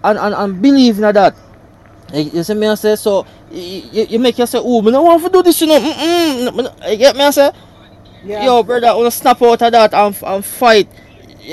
and, 0.04 0.18
and, 0.18 0.34
and 0.36 0.62
believe 0.62 0.98
in 1.00 1.14
that. 1.14 1.36
You, 2.14 2.44
see 2.44 2.54
me 2.54 2.68
I 2.68 2.76
say 2.76 2.96
so 2.96 3.26
you, 3.52 4.06
you 4.10 4.20
make 4.20 4.38
you 4.38 4.46
say 4.46 4.60
oh 4.62 4.82
me 4.82 4.92
don't 4.92 5.06
want 5.06 5.22
to 5.24 5.30
do 5.30 5.44
this 5.44 5.60
you 5.60 5.68
know 5.68 5.80
mm-mm. 5.80 6.90
you 6.92 6.98
get 6.98 7.16
me 7.16 7.24
I 7.24 7.32
say 7.32 7.52
Yeah. 8.24 8.44
Yo, 8.46 8.64
brother, 8.64 8.96
wanna 8.96 9.12
snap 9.12 9.42
out 9.42 9.62
of 9.62 9.72
that 9.72 9.94
and, 9.94 10.16
and 10.24 10.44
fight. 10.46 10.90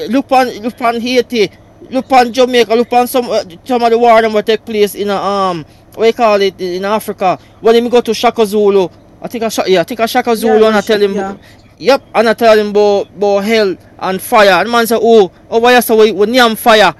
Look 0.08 0.30
on, 0.32 0.48
look 0.58 0.80
on 0.80 1.00
Haiti, 1.00 1.50
look 1.90 2.10
on 2.10 2.32
Jamaica, 2.32 2.74
look 2.74 2.92
on 2.92 3.06
some 3.06 3.30
uh, 3.30 3.44
some 3.64 3.82
of 3.82 3.90
the 3.90 3.98
war 3.98 4.20
that 4.20 4.32
will 4.32 4.42
take 4.42 4.64
place 4.64 4.94
in 4.96 5.08
a, 5.08 5.14
um, 5.14 5.64
what 5.94 6.06
you 6.06 6.12
call 6.12 6.40
it 6.40 6.60
in 6.60 6.84
Africa. 6.84 7.38
When 7.60 7.74
him 7.76 7.88
go 7.88 8.00
to 8.00 8.14
Shaka 8.14 8.46
Zulu, 8.46 8.88
I 9.22 9.28
think 9.28 9.44
I 9.44 9.48
Sha- 9.48 9.64
yeah, 9.66 9.80
I 9.80 9.84
think 9.84 10.00
I 10.00 10.06
Shaka 10.06 10.36
Zulu 10.36 10.60
Yeah, 10.60 10.66
and 10.68 10.76
I 10.76 10.80
tell 10.80 11.00
him, 11.00 11.14
yeah. 11.14 11.36
yep, 11.78 12.02
and 12.14 12.28
I 12.28 12.34
tell 12.34 12.58
him 12.58 12.68
about, 12.68 13.08
about 13.08 13.44
hell 13.44 13.76
and 13.98 14.20
fire. 14.22 14.50
And 14.60 14.70
man 14.70 14.86
say, 14.86 14.98
oh, 15.00 15.30
oh, 15.50 15.58
why 15.58 15.78
say 15.80 15.96
we, 15.96 16.12
we 16.12 16.26
name 16.26 16.56
fire? 16.56 16.94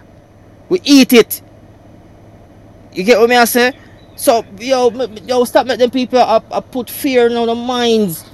We 0.69 0.81
eat 0.85 1.13
it. 1.13 1.43
You 2.93 3.05
get 3.05 3.19
what 3.21 3.29
me 3.31 3.37
I 3.37 3.45
say? 3.45 3.73
So 4.17 4.45
yo, 4.59 4.91
yo, 5.27 5.45
stop 5.45 5.67
making 5.67 5.81
them 5.81 5.91
people 5.91 6.19
uh, 6.21 6.41
uh, 6.51 6.61
put 6.61 6.89
fear 6.89 7.27
in 7.27 7.37
our 7.37 7.55
minds 7.55 8.25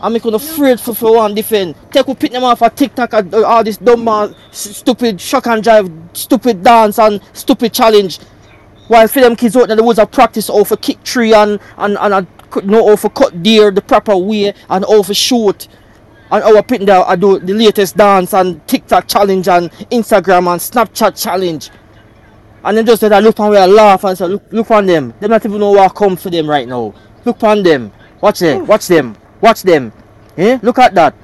I 0.00 0.08
make 0.10 0.24
you 0.24 0.34
afraid 0.34 0.78
for, 0.78 0.94
for 0.94 1.16
one 1.16 1.34
defend. 1.34 1.74
Take 1.90 2.06
we 2.06 2.14
pick 2.14 2.32
them 2.32 2.44
off 2.44 2.60
a 2.62 2.68
TikTok 2.68 3.14
and 3.14 3.34
uh, 3.34 3.46
all 3.46 3.64
this 3.64 3.78
dumb 3.78 4.04
man, 4.04 4.34
stupid 4.50 5.20
shock 5.20 5.46
and 5.46 5.62
drive, 5.62 5.90
stupid 6.12 6.62
dance 6.62 6.98
and 6.98 7.20
stupid 7.32 7.72
challenge. 7.72 8.18
While 8.88 9.08
for 9.08 9.20
them 9.20 9.36
kids 9.36 9.56
out 9.56 9.68
there, 9.68 9.76
there 9.76 9.84
was 9.84 9.98
a 9.98 10.06
practice 10.06 10.48
how 10.48 10.64
to 10.64 10.76
kick 10.76 11.02
tree 11.02 11.34
and 11.34 11.58
and 11.76 11.96
and, 11.98 12.14
and 12.14 12.26
know 12.64 12.88
how 12.88 12.96
to 12.96 13.10
cut 13.10 13.42
deer 13.42 13.70
the 13.70 13.82
proper 13.82 14.16
way 14.16 14.54
and 14.68 14.84
how 14.84 15.02
to 15.02 15.14
shoot. 15.14 15.68
And 16.30 16.42
our 16.42 16.62
putting 16.62 16.86
there, 16.86 17.04
I 17.06 17.16
do 17.16 17.38
the 17.38 17.54
latest 17.54 17.96
dance 17.96 18.34
and 18.34 18.66
TikTok 18.66 19.06
challenge 19.06 19.48
and 19.48 19.70
Instagram 19.90 20.50
and 20.50 20.60
Snapchat 20.60 21.20
challenge. 21.20 21.70
And 22.64 22.76
then 22.76 22.84
just 22.84 23.00
said 23.00 23.12
I 23.12 23.20
look 23.20 23.38
on 23.38 23.50
where 23.50 23.62
I 23.62 23.66
laugh 23.66 24.02
and 24.02 24.18
say, 24.18 24.26
look, 24.26 24.42
look 24.50 24.70
on 24.72 24.86
them. 24.86 25.14
They 25.20 25.28
not 25.28 25.44
even 25.46 25.60
know 25.60 25.70
what 25.70 25.94
come 25.94 26.16
for 26.16 26.30
them 26.30 26.50
right 26.50 26.66
now. 26.66 26.94
Look 27.24 27.42
on 27.44 27.62
them. 27.62 27.92
Watch 28.20 28.40
them. 28.40 28.66
Watch 28.66 28.88
them. 28.88 29.16
Watch 29.40 29.62
them. 29.62 29.92
Eh? 30.36 30.58
Look 30.62 30.78
at 30.80 30.94
that. 30.96 31.14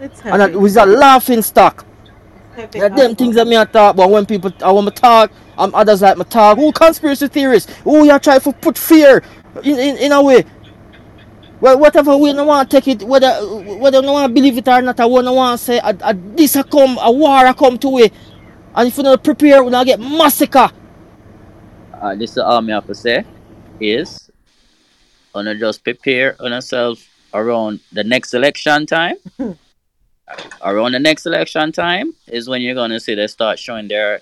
It's 0.00 0.20
And 0.22 0.40
that 0.40 0.52
was 0.52 0.76
a 0.76 0.84
laughing 0.84 1.42
stock. 1.42 1.86
Heavy 2.54 2.78
Yeah, 2.78 2.88
them 2.88 3.10
as 3.12 3.16
things 3.16 3.34
that 3.36 3.46
me 3.46 3.56
a 3.56 3.64
talk 3.64 3.94
about 3.94 4.10
when 4.10 4.26
people 4.26 4.52
I 4.62 4.70
want 4.72 4.94
to 4.94 5.00
talk, 5.00 5.30
um, 5.58 5.74
others 5.74 6.02
like 6.02 6.18
me 6.18 6.24
talk. 6.24 6.58
Who 6.58 6.72
conspiracy 6.72 7.28
theorists? 7.28 7.74
Who 7.84 8.04
you 8.04 8.18
try 8.18 8.38
to 8.38 8.52
put 8.52 8.76
fear 8.78 9.22
in, 9.62 9.78
in, 9.78 9.96
in 9.96 10.12
a 10.12 10.22
way? 10.22 10.44
Well, 11.60 11.78
whatever 11.78 12.16
way 12.16 12.32
no 12.32 12.44
want 12.44 12.70
to 12.70 12.80
take 12.80 12.88
it, 12.88 13.06
whether 13.06 13.32
whether 13.78 14.02
no 14.02 14.12
want 14.12 14.28
to 14.28 14.34
believe 14.34 14.58
it 14.58 14.66
or 14.68 14.82
not, 14.82 14.98
I 14.98 15.06
want 15.06 15.26
to 15.26 15.32
want 15.32 15.58
to 15.58 15.64
say 15.64 15.78
a, 15.78 15.96
a, 16.00 16.14
this 16.14 16.56
a 16.56 16.64
come, 16.64 16.98
a 17.00 17.10
war 17.10 17.46
a 17.46 17.54
come 17.54 17.78
to 17.78 17.88
way, 17.88 18.10
and 18.74 18.88
if 18.88 18.96
you 18.96 19.02
not 19.04 19.22
prepare, 19.22 19.62
we 19.62 19.70
not 19.70 19.86
get 19.86 20.00
massacre. 20.00 20.70
Uh, 22.00 22.16
this 22.16 22.32
is 22.32 22.38
all 22.38 22.60
me 22.60 22.72
have 22.72 22.86
to 22.86 22.94
say 22.94 23.24
is, 23.78 24.28
wanna 25.32 25.54
just 25.54 25.84
prepare 25.84 26.34
on 26.40 26.50
yourself 26.50 27.06
around 27.32 27.78
the 27.92 28.02
next 28.02 28.34
election 28.34 28.84
time. 28.86 29.16
around 30.62 30.92
the 30.92 30.98
next 30.98 31.26
election 31.26 31.72
time 31.72 32.14
is 32.26 32.48
when 32.48 32.62
you're 32.62 32.74
gonna 32.74 33.00
see 33.00 33.14
they 33.14 33.26
start 33.26 33.58
showing 33.58 33.88
their 33.88 34.20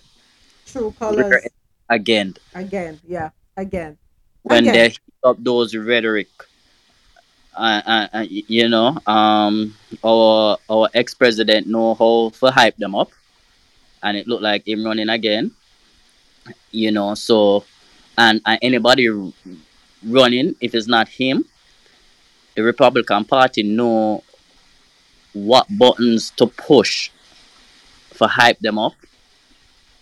True 0.67 0.95
colors 0.99 1.47
again 1.89 2.35
again. 2.55 3.01
Yeah, 3.07 3.31
again. 3.57 3.99
when 4.43 4.65
Again. 4.65 4.75
they 4.75 4.89
heat 4.91 5.15
up 5.25 5.37
those 5.43 5.75
rhetoric. 5.75 6.29
Uh, 7.55 7.83
uh, 7.85 8.09
uh, 8.15 8.27
you 8.29 8.69
know, 8.69 8.97
um, 9.07 9.75
our 10.05 10.57
our 10.71 10.89
ex 10.95 11.15
president 11.15 11.67
know 11.67 11.95
how 11.95 12.31
to 12.31 12.51
hype 12.51 12.77
them 12.77 12.95
up, 12.95 13.11
and 14.03 14.17
it 14.17 14.29
looked 14.29 14.43
like 14.43 14.67
him 14.67 14.85
running 14.85 15.09
again. 15.09 15.51
You 16.71 16.93
know, 16.93 17.15
so 17.15 17.65
and, 18.17 18.41
and 18.47 18.59
anybody 18.63 19.09
running, 20.07 20.55
if 20.61 20.75
it's 20.75 20.87
not 20.87 21.09
him, 21.09 21.45
the 22.55 22.63
Republican 22.63 23.25
Party 23.25 23.63
know 23.63 24.23
what 25.33 25.67
buttons 25.79 26.31
to 26.37 26.47
push 26.47 27.11
for 28.13 28.29
hype 28.29 28.59
them 28.61 28.79
up 28.79 28.95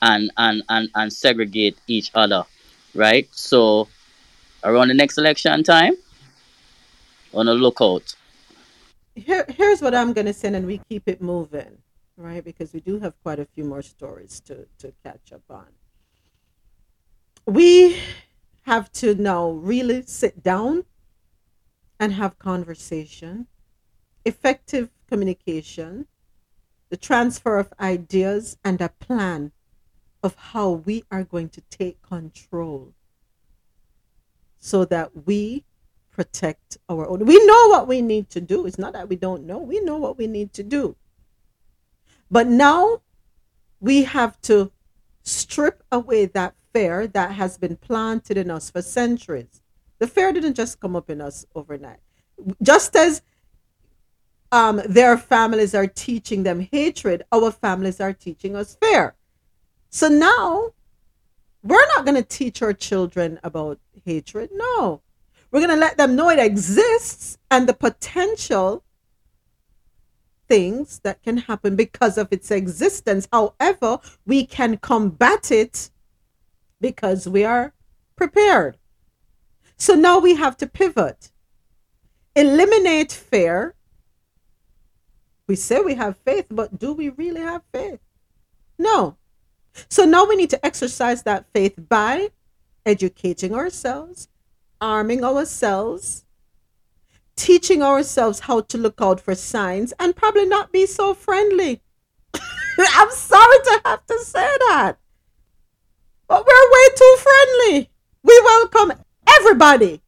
and 0.02 0.30
and 0.36 0.62
and, 0.68 0.88
and 0.94 1.12
segregate 1.12 1.76
each 1.86 2.10
other, 2.14 2.44
right? 2.94 3.28
So 3.32 3.88
around 4.64 4.88
the 4.88 4.94
next 4.94 5.18
election 5.18 5.62
time, 5.62 5.94
on 7.32 7.46
the 7.46 7.54
lookout. 7.54 8.14
Here, 9.14 9.44
here's 9.48 9.80
what 9.80 9.94
I'm 9.94 10.12
gonna 10.12 10.32
send, 10.32 10.56
and 10.56 10.66
we 10.66 10.80
keep 10.88 11.08
it 11.08 11.20
moving, 11.20 11.78
right? 12.16 12.44
Because 12.44 12.72
we 12.72 12.80
do 12.80 12.98
have 13.00 13.14
quite 13.22 13.38
a 13.38 13.44
few 13.44 13.64
more 13.64 13.82
stories 13.82 14.40
to 14.46 14.66
to 14.78 14.92
catch 15.02 15.32
up 15.32 15.42
on. 15.50 15.66
We 17.46 17.98
have 18.62 18.92
to 18.92 19.14
now 19.14 19.50
really 19.50 20.02
sit 20.02 20.42
down 20.42 20.84
and 21.98 22.12
have 22.12 22.38
conversation, 22.38 23.46
effective 24.24 24.90
communication, 25.08 26.06
the 26.90 26.96
transfer 26.96 27.58
of 27.58 27.72
ideas, 27.80 28.56
and 28.64 28.80
a 28.80 28.88
plan 28.88 29.52
of 30.22 30.34
how 30.34 30.70
we 30.70 31.04
are 31.10 31.24
going 31.24 31.48
to 31.50 31.60
take 31.70 32.00
control 32.02 32.94
so 34.58 34.84
that 34.84 35.26
we 35.26 35.64
protect 36.10 36.78
our 36.88 37.08
own. 37.08 37.24
We 37.24 37.44
know 37.46 37.68
what 37.68 37.86
we 37.86 38.02
need 38.02 38.28
to 38.30 38.40
do. 38.40 38.66
It's 38.66 38.78
not 38.78 38.92
that 38.94 39.08
we 39.08 39.16
don't 39.16 39.46
know. 39.46 39.58
We 39.58 39.80
know 39.80 39.96
what 39.96 40.18
we 40.18 40.26
need 40.26 40.52
to 40.54 40.62
do. 40.62 40.96
But 42.30 42.48
now 42.48 43.02
we 43.80 44.02
have 44.02 44.40
to 44.42 44.72
strip 45.22 45.82
away 45.92 46.26
that 46.26 46.54
fear 46.72 47.06
that 47.06 47.32
has 47.32 47.56
been 47.56 47.76
planted 47.76 48.36
in 48.36 48.50
us 48.50 48.70
for 48.70 48.82
centuries. 48.82 49.62
The 49.98 50.06
fear 50.06 50.32
didn't 50.32 50.54
just 50.54 50.80
come 50.80 50.96
up 50.96 51.10
in 51.10 51.20
us 51.20 51.46
overnight. 51.54 52.00
Just 52.62 52.96
as 52.96 53.22
um, 54.50 54.80
their 54.88 55.18
families 55.18 55.74
are 55.74 55.86
teaching 55.86 56.42
them 56.42 56.60
hatred, 56.60 57.24
our 57.32 57.50
families 57.50 58.00
are 58.00 58.12
teaching 58.12 58.56
us 58.56 58.76
fear. 58.80 59.14
So 59.90 60.08
now 60.08 60.72
we're 61.62 61.86
not 61.96 62.04
going 62.04 62.16
to 62.16 62.22
teach 62.22 62.62
our 62.62 62.72
children 62.72 63.38
about 63.42 63.78
hatred. 64.04 64.50
No. 64.52 65.02
We're 65.50 65.60
going 65.60 65.70
to 65.70 65.76
let 65.76 65.96
them 65.96 66.14
know 66.14 66.28
it 66.28 66.38
exists 66.38 67.38
and 67.50 67.68
the 67.68 67.74
potential 67.74 68.84
things 70.48 71.00
that 71.00 71.22
can 71.22 71.36
happen 71.36 71.76
because 71.76 72.18
of 72.18 72.28
its 72.30 72.50
existence. 72.50 73.28
However, 73.32 74.00
we 74.26 74.46
can 74.46 74.78
combat 74.78 75.50
it 75.50 75.90
because 76.80 77.28
we 77.28 77.44
are 77.44 77.74
prepared. 78.16 78.78
So 79.76 79.94
now 79.94 80.18
we 80.18 80.34
have 80.34 80.56
to 80.58 80.66
pivot, 80.66 81.30
eliminate 82.34 83.12
fear. 83.12 83.74
We 85.48 85.56
say 85.56 85.80
we 85.80 85.94
have 85.94 86.18
faith, 86.18 86.46
but 86.50 86.78
do 86.78 86.92
we 86.92 87.08
really 87.08 87.40
have 87.40 87.62
faith? 87.72 88.00
No. 88.78 89.16
So 89.88 90.04
now 90.04 90.26
we 90.26 90.36
need 90.36 90.50
to 90.50 90.64
exercise 90.64 91.22
that 91.22 91.46
faith 91.54 91.74
by 91.88 92.30
educating 92.84 93.54
ourselves, 93.54 94.28
arming 94.78 95.24
ourselves, 95.24 96.26
teaching 97.34 97.82
ourselves 97.82 98.40
how 98.40 98.60
to 98.60 98.76
look 98.76 99.00
out 99.00 99.20
for 99.20 99.34
signs, 99.34 99.94
and 99.98 100.14
probably 100.14 100.44
not 100.44 100.70
be 100.70 100.84
so 100.84 101.14
friendly. 101.14 101.80
I'm 102.34 103.10
sorry 103.10 103.58
to 103.64 103.80
have 103.86 104.04
to 104.06 104.18
say 104.20 104.48
that, 104.68 104.98
but 106.26 106.46
we're 106.46 106.72
way 106.72 106.88
too 106.94 107.16
friendly. 107.18 107.90
We 108.22 108.38
welcome 108.44 108.92
everybody. 109.26 110.02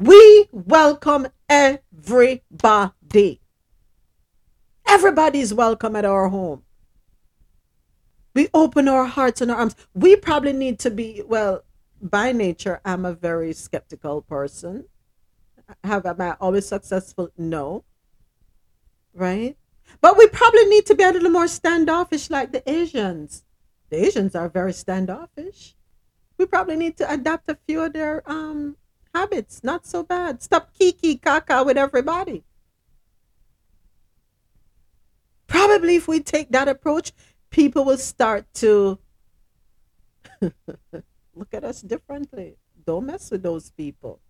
We 0.00 0.48
welcome 0.52 1.28
everybody. 1.48 3.40
Everybody's 4.86 5.52
welcome 5.52 5.96
at 5.96 6.04
our 6.04 6.28
home. 6.28 6.62
We 8.34 8.48
open 8.52 8.88
our 8.88 9.06
hearts 9.06 9.40
and 9.40 9.50
our 9.50 9.56
arms. 9.56 9.76
We 9.94 10.16
probably 10.16 10.52
need 10.52 10.78
to 10.80 10.90
be, 10.90 11.22
well, 11.26 11.64
by 12.00 12.32
nature, 12.32 12.80
I'm 12.84 13.04
a 13.04 13.14
very 13.14 13.52
skeptical 13.52 14.22
person. 14.22 14.86
Have 15.82 16.06
am 16.06 16.20
I 16.20 16.36
always 16.40 16.68
successful? 16.68 17.30
No. 17.36 17.84
Right? 19.14 19.56
But 20.00 20.18
we 20.18 20.26
probably 20.28 20.66
need 20.66 20.86
to 20.86 20.94
be 20.94 21.02
a 21.02 21.10
little 21.10 21.30
more 21.30 21.48
standoffish 21.48 22.30
like 22.30 22.52
the 22.52 22.68
Asians. 22.70 23.44
The 23.90 24.04
Asians 24.04 24.34
are 24.34 24.48
very 24.48 24.72
standoffish. 24.72 25.74
We 26.38 26.46
probably 26.46 26.76
need 26.76 26.96
to 26.98 27.10
adapt 27.10 27.48
a 27.48 27.58
few 27.66 27.82
of 27.82 27.92
their 27.92 28.22
um 28.30 28.76
habits. 29.14 29.64
Not 29.64 29.86
so 29.86 30.02
bad. 30.02 30.42
Stop 30.42 30.74
kiki 30.78 31.16
kaka 31.16 31.64
with 31.64 31.78
everybody. 31.78 32.44
Probably 35.46 35.96
if 35.96 36.08
we 36.08 36.20
take 36.20 36.50
that 36.52 36.68
approach, 36.68 37.12
people 37.50 37.84
will 37.84 37.98
start 37.98 38.46
to 38.54 38.98
look 40.40 41.52
at 41.52 41.64
us 41.64 41.80
differently. 41.82 42.56
Don't 42.86 43.06
mess 43.06 43.30
with 43.30 43.42
those 43.42 43.70
people. 43.70 44.20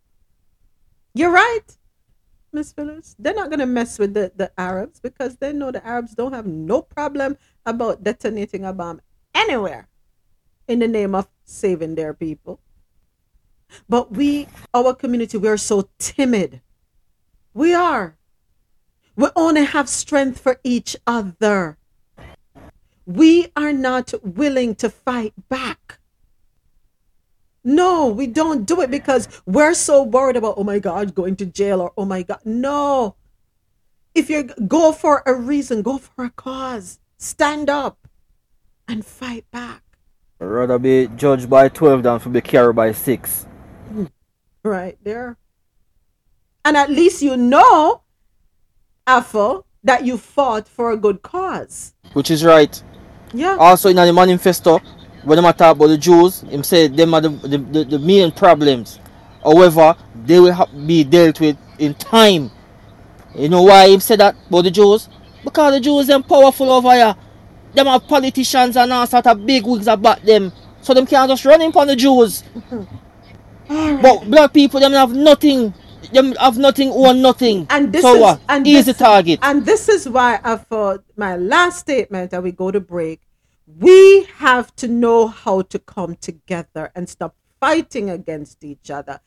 You're 1.14 1.32
right, 1.32 1.64
Miss 2.52 2.72
Phyllis. 2.72 3.16
They're 3.18 3.34
not 3.34 3.51
gonna 3.51 3.66
mess 3.66 3.98
with 3.98 4.14
the, 4.14 4.32
the 4.36 4.51
Arabs 4.59 5.01
because 5.01 5.36
they 5.36 5.52
know 5.52 5.70
the 5.70 5.86
Arabs 5.86 6.14
don't 6.14 6.32
have 6.32 6.47
no 6.47 6.82
problem 6.82 7.36
about 7.64 8.02
detonating 8.02 8.64
a 8.64 8.72
bomb 8.72 9.01
anywhere 9.34 9.88
in 10.68 10.78
the 10.78 10.88
name 10.88 11.14
of 11.14 11.28
saving 11.44 11.94
their 11.94 12.12
people. 12.12 12.60
But 13.88 14.12
we, 14.12 14.48
our 14.72 14.94
community, 14.94 15.38
we 15.38 15.48
are 15.48 15.56
so 15.56 15.88
timid. 15.98 16.60
We 17.55 17.74
are. 17.74 18.16
We 19.16 19.28
only 19.34 19.64
have 19.64 19.88
strength 19.88 20.38
for 20.38 20.60
each 20.62 20.94
other. 21.06 21.78
We 23.06 23.48
are 23.56 23.72
not 23.72 24.12
willing 24.22 24.74
to 24.76 24.90
fight 24.90 25.32
back. 25.48 25.98
No, 27.64 28.09
we 28.09 28.26
don't 28.26 28.66
do 28.66 28.80
it 28.82 28.90
because 28.90 29.28
we're 29.47 29.74
so 29.74 30.02
worried 30.02 30.36
about, 30.36 30.55
oh 30.56 30.64
my 30.64 30.78
God, 30.78 31.14
going 31.14 31.34
to 31.36 31.47
jail 31.47 31.80
or 31.80 31.93
oh 31.97 32.05
my 32.05 32.22
God. 32.22 32.40
No. 32.44 33.16
If 34.14 34.30
you 34.30 34.44
go 34.44 34.93
for 34.93 35.22
a 35.26 35.34
reason, 35.34 35.82
go 35.82 35.98
for 35.98 36.26
a 36.26 36.30
cause, 36.30 37.01
stand 37.18 37.68
up 37.68 38.06
and 38.86 39.05
fight 39.05 39.51
back. 39.51 39.82
I'd 40.40 40.44
rather 40.44 40.78
be 40.78 41.09
judged 41.16 41.48
by 41.48 41.68
12 41.68 42.02
than 42.02 42.20
to 42.20 42.28
be 42.28 42.40
carried 42.40 42.76
by 42.76 42.93
6. 42.93 43.47
Hmm. 43.88 44.05
Right 44.62 44.98
there. 45.02 45.36
And 46.64 46.76
at 46.76 46.90
least 46.90 47.22
you 47.22 47.36
know 47.36 48.02
Afo, 49.07 49.65
that 49.85 50.05
you 50.05 50.19
fought 50.19 50.66
for 50.69 50.91
a 50.91 50.97
good 50.97 51.23
cause. 51.23 51.95
Which 52.12 52.31
is 52.31 52.45
right. 52.45 52.83
Yeah. 53.33 53.57
Also 53.59 53.89
in 53.89 53.97
the 53.97 54.12
manifesto, 54.12 54.78
when 55.24 55.45
I 55.45 55.53
talk 55.53 55.77
about 55.77 55.89
the 55.89 55.99
Jews, 55.99 56.41
him 56.43 56.62
said 56.62 56.97
them 56.97 57.15
are 57.15 57.20
the, 57.20 57.28
the, 57.28 57.59
the, 57.59 57.85
the 57.85 57.99
main 57.99 58.31
problems. 58.33 58.99
However, 59.43 59.97
they 60.24 60.41
will 60.41 60.53
ha- 60.53 60.66
be 60.87 61.05
dealt 61.05 61.41
with 61.41 61.57
in 61.78 61.95
time. 61.95 62.51
You 63.35 63.49
know 63.49 63.62
why 63.62 63.89
he 63.89 64.01
said 64.01 64.20
that 64.20 64.35
about 64.49 64.62
the 64.62 64.70
Jews? 64.70 65.09
Because 65.45 65.74
the 65.74 65.81
Jews 65.81 66.07
them 66.07 66.23
powerful 66.23 66.70
over 66.70 66.93
here. 66.93 67.15
Them 67.74 67.89
are 67.89 68.01
politicians 68.01 68.77
and 68.77 68.93
all 68.93 69.07
sort 69.07 69.27
of 69.27 69.45
big 69.45 69.66
wigs 69.66 69.87
about 69.87 70.23
them. 70.23 70.53
So 70.81 70.95
them 70.95 71.07
can't 71.07 71.28
just 71.31 71.45
run 71.45 71.61
in 71.61 71.70
upon 71.70 71.87
the 71.89 71.97
Jews. 71.97 72.43
But 73.69 74.31
black 74.31 74.53
people 74.53 74.78
them 74.78 74.93
have 74.93 75.12
nothing. 75.12 75.74
Them 76.12 76.35
have 76.37 76.59
nothing 76.59 76.91
or 76.91 77.15
nothing. 77.15 77.66
And 77.70 77.93
this 77.93 78.03
so 78.03 78.15
is 78.15 78.20
what? 78.20 78.41
and 78.49 78.66
Easy 78.66 78.83
this, 78.83 78.99
target. 78.99 79.41
And 79.43 79.65
this 79.65 79.89
is 79.89 80.09
why 80.09 80.41
I 80.43 80.57
thought 80.57 81.05
my 81.16 81.37
last 81.37 81.81
statement 81.81 82.31
that 82.31 82.43
we 82.43 82.53
go 82.53 82.70
to 82.70 82.81
break. 82.81 83.23
We 83.66 84.24
have 84.37 84.74
to 84.77 84.89
know 84.89 85.27
how 85.27 85.62
to 85.62 85.78
come 85.78 86.16
together 86.16 86.93
and 86.95 87.09
stop 87.09 87.35
fighting 87.61 88.11
against 88.11 88.62
each 88.62 88.91
other. 88.91 89.20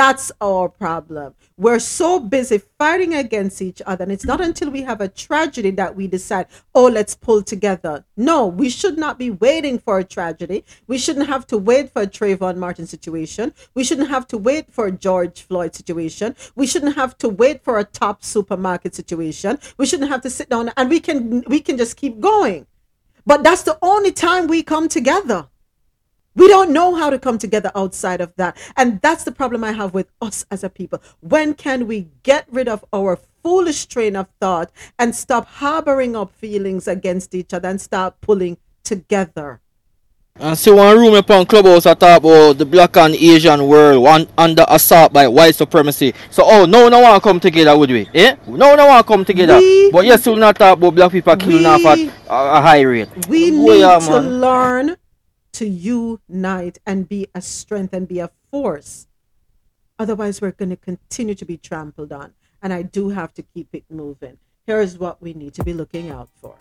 That's 0.00 0.32
our 0.40 0.70
problem. 0.70 1.34
We're 1.58 1.78
so 1.78 2.20
busy 2.20 2.62
fighting 2.78 3.12
against 3.12 3.60
each 3.60 3.82
other, 3.84 4.04
and 4.04 4.10
it's 4.10 4.24
not 4.24 4.40
until 4.40 4.70
we 4.70 4.80
have 4.80 5.02
a 5.02 5.08
tragedy 5.08 5.72
that 5.72 5.94
we 5.94 6.06
decide, 6.06 6.46
oh, 6.74 6.86
let's 6.86 7.14
pull 7.14 7.42
together. 7.42 8.06
No, 8.16 8.46
we 8.46 8.70
should 8.70 8.96
not 8.96 9.18
be 9.18 9.30
waiting 9.30 9.78
for 9.78 9.98
a 9.98 10.04
tragedy. 10.04 10.64
We 10.86 10.96
shouldn't 10.96 11.26
have 11.26 11.46
to 11.48 11.58
wait 11.58 11.90
for 11.92 12.00
a 12.00 12.06
Trayvon 12.06 12.56
Martin 12.56 12.86
situation. 12.86 13.52
We 13.74 13.84
shouldn't 13.84 14.08
have 14.08 14.26
to 14.28 14.38
wait 14.38 14.72
for 14.72 14.86
a 14.86 14.90
George 14.90 15.42
Floyd 15.42 15.74
situation. 15.74 16.34
We 16.56 16.66
shouldn't 16.66 16.96
have 16.96 17.18
to 17.18 17.28
wait 17.28 17.62
for 17.62 17.78
a 17.78 17.84
top 17.84 18.24
supermarket 18.24 18.94
situation. 18.94 19.58
We 19.76 19.84
shouldn't 19.84 20.08
have 20.08 20.22
to 20.22 20.30
sit 20.30 20.48
down 20.48 20.70
and 20.78 20.88
we 20.88 21.00
can 21.00 21.44
we 21.46 21.60
can 21.60 21.76
just 21.76 21.98
keep 21.98 22.20
going. 22.20 22.66
But 23.26 23.42
that's 23.42 23.64
the 23.64 23.78
only 23.82 24.12
time 24.12 24.46
we 24.46 24.62
come 24.62 24.88
together. 24.88 25.50
We 26.40 26.48
don't 26.48 26.70
know 26.72 26.94
how 26.94 27.10
to 27.10 27.18
come 27.18 27.36
together 27.36 27.70
outside 27.74 28.22
of 28.22 28.32
that. 28.36 28.56
And 28.74 28.98
that's 29.02 29.24
the 29.24 29.32
problem 29.32 29.62
I 29.62 29.72
have 29.72 29.92
with 29.92 30.08
us 30.22 30.46
as 30.50 30.64
a 30.64 30.70
people. 30.70 31.02
When 31.20 31.52
can 31.52 31.86
we 31.86 32.08
get 32.22 32.46
rid 32.50 32.66
of 32.66 32.82
our 32.94 33.18
foolish 33.42 33.84
train 33.84 34.16
of 34.16 34.26
thought 34.40 34.70
and 34.98 35.14
stop 35.14 35.46
harboring 35.46 36.16
up 36.16 36.32
feelings 36.32 36.88
against 36.88 37.34
each 37.34 37.52
other 37.52 37.68
and 37.68 37.78
start 37.78 38.22
pulling 38.22 38.56
together? 38.84 39.60
And 40.40 40.56
see 40.56 40.70
one 40.72 40.96
room 40.96 41.12
upon 41.14 41.44
Clubhouse 41.44 41.84
I 41.84 41.92
talk 41.92 42.20
about 42.24 42.56
the 42.56 42.64
black 42.64 42.96
and 42.96 43.14
Asian 43.14 43.66
world 43.68 44.02
one 44.02 44.26
under 44.38 44.64
assault 44.68 45.12
by 45.12 45.28
white 45.28 45.54
supremacy. 45.54 46.14
So 46.30 46.42
oh 46.46 46.64
no 46.64 46.88
no 46.88 47.00
one 47.00 47.20
come 47.20 47.38
together 47.38 47.76
would 47.76 47.90
we? 47.90 48.08
Eh? 48.14 48.36
No 48.46 48.74
no 48.76 48.86
one 48.86 49.02
come 49.04 49.26
together. 49.26 49.58
We- 49.58 49.90
but 49.92 50.06
yes, 50.06 50.24
we'll 50.24 50.36
not 50.36 50.56
talk 50.56 50.78
about 50.78 50.94
black 50.94 51.12
people 51.12 51.36
killing 51.36 51.66
off 51.66 51.84
at 51.84 51.98
a, 51.98 52.12
a 52.30 52.60
high 52.62 52.80
rate. 52.80 53.10
We 53.28 53.50
Oh, 53.50 53.74
need 53.74 53.80
yeah, 53.80 53.98
to 53.98 54.20
learn 54.20 54.96
to 55.52 55.66
unite 55.66 56.78
and 56.86 57.08
be 57.08 57.28
a 57.34 57.40
strength 57.40 57.92
and 57.92 58.06
be 58.06 58.18
a 58.18 58.30
force. 58.50 59.06
Otherwise, 59.98 60.40
we're 60.40 60.52
going 60.52 60.70
to 60.70 60.76
continue 60.76 61.34
to 61.34 61.44
be 61.44 61.56
trampled 61.56 62.12
on. 62.12 62.32
And 62.62 62.72
I 62.72 62.82
do 62.82 63.10
have 63.10 63.32
to 63.34 63.42
keep 63.42 63.68
it 63.72 63.84
moving. 63.90 64.38
Here 64.66 64.80
is 64.80 64.98
what 64.98 65.20
we 65.20 65.32
need 65.32 65.54
to 65.54 65.64
be 65.64 65.72
looking 65.72 66.10
out 66.10 66.28
for. 66.40 66.56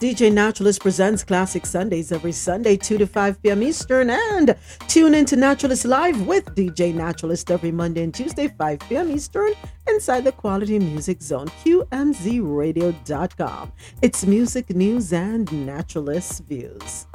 DJ 0.00 0.32
Naturalist 0.32 0.80
presents 0.80 1.22
Classic 1.22 1.64
Sundays 1.66 2.10
every 2.10 2.32
Sunday, 2.32 2.74
2 2.74 2.96
to 2.96 3.06
5 3.06 3.42
p.m. 3.42 3.62
Eastern. 3.62 4.08
And 4.08 4.56
tune 4.88 5.14
into 5.14 5.36
Naturalist 5.36 5.84
Live 5.84 6.26
with 6.26 6.46
DJ 6.54 6.94
Naturalist 6.94 7.50
every 7.50 7.70
Monday 7.70 8.04
and 8.04 8.14
Tuesday, 8.14 8.48
5 8.48 8.78
p.m. 8.88 9.10
Eastern, 9.10 9.52
inside 9.90 10.24
the 10.24 10.32
Quality 10.32 10.78
Music 10.78 11.20
Zone, 11.20 11.48
QMZRadio.com. 11.48 13.72
It's 14.00 14.24
music, 14.24 14.70
news, 14.70 15.12
and 15.12 15.66
naturalist 15.66 16.44
views. 16.44 17.06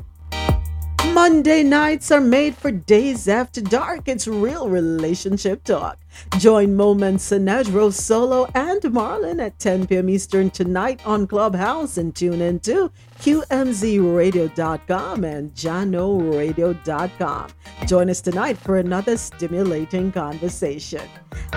Monday 1.13 1.63
nights 1.63 2.11
are 2.11 2.21
made 2.21 2.55
for 2.55 2.71
days 2.71 3.27
after 3.27 3.61
dark. 3.61 4.07
It's 4.07 4.27
real 4.27 4.69
relationship 4.69 5.63
talk. 5.63 5.97
Join 6.37 6.75
Moment 6.75 7.19
Sinedro 7.19 7.91
Solo 7.93 8.49
and 8.55 8.81
Marlon 8.81 9.41
at 9.45 9.59
10 9.59 9.87
p.m. 9.87 10.09
Eastern 10.09 10.49
tonight 10.49 11.01
on 11.05 11.27
Clubhouse 11.27 11.97
and 11.97 12.15
tune 12.15 12.41
in 12.41 12.59
to 12.61 12.91
QMZRadio.com 13.19 15.23
and 15.23 15.53
JahknoRadio.com. 15.53 17.49
Join 17.87 18.09
us 18.09 18.21
tonight 18.21 18.57
for 18.57 18.77
another 18.77 19.17
stimulating 19.17 20.11
conversation. 20.11 21.01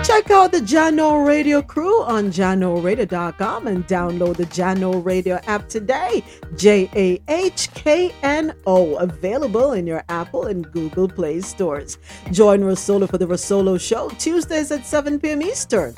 Check 0.03 0.31
out 0.31 0.51
the 0.51 0.59
Jahkno 0.59 1.25
Radio 1.25 1.61
crew 1.61 2.01
on 2.03 2.31
JahknoRadio.com 2.31 3.67
and 3.67 3.87
download 3.87 4.37
the 4.37 4.45
Jahkno 4.45 5.03
Radio 5.03 5.39
app 5.47 5.67
today. 5.69 6.23
J 6.55 6.89
A 6.95 7.21
H 7.31 7.71
K 7.73 8.13
N 8.23 8.53
O. 8.65 8.95
Available 8.95 9.73
in 9.73 9.85
your 9.85 10.03
Apple 10.09 10.47
and 10.47 10.69
Google 10.71 11.07
Play 11.07 11.41
stores. 11.41 11.97
Join 12.31 12.61
Rosolo 12.61 13.09
for 13.09 13.17
the 13.17 13.27
Rosolo 13.27 13.79
Show 13.79 14.09
Tuesdays 14.09 14.71
at 14.71 14.85
7 14.85 15.19
p.m. 15.19 15.41
Eastern. 15.41 15.95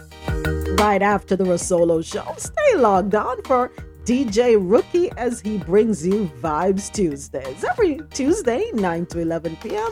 Right 0.78 1.02
after 1.02 1.36
the 1.36 1.44
Rosolo 1.44 2.04
Show, 2.04 2.34
stay 2.38 2.76
logged 2.76 3.16
on 3.16 3.42
for 3.44 3.72
DJ 4.06 4.58
Rookie 4.60 5.12
as 5.12 5.40
he 5.42 5.60
brings 5.60 6.06
you 6.06 6.32
Vibes 6.42 6.92
Tuesdays 6.92 7.64
every 7.64 8.00
Tuesday, 8.12 8.72
9 8.74 9.06
to 9.08 9.20
11 9.20 9.58
p.m. 9.58 9.92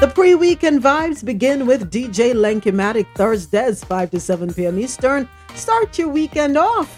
The 0.00 0.10
pre 0.14 0.34
weekend 0.34 0.82
vibes 0.82 1.22
begin 1.22 1.66
with 1.66 1.90
DJ 1.90 2.32
Lenkimatic 2.32 3.06
Thursdays, 3.14 3.84
5 3.84 4.10
to 4.12 4.20
7 4.20 4.54
p.m. 4.54 4.78
Eastern. 4.78 5.28
Start 5.54 5.98
your 5.98 6.08
weekend 6.08 6.56
off 6.56 6.90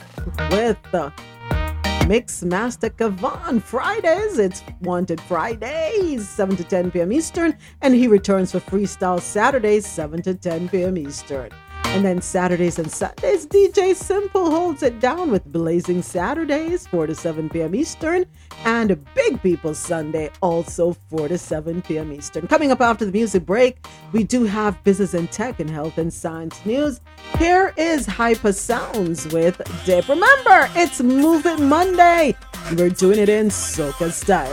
with 0.52 0.78
the 0.92 1.12
Mix 2.06 2.44
Master 2.44 2.90
Kavan 2.90 3.60
Fridays. 3.60 4.38
It's 4.38 4.62
Wanted 4.80 5.20
Fridays, 5.22 6.28
7 6.28 6.56
to 6.56 6.64
10 6.64 6.92
p.m. 6.92 7.12
Eastern. 7.12 7.58
And 7.82 7.94
he 7.94 8.06
returns 8.06 8.52
for 8.52 8.60
Freestyle 8.60 9.20
Saturdays, 9.20 9.86
7 9.86 10.22
to 10.22 10.34
10 10.34 10.68
p.m. 10.68 10.96
Eastern. 10.96 11.50
And 11.86 12.04
then 12.04 12.20
Saturdays 12.20 12.78
and 12.78 12.90
Sundays, 12.90 13.46
DJ 13.46 13.94
Simple 13.94 14.50
holds 14.50 14.82
it 14.82 14.98
down 14.98 15.30
with 15.30 15.44
Blazing 15.44 16.02
Saturdays, 16.02 16.86
4 16.88 17.06
to 17.06 17.14
7 17.14 17.48
p.m. 17.48 17.74
Eastern, 17.74 18.26
and 18.64 19.04
Big 19.14 19.40
People 19.42 19.74
Sunday, 19.74 20.30
also 20.40 20.94
4 21.10 21.28
to 21.28 21.38
7 21.38 21.82
p.m. 21.82 22.12
Eastern. 22.12 22.48
Coming 22.48 22.72
up 22.72 22.80
after 22.80 23.04
the 23.04 23.12
music 23.12 23.46
break, 23.46 23.86
we 24.12 24.24
do 24.24 24.44
have 24.44 24.82
business 24.82 25.14
and 25.14 25.30
tech 25.30 25.60
and 25.60 25.70
health 25.70 25.98
and 25.98 26.12
science 26.12 26.64
news. 26.66 27.00
Here 27.38 27.72
is 27.76 28.06
Hyper 28.06 28.52
Sounds 28.52 29.26
with 29.32 29.60
Dip. 29.84 30.08
Remember, 30.08 30.68
it's 30.74 31.00
Move 31.00 31.46
It 31.46 31.60
Monday. 31.60 32.34
We're 32.76 32.90
doing 32.90 33.18
it 33.18 33.28
in 33.28 33.48
Soca 33.48 34.10
style. 34.10 34.50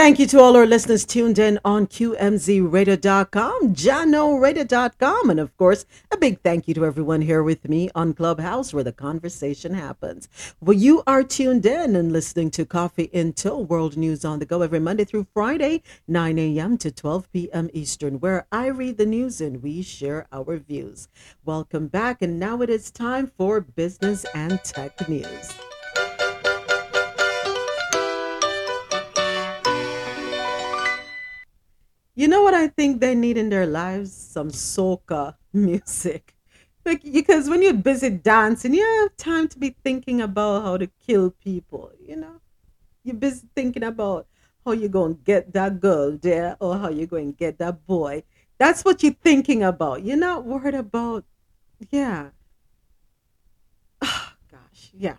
Thank 0.00 0.18
you 0.18 0.26
to 0.28 0.40
all 0.40 0.56
our 0.56 0.66
listeners 0.66 1.04
tuned 1.04 1.38
in 1.38 1.60
on 1.62 1.86
QMZRadio.com, 1.86 3.74
JahknoRadio.com, 3.74 5.28
and 5.28 5.38
of 5.38 5.54
course, 5.58 5.84
a 6.10 6.16
big 6.16 6.40
thank 6.40 6.66
you 6.66 6.72
to 6.72 6.86
everyone 6.86 7.20
here 7.20 7.42
with 7.42 7.68
me 7.68 7.90
on 7.94 8.14
Clubhouse 8.14 8.72
where 8.72 8.82
the 8.82 8.94
conversation 8.94 9.74
happens. 9.74 10.26
Well, 10.58 10.74
you 10.74 11.02
are 11.06 11.22
tuned 11.22 11.66
in 11.66 11.96
and 11.96 12.14
listening 12.14 12.50
to 12.52 12.64
Coffee 12.64 13.10
In 13.12 13.34
Toe 13.34 13.58
World 13.58 13.98
News 13.98 14.24
on 14.24 14.38
the 14.38 14.46
Go 14.46 14.62
every 14.62 14.80
Monday 14.80 15.04
through 15.04 15.26
Friday, 15.34 15.82
9 16.08 16.38
a.m. 16.38 16.78
to 16.78 16.90
12 16.90 17.30
p.m. 17.30 17.68
Eastern, 17.74 18.20
where 18.20 18.46
I 18.50 18.68
read 18.68 18.96
the 18.96 19.04
news 19.04 19.42
and 19.42 19.62
we 19.62 19.82
share 19.82 20.26
our 20.32 20.56
views. 20.56 21.08
Welcome 21.44 21.88
back, 21.88 22.22
and 22.22 22.40
now 22.40 22.62
it 22.62 22.70
is 22.70 22.90
time 22.90 23.30
for 23.36 23.60
business 23.60 24.24
and 24.34 24.64
tech 24.64 25.06
news. 25.10 25.52
You 32.20 32.28
know 32.28 32.42
what 32.42 32.52
I 32.52 32.68
think 32.68 33.00
they 33.00 33.14
need 33.14 33.38
in 33.38 33.48
their 33.48 33.64
lives? 33.64 34.12
Some 34.12 34.50
soca 34.50 35.36
music. 35.54 36.34
Like, 36.84 37.02
because 37.02 37.48
when 37.48 37.62
you're 37.62 37.72
busy 37.72 38.10
dancing, 38.10 38.74
you 38.74 38.84
have 38.84 39.16
time 39.16 39.48
to 39.48 39.58
be 39.58 39.74
thinking 39.82 40.20
about 40.20 40.62
how 40.62 40.76
to 40.76 40.86
kill 41.06 41.30
people, 41.30 41.92
you 41.98 42.16
know? 42.16 42.42
You're 43.04 43.16
busy 43.16 43.48
thinking 43.56 43.84
about 43.84 44.26
how 44.66 44.72
you're 44.72 44.90
going 44.90 45.14
to 45.14 45.20
get 45.22 45.54
that 45.54 45.80
girl 45.80 46.18
there 46.20 46.58
or 46.60 46.76
how 46.76 46.90
you're 46.90 47.06
going 47.06 47.32
to 47.32 47.38
get 47.38 47.56
that 47.56 47.86
boy. 47.86 48.24
That's 48.58 48.84
what 48.84 49.02
you're 49.02 49.14
thinking 49.14 49.62
about. 49.62 50.04
You're 50.04 50.18
not 50.18 50.44
worried 50.44 50.74
about, 50.74 51.24
yeah. 51.90 52.28
Oh, 54.02 54.32
gosh, 54.50 54.90
yeah. 54.92 55.16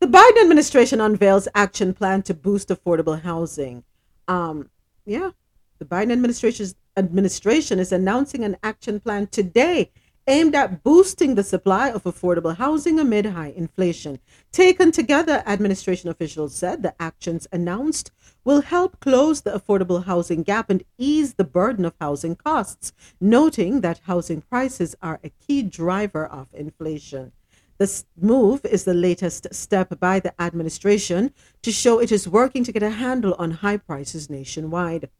The 0.00 0.08
Biden 0.08 0.42
administration 0.42 1.00
unveils 1.00 1.46
action 1.54 1.94
plan 1.94 2.22
to 2.22 2.34
boost 2.34 2.70
affordable 2.70 3.22
housing. 3.22 3.84
Um, 4.26 4.70
yeah, 5.04 5.30
the 5.78 5.84
Biden 5.84 6.12
administration's 6.12 6.74
administration 6.96 7.78
is 7.78 7.92
announcing 7.92 8.44
an 8.44 8.56
action 8.62 9.00
plan 9.00 9.26
today 9.26 9.90
aimed 10.28 10.54
at 10.54 10.82
boosting 10.82 11.34
the 11.34 11.44
supply 11.44 11.88
of 11.88 12.02
affordable 12.02 12.56
housing 12.56 12.98
amid 12.98 13.26
high 13.26 13.52
inflation. 13.56 14.18
Taken 14.50 14.90
together, 14.90 15.42
administration 15.46 16.10
officials 16.10 16.54
said 16.54 16.82
the 16.82 16.94
actions 17.00 17.46
announced 17.52 18.10
will 18.44 18.62
help 18.62 18.98
close 19.00 19.42
the 19.42 19.52
affordable 19.52 20.04
housing 20.04 20.42
gap 20.42 20.68
and 20.68 20.82
ease 20.98 21.34
the 21.34 21.44
burden 21.44 21.84
of 21.84 21.94
housing 22.00 22.34
costs, 22.34 22.92
noting 23.20 23.82
that 23.82 24.00
housing 24.04 24.40
prices 24.40 24.96
are 25.00 25.20
a 25.22 25.30
key 25.46 25.62
driver 25.62 26.26
of 26.26 26.48
inflation. 26.52 27.32
This 27.78 28.06
move 28.18 28.64
is 28.64 28.84
the 28.84 28.94
latest 28.94 29.54
step 29.54 30.00
by 30.00 30.18
the 30.18 30.40
administration 30.40 31.32
to 31.62 31.70
show 31.70 32.00
it 32.00 32.10
is 32.10 32.26
working 32.26 32.64
to 32.64 32.72
get 32.72 32.82
a 32.82 32.90
handle 32.90 33.36
on 33.38 33.50
high 33.50 33.76
prices 33.76 34.30
nationwide. 34.30 35.10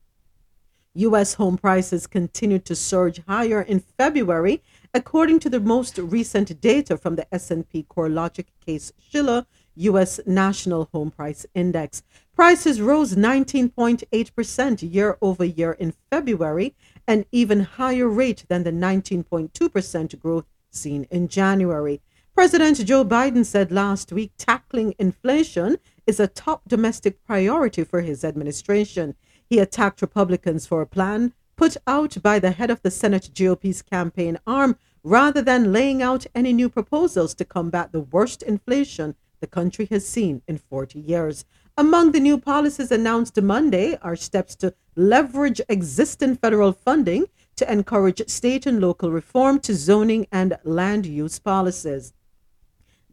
U.S. 0.97 1.35
home 1.35 1.59
prices 1.59 2.07
continued 2.07 2.65
to 2.65 2.75
surge 2.75 3.23
higher 3.29 3.61
in 3.61 3.81
February, 3.81 4.63
according 4.95 5.41
to 5.41 5.51
the 5.51 5.61
most 5.61 5.99
recent 5.99 6.61
data 6.61 6.97
from 6.97 7.17
the 7.17 7.35
S&P 7.35 7.85
CoreLogic 7.85 8.47
Case-Shiller 8.65 9.47
U.S. 9.77 10.21
National 10.27 10.89
Home 10.93 11.11
Price 11.11 11.45
Index. 11.55 12.03
Prices 12.35 12.81
rose 12.81 13.15
19.8% 13.15 14.93
year 14.93 15.19
over 15.21 15.45
year 15.45 15.73
in 15.73 15.93
February, 16.11 16.75
an 17.07 17.27
even 17.31 17.61
higher 17.61 18.09
rate 18.09 18.47
than 18.49 18.65
the 18.65 18.73
19.2% 18.73 20.19
growth 20.19 20.47
seen 20.71 21.07
in 21.11 21.29
January. 21.29 22.01
President 22.35 22.85
Joe 22.85 23.05
Biden 23.05 23.47
said 23.47 23.73
last 23.73 24.13
week 24.13 24.33
tackling 24.37 24.95
inflation 24.99 25.79
is 26.07 26.21
a 26.21 26.27
top 26.27 26.63
domestic 26.69 27.25
priority 27.25 27.83
for 27.83 28.03
his 28.03 28.25
administration. 28.25 29.15
He 29.49 29.59
attacked 29.59 30.03
Republicans 30.03 30.67
for 30.67 30.83
a 30.83 30.87
plan 30.87 31.33
put 31.57 31.77
out 31.87 32.23
by 32.23 32.39
the 32.39 32.51
head 32.51 32.71
of 32.71 32.83
the 32.83 32.91
Senate 32.91 33.31
GOP's 33.35 33.81
campaign 33.83 34.39
arm 34.47 34.77
rather 35.03 35.41
than 35.41 35.73
laying 35.73 36.03
out 36.03 36.27
any 36.35 36.53
new 36.53 36.69
proposals 36.69 37.35
to 37.35 37.45
combat 37.45 37.93
the 37.93 38.01
worst 38.01 38.43
inflation 38.43 39.15
the 39.41 39.47
country 39.47 39.87
has 39.91 40.07
seen 40.07 40.43
in 40.49 40.59
40 40.59 40.99
years. 40.99 41.45
Among 41.79 42.13
the 42.13 42.21
new 42.21 42.39
policies 42.39 42.91
announced 42.91 43.41
Monday 43.41 43.99
are 44.03 44.17
steps 44.17 44.55
to 44.57 44.75
leverage 44.97 45.61
existing 45.69 46.37
federal 46.37 46.73
funding 46.73 47.27
to 47.57 47.71
encourage 47.71 48.27
state 48.29 48.67
and 48.67 48.81
local 48.81 49.11
reform 49.11 49.61
to 49.61 49.75
zoning 49.75 50.27
and 50.33 50.59
land 50.65 51.07
use 51.07 51.39
policies. 51.39 52.13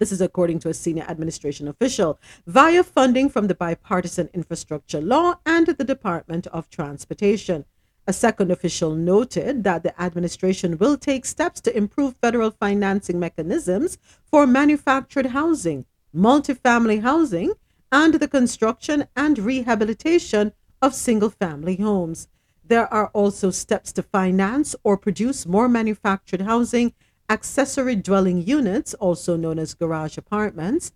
This 0.03 0.11
is 0.11 0.19
according 0.19 0.59
to 0.59 0.67
a 0.67 0.73
senior 0.73 1.05
administration 1.07 1.65
official, 1.69 2.19
via 2.45 2.83
funding 2.83 3.29
from 3.29 3.47
the 3.47 3.55
Bipartisan 3.55 4.29
Infrastructure 4.33 4.99
Law 4.99 5.35
and 5.45 5.65
the 5.65 5.85
Department 5.85 6.45
of 6.47 6.69
Transportation. 6.69 7.63
A 8.05 8.11
second 8.11 8.51
official 8.51 8.95
noted 8.95 9.63
that 9.63 9.81
the 9.81 9.97
administration 10.01 10.77
will 10.77 10.97
take 10.97 11.23
steps 11.23 11.61
to 11.61 11.77
improve 11.77 12.17
federal 12.17 12.51
financing 12.51 13.17
mechanisms 13.17 13.97
for 14.25 14.45
manufactured 14.45 15.27
housing, 15.27 15.85
multifamily 16.13 17.01
housing, 17.01 17.53
and 17.89 18.15
the 18.15 18.27
construction 18.27 19.07
and 19.15 19.39
rehabilitation 19.39 20.51
of 20.81 20.93
single 20.93 21.29
family 21.29 21.77
homes. 21.77 22.27
There 22.65 22.93
are 22.93 23.07
also 23.13 23.51
steps 23.51 23.93
to 23.93 24.03
finance 24.03 24.75
or 24.83 24.97
produce 24.97 25.45
more 25.45 25.69
manufactured 25.69 26.41
housing 26.41 26.93
accessory 27.33 27.95
dwelling 27.95 28.45
units, 28.45 28.93
also 28.93 29.35
known 29.35 29.57
as 29.57 29.73
garage 29.73 30.19
apartments, 30.19 30.91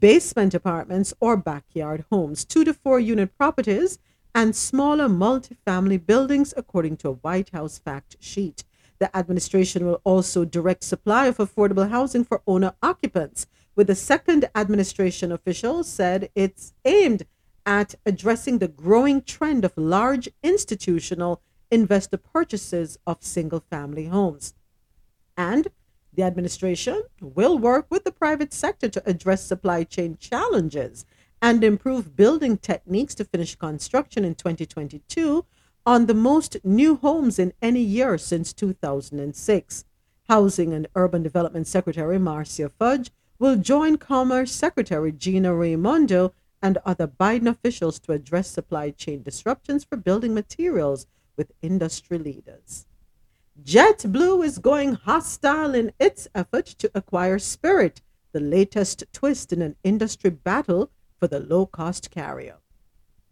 basement 0.00 0.54
apartments, 0.54 1.12
or 1.20 1.36
backyard 1.36 2.06
homes, 2.10 2.46
two 2.46 2.64
to 2.64 2.72
four 2.72 2.98
unit 2.98 3.36
properties, 3.36 3.98
and 4.34 4.56
smaller 4.56 5.06
multifamily 5.06 6.04
buildings, 6.06 6.54
according 6.56 6.96
to 6.96 7.08
a 7.10 7.18
White 7.24 7.50
House 7.50 7.76
fact 7.78 8.16
sheet. 8.20 8.64
The 9.00 9.14
administration 9.14 9.84
will 9.84 10.00
also 10.02 10.46
direct 10.46 10.82
supply 10.82 11.26
of 11.26 11.36
affordable 11.36 11.90
housing 11.90 12.24
for 12.24 12.40
owner 12.46 12.72
occupants, 12.82 13.46
with 13.76 13.86
the 13.86 13.94
second 13.94 14.48
administration 14.54 15.30
official 15.30 15.84
said 15.84 16.30
it's 16.34 16.72
aimed 16.86 17.26
at 17.66 17.96
addressing 18.06 18.60
the 18.60 18.68
growing 18.68 19.20
trend 19.20 19.62
of 19.62 19.76
large 19.76 20.30
institutional 20.42 21.42
investor 21.70 22.16
purchases 22.16 22.98
of 23.06 23.22
single 23.22 23.60
family 23.60 24.06
homes. 24.06 24.54
And 25.36 25.68
the 26.14 26.22
administration 26.22 27.02
will 27.20 27.58
work 27.58 27.86
with 27.90 28.04
the 28.04 28.12
private 28.12 28.52
sector 28.52 28.88
to 28.88 29.02
address 29.08 29.44
supply 29.44 29.84
chain 29.84 30.16
challenges 30.18 31.04
and 31.40 31.64
improve 31.64 32.16
building 32.16 32.56
techniques 32.56 33.14
to 33.16 33.24
finish 33.24 33.56
construction 33.56 34.24
in 34.24 34.34
2022 34.34 35.44
on 35.84 36.06
the 36.06 36.14
most 36.14 36.56
new 36.64 36.96
homes 36.96 37.38
in 37.38 37.52
any 37.60 37.80
year 37.80 38.16
since 38.16 38.52
2006. 38.52 39.84
Housing 40.28 40.72
and 40.72 40.86
Urban 40.94 41.22
Development 41.22 41.66
Secretary 41.66 42.18
Marcia 42.18 42.68
Fudge 42.68 43.10
will 43.38 43.56
join 43.56 43.96
Commerce 43.96 44.52
Secretary 44.52 45.10
Gina 45.10 45.52
Raimondo 45.52 46.32
and 46.62 46.78
other 46.84 47.08
Biden 47.08 47.48
officials 47.48 47.98
to 47.98 48.12
address 48.12 48.48
supply 48.48 48.90
chain 48.90 49.22
disruptions 49.22 49.82
for 49.82 49.96
building 49.96 50.32
materials 50.32 51.06
with 51.36 51.50
industry 51.60 52.18
leaders. 52.18 52.86
JetBlue 53.64 54.44
is 54.44 54.58
going 54.58 54.94
hostile 54.94 55.72
in 55.72 55.92
its 56.00 56.26
effort 56.34 56.66
to 56.66 56.90
acquire 56.96 57.38
Spirit, 57.38 58.02
the 58.32 58.40
latest 58.40 59.04
twist 59.12 59.52
in 59.52 59.62
an 59.62 59.76
industry 59.84 60.30
battle 60.30 60.90
for 61.16 61.28
the 61.28 61.38
low 61.38 61.66
cost 61.66 62.10
carrier. 62.10 62.56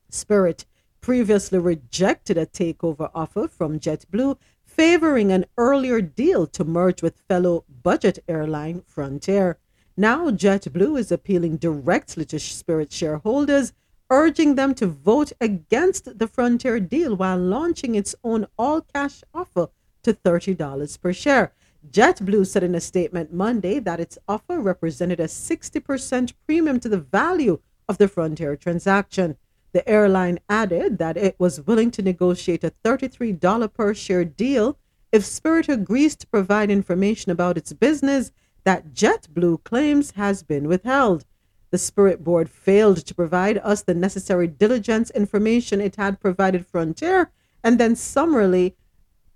Spirit 0.09 0.67
previously 1.01 1.59
rejected 1.59 2.39
a 2.39 2.47
takeover 2.47 3.11
offer 3.13 3.49
from 3.49 3.81
JetBlue, 3.81 4.37
favoring 4.65 5.33
an 5.33 5.47
earlier 5.59 6.01
deal 6.01 6.47
to 6.47 6.65
merge 6.65 7.03
with 7.03 7.25
fellow 7.27 7.65
budget 7.83 8.21
airline 8.29 8.85
Frontier. 8.87 9.59
Now, 9.97 10.31
JetBlue 10.31 10.97
is 11.01 11.11
appealing 11.11 11.57
directly 11.57 12.25
to 12.27 12.39
Spirit 12.39 12.93
shareholders, 12.93 13.73
urging 14.09 14.55
them 14.55 14.77
to 14.77 14.87
vote 14.87 15.33
against 15.41 16.21
the 16.21 16.29
Frontier 16.29 16.79
deal 16.79 17.17
while 17.17 17.39
launching 17.39 17.97
its 17.97 18.15
own 18.23 18.47
all 18.57 18.81
cash 18.81 19.23
offer 19.35 19.71
to 20.03 20.15
$30 20.15 21.01
per 21.01 21.13
share. 21.13 21.53
JetBlue 21.91 22.47
said 22.47 22.63
in 22.63 22.75
a 22.75 22.81
statement 22.81 23.33
Monday 23.33 23.79
that 23.79 24.01
its 24.01 24.19
offer 24.29 24.61
represented 24.61 25.19
a 25.19 25.25
60% 25.25 26.35
premium 26.47 26.79
to 26.81 26.89
the 26.89 26.99
value 26.99 27.61
of 27.89 27.99
the 27.99 28.09
Frontier 28.09 28.55
transaction. 28.57 29.37
The 29.73 29.89
airline 29.89 30.41
added 30.49 30.99
that 30.99 31.17
it 31.17 31.37
was 31.39 31.67
willing 31.67 31.91
to 31.93 32.03
negotiate 32.03 32.65
a 32.65 32.73
$33 32.85 33.73
per 33.73 33.95
share 33.95 34.25
deal 34.25 34.77
if 35.13 35.25
Spirit 35.25 35.69
agrees 35.69 36.17
to 36.17 36.27
provide 36.27 36.71
information 36.71 37.33
about 37.33 37.57
its 37.57 37.73
business 37.73 38.31
that 38.65 38.93
JetBlue 38.93 39.65
claims 39.65 40.13
has 40.13 40.43
been 40.43 40.69
withheld. 40.69 41.25
The 41.71 41.79
Spirit 41.79 42.23
board 42.23 42.51
failed 42.51 42.99
to 43.07 43.15
provide 43.15 43.59
us 43.59 43.83
the 43.83 43.95
necessary 43.95 44.49
diligence 44.49 45.11
information 45.11 45.81
it 45.81 45.97
had 45.97 46.21
provided 46.21 46.67
Frontier 46.67 47.31
and 47.63 47.79
then 47.79 47.97
summarily 47.97 48.77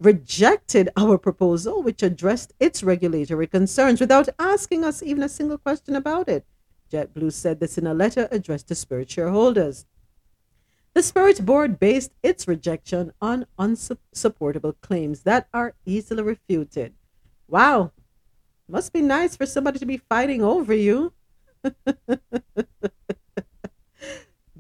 rejected 0.05 0.89
our 0.97 1.19
proposal, 1.19 1.83
which 1.83 2.03
addressed 2.03 2.53
its 2.61 2.83
regulatory 2.83 3.47
concerns 3.47 4.01
without 4.01 4.29
asking 4.39 4.85
us 4.85 5.03
even 5.03 5.23
a 5.23 5.29
single 5.29 5.59
question 5.59 5.97
about 5.97 6.29
it. 6.29 6.47
JetBlue 6.93 7.33
said 7.33 7.61
this 7.61 7.79
in 7.79 7.87
a 7.87 7.95
letter 7.95 8.29
addressed 8.31 8.69
to 8.69 8.75
Spirit 8.75 9.11
shareholders. 9.11 9.87
The 10.95 11.03
Spirit 11.03 11.45
Board 11.45 11.81
based 11.81 12.13
its 12.23 12.47
rejection 12.47 13.13
on 13.21 13.47
unsupportable 13.59 14.75
claims 14.75 15.23
that 15.23 15.49
are 15.53 15.75
easily 15.85 16.23
refuted. 16.23 16.95
Wow, 17.49 17.91
must 18.69 18.93
be 18.93 19.03
nice 19.03 19.37
for 19.37 19.47
somebody 19.47 19.79
to 19.81 19.87
be 19.87 19.97
fighting 19.97 20.43
over 20.43 20.73
you. 20.73 21.13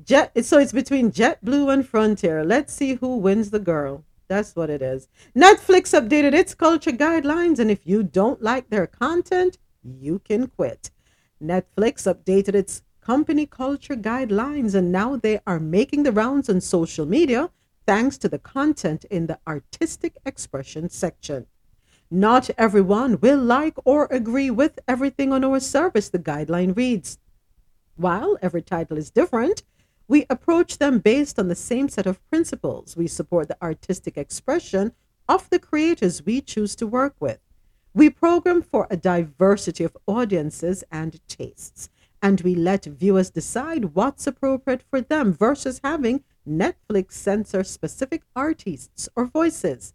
Jet, 0.04 0.44
so 0.44 0.58
it's 0.58 0.72
between 0.72 1.12
JetBlue 1.12 1.72
and 1.72 1.88
Frontier. 1.88 2.44
Let's 2.44 2.74
see 2.74 2.94
who 2.94 3.16
wins 3.16 3.50
the 3.50 3.60
girl. 3.60 4.04
That's 4.34 4.56
what 4.56 4.68
it 4.68 4.82
is. 4.82 5.06
Netflix 5.36 5.94
updated 5.94 6.34
its 6.34 6.56
culture 6.56 6.90
guidelines, 6.90 7.60
and 7.60 7.70
if 7.70 7.86
you 7.86 8.02
don't 8.02 8.42
like 8.42 8.68
their 8.68 8.88
content, 8.88 9.58
you 9.84 10.18
can 10.18 10.48
quit. 10.48 10.90
Netflix 11.40 12.12
updated 12.12 12.56
its 12.56 12.82
company 13.00 13.46
culture 13.46 13.94
guidelines, 13.94 14.74
and 14.74 14.90
now 14.90 15.14
they 15.14 15.38
are 15.46 15.60
making 15.60 16.02
the 16.02 16.10
rounds 16.10 16.50
on 16.50 16.60
social 16.60 17.06
media 17.06 17.48
thanks 17.86 18.18
to 18.18 18.28
the 18.28 18.40
content 18.40 19.04
in 19.04 19.28
the 19.28 19.38
artistic 19.46 20.16
expression 20.26 20.88
section. 20.88 21.46
Not 22.10 22.50
everyone 22.58 23.20
will 23.20 23.38
like 23.38 23.76
or 23.84 24.08
agree 24.10 24.50
with 24.50 24.80
everything 24.88 25.32
on 25.32 25.44
our 25.44 25.60
service, 25.60 26.08
the 26.08 26.18
guideline 26.18 26.76
reads. 26.76 27.18
While 27.94 28.36
every 28.42 28.62
title 28.62 28.98
is 28.98 29.12
different, 29.12 29.62
we 30.06 30.26
approach 30.28 30.78
them 30.78 30.98
based 30.98 31.38
on 31.38 31.48
the 31.48 31.54
same 31.54 31.88
set 31.88 32.06
of 32.06 32.24
principles. 32.28 32.96
We 32.96 33.06
support 33.06 33.48
the 33.48 33.62
artistic 33.62 34.18
expression 34.18 34.92
of 35.28 35.48
the 35.50 35.58
creators 35.58 36.24
we 36.24 36.40
choose 36.40 36.76
to 36.76 36.86
work 36.86 37.14
with. 37.20 37.38
We 37.94 38.10
program 38.10 38.62
for 38.62 38.86
a 38.90 38.96
diversity 38.96 39.84
of 39.84 39.96
audiences 40.06 40.84
and 40.90 41.20
tastes, 41.28 41.88
and 42.20 42.40
we 42.40 42.54
let 42.54 42.84
viewers 42.84 43.30
decide 43.30 43.94
what's 43.94 44.26
appropriate 44.26 44.82
for 44.90 45.00
them 45.00 45.32
versus 45.32 45.80
having 45.82 46.24
Netflix 46.46 47.12
censor 47.12 47.64
specific 47.64 48.22
artists 48.34 49.08
or 49.16 49.26
voices. 49.26 49.94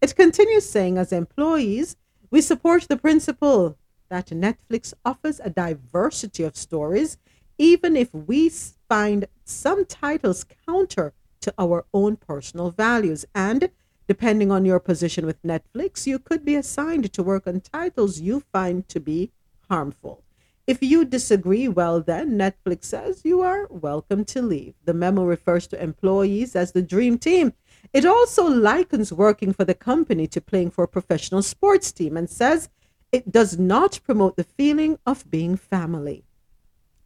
It 0.00 0.16
continues 0.16 0.68
saying, 0.68 0.96
as 0.96 1.12
employees, 1.12 1.96
we 2.30 2.40
support 2.40 2.86
the 2.88 2.96
principle 2.96 3.76
that 4.08 4.28
Netflix 4.28 4.94
offers 5.04 5.40
a 5.40 5.50
diversity 5.50 6.44
of 6.44 6.56
stories, 6.56 7.18
even 7.58 7.96
if 7.96 8.14
we 8.14 8.48
find 8.90 9.28
some 9.44 9.86
titles 9.86 10.44
counter 10.66 11.14
to 11.40 11.54
our 11.56 11.86
own 11.94 12.16
personal 12.16 12.72
values. 12.72 13.24
And 13.36 13.70
depending 14.08 14.50
on 14.50 14.64
your 14.64 14.80
position 14.80 15.24
with 15.24 15.40
Netflix, 15.42 16.08
you 16.08 16.18
could 16.18 16.44
be 16.44 16.56
assigned 16.56 17.12
to 17.12 17.22
work 17.22 17.46
on 17.46 17.60
titles 17.60 18.20
you 18.20 18.40
find 18.52 18.88
to 18.88 18.98
be 18.98 19.30
harmful. 19.68 20.24
If 20.66 20.82
you 20.82 21.04
disagree, 21.04 21.68
well, 21.68 22.00
then 22.00 22.36
Netflix 22.36 22.84
says 22.84 23.22
you 23.24 23.40
are 23.42 23.68
welcome 23.70 24.24
to 24.26 24.42
leave. 24.42 24.74
The 24.84 24.94
memo 24.94 25.24
refers 25.24 25.68
to 25.68 25.82
employees 25.82 26.56
as 26.56 26.72
the 26.72 26.82
dream 26.82 27.16
team. 27.16 27.52
It 27.92 28.04
also 28.04 28.44
likens 28.44 29.12
working 29.12 29.52
for 29.52 29.64
the 29.64 29.74
company 29.74 30.26
to 30.28 30.40
playing 30.40 30.70
for 30.70 30.84
a 30.84 30.88
professional 30.88 31.42
sports 31.42 31.92
team 31.92 32.16
and 32.16 32.28
says 32.28 32.68
it 33.12 33.30
does 33.30 33.56
not 33.58 34.00
promote 34.04 34.36
the 34.36 34.44
feeling 34.44 34.98
of 35.06 35.30
being 35.30 35.56
family. 35.56 36.24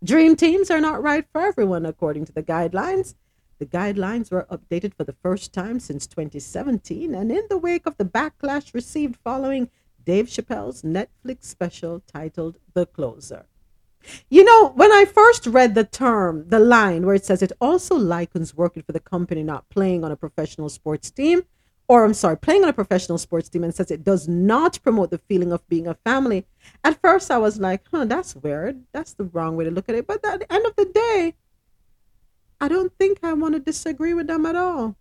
Dream 0.03 0.37
teams 0.37 0.71
are 0.71 0.81
not 0.81 1.03
right 1.03 1.25
for 1.33 1.41
everyone, 1.41 1.87
according 1.87 2.27
to 2.27 2.33
the 2.33 2.43
guidelines. 2.43 3.15
The 3.59 3.67
guidelines 3.67 4.31
were 4.31 4.47
updated 4.51 4.95
for 4.95 5.05
the 5.05 5.15
first 5.23 5.53
time 5.53 5.79
since 5.81 6.07
2017 6.07 7.15
and 7.15 7.31
in 7.31 7.45
the 7.49 7.57
wake 7.57 7.87
of 7.87 7.97
the 7.97 8.05
backlash 8.05 8.75
received 8.75 9.17
following 9.23 9.71
Dave 10.05 10.27
Chappelle's 10.27 10.83
Netflix 10.83 11.45
special 11.45 12.03
titled 12.13 12.59
The 12.75 12.85
Closer. 12.85 13.47
You 14.29 14.45
know, 14.45 14.71
when 14.71 14.93
I 14.93 15.07
first 15.07 15.47
read 15.47 15.75
the 15.75 15.85
term, 15.85 16.49
the 16.49 16.59
line 16.59 17.07
where 17.07 17.15
it 17.15 17.25
says 17.25 17.41
it 17.41 17.53
also 17.61 17.97
likens 17.97 18.55
working 18.55 18.83
for 18.83 18.93
the 18.93 19.01
company 19.01 19.43
not 19.43 19.71
playing 19.71 20.05
on 20.05 20.13
a 20.13 20.17
professional 20.17 20.69
sports 20.69 21.11
team, 21.11 21.45
or 21.87 22.05
I'm 22.05 22.15
sorry, 22.15 22.37
playing 22.39 22.63
on 22.63 22.71
a 22.71 22.73
professional 22.73 23.19
sports 23.19 23.49
team 23.49 23.63
and 23.63 23.75
says 23.75 23.91
it 23.91 24.05
does 24.05 24.27
not 24.27 24.81
promote 24.83 25.11
the 25.11 25.19
feeling 25.19 25.53
of 25.53 25.67
being 25.69 25.87
a 25.87 25.95
family. 25.95 26.47
At 26.83 27.01
first, 27.01 27.31
I 27.31 27.39
was 27.39 27.59
like, 27.59 27.85
huh, 27.91 28.07
that's 28.07 28.35
weird. 28.35 28.83
That's 28.93 29.13
the 29.13 29.25
wrong 29.25 29.57
way 29.57 29.65
to 29.65 29.71
look 29.71 29.89
at 29.89 29.95
it. 29.95 30.07
But 30.07 30.25
at 30.25 30.41
the 30.41 30.53
end 30.53 30.65
of 30.65 30.77
the 30.77 30.87
day, 30.87 31.35
I 32.61 32.69
don't 32.69 32.93
think 32.99 33.19
I 33.23 33.35
want 33.35 33.55
to 33.55 33.61
disagree 33.61 34.15
with 34.15 34.29
them 34.29 34.47
at 34.47 34.57
all. 34.57 34.97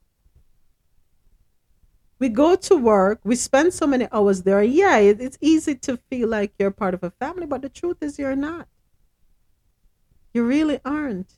We 2.19 2.29
go 2.29 2.55
to 2.55 2.75
work, 2.75 3.19
we 3.23 3.35
spend 3.35 3.73
so 3.73 3.87
many 3.87 4.07
hours 4.11 4.43
there. 4.43 4.63
Yeah, 4.63 4.97
it's 4.97 5.37
easy 5.41 5.75
to 5.75 5.97
feel 6.09 6.29
like 6.29 6.53
you're 6.57 6.71
part 6.71 6.93
of 6.93 7.03
a 7.03 7.11
family, 7.11 7.45
but 7.45 7.61
the 7.61 7.69
truth 7.69 7.97
is 8.01 8.19
you're 8.19 8.35
not. 8.35 8.67
You 10.33 10.45
really 10.45 10.79
aren't. 10.83 11.33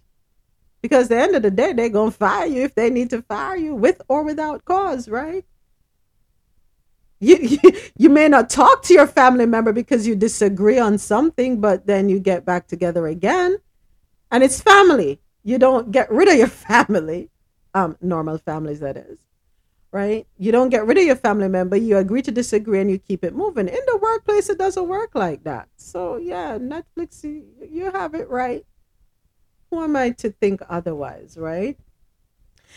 Because 0.85 1.05
at 1.05 1.09
the 1.09 1.17
end 1.19 1.35
of 1.35 1.41
the 1.41 1.49
day, 1.49 1.73
they're 1.73 1.89
going 1.89 2.11
to 2.11 2.15
fire 2.15 2.45
you 2.45 2.61
if 2.61 2.75
they 2.75 2.91
need 2.91 3.09
to 3.09 3.23
fire 3.23 3.57
you 3.57 3.73
with 3.73 4.03
or 4.07 4.21
without 4.21 4.65
cause, 4.65 5.09
right? 5.09 5.43
You, 7.19 7.37
you, 7.41 7.71
you 7.97 8.09
may 8.11 8.27
not 8.27 8.51
talk 8.51 8.83
to 8.83 8.93
your 8.93 9.07
family 9.07 9.47
member 9.47 9.73
because 9.73 10.05
you 10.05 10.15
disagree 10.15 10.77
on 10.77 10.99
something, 10.99 11.59
but 11.59 11.87
then 11.87 12.07
you 12.07 12.19
get 12.19 12.45
back 12.45 12.67
together 12.67 13.07
again. 13.07 13.57
And 14.29 14.43
it's 14.43 14.61
family. 14.61 15.19
You 15.41 15.57
don't 15.57 15.89
get 15.89 16.11
rid 16.11 16.27
of 16.27 16.35
your 16.35 16.47
family. 16.69 17.31
Um, 17.73 17.97
normal 17.99 18.37
families, 18.37 18.79
that 18.81 18.95
is. 18.95 19.17
Right? 19.91 20.27
You 20.37 20.51
don't 20.51 20.69
get 20.69 20.85
rid 20.85 20.99
of 20.99 21.03
your 21.03 21.15
family 21.15 21.47
member. 21.47 21.77
You 21.77 21.97
agree 21.97 22.21
to 22.21 22.31
disagree 22.31 22.79
and 22.79 22.91
you 22.91 22.99
keep 22.99 23.23
it 23.23 23.33
moving. 23.33 23.67
In 23.69 23.79
the 23.87 23.97
workplace, 23.97 24.49
it 24.49 24.59
doesn't 24.59 24.87
work 24.87 25.15
like 25.15 25.45
that. 25.45 25.67
So, 25.77 26.17
yeah, 26.17 26.59
Netflix, 26.59 27.23
you, 27.23 27.43
you 27.67 27.89
have 27.89 28.13
it 28.13 28.29
right 28.29 28.67
who 29.69 29.83
am 29.83 29.95
I 29.95 30.11
to 30.11 30.31
think 30.31 30.61
otherwise, 30.69 31.37
right? 31.37 31.77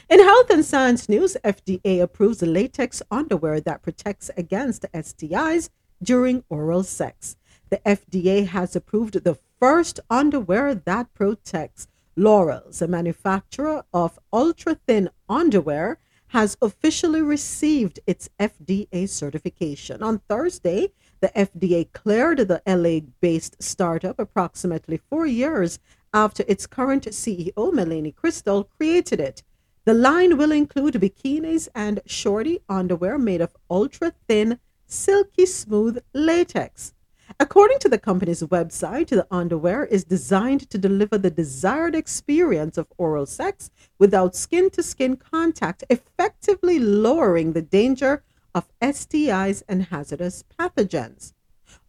In 0.08 0.20
health 0.20 0.50
and 0.50 0.64
science 0.64 1.08
news, 1.08 1.36
FDA 1.44 2.00
approves 2.00 2.42
latex 2.42 3.02
underwear 3.10 3.60
that 3.60 3.82
protects 3.82 4.30
against 4.36 4.86
STIs 4.92 5.70
during 6.02 6.44
oral 6.48 6.82
sex. 6.82 7.36
The 7.70 7.80
FDA 7.84 8.46
has 8.46 8.76
approved 8.76 9.24
the 9.24 9.38
first 9.58 10.00
underwear 10.08 10.74
that 10.74 11.12
protects. 11.14 11.88
Lorals, 12.16 12.82
a 12.82 12.88
manufacturer 12.88 13.84
of 13.92 14.18
ultra 14.32 14.74
thin 14.74 15.10
underwear, 15.28 15.98
has 16.28 16.56
officially 16.60 17.22
received 17.22 18.00
its 18.06 18.28
FDA 18.40 19.08
certification. 19.08 20.02
On 20.02 20.18
Thursday, 20.28 20.92
the 21.20 21.28
FDA 21.28 21.90
cleared 21.92 22.38
the 22.38 22.62
LA 22.66 23.06
based 23.20 23.62
startup 23.62 24.18
approximately 24.18 24.96
four 24.96 25.26
years 25.26 25.78
after 26.12 26.44
its 26.48 26.66
current 26.66 27.04
CEO, 27.04 27.72
Melanie 27.72 28.12
Cristol, 28.12 28.64
created 28.64 29.20
it. 29.20 29.42
The 29.84 29.94
line 29.94 30.36
will 30.36 30.52
include 30.52 30.94
bikinis 30.94 31.68
and 31.74 32.00
shorty 32.06 32.60
underwear 32.68 33.18
made 33.18 33.40
of 33.40 33.56
ultra 33.70 34.12
thin, 34.28 34.58
silky 34.86 35.46
smooth 35.46 36.02
latex. 36.12 36.94
According 37.40 37.78
to 37.80 37.88
the 37.88 37.98
company's 37.98 38.42
website, 38.42 39.08
the 39.08 39.26
underwear 39.30 39.84
is 39.84 40.04
designed 40.04 40.68
to 40.70 40.78
deliver 40.78 41.18
the 41.18 41.30
desired 41.30 41.94
experience 41.94 42.78
of 42.78 42.92
oral 42.96 43.26
sex 43.26 43.70
without 43.98 44.34
skin 44.34 44.70
to 44.70 44.82
skin 44.82 45.16
contact, 45.16 45.84
effectively 45.90 46.78
lowering 46.78 47.52
the 47.52 47.62
danger 47.62 48.24
of 48.54 48.68
STIs 48.80 49.62
and 49.68 49.84
hazardous 49.84 50.42
pathogens. 50.58 51.32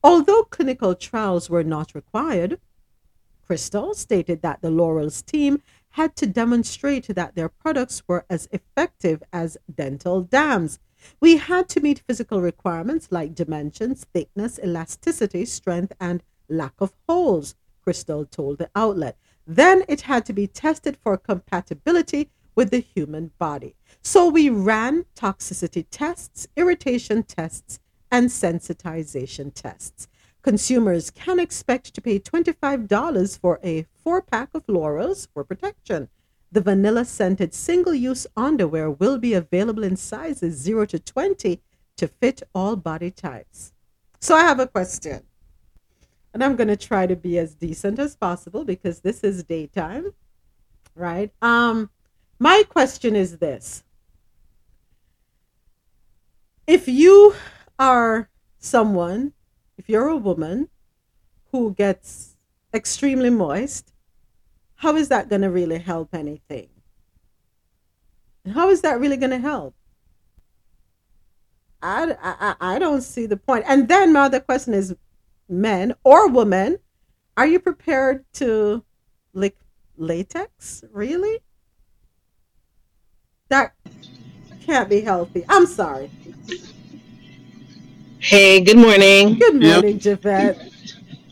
Although 0.03 0.43
clinical 0.43 0.93
trials 0.93 1.49
were 1.49 1.63
not 1.63 1.95
required, 1.95 2.59
Cristol 3.49 3.95
stated 3.95 4.43
that 4.43 4.61
the 4.61 4.69
Lorals 4.69 5.25
team 5.25 5.63
had 5.93 6.15
to 6.17 6.27
demonstrate 6.27 7.07
that 7.07 7.33
their 7.33 7.49
products 7.49 8.03
were 8.07 8.23
as 8.29 8.47
effective 8.51 9.23
as 9.33 9.57
dental 9.73 10.21
dams. 10.21 10.77
We 11.19 11.37
had 11.37 11.67
to 11.69 11.79
meet 11.79 12.03
physical 12.05 12.41
requirements 12.41 13.07
like 13.09 13.33
dimensions, 13.33 14.05
thickness, 14.13 14.59
elasticity, 14.63 15.45
strength, 15.45 15.93
and 15.99 16.21
lack 16.47 16.73
of 16.77 16.93
holes, 17.07 17.55
Cristol 17.81 18.25
told 18.25 18.59
the 18.59 18.69
outlet. 18.75 19.17
Then 19.47 19.83
it 19.87 20.01
had 20.01 20.27
to 20.27 20.33
be 20.33 20.45
tested 20.45 20.95
for 21.03 21.17
compatibility 21.17 22.29
with 22.53 22.69
the 22.69 22.81
human 22.81 23.31
body. 23.39 23.73
So 24.03 24.29
we 24.29 24.51
ran 24.51 25.05
toxicity 25.15 25.87
tests, 25.89 26.47
irritation 26.55 27.23
tests, 27.23 27.79
and 28.11 28.29
sensitization 28.29 29.51
tests. 29.55 30.07
Consumers 30.49 31.11
can 31.11 31.39
expect 31.39 31.93
to 31.93 32.01
pay 32.01 32.17
$25 32.17 33.39
for 33.39 33.59
a 33.63 33.85
four 34.03 34.19
pack 34.19 34.49
of 34.55 34.65
Lorals 34.65 35.27
for 35.31 35.43
protection. 35.43 36.09
The 36.51 36.59
vanilla 36.59 37.05
scented 37.05 37.53
single 37.53 37.93
use 37.93 38.25
underwear 38.35 38.89
will 38.89 39.19
be 39.19 39.35
available 39.35 39.83
in 39.83 39.95
sizes 39.95 40.55
0 40.55 40.87
to 40.87 40.97
20 40.97 41.61
to 41.97 42.07
fit 42.07 42.41
all 42.55 42.75
body 42.75 43.11
types. 43.11 43.73
So 44.21 44.33
I 44.33 44.41
have 44.41 44.59
a 44.59 44.65
question. 44.65 45.21
And 46.33 46.43
I'm 46.43 46.55
going 46.55 46.69
to 46.69 46.75
try 46.75 47.05
to 47.05 47.15
be 47.15 47.37
as 47.37 47.53
decent 47.53 47.99
as 47.99 48.15
possible 48.15 48.65
because 48.65 49.01
this 49.01 49.23
is 49.23 49.43
daytime, 49.43 50.15
right? 50.95 51.31
Um 51.43 51.91
my 52.39 52.63
question 52.67 53.15
is 53.15 53.37
this. 53.37 53.83
If 56.65 56.87
you 56.87 57.35
are 57.77 58.31
someone 58.57 59.33
if 59.79 59.87
you're 59.87 60.09
a 60.09 60.17
woman 60.17 60.67
who 61.53 61.73
gets 61.73 62.35
extremely 62.73 63.29
moist, 63.29 63.93
how 64.75 64.97
is 64.97 65.07
that 65.07 65.29
going 65.29 65.41
to 65.41 65.49
really 65.49 65.79
help 65.79 66.13
anything? 66.13 66.67
How 68.53 68.69
is 68.69 68.81
that 68.81 68.99
really 68.99 69.15
going 69.15 69.31
to 69.31 69.39
help? 69.39 69.73
I, 71.81 72.13
I, 72.21 72.55
I 72.75 72.79
don't 72.79 73.01
see 73.01 73.25
the 73.25 73.37
point. 73.37 73.63
And 73.67 73.87
then 73.87 74.11
my 74.11 74.23
other 74.23 74.41
question 74.41 74.73
is 74.73 74.93
men 75.47 75.95
or 76.03 76.27
women, 76.27 76.79
are 77.37 77.47
you 77.47 77.59
prepared 77.59 78.25
to 78.33 78.83
lick 79.31 79.57
latex? 79.95 80.83
Really? 80.91 81.39
That 83.47 83.73
can't 84.65 84.89
be 84.89 84.99
healthy. 84.99 85.45
I'm 85.47 85.65
sorry. 85.65 86.11
Hey, 88.19 88.59
good 88.61 88.77
morning. 88.77 89.39
Good 89.39 89.61
morning, 89.61 89.97
Javette. 89.99 90.57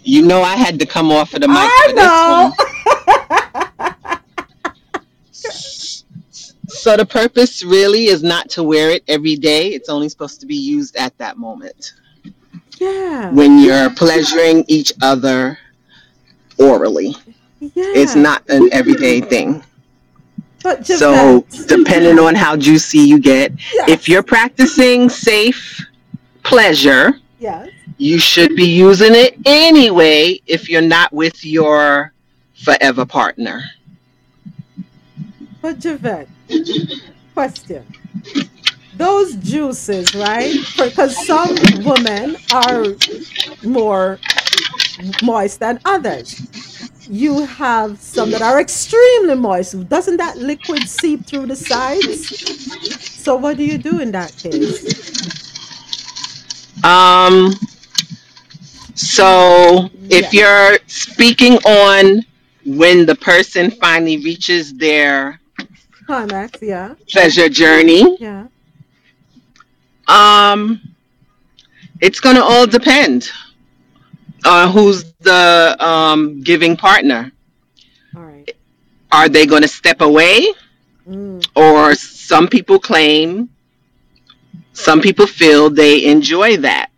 You 0.03 0.21
know 0.21 0.41
I 0.41 0.55
had 0.55 0.79
to 0.79 0.85
come 0.85 1.11
off 1.11 1.33
of 1.33 1.41
the 1.41 1.47
mic 1.47 1.57
I 1.57 1.87
for 1.89 1.95
know. 1.95 2.53
this 5.31 6.03
one. 6.03 6.03
So 6.69 6.95
the 6.97 7.05
purpose 7.05 7.63
really 7.63 8.05
is 8.05 8.23
not 8.23 8.49
to 8.51 8.63
wear 8.63 8.89
it 8.91 9.03
every 9.07 9.35
day. 9.35 9.69
It's 9.69 9.89
only 9.89 10.09
supposed 10.09 10.39
to 10.41 10.45
be 10.45 10.55
used 10.55 10.95
at 10.97 11.17
that 11.17 11.37
moment 11.37 11.93
Yeah. 12.77 13.29
when 13.31 13.59
you're 13.59 13.89
pleasuring 13.89 14.63
each 14.67 14.93
other 15.01 15.57
orally. 16.57 17.15
Yeah. 17.59 17.69
It's 17.75 18.15
not 18.15 18.47
an 18.49 18.69
everyday 18.73 19.21
thing. 19.21 19.63
But 20.61 20.85
So 20.85 21.41
Javette. 21.51 21.67
depending 21.67 22.19
on 22.19 22.35
how 22.35 22.55
juicy 22.57 22.99
you 22.99 23.19
get, 23.19 23.53
if 23.87 24.07
you're 24.09 24.23
practicing 24.23 25.09
safe 25.09 25.81
pleasure, 26.47 27.19
Yes. 27.39 27.69
you 27.97 28.17
should 28.19 28.55
be 28.55 28.65
using 28.65 29.13
it 29.13 29.37
anyway 29.45 30.39
if 30.47 30.69
you're 30.69 30.81
not 30.81 31.11
with 31.13 31.45
your 31.45 32.13
forever 32.63 33.05
partner. 33.05 33.61
But 35.61 35.79
Javette, 35.79 36.29
question. 37.33 37.85
Those 38.95 39.35
juices, 39.35 40.15
right? 40.15 40.55
Because 40.77 41.13
some 41.27 41.53
women 41.83 42.37
are 42.53 42.85
more 43.63 44.19
moist 45.21 45.59
than 45.59 45.79
others. 45.85 46.41
You 47.09 47.45
have 47.45 47.99
some 47.99 48.31
that 48.31 48.41
are 48.41 48.59
extremely 48.59 49.35
moist. 49.35 49.87
Doesn't 49.87 50.17
that 50.17 50.37
liquid 50.37 50.87
seep 50.89 51.25
through 51.25 51.45
the 51.47 51.55
sides? 51.55 52.27
So 53.23 53.35
what 53.35 53.57
do 53.57 53.63
you 53.65 53.77
do 53.77 53.99
in 53.99 54.11
that 54.13 54.35
case? 54.35 55.16
Um, 56.83 57.53
so 58.95 59.89
if 60.09 60.33
you're 60.33 60.77
speaking 60.87 61.53
on 61.65 62.23
when 62.65 63.05
the 63.05 63.15
person 63.15 63.71
finally 63.71 64.17
reaches 64.17 64.73
their 64.73 65.39
Climax, 66.05 66.59
yeah. 66.61 66.95
pleasure 67.09 67.49
journey, 67.49 68.17
Yeah. 68.19 68.47
um, 70.07 70.81
it's 72.01 72.19
gonna 72.19 72.41
all 72.41 72.65
depend 72.67 73.29
on 74.45 74.71
who's 74.71 75.03
the 75.19 75.75
um, 75.79 76.41
giving 76.41 76.75
partner. 76.77 77.31
All 78.15 78.23
right. 78.23 78.49
Are 79.11 79.29
they 79.29 79.45
gonna 79.45 79.67
step 79.67 80.01
away? 80.01 80.45
Mm. 81.07 81.41
or 81.55 81.95
some 81.95 82.49
people 82.49 82.79
claim 82.79 83.49
some 84.77 85.01
people 85.01 85.27
feel 85.27 85.69
they 85.69 86.05
enjoy 86.05 86.57
that 86.57 86.89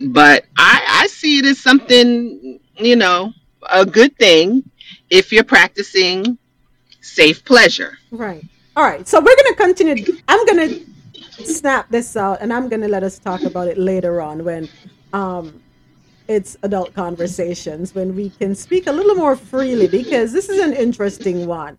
but 0.00 0.44
i 0.58 1.02
i 1.02 1.06
see 1.06 1.38
it 1.38 1.44
as 1.44 1.58
something 1.58 2.60
you 2.76 2.96
know 2.96 3.32
a 3.70 3.84
good 3.84 4.16
thing 4.18 4.62
if 5.10 5.32
you're 5.32 5.44
practicing 5.44 6.36
safe 7.00 7.44
pleasure 7.44 7.96
Right. 8.16 8.44
All 8.76 8.84
right. 8.84 9.06
So 9.06 9.18
we're 9.18 9.24
going 9.24 9.54
to 9.54 9.54
continue. 9.54 10.20
I'm 10.28 10.46
going 10.46 10.68
to 10.68 11.44
snap 11.44 11.88
this 11.90 12.16
out 12.16 12.40
and 12.40 12.52
I'm 12.52 12.68
going 12.68 12.80
to 12.82 12.88
let 12.88 13.02
us 13.02 13.18
talk 13.18 13.42
about 13.42 13.68
it 13.68 13.78
later 13.78 14.20
on 14.20 14.44
when 14.44 14.68
um, 15.12 15.62
it's 16.28 16.56
adult 16.62 16.94
conversations, 16.94 17.94
when 17.94 18.14
we 18.14 18.30
can 18.30 18.54
speak 18.54 18.86
a 18.86 18.92
little 18.92 19.14
more 19.14 19.36
freely 19.36 19.86
because 19.86 20.32
this 20.32 20.48
is 20.48 20.60
an 20.60 20.72
interesting 20.72 21.46
one. 21.46 21.78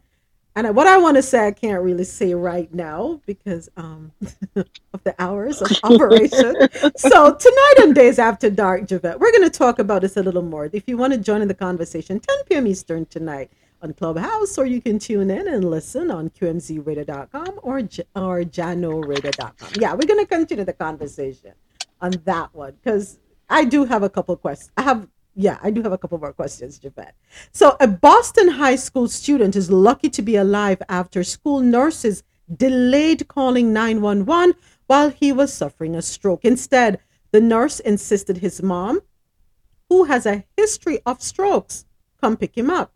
And 0.58 0.76
what 0.76 0.88
I 0.88 0.98
want 0.98 1.18
to 1.18 1.22
say, 1.22 1.46
I 1.46 1.52
can't 1.52 1.84
really 1.84 2.04
say 2.04 2.34
right 2.34 2.74
now 2.74 3.22
because 3.28 3.70
um, 3.78 4.12
of 4.56 5.04
the 5.04 5.14
hours 5.20 5.62
of 5.62 5.70
operation. 5.84 6.56
so 6.98 7.36
tonight 7.36 7.74
on 7.84 7.94
Days 7.94 8.18
After 8.18 8.50
Dark, 8.50 8.88
Javette, 8.88 9.20
we're 9.20 9.32
going 9.32 9.44
to 9.44 9.52
talk 9.52 9.78
about 9.78 10.02
this 10.02 10.18
a 10.18 10.24
little 10.24 10.42
more. 10.42 10.68
If 10.74 10.86
you 10.88 10.98
want 10.98 11.14
to 11.14 11.20
join 11.20 11.44
in 11.44 11.48
the 11.48 11.54
conversation, 11.54 12.20
10 12.20 12.38
p.m. 12.50 12.66
Eastern 12.66 13.06
tonight 13.06 13.52
on 13.84 13.94
Clubhouse, 13.94 14.58
or 14.58 14.66
you 14.66 14.82
can 14.82 14.98
tune 14.98 15.30
in 15.30 15.48
and 15.48 15.70
listen 15.70 16.10
on 16.10 16.32
QMZRadio.com 16.32 17.60
or, 17.62 17.78
or 17.78 18.44
JahknoRadio.com. 18.44 19.70
Yeah, 19.80 19.94
we're 19.94 20.08
going 20.08 20.22
to 20.22 20.26
continue 20.26 20.66
the 20.66 20.74
conversation 20.74 21.54
on 22.02 22.14
that 22.26 22.52
one 22.56 22.74
because 22.84 23.20
I 23.48 23.64
do 23.64 23.86
have 23.86 24.02
a 24.02 24.10
couple 24.10 24.36
questions. 24.38 24.72
I 24.76 24.82
have, 24.82 25.08
yeah, 25.40 25.60
I 25.62 25.70
do 25.70 25.84
have 25.84 25.92
a 25.92 26.00
couple 26.00 26.18
more 26.18 26.34
questions, 26.34 26.80
Javette. 26.80 27.16
So, 27.52 27.78
a 27.80 27.88
Boston 27.88 28.48
high 28.50 28.76
school 28.76 29.08
student 29.08 29.56
is 29.56 29.70
lucky 29.70 30.10
to 30.10 30.24
be 30.24 30.36
alive 30.36 30.82
after 30.90 31.24
school 31.24 31.60
nurses 31.60 32.24
delayed 32.54 33.28
calling 33.28 33.72
911 33.72 34.56
while 34.88 35.12
he 35.12 35.32
was 35.32 35.54
suffering 35.54 35.96
a 35.96 36.02
stroke. 36.02 36.44
Instead, 36.44 37.00
the 37.32 37.40
nurse 37.40 37.80
insisted 37.80 38.40
his 38.40 38.64
mom, 38.64 39.02
who 39.90 40.06
has 40.06 40.26
a 40.26 40.44
history 40.58 41.00
of 41.06 41.22
strokes, 41.22 41.86
come 42.20 42.36
pick 42.36 42.58
him 42.58 42.72
up. 42.72 42.92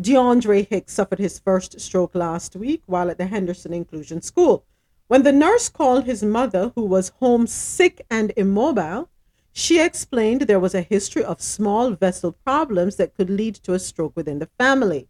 DeAndre 0.00 0.68
Hicks 0.68 0.92
suffered 0.92 1.18
his 1.18 1.40
first 1.40 1.80
stroke 1.80 2.14
last 2.14 2.54
week 2.54 2.82
while 2.86 3.10
at 3.10 3.18
the 3.18 3.26
Henderson 3.26 3.72
Inclusion 3.72 4.22
School. 4.22 4.64
When 5.08 5.24
the 5.24 5.32
nurse 5.32 5.68
called 5.68 6.04
his 6.04 6.22
mother, 6.22 6.70
who 6.76 6.84
was 6.84 7.08
home 7.18 7.48
sick 7.48 8.06
and 8.08 8.32
immobile, 8.36 9.09
she 9.52 9.80
explained 9.80 10.42
there 10.42 10.60
was 10.60 10.74
a 10.74 10.82
history 10.82 11.24
of 11.24 11.40
small 11.40 11.92
vessel 11.92 12.32
problems 12.32 12.96
that 12.96 13.14
could 13.14 13.30
lead 13.30 13.56
to 13.56 13.74
a 13.74 13.78
stroke 13.78 14.16
within 14.16 14.38
the 14.38 14.50
family. 14.58 15.08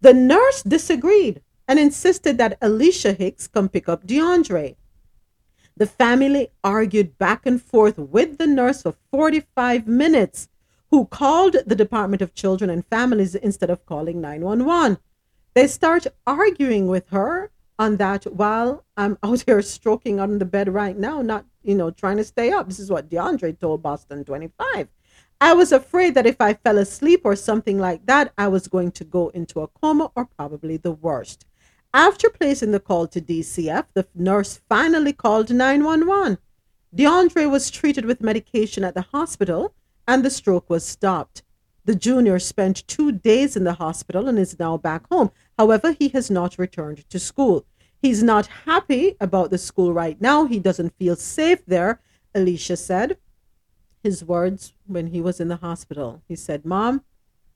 The 0.00 0.14
nurse 0.14 0.62
disagreed 0.62 1.42
and 1.66 1.78
insisted 1.78 2.38
that 2.38 2.58
Alicia 2.60 3.12
Hicks 3.12 3.46
come 3.46 3.68
pick 3.68 3.88
up 3.88 4.06
DeAndre. 4.06 4.76
The 5.76 5.86
family 5.86 6.48
argued 6.64 7.18
back 7.18 7.46
and 7.46 7.62
forth 7.62 7.98
with 7.98 8.38
the 8.38 8.46
nurse 8.46 8.82
for 8.82 8.94
45 9.12 9.86
minutes, 9.86 10.48
who 10.90 11.04
called 11.04 11.56
the 11.66 11.76
Department 11.76 12.22
of 12.22 12.34
Children 12.34 12.70
and 12.70 12.84
Families 12.86 13.34
instead 13.34 13.70
of 13.70 13.86
calling 13.86 14.20
911. 14.20 14.98
They 15.54 15.66
start 15.66 16.06
arguing 16.26 16.88
with 16.88 17.08
her 17.10 17.50
on 17.78 17.96
that 17.98 18.24
while 18.24 18.84
I'm 18.96 19.18
out 19.22 19.42
here 19.42 19.62
stroking 19.62 20.18
on 20.18 20.38
the 20.38 20.44
bed 20.44 20.68
right 20.68 20.96
now, 20.96 21.22
not, 21.22 21.44
you 21.62 21.74
know, 21.74 21.90
trying 21.90 22.16
to 22.16 22.24
stay 22.24 22.50
up. 22.50 22.68
This 22.68 22.78
is 22.78 22.90
what 22.90 23.10
DeAndre 23.10 23.58
told 23.58 23.82
Boston 23.82 24.24
25. 24.24 24.88
I 25.40 25.52
was 25.52 25.70
afraid 25.70 26.14
that 26.14 26.26
if 26.26 26.40
I 26.40 26.54
fell 26.54 26.78
asleep 26.78 27.20
or 27.24 27.36
something 27.36 27.78
like 27.78 28.06
that, 28.06 28.32
I 28.36 28.48
was 28.48 28.66
going 28.66 28.90
to 28.92 29.04
go 29.04 29.28
into 29.28 29.60
a 29.60 29.68
coma 29.68 30.10
or 30.16 30.24
probably 30.24 30.76
the 30.76 30.92
worst. 30.92 31.44
After 31.94 32.28
placing 32.28 32.72
the 32.72 32.80
call 32.80 33.06
to 33.08 33.20
DCF, 33.20 33.86
the 33.94 34.06
nurse 34.14 34.60
finally 34.68 35.12
called 35.12 35.50
911. 35.50 36.38
DeAndre 36.94 37.50
was 37.50 37.70
treated 37.70 38.04
with 38.04 38.20
medication 38.20 38.82
at 38.82 38.94
the 38.94 39.06
hospital 39.12 39.74
and 40.06 40.24
the 40.24 40.30
stroke 40.30 40.68
was 40.68 40.84
stopped. 40.84 41.42
The 41.84 41.94
junior 41.94 42.38
spent 42.38 42.86
two 42.86 43.12
days 43.12 43.56
in 43.56 43.64
the 43.64 43.74
hospital 43.74 44.28
and 44.28 44.38
is 44.38 44.58
now 44.58 44.76
back 44.76 45.08
home. 45.10 45.30
However, 45.56 45.92
he 45.92 46.08
has 46.08 46.30
not 46.30 46.58
returned 46.58 47.08
to 47.08 47.18
school. 47.18 47.64
He's 48.00 48.22
not 48.22 48.46
happy 48.64 49.16
about 49.20 49.50
the 49.50 49.58
school 49.58 49.92
right 49.92 50.20
now. 50.20 50.44
He 50.44 50.58
doesn't 50.58 50.96
feel 50.98 51.16
safe 51.16 51.64
there, 51.66 52.00
Alicia 52.34 52.76
said. 52.76 53.18
His 54.02 54.24
words 54.24 54.74
when 54.86 55.08
he 55.08 55.20
was 55.20 55.40
in 55.40 55.48
the 55.48 55.56
hospital. 55.56 56.22
He 56.28 56.36
said, 56.36 56.64
Mom, 56.64 57.02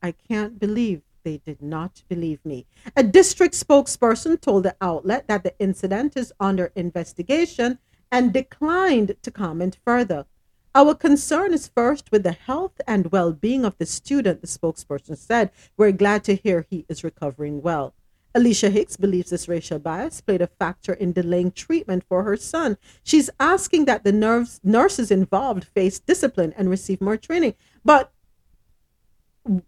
I 0.02 0.12
can't 0.12 0.59
believe 0.59 1.02
they 1.23 1.39
did 1.39 1.62
not 1.62 2.02
believe 2.09 2.44
me. 2.44 2.66
A 2.97 3.05
district 3.05 3.55
spokesperson 3.55 4.40
told 4.40 4.64
the 4.64 4.77
outlet 4.81 5.28
that 5.28 5.44
the 5.44 5.55
incident 5.60 6.16
is 6.16 6.32
under 6.40 6.73
investigation 6.74 7.78
and 8.10 8.32
declined 8.32 9.14
to 9.23 9.31
comment 9.31 9.78
further. 9.85 10.27
Our 10.74 10.94
concern 10.94 11.52
is 11.52 11.69
first 11.69 12.10
with 12.10 12.24
the 12.24 12.32
health 12.32 12.81
and 12.86 13.12
well 13.12 13.32
being 13.32 13.64
of 13.64 13.77
the 13.78 13.86
student, 13.86 14.40
the 14.40 14.47
spokesperson 14.47 15.16
said. 15.16 15.51
We're 15.77 15.93
glad 15.93 16.24
to 16.24 16.35
hear 16.35 16.66
he 16.69 16.86
is 16.89 17.05
recovering 17.05 17.62
well. 17.62 17.94
Alicia 18.34 18.70
Hicks 18.70 18.96
believes 18.96 19.30
this 19.30 19.48
racial 19.48 19.78
bias 19.78 20.20
played 20.20 20.42
a 20.42 20.46
factor 20.46 20.92
in 20.94 21.12
delaying 21.12 21.52
treatment 21.52 22.04
for 22.09 22.22
her 22.22 22.36
son. 22.36 22.78
She's 23.02 23.28
asking 23.38 23.84
that 23.84 24.04
the 24.04 24.59
nurses 24.62 25.10
involved 25.10 25.64
face 25.64 25.98
discipline 25.98 26.54
and 26.56 26.70
receive 26.70 27.00
more 27.00 27.16
training. 27.16 27.54
But 27.84 28.12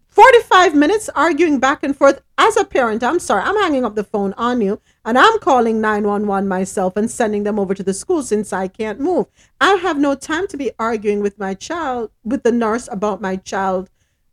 45 0.07 0.73
minutes 0.73 1.09
arguing 1.09 1.59
back 1.59 1.83
and 1.83 1.95
forth. 1.95 2.21
As 2.37 2.55
a 2.55 2.63
parent, 2.63 3.03
I'm 3.03 3.19
sorry, 3.19 3.41
I'm 3.41 3.57
hanging 3.57 3.83
up 3.83 3.95
the 3.95 4.05
phone 4.05 4.33
on 4.37 4.61
you 4.61 4.79
and 5.03 5.17
I'm 5.17 5.39
calling 5.39 5.81
911 5.81 6.47
myself 6.47 6.95
and 6.95 7.11
sending 7.11 7.43
them 7.43 7.59
over 7.59 7.73
to 7.73 7.83
the 7.83 7.93
school 7.93 8.23
since 8.23 8.53
I 8.53 8.69
can't 8.69 9.01
move. 9.01 9.25
I 9.59 9.73
have 9.75 9.99
no 9.99 10.15
time 10.15 10.47
to 10.47 10.57
be 10.57 10.71
arguing 10.79 11.19
with 11.19 11.37
my 11.37 11.53
child, 11.53 12.11
with 12.23 12.43
the 12.43 12.51
nurse 12.53 12.87
about 12.89 13.19
my 13.21 13.35
child 13.35 13.89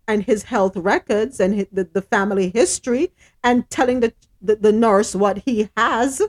and 0.09 0.25
his 0.25 0.45
health 0.45 0.77
records 0.77 1.41
and 1.41 1.55
hi- 1.57 1.67
the, 1.73 1.85
the 1.85 2.03
family 2.03 2.51
history 2.51 3.13
and 3.43 3.69
telling 3.71 4.01
the, 4.01 4.13
the, 4.41 4.57
the 4.57 4.73
nurse 4.73 5.15
what 5.15 5.39
he 5.47 5.69
has. 5.77 6.23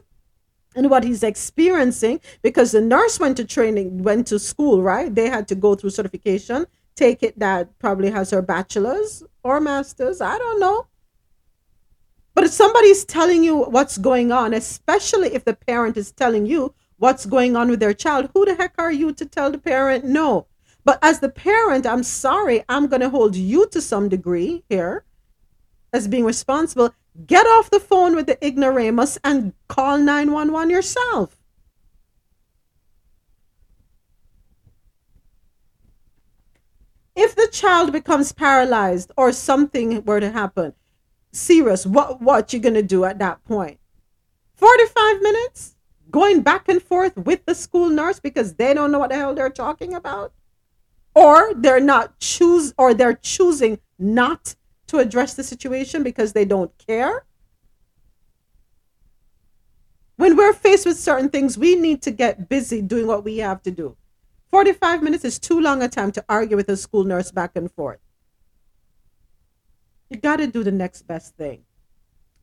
and 0.76 0.90
what 0.90 1.04
he's 1.04 1.24
experiencing 1.24 2.20
because 2.41 2.72
the 2.72 2.82
nurse 2.82 3.20
went 3.20 3.38
to 3.38 3.45
training, 3.45 4.02
went 4.04 4.28
to 4.28 4.40
school, 4.40 4.82
right? 4.82 5.14
They 5.14 5.30
had 5.30 5.48
to 5.50 5.56
go 5.56 5.76
through 5.76 5.91
certification. 5.91 6.66
Take 6.95 7.24
it 7.24 7.38
that 7.40 7.78
probably 7.80 8.10
has 8.12 8.32
her 8.32 8.41
bachelor's 8.41 9.24
or 9.44 9.60
master's. 9.60 10.22
I 10.22 10.38
don't 10.38 10.60
know. 10.60 10.88
But 12.34 12.45
if 12.45 12.52
somebody's 12.52 13.06
telling 13.06 13.44
you 13.44 13.58
what's 13.64 13.98
going 13.98 14.32
on, 14.32 14.54
especially 14.54 15.34
if 15.36 15.45
the 15.45 15.54
parent 15.54 15.98
is 15.98 16.12
telling 16.12 16.45
you 16.48 16.74
what's 16.98 17.26
going 17.26 17.56
on 17.56 17.70
with 17.70 17.80
their 17.80 17.94
child, 17.94 18.30
who 18.34 18.45
the 18.45 18.56
heck 18.56 18.74
are 18.80 18.91
you 18.91 19.14
to 19.14 19.26
tell 19.26 19.52
the 19.52 19.58
parent 19.60 20.06
no? 20.06 20.48
But 20.85 20.99
as 21.01 21.19
the 21.19 21.30
parent, 21.30 21.85
I'm 21.85 22.03
sorry, 22.03 22.64
I'm 22.68 22.88
going 22.88 23.01
to 23.01 23.10
hold 23.10 23.35
you 23.35 23.68
to 23.69 23.81
some 23.81 24.10
degree 24.10 24.64
here 24.69 25.05
as 25.93 26.07
being 26.07 26.26
responsible. 26.26 26.93
Get 27.26 27.45
off 27.45 27.69
the 27.69 27.80
phone 27.80 28.15
with 28.15 28.26
the 28.26 28.43
ignoramus 28.45 29.18
and 29.23 29.53
call 29.68 29.97
911 29.97 30.69
yourself. 30.69 31.39
If 37.15 37.35
the 37.35 37.47
child 37.51 37.91
becomes 37.91 38.31
paralyzed 38.31 39.11
or 39.15 39.31
something 39.31 40.03
were 40.03 40.19
to 40.19 40.31
happen, 40.31 40.73
serious, 41.31 41.85
what 41.85 42.22
what 42.22 42.51
you 42.51 42.60
gonna 42.60 42.81
do 42.81 43.05
at 43.05 43.19
that 43.19 43.43
point? 43.45 43.80
45 44.55 45.22
minutes? 45.22 45.76
Going 46.10 46.41
back 46.41 46.68
and 46.68 46.81
forth 46.81 47.15
with 47.15 47.45
the 47.45 47.53
school 47.53 47.89
nurse 47.89 48.19
because 48.19 48.55
they 48.55 48.73
don't 48.73 48.91
know 48.91 48.99
what 48.99 49.11
the 49.11 49.15
hell 49.15 49.35
they're 49.35 49.49
talking 49.49 49.93
about? 49.93 50.34
Or 51.15 51.53
they're 51.53 51.80
not 51.80 52.19
choose 52.19 52.73
or 52.77 52.94
they're 52.94 53.14
choosing 53.14 53.80
not 53.99 54.56
to 54.88 54.98
address 54.98 55.34
the 55.34 55.44
situation 55.44 56.03
because 56.03 56.34
they 56.34 56.45
don't 56.45 56.72
care. 56.77 57.26
When 60.15 60.38
we're 60.38 60.53
faced 60.53 60.85
with 60.85 60.98
certain 60.98 61.30
things, 61.30 61.57
we 61.57 61.76
need 61.76 62.02
to 62.03 62.11
get 62.11 62.48
busy 62.49 62.81
doing 62.81 63.07
what 63.07 63.23
we 63.23 63.38
have 63.38 63.61
to 63.64 63.72
do. 63.72 63.98
45 64.52 65.02
minutes 65.02 65.26
is 65.26 65.40
too 65.40 65.60
long 65.60 65.81
a 65.81 65.88
time 65.88 66.11
to 66.11 66.23
argue 66.30 66.56
with 66.56 66.69
a 66.69 66.77
school 66.77 67.03
nurse 67.03 67.31
back 67.31 67.56
and 67.56 67.72
forth. 67.72 67.99
You 70.10 70.18
got 70.18 70.35
to 70.35 70.48
do 70.48 70.64
the 70.64 70.72
next 70.72 71.03
best 71.07 71.35
thing. 71.35 71.64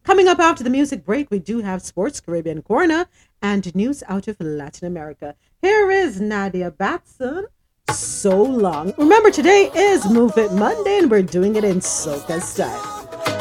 Coming 0.03 0.27
up 0.27 0.41
after 0.41 0.65
the 0.65 0.71
music 0.71 1.05
break, 1.05 1.31
we 1.31 1.39
do 1.39 1.61
have 1.61 1.83
Sports 1.83 2.21
Caribbean 2.21 2.63
Corner 2.63 3.07
and 3.41 3.73
news 3.77 4.03
out 4.09 4.27
of 4.27 4.41
Latin 4.41 4.89
America. 4.89 5.37
Here 5.63 5.91
is 5.91 6.21
Nadia 6.21 6.71
Batson 6.71 7.47
so 7.99 8.43
long. 8.43 8.93
Remember, 8.97 9.31
today 9.31 9.71
is 9.75 10.09
Move 10.09 10.37
It 10.39 10.53
Monday, 10.53 10.99
and 10.99 11.11
we're 11.11 11.23
doing 11.23 11.57
it 11.57 11.65
in 11.65 11.81
soca 11.81 12.41
style. 12.41 13.40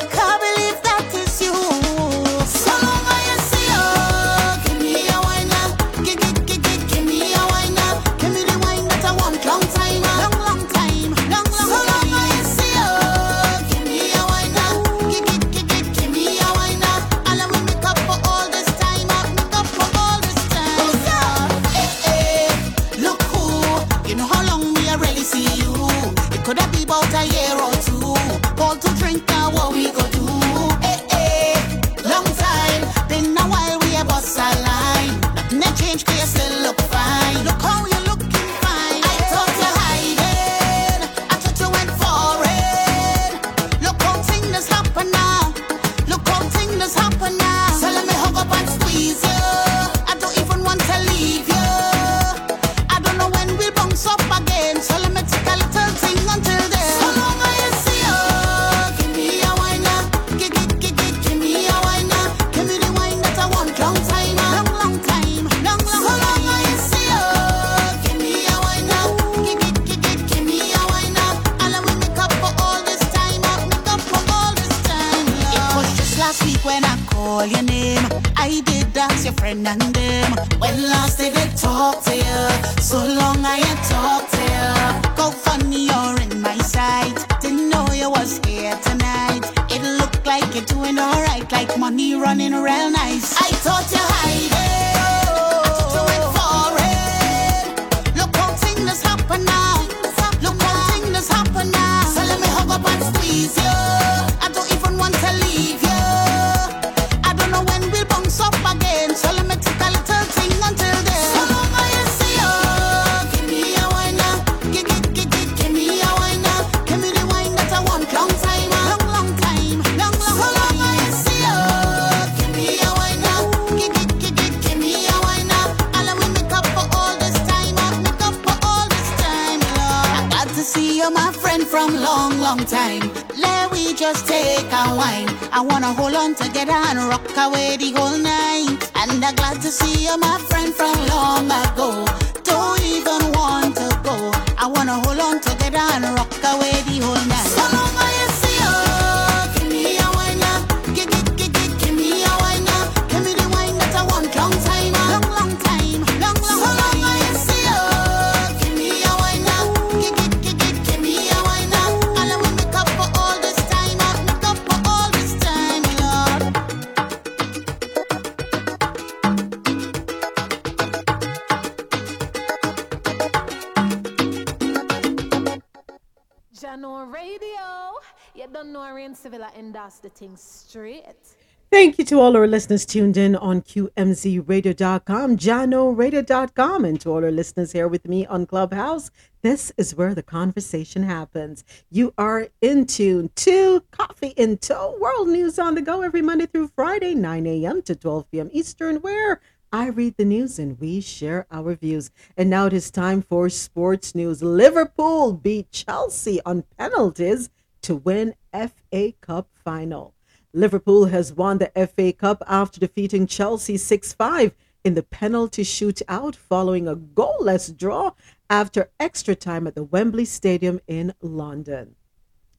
To 182.10 182.20
all 182.20 182.36
our 182.36 182.48
listeners 182.48 182.86
tuned 182.86 183.16
in 183.16 183.36
on 183.36 183.62
QMZRadio.com, 183.62 185.38
JahknoRadio.com, 185.38 186.86
and 186.86 187.00
to 187.02 187.10
all 187.10 187.24
our 187.24 187.32
listeners 187.32 187.72
here 187.72 187.88
with 187.88 188.08
me 188.08 188.26
on 188.26 188.46
Clubhouse. 188.46 189.12
This 189.44 189.72
is 189.78 189.96
where 189.96 190.16
the 190.16 190.24
conversation 190.24 191.04
happens. 191.04 191.64
You 191.92 192.14
are 192.18 192.50
in 192.60 192.86
tune 192.86 193.30
to 193.36 193.84
Coffee 193.92 194.34
in 194.36 194.58
Toe, 194.58 194.98
world 195.00 195.30
news 195.30 195.60
on 195.60 195.76
the 195.76 195.82
go 195.82 196.02
every 196.02 196.22
Monday 196.22 196.48
through 196.48 196.72
Friday, 196.76 197.14
9 197.14 197.46
a.m. 197.46 197.82
to 197.84 197.96
12 197.96 198.32
p.m. 198.32 198.50
Eastern, 198.52 198.98
where 198.98 199.40
I 199.72 199.88
read 199.90 200.18
the 200.18 200.26
news 200.26 200.58
and 200.58 200.80
we 200.80 201.00
share 201.00 201.46
our 201.52 201.76
views. 201.76 202.10
And 202.36 202.50
now 202.50 202.66
it 202.66 202.74
is 202.74 202.90
time 202.90 203.22
for 203.22 203.50
sports 203.50 204.16
news. 204.16 204.42
Liverpool 204.42 205.34
beat 205.34 205.72
Chelsea 205.72 206.42
on 206.46 206.64
penalties 206.78 207.52
to 207.90 207.96
win 207.96 208.36
FA 208.54 209.14
Cup 209.20 209.50
final. 209.56 210.14
Liverpool 210.54 211.06
has 211.06 211.34
won 211.34 211.58
the 211.58 211.72
FA 211.88 212.14
Cup 212.14 212.44
after 212.46 212.80
defeating 212.80 213.26
Chelsea 213.26 213.78
6 213.78 214.14
5 214.14 214.54
in 214.84 214.94
the 214.94 215.02
penalty 215.02 215.64
shootout 215.64 216.36
following 216.36 216.88
a 216.88 216.96
goalless 216.96 217.76
draw 217.76 218.12
after 218.48 218.92
extra 219.00 219.34
time 219.34 219.66
at 219.66 219.74
the 219.74 219.84
Wembley 219.84 220.24
Stadium 220.24 220.80
in 220.86 221.16
London. 221.20 221.96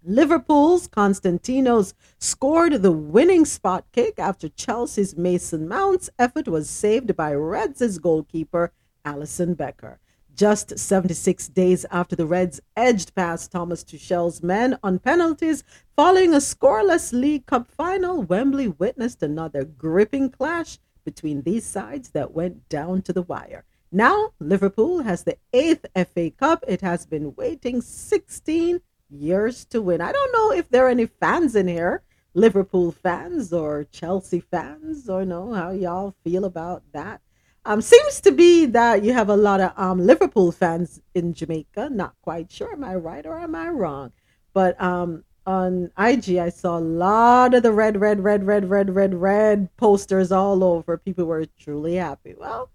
Liverpool's 0.02 0.88
Constantinos 0.88 1.94
scored 2.18 2.82
the 2.82 2.90
winning 2.90 3.44
spot 3.44 3.84
kick 3.92 4.18
after 4.18 4.48
Chelsea's 4.48 5.16
Mason 5.16 5.68
Mount's 5.68 6.10
effort 6.18 6.48
was 6.48 6.68
saved 6.68 7.14
by 7.14 7.32
Reds' 7.32 7.98
goalkeeper 7.98 8.72
Alisson 9.04 9.56
Becker. 9.56 10.00
Just 10.40 10.78
76 10.78 11.48
days 11.48 11.84
after 11.90 12.16
the 12.16 12.24
Reds 12.24 12.62
edged 12.74 13.14
past 13.14 13.52
Thomas 13.52 13.84
Tuchel's 13.84 14.42
men 14.42 14.78
on 14.82 14.98
penalties 14.98 15.64
following 15.94 16.32
a 16.32 16.38
scoreless 16.38 17.12
League 17.12 17.44
Cup 17.44 17.70
final, 17.70 18.22
Wembley 18.22 18.66
witnessed 18.66 19.22
another 19.22 19.64
gripping 19.64 20.30
clash 20.30 20.78
between 21.04 21.42
these 21.42 21.66
sides 21.66 22.12
that 22.12 22.32
went 22.32 22.70
down 22.70 23.02
to 23.02 23.12
the 23.12 23.20
wire. 23.20 23.66
Now, 23.92 24.30
Liverpool 24.40 25.02
has 25.02 25.24
the 25.24 25.36
eighth 25.52 25.84
FA 25.94 26.30
Cup 26.30 26.64
it 26.66 26.80
has 26.80 27.04
been 27.04 27.34
waiting 27.34 27.82
16 27.82 28.80
years 29.10 29.66
to 29.66 29.82
win. 29.82 30.00
I 30.00 30.10
don't 30.10 30.32
know 30.32 30.52
if 30.52 30.70
there 30.70 30.86
are 30.86 30.88
any 30.88 31.04
fans 31.04 31.54
in 31.54 31.68
here, 31.68 32.02
Liverpool 32.32 32.92
fans 32.92 33.52
or 33.52 33.84
Chelsea 33.92 34.40
fans, 34.40 35.06
or 35.06 35.26
know 35.26 35.52
how 35.52 35.72
y'all 35.72 36.14
feel 36.24 36.46
about 36.46 36.82
that. 36.92 37.20
Um, 37.64 37.82
seems 37.82 38.20
to 38.22 38.32
be 38.32 38.66
that 38.66 39.04
you 39.04 39.12
have 39.12 39.28
a 39.28 39.36
lot 39.36 39.60
of 39.60 39.72
um, 39.76 40.06
Liverpool 40.06 40.50
fans 40.50 41.00
in 41.14 41.34
Jamaica. 41.34 41.90
Not 41.90 42.14
quite 42.22 42.50
sure. 42.50 42.72
Am 42.72 42.82
I 42.82 42.94
right 42.94 43.26
or 43.26 43.38
am 43.38 43.54
I 43.54 43.68
wrong? 43.68 44.12
But 44.54 44.80
um, 44.80 45.24
on 45.46 45.90
IG, 45.98 46.36
I 46.36 46.48
saw 46.48 46.78
a 46.78 46.80
lot 46.80 47.54
of 47.54 47.62
the 47.62 47.72
red, 47.72 48.00
red, 48.00 48.24
red, 48.24 48.44
red, 48.44 48.68
red, 48.70 48.94
red, 48.94 49.14
red 49.14 49.76
posters 49.76 50.32
all 50.32 50.64
over. 50.64 50.96
People 50.96 51.26
were 51.26 51.46
truly 51.58 51.96
happy. 51.96 52.34
Well, 52.38 52.70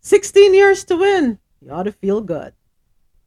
16 0.00 0.52
years 0.52 0.84
to 0.84 0.96
win. 0.96 1.38
You 1.60 1.70
ought 1.70 1.84
to 1.84 1.92
feel 1.92 2.20
good. 2.20 2.54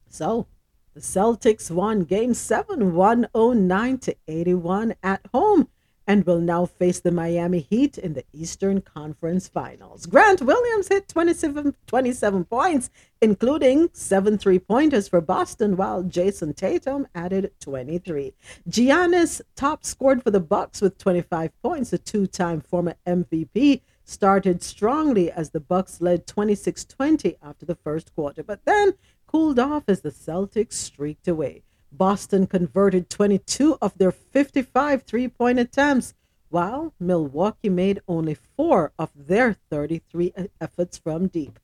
So, 0.10 0.48
the 0.94 1.02
Celtics 1.02 1.72
won 1.72 2.04
game 2.04 2.34
7 2.34 2.94
109 2.96 3.98
to 4.00 4.16
81 4.28 4.96
at 5.04 5.22
home 5.34 5.70
and 6.10 6.26
will 6.26 6.42
now 6.42 6.66
face 6.66 7.00
the 7.00 7.12
Miami 7.12 7.60
Heat 7.60 8.00
in 8.00 8.14
the 8.14 8.26
Eastern 8.34 8.82
Conference 8.82 9.48
Finals. 9.48 10.08
Grant 10.08 10.42
Williams 10.42 10.88
hit 10.88 11.08
27, 11.08 11.76
27 11.86 12.46
points, 12.46 12.90
including 13.22 13.92
seven 13.94 14.36
three 14.40 14.58
pointers 14.58 15.08
for 15.08 15.22
Boston, 15.22 15.78
while 15.78 16.02
Jayson 16.02 16.56
Tatum 16.56 17.08
added 17.14 17.52
23. 17.60 18.34
Giannis 18.68 19.42
top 19.56 19.86
scored 19.86 20.24
for 20.24 20.32
the 20.32 20.40
Bucks 20.40 20.82
with 20.82 20.98
25 20.98 21.52
points. 21.62 21.92
The 21.92 22.00
two 22.00 22.26
time 22.26 22.60
former 22.60 22.96
MVP 23.06 23.82
started 24.04 24.64
strongly 24.64 25.30
as 25.30 25.52
the 25.52 25.60
Bucks 25.60 26.02
led 26.02 26.26
26-20 26.26 27.36
after 27.44 27.68
the 27.68 27.76
first 27.76 28.16
quarter, 28.16 28.42
but 28.42 28.66
then 28.66 28.96
cooled 29.28 29.60
off 29.60 29.84
as 29.88 30.02
the 30.02 30.10
Celtics 30.10 30.74
streaked 30.74 31.28
away. 31.28 31.62
Boston 31.92 32.48
converted 32.48 33.10
22 33.10 33.78
of 33.82 33.98
their 33.98 34.12
55 34.12 35.04
three 35.04 35.28
point 35.28 35.60
attempts, 35.60 36.14
while 36.50 36.94
Milwaukee 37.00 37.70
made 37.70 38.02
only 38.08 38.36
four 38.36 38.92
of 38.98 39.12
their 39.16 39.54
33 39.70 40.34
efforts 40.60 40.98
from 40.98 41.28
deep. 41.28 41.60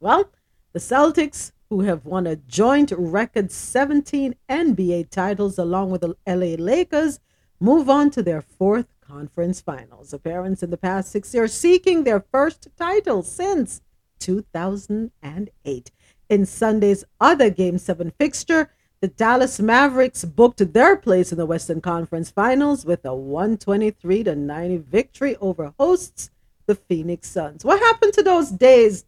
Well, 0.00 0.30
the 0.72 0.78
Celtics, 0.80 1.52
who 1.70 1.80
have 1.80 2.04
won 2.04 2.26
a 2.26 2.36
joint 2.36 2.92
record 2.96 3.50
17 3.50 4.34
NBA 4.48 5.10
titles 5.10 5.58
along 5.58 5.90
with 5.90 6.02
the 6.02 6.16
LA 6.26 6.56
Lakers, 6.62 7.20
move 7.60 7.88
on 7.88 8.10
to 8.10 8.22
their 8.22 8.42
fourth 8.42 8.94
conference 9.00 9.60
finals 9.60 10.12
appearance 10.12 10.62
in 10.62 10.70
the 10.70 10.76
past 10.76 11.10
six 11.10 11.32
years, 11.34 11.52
seeking 11.52 12.04
their 12.04 12.20
first 12.20 12.68
title 12.76 13.22
since 13.22 13.80
2008. 14.18 15.90
In 16.28 16.46
Sunday's 16.46 17.04
other 17.20 17.50
Game 17.50 17.78
7 17.78 18.12
fixture, 18.18 18.70
the 19.04 19.08
Dallas 19.08 19.60
Mavericks 19.60 20.24
booked 20.24 20.72
their 20.72 20.96
place 20.96 21.30
in 21.30 21.36
the 21.36 21.44
Western 21.44 21.82
Conference 21.82 22.30
Finals 22.30 22.86
with 22.86 23.04
a 23.04 23.14
123 23.14 24.24
to 24.24 24.34
90 24.34 24.78
victory 24.78 25.36
over 25.42 25.74
hosts, 25.78 26.30
the 26.64 26.74
Phoenix 26.74 27.28
Suns. 27.28 27.66
What 27.66 27.80
happened 27.80 28.14
to 28.14 28.22
those 28.22 28.50
days 28.50 29.04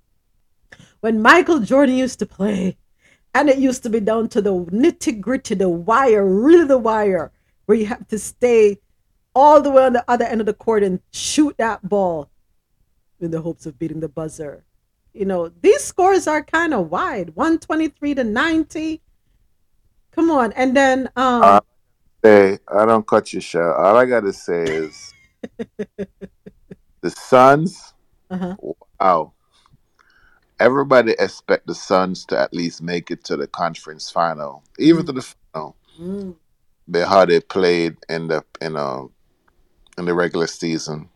when 1.01 1.23
Michael 1.23 1.60
Jordan 1.60 1.94
used 1.94 2.18
to 2.18 2.27
play? 2.27 2.77
And 3.35 3.48
it 3.48 3.56
used 3.56 3.82
to 3.85 3.89
be 3.89 4.01
down 4.01 4.28
to 4.28 4.43
the 4.43 4.52
nitty 4.52 5.18
gritty, 5.18 5.55
the 5.55 5.70
wire, 5.70 6.27
really 6.27 6.66
the 6.66 6.77
wire, 6.77 7.32
where 7.64 7.78
you 7.78 7.86
have 7.86 8.06
to 8.09 8.18
stay 8.18 8.77
all 9.35 9.62
the 9.62 9.70
way 9.70 9.86
on 9.86 9.94
the 9.94 10.05
other 10.09 10.27
end 10.27 10.43
of 10.43 10.47
the 10.47 10.52
court 10.52 10.82
and 10.82 11.01
shoot 11.10 11.56
that 11.56 11.89
ball 11.89 12.28
in 13.18 13.31
the 13.31 13.40
hopes 13.40 13.64
of 13.64 13.78
beating 13.78 14.01
the 14.01 14.10
buzzer. 14.10 14.62
You 15.14 15.24
know, 15.24 15.48
these 15.48 15.82
scores 15.82 16.27
are 16.27 16.44
kind 16.44 16.74
of 16.74 16.90
wide 16.90 17.35
123 17.35 18.16
to 18.16 18.24
90 18.24 19.01
Come 20.16 20.30
on, 20.30 20.52
and 20.52 20.74
then 20.74 21.10
um. 21.14 21.43
I, 21.43 21.60
say, 22.24 22.59
I 22.74 22.86
don't 22.86 23.06
cut 23.06 23.34
you 23.34 23.40
short. 23.40 23.76
All 23.76 23.98
I 23.98 24.06
gotta 24.06 24.32
say 24.32 24.64
is 24.64 25.12
the 27.02 27.10
Suns. 27.10 27.93
Uh-huh. 28.30 28.56
Wow. 28.98 29.34
Everybody 30.59 31.14
expect 31.18 31.66
the 31.66 31.74
Suns 31.74 32.24
to 32.26 32.40
at 32.40 32.55
least 32.55 32.82
make 32.82 33.10
it 33.10 33.24
to 33.24 33.36
the 33.36 33.47
conference 33.47 34.10
final, 34.10 34.64
even 34.78 35.05
to 35.05 35.12
the 35.12 35.34
final. 35.52 35.76
Mm. 36.01 36.34
By 36.88 37.01
how 37.01 37.26
they 37.26 37.40
played 37.40 37.97
in 38.09 38.28
the 38.28 38.43
in 38.62 38.74
uh 38.74 39.02
in 39.98 40.06
the 40.06 40.14
regular 40.14 40.47
season, 40.47 41.10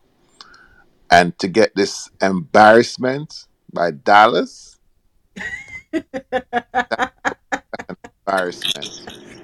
and 1.09 1.37
to 1.39 1.47
get 1.47 1.75
this 1.75 2.07
embarrassment 2.21 3.47
by 3.73 3.89
Dallas. 3.89 4.77
embarrassment. 8.31 8.89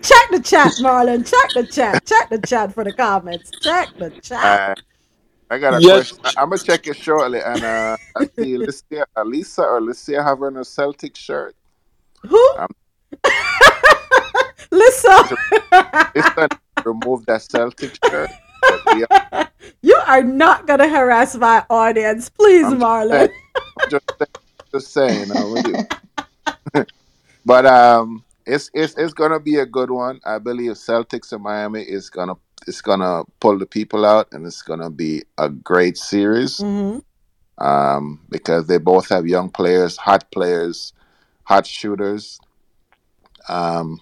Check 0.02 0.30
the 0.32 0.40
chat, 0.40 0.74
Marlon. 0.80 1.30
Check 1.30 1.54
the 1.54 1.66
chat. 1.66 2.06
Check 2.06 2.30
the 2.30 2.40
chat 2.40 2.74
for 2.74 2.84
the 2.84 2.94
comments. 2.94 3.52
Check 3.62 3.90
the 3.98 4.12
chat. 4.22 4.70
Uh, 4.70 4.76
I 5.50 5.58
got 5.60 5.74
a 5.76 5.82
Yes. 5.82 6.12
question. 6.12 6.20
I- 6.24 6.42
I'm 6.42 6.50
gonna 6.50 6.60
check 6.60 6.88
it 6.88 6.96
shortly, 6.96 7.42
and 7.42 7.64
uh, 7.64 7.98
I 8.16 8.26
see 8.38 8.54
Alicia, 8.56 9.06
Alisa 9.18 9.60
or 9.60 9.78
Alicia 9.78 10.24
having 10.24 10.58
a 10.58 10.66
Celtic 10.66 11.16
shirt. 11.16 11.56
Who? 12.28 12.54
Um, 12.58 12.68
Listen, 14.72 15.38
Listen, 16.16 16.50
remove 16.84 17.26
that 17.26 17.42
Celtic 17.50 17.98
shirt. 18.10 18.30
Are- 19.32 19.50
you 19.82 19.96
are 19.96 20.24
not 20.24 20.68
gonna 20.68 20.90
harass 20.90 21.36
my 21.36 21.66
audience, 21.70 22.30
please, 22.30 22.66
I'm 22.66 22.74
just 22.74 22.82
Marlon. 22.82 23.10
saying. 23.12 23.30
I'm 23.80 23.90
just, 23.90 24.06
just 24.74 24.94
saying. 24.94 25.32
I 25.32 25.44
would- 26.74 26.88
but 27.46 27.66
um, 27.66 28.24
it's 28.48 28.72
it's 28.74 28.96
it's 28.98 29.14
gonna 29.14 29.40
be 29.40 29.58
a 29.58 29.66
good 29.66 29.92
one. 29.92 30.20
I 30.26 30.40
believe 30.40 30.74
Celtics 30.74 31.32
and 31.34 31.44
Miami 31.44 31.82
is 31.84 32.10
gonna 32.10 32.36
it's 32.68 32.82
gonna 32.82 33.24
pull 33.40 33.58
the 33.60 33.66
people 33.66 34.06
out, 34.06 34.30
and 34.32 34.46
it's 34.46 34.62
gonna 34.64 34.90
be 34.90 35.24
a 35.38 35.50
great 35.50 35.98
series. 35.98 36.60
Mhm. 36.60 37.04
um, 37.60 38.22
because 38.30 38.68
they 38.68 38.78
both 38.78 39.10
have 39.10 39.28
young 39.28 39.50
players, 39.50 39.98
hot 39.98 40.32
players, 40.32 40.94
hot 41.44 41.66
shooters. 41.68 42.40
Um, 43.50 44.00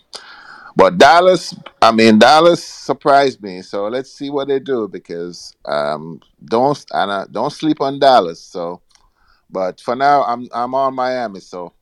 but 0.76 0.98
Dallas, 0.98 1.56
I 1.82 1.92
mean, 1.92 2.20
Dallas 2.20 2.64
surprised 2.64 3.42
me. 3.42 3.62
So 3.62 3.88
let's 3.88 4.12
see 4.12 4.30
what 4.30 4.48
they 4.48 4.60
do 4.60 4.88
because 4.88 5.56
um, 5.66 6.22
don't 6.44 6.84
and, 6.92 7.32
don't 7.32 7.52
sleep 7.52 7.82
on 7.82 8.00
Dallas. 8.00 8.42
So, 8.42 8.82
but 9.50 9.80
for 9.82 9.96
now, 9.96 10.24
I'm 10.24 10.48
I'm 10.54 10.76
on 10.76 10.96
Miami. 10.96 11.42
So 11.42 11.74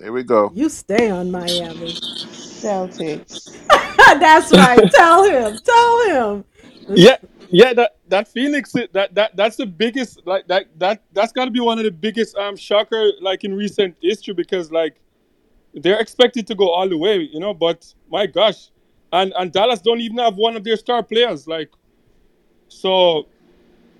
here 0.00 0.12
we 0.12 0.22
go. 0.22 0.50
You 0.54 0.68
stay 0.68 1.10
on 1.10 1.30
Miami. 1.30 1.92
Celtics. 1.92 3.56
That's 4.20 4.52
right. 4.52 4.90
Tell 4.94 5.24
him. 5.24 5.58
Tell 5.64 6.34
him. 6.34 6.44
Yeah, 6.88 7.16
yeah. 7.50 7.72
That 7.74 7.96
that 8.08 8.28
Phoenix, 8.28 8.72
that 8.72 9.14
that 9.14 9.36
that's 9.36 9.56
the 9.56 9.66
biggest. 9.66 10.26
Like 10.26 10.46
that 10.48 10.66
that 10.78 11.02
that's 11.12 11.32
got 11.32 11.44
to 11.44 11.50
be 11.50 11.60
one 11.60 11.78
of 11.78 11.84
the 11.84 11.90
biggest 11.90 12.36
um 12.36 12.56
shocker 12.56 13.12
like 13.20 13.44
in 13.44 13.54
recent 13.54 13.96
history 14.00 14.34
because 14.34 14.72
like 14.72 14.96
they're 15.74 16.00
expected 16.00 16.46
to 16.48 16.54
go 16.54 16.70
all 16.70 16.88
the 16.88 16.96
way, 16.98 17.18
you 17.32 17.38
know. 17.38 17.54
But 17.54 17.92
my 18.10 18.26
gosh, 18.26 18.70
and 19.12 19.32
and 19.38 19.52
Dallas 19.52 19.80
don't 19.80 20.00
even 20.00 20.18
have 20.18 20.36
one 20.36 20.56
of 20.56 20.64
their 20.64 20.76
star 20.76 21.02
players. 21.02 21.46
Like, 21.46 21.70
so 22.68 23.26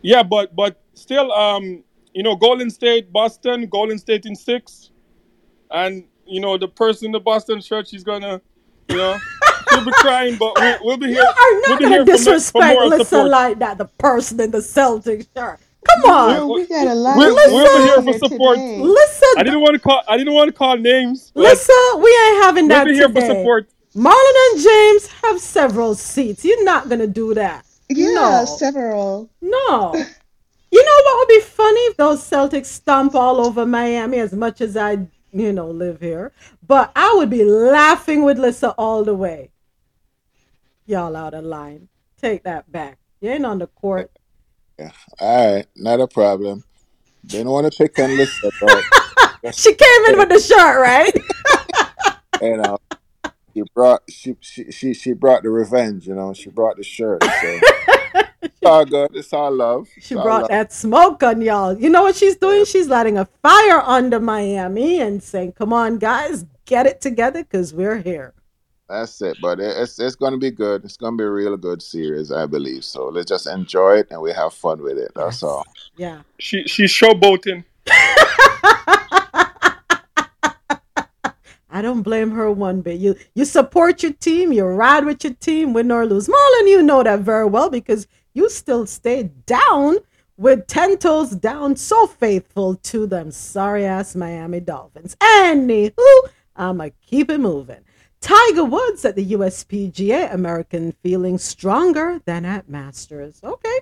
yeah, 0.02 0.22
but 0.22 0.54
but 0.56 0.80
still, 0.94 1.32
um, 1.32 1.84
you 2.14 2.22
know, 2.22 2.36
Golden 2.36 2.70
State, 2.70 3.12
Boston, 3.12 3.66
Golden 3.66 3.98
State 3.98 4.26
in 4.26 4.34
six, 4.34 4.89
and 5.70 6.04
you 6.26 6.40
know 6.40 6.56
the 6.58 6.68
person 6.68 7.06
in 7.06 7.12
the 7.12 7.20
Boston 7.20 7.60
shirt, 7.60 7.88
she's 7.88 8.04
gonna, 8.04 8.40
you 8.88 8.96
know, 8.96 9.18
she'll 9.70 9.84
be 9.84 9.92
crying, 9.92 10.36
but 10.38 10.52
we'll, 10.56 10.78
we'll 10.82 10.96
be 10.96 11.06
here. 11.06 11.16
You 11.16 11.22
are 11.22 11.34
we'll 11.36 11.68
not 11.70 11.78
be 11.78 11.84
gonna 11.84 11.94
here 11.96 12.04
for, 12.06 12.10
mo- 12.12 12.16
for 12.18 12.24
disrespect 12.24 12.74
moral 12.74 12.88
listen 12.88 13.28
like 13.28 13.58
that. 13.60 13.78
The 13.78 13.84
person 13.86 14.40
in 14.40 14.50
the 14.50 14.62
Celtic 14.62 15.26
shirt. 15.36 15.58
Come 15.88 16.10
on. 16.10 16.28
Well, 16.28 16.54
we 16.54 16.66
got 16.66 16.86
a 16.88 16.94
lot 16.94 17.16
We'll, 17.16 17.30
of 17.38 17.52
we'll 17.52 17.78
be 17.78 17.84
here 17.84 18.02
for 18.12 18.28
support. 18.28 18.56
today. 18.58 18.78
Listen, 18.80 19.28
I 19.38 19.42
didn't 19.42 19.60
want 19.62 19.74
to 19.74 19.80
call. 19.80 20.02
I 20.06 20.16
didn't 20.18 20.34
want 20.34 20.48
to 20.48 20.52
call 20.52 20.76
names. 20.76 21.32
but 21.34 21.40
listen. 21.42 21.74
We 22.02 22.10
ain't 22.10 22.44
having 22.44 22.68
We'll 22.68 22.76
that 22.78 22.84
be 22.86 22.94
here 22.94 23.08
for 23.08 23.20
support. 23.22 23.68
Marlon 23.96 24.52
and 24.52 24.62
James 24.62 25.06
have 25.22 25.40
several 25.40 25.94
seats. 25.94 26.44
You're 26.44 26.62
not 26.64 26.88
gonna 26.88 27.06
do 27.08 27.32
that. 27.34 27.64
Yeah, 27.88 28.12
No. 28.14 28.44
several. 28.44 29.30
No. 29.40 29.94
You 30.72 30.84
know 30.84 31.00
what 31.04 31.18
would 31.18 31.34
be 31.34 31.40
funny 31.40 31.80
if 31.80 31.96
those 31.96 32.20
Celtics 32.22 32.66
stomp 32.66 33.16
all 33.16 33.44
over 33.44 33.66
Miami 33.66 34.18
as 34.20 34.32
much 34.32 34.60
as 34.60 34.76
I, 34.76 34.98
you 35.32 35.52
know, 35.52 35.68
live 35.70 36.00
here. 36.00 36.32
But 36.66 36.92
I 36.94 37.14
would 37.16 37.30
be 37.30 37.44
laughing 37.44 38.22
with 38.24 38.38
Lissa 38.38 38.70
all 38.72 39.04
the 39.04 39.14
way. 39.14 39.50
Y'all 40.86 41.16
out 41.16 41.34
of 41.34 41.44
line. 41.44 41.88
Take 42.20 42.44
that 42.44 42.70
back. 42.70 42.98
You 43.20 43.30
ain't 43.30 43.46
on 43.46 43.58
the 43.58 43.66
court. 43.66 44.10
Yeah. 44.78 44.90
All 45.20 45.54
right, 45.54 45.66
not 45.76 46.00
a 46.00 46.08
problem. 46.08 46.64
Didn't 47.26 47.50
want 47.50 47.70
to 47.70 47.76
pick 47.76 47.98
on 47.98 48.16
Lisa, 48.16 48.50
but 48.60 48.84
She 49.52 49.74
came 49.74 50.04
in 50.08 50.18
with 50.18 50.28
the 50.28 50.38
shirt, 50.38 50.80
right? 50.80 51.14
you 52.42 52.56
know, 52.58 52.78
she 53.54 53.62
brought 53.74 54.02
she 54.08 54.36
she 54.40 54.70
she, 54.70 54.94
she 54.94 55.12
brought 55.12 55.42
the 55.42 55.50
revenge. 55.50 56.06
You 56.06 56.14
know, 56.14 56.34
she 56.34 56.50
brought 56.50 56.76
the 56.76 56.82
shirt. 56.82 57.24
So 57.24 57.30
it's 58.42 58.58
all 58.64 58.84
good. 58.84 59.10
It's 59.14 59.32
all 59.32 59.50
love. 59.54 59.88
It's 59.96 60.06
She 60.06 60.14
all 60.16 60.22
brought 60.22 60.42
love. 60.42 60.50
that 60.50 60.72
smoke 60.72 61.22
on 61.22 61.40
y'all. 61.42 61.76
You 61.78 61.88
know 61.90 62.02
what 62.02 62.16
she's 62.16 62.36
doing? 62.36 62.64
She's 62.64 62.88
lighting 62.88 63.18
a 63.18 63.24
fire 63.42 63.80
under 63.80 64.20
Miami 64.20 65.00
and 65.00 65.22
saying, 65.22 65.52
"Come 65.52 65.72
on, 65.72 65.98
guys, 65.98 66.44
get 66.64 66.86
it 66.86 67.00
together, 67.00 67.44
cause 67.44 67.72
we're 67.74 67.98
here." 67.98 68.34
That's 68.88 69.22
it. 69.22 69.36
But 69.40 69.60
it's 69.60 69.98
it's 70.00 70.16
gonna 70.16 70.38
be 70.38 70.50
good. 70.50 70.84
It's 70.84 70.96
gonna 70.96 71.16
be 71.16 71.24
a 71.24 71.30
real 71.30 71.56
good 71.56 71.80
series, 71.80 72.32
I 72.32 72.46
believe. 72.46 72.84
So 72.84 73.06
let's 73.08 73.28
just 73.28 73.46
enjoy 73.46 73.98
it 73.98 74.08
and 74.10 74.20
we 74.20 74.32
have 74.32 74.52
fun 74.52 74.82
with 74.82 74.98
it. 74.98 75.12
That's 75.14 75.42
all. 75.42 75.64
Yeah. 75.96 76.22
She 76.38 76.64
she's 76.64 76.90
showboating. 76.92 77.64
I 81.72 81.82
don't 81.82 82.02
blame 82.02 82.32
her 82.32 82.50
one 82.50 82.80
bit. 82.80 82.98
You 82.98 83.16
you 83.34 83.44
support 83.44 84.02
your 84.02 84.12
team, 84.12 84.52
you 84.52 84.64
ride 84.64 85.04
with 85.04 85.22
your 85.24 85.34
team, 85.34 85.72
win 85.72 85.90
or 85.90 86.06
lose. 86.06 86.28
Marlon, 86.28 86.68
you 86.68 86.82
know 86.82 87.02
that 87.02 87.20
very 87.20 87.46
well 87.46 87.70
because 87.70 88.06
you 88.34 88.48
still 88.48 88.86
stay 88.86 89.30
down 89.46 89.98
with 90.36 90.66
ten 90.66 90.98
toes 90.98 91.30
down, 91.30 91.76
so 91.76 92.06
faithful 92.06 92.74
to 92.76 93.06
them 93.06 93.30
sorry 93.30 93.84
ass 93.84 94.16
Miami 94.16 94.60
Dolphins. 94.60 95.16
Anywho, 95.20 95.92
I'ma 96.56 96.88
keep 97.06 97.30
it 97.30 97.38
moving. 97.38 97.84
Tiger 98.20 98.64
Woods 98.64 99.04
at 99.04 99.16
the 99.16 99.32
USPGA 99.32 100.32
American 100.34 100.92
feeling 101.02 101.38
stronger 101.38 102.20
than 102.26 102.44
at 102.44 102.68
Masters. 102.68 103.40
Okay. 103.42 103.80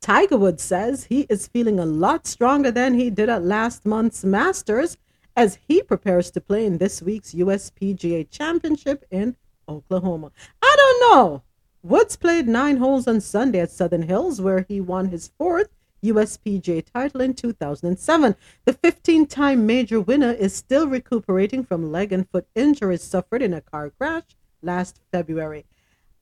Tiger 0.00 0.36
Woods 0.36 0.62
says 0.62 1.04
he 1.04 1.22
is 1.30 1.46
feeling 1.46 1.80
a 1.80 1.86
lot 1.86 2.26
stronger 2.26 2.70
than 2.70 2.92
he 2.92 3.08
did 3.08 3.30
at 3.30 3.42
last 3.42 3.86
month's 3.86 4.22
Masters 4.24 4.98
as 5.36 5.58
he 5.66 5.82
prepares 5.82 6.30
to 6.30 6.40
play 6.40 6.66
in 6.66 6.78
this 6.78 7.02
week's 7.02 7.34
USPGA 7.34 8.30
Championship 8.30 9.04
in 9.10 9.36
Oklahoma. 9.68 10.32
I 10.62 10.74
don't 10.76 11.00
know. 11.00 11.42
Woods 11.82 12.16
played 12.16 12.48
nine 12.48 12.78
holes 12.78 13.06
on 13.06 13.20
Sunday 13.20 13.60
at 13.60 13.70
Southern 13.70 14.02
Hills, 14.02 14.40
where 14.40 14.64
he 14.68 14.80
won 14.80 15.08
his 15.08 15.28
fourth 15.36 15.68
USPGA 16.02 16.84
title 16.92 17.20
in 17.20 17.34
2007. 17.34 18.36
The 18.64 18.72
15 18.72 19.26
time 19.26 19.66
major 19.66 20.00
winner 20.00 20.32
is 20.32 20.54
still 20.54 20.86
recuperating 20.86 21.64
from 21.64 21.90
leg 21.90 22.12
and 22.12 22.28
foot 22.28 22.46
injuries 22.54 23.02
suffered 23.02 23.42
in 23.42 23.54
a 23.54 23.60
car 23.60 23.90
crash 23.90 24.24
last 24.62 25.00
February. 25.12 25.64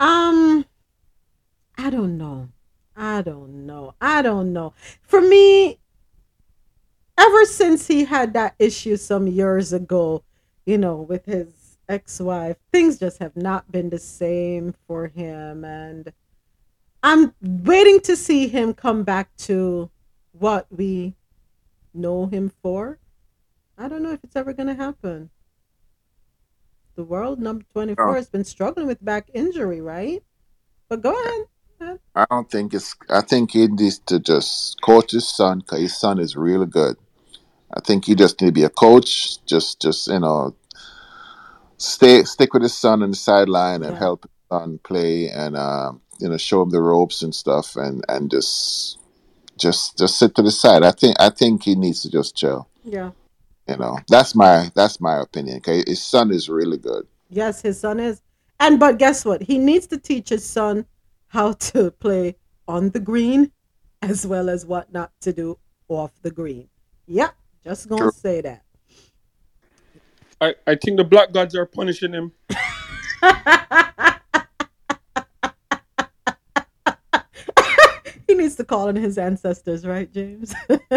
Um, 0.01 0.64
I 1.76 1.90
don't 1.90 2.16
know. 2.16 2.48
I 2.97 3.22
don't 3.22 3.66
know. 3.66 3.94
I 4.01 4.22
don't 4.22 4.52
know. 4.52 4.74
For 5.01 5.20
me, 5.20 5.78
ever 7.18 7.44
since 7.44 7.86
he 7.86 8.05
had 8.05 8.32
that 8.34 8.55
issue 8.59 8.97
some 8.97 9.26
years 9.26 9.72
ago, 9.72 10.22
you 10.66 10.78
know, 10.78 10.97
with 10.97 11.24
his 11.26 11.78
ex 11.89 12.20
wife, 12.20 12.56
things 12.72 12.98
just 12.98 13.18
have 13.18 13.36
not 13.36 13.70
been 13.70 13.90
the 13.90 13.98
same 13.98 14.74
for 14.86 15.09
him. 15.09 15.64
And 15.64 16.12
I'm 17.02 17.34
waiting 17.40 18.01
to 18.02 18.16
see 18.16 18.48
him 18.48 18.74
come 18.74 19.02
back 19.02 19.34
to 19.39 19.90
what 20.32 20.66
we 20.70 21.14
know 21.94 22.26
him 22.26 22.51
for. 22.62 22.98
I 23.76 23.89
don't 23.89 24.02
know 24.02 24.12
if 24.12 24.22
it's 24.24 24.36
ever 24.36 24.52
going 24.52 24.68
to 24.68 24.74
happen. 24.74 25.30
The 26.94 27.05
world 27.05 27.40
number 27.40 27.64
24 27.72 28.09
Oh. 28.10 28.14
has 28.14 28.28
been 28.28 28.44
struggling 28.44 28.86
with 28.86 29.05
back 29.05 29.30
injury, 29.34 29.80
right? 29.80 30.22
But 30.89 31.02
go 31.02 31.12
ahead. 31.20 31.98
I 32.14 32.26
don't 32.30 32.48
think 32.48 32.74
it's. 32.74 32.94
I 33.10 33.22
think 33.22 33.51
he 33.52 33.66
needs 33.66 33.98
to 34.06 34.20
just 34.20 34.80
coach 34.82 35.10
his 35.10 35.26
son 35.28 35.59
because 35.60 35.80
his 35.80 35.97
son 35.98 36.20
is 36.20 36.36
really 36.36 36.66
good. 36.66 36.97
I 37.74 37.81
think 37.81 38.05
he 38.05 38.15
just 38.15 38.40
need 38.40 38.49
to 38.49 38.53
be 38.53 38.65
a 38.65 38.70
coach. 38.70 39.44
Just, 39.47 39.81
just 39.81 40.09
you 40.09 40.20
know, 40.20 40.55
stay 41.78 42.23
stick 42.24 42.53
with 42.53 42.62
his 42.62 42.77
son 42.77 43.03
on 43.03 43.11
the 43.11 43.16
sideline 43.16 43.82
and 43.82 43.93
Yeah. 43.93 43.99
help 43.99 44.24
his 44.24 44.31
son 44.51 44.78
play 44.85 45.28
and 45.28 45.57
um, 45.57 46.01
you 46.19 46.28
know 46.28 46.36
show 46.36 46.62
him 46.62 46.70
the 46.70 46.81
ropes 46.81 47.23
and 47.23 47.35
stuff 47.35 47.77
and 47.77 48.05
and 48.09 48.31
just 48.31 48.99
just 49.57 49.99
just 49.99 50.19
sit 50.19 50.35
to 50.35 50.43
the 50.43 50.51
side. 50.51 50.82
I 50.82 50.93
think 50.93 51.16
I 51.20 51.31
think 51.31 51.62
he 51.65 51.74
needs 51.74 52.03
to 52.03 52.11
just 52.11 52.36
chill. 52.36 52.69
Yeah. 52.85 53.11
You 53.69 53.77
know, 53.77 53.99
that's 54.09 54.35
my 54.35 54.70
that's 54.74 55.01
my 55.01 55.20
opinion. 55.20 55.59
Okay, 55.59 55.85
his 55.86 56.03
son 56.03 56.31
is 56.31 56.49
really 56.49 56.78
good. 56.78 57.07
Yes, 57.31 57.62
his 57.62 57.78
son 57.78 58.01
is. 58.01 58.20
And 58.61 58.78
but 58.78 58.99
guess 58.99 59.24
what? 59.24 59.43
He 59.43 59.59
needs 59.59 59.86
to 59.89 59.99
teach 59.99 60.28
his 60.28 60.44
son 60.44 60.86
how 61.28 61.53
to 61.53 61.90
play 61.90 62.36
on 62.69 62.90
the 62.90 63.01
green 63.01 63.53
as 64.03 64.27
well 64.27 64.51
as 64.51 64.66
what 64.66 64.93
not 64.93 65.12
to 65.20 65.32
do 65.32 65.59
off 65.89 66.12
the 66.23 66.31
green. 66.31 66.69
Yep, 67.07 67.35
just 67.64 67.89
gonna 67.89 68.02
True. 68.02 68.12
say 68.12 68.40
that. 68.40 68.62
I, 70.40 70.55
I 70.66 70.74
think 70.74 70.97
the 70.97 71.05
black 71.05 71.32
gods 71.32 71.55
are 71.55 71.66
punishing 71.66 72.12
him. 72.12 72.32
He 78.28 78.39
needs 78.39 78.56
to 78.56 78.64
call 78.64 78.89
on 78.89 78.97
his 78.97 79.18
ancestors, 79.18 79.86
right, 79.86 80.10
James? 80.10 80.55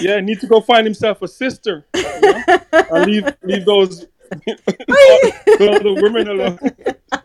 Yeah, 0.00 0.16
he 0.16 0.22
needs 0.22 0.40
to 0.40 0.46
go 0.46 0.60
find 0.60 0.86
himself 0.86 1.20
a 1.22 1.28
sister. 1.28 1.86
You 1.94 2.20
know? 2.22 3.04
leave 3.04 3.24
leave 3.42 3.64
those 3.64 4.06
the 4.30 5.98
women 6.00 6.28
alone. 6.28 6.58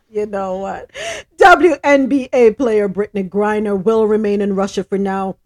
you 0.09 0.25
know 0.25 0.57
what? 0.57 0.89
WNBA 1.37 2.57
player 2.57 2.89
Brittney 2.89 3.29
Griner 3.29 3.81
will 3.81 4.07
remain 4.07 4.41
in 4.41 4.55
Russia 4.55 4.83
for 4.83 4.97
now. 4.97 5.37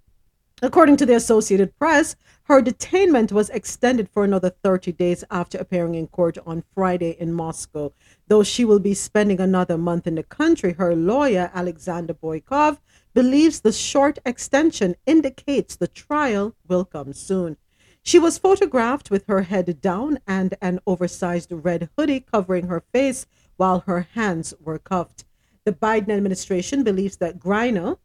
According 0.61 0.97
to 0.97 1.05
the 1.05 1.15
Associated 1.15 1.77
Press, 1.77 2.15
her 2.49 2.63
detainment 2.63 3.31
was 3.31 3.51
extended 3.51 4.09
for 4.09 4.23
another 4.23 4.49
30 4.49 4.91
days 4.93 5.23
after 5.29 5.59
appearing 5.59 5.93
in 5.93 6.07
court 6.07 6.35
on 6.47 6.63
Friday 6.73 7.15
in 7.19 7.31
Moscow. 7.31 7.93
Though 8.27 8.41
she 8.41 8.65
will 8.65 8.79
be 8.79 8.95
spending 8.95 9.39
another 9.39 9.77
month 9.77 10.07
in 10.07 10.15
the 10.15 10.23
country, 10.23 10.73
her 10.73 10.95
lawyer, 10.95 11.51
Alexander 11.53 12.15
Boykov, 12.15 12.79
believes 13.13 13.59
the 13.59 13.71
short 13.71 14.17
extension 14.25 14.95
indicates 15.05 15.75
the 15.75 15.87
trial 15.87 16.55
will 16.67 16.85
come 16.85 17.13
soon. 17.13 17.55
She 18.01 18.17
was 18.17 18.39
photographed 18.39 19.11
with 19.11 19.27
her 19.27 19.43
head 19.43 19.79
down 19.79 20.17
and 20.25 20.55
an 20.59 20.79
oversized 20.87 21.51
red 21.51 21.89
hoodie 21.95 22.21
covering 22.21 22.65
her 22.65 22.81
face 22.91 23.27
while 23.57 23.81
her 23.81 24.07
hands 24.15 24.55
were 24.59 24.79
cuffed. 24.79 25.23
The 25.65 25.73
Biden 25.73 26.09
administration 26.09 26.83
believes 26.83 27.17
that 27.17 27.37
Griner 27.37 27.97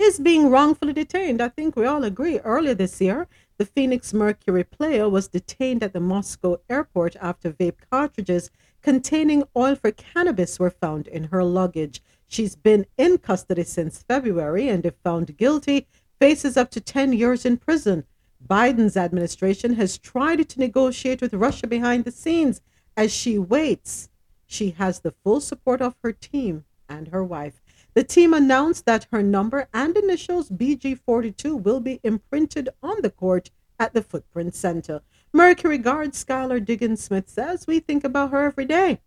is 0.00 0.18
being 0.18 0.50
wrongfully 0.50 0.94
detained. 0.94 1.42
I 1.42 1.48
think 1.48 1.76
we 1.76 1.84
all 1.84 2.04
agree. 2.04 2.38
Earlier 2.38 2.74
this 2.74 3.00
year, 3.00 3.28
the 3.60 3.66
Phoenix 3.66 4.14
Mercury 4.14 4.64
player 4.64 5.06
was 5.06 5.28
detained 5.28 5.82
at 5.82 5.92
the 5.92 6.00
Moscow 6.00 6.56
airport 6.70 7.14
after 7.20 7.52
vape 7.52 7.76
cartridges 7.90 8.50
containing 8.80 9.44
oil 9.54 9.74
for 9.74 9.90
cannabis 9.90 10.58
were 10.58 10.70
found 10.70 11.06
in 11.06 11.24
her 11.24 11.44
luggage. 11.44 12.00
She's 12.26 12.56
been 12.56 12.86
in 12.96 13.18
custody 13.18 13.64
since 13.64 14.02
February 14.02 14.66
and, 14.70 14.86
if 14.86 14.94
found 15.04 15.36
guilty, 15.36 15.86
faces 16.18 16.56
up 16.56 16.70
to 16.70 16.80
10 16.80 17.12
years 17.12 17.44
in 17.44 17.58
prison. 17.58 18.04
Biden's 18.42 18.96
administration 18.96 19.74
has 19.74 19.98
tried 19.98 20.48
to 20.48 20.58
negotiate 20.58 21.20
with 21.20 21.34
Russia 21.34 21.66
behind 21.66 22.06
the 22.06 22.12
scenes 22.12 22.62
as 22.96 23.12
she 23.12 23.38
waits. 23.38 24.08
She 24.46 24.70
has 24.70 25.00
the 25.00 25.12
full 25.22 25.42
support 25.42 25.82
of 25.82 25.96
her 26.02 26.12
team 26.12 26.64
and 26.88 27.08
her 27.08 27.22
wife. 27.22 27.60
The 27.94 28.04
team 28.04 28.32
announced 28.32 28.86
that 28.86 29.08
her 29.10 29.22
number 29.22 29.68
and 29.74 29.96
initials 29.96 30.48
BG42 30.50 31.62
will 31.62 31.80
be 31.80 32.00
imprinted 32.04 32.68
on 32.82 33.02
the 33.02 33.10
court 33.10 33.50
at 33.78 33.94
the 33.94 34.02
Footprint 34.02 34.54
Center. 34.54 35.00
Mercury 35.32 35.78
guard 35.78 36.12
Skylar 36.12 36.64
Diggins 36.64 37.02
Smith 37.02 37.28
says, 37.28 37.66
We 37.66 37.80
think 37.80 38.04
about 38.04 38.30
her 38.30 38.44
every 38.44 38.64
day. 38.64 39.00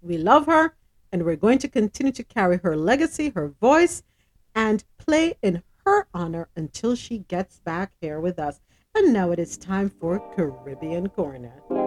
We 0.00 0.16
love 0.16 0.46
her, 0.46 0.74
and 1.12 1.24
we're 1.24 1.36
going 1.36 1.58
to 1.58 1.68
continue 1.68 2.12
to 2.12 2.22
carry 2.22 2.58
her 2.58 2.76
legacy, 2.76 3.30
her 3.30 3.48
voice, 3.48 4.02
and 4.54 4.84
play 4.98 5.34
in 5.42 5.62
her 5.84 6.06
honor 6.14 6.48
until 6.56 6.94
she 6.94 7.18
gets 7.18 7.60
back 7.60 7.92
here 8.00 8.20
with 8.20 8.38
us. 8.38 8.60
And 8.94 9.12
now 9.12 9.30
it 9.30 9.38
is 9.38 9.58
time 9.58 9.90
for 9.90 10.20
Caribbean 10.34 11.08
Corner. 11.10 11.85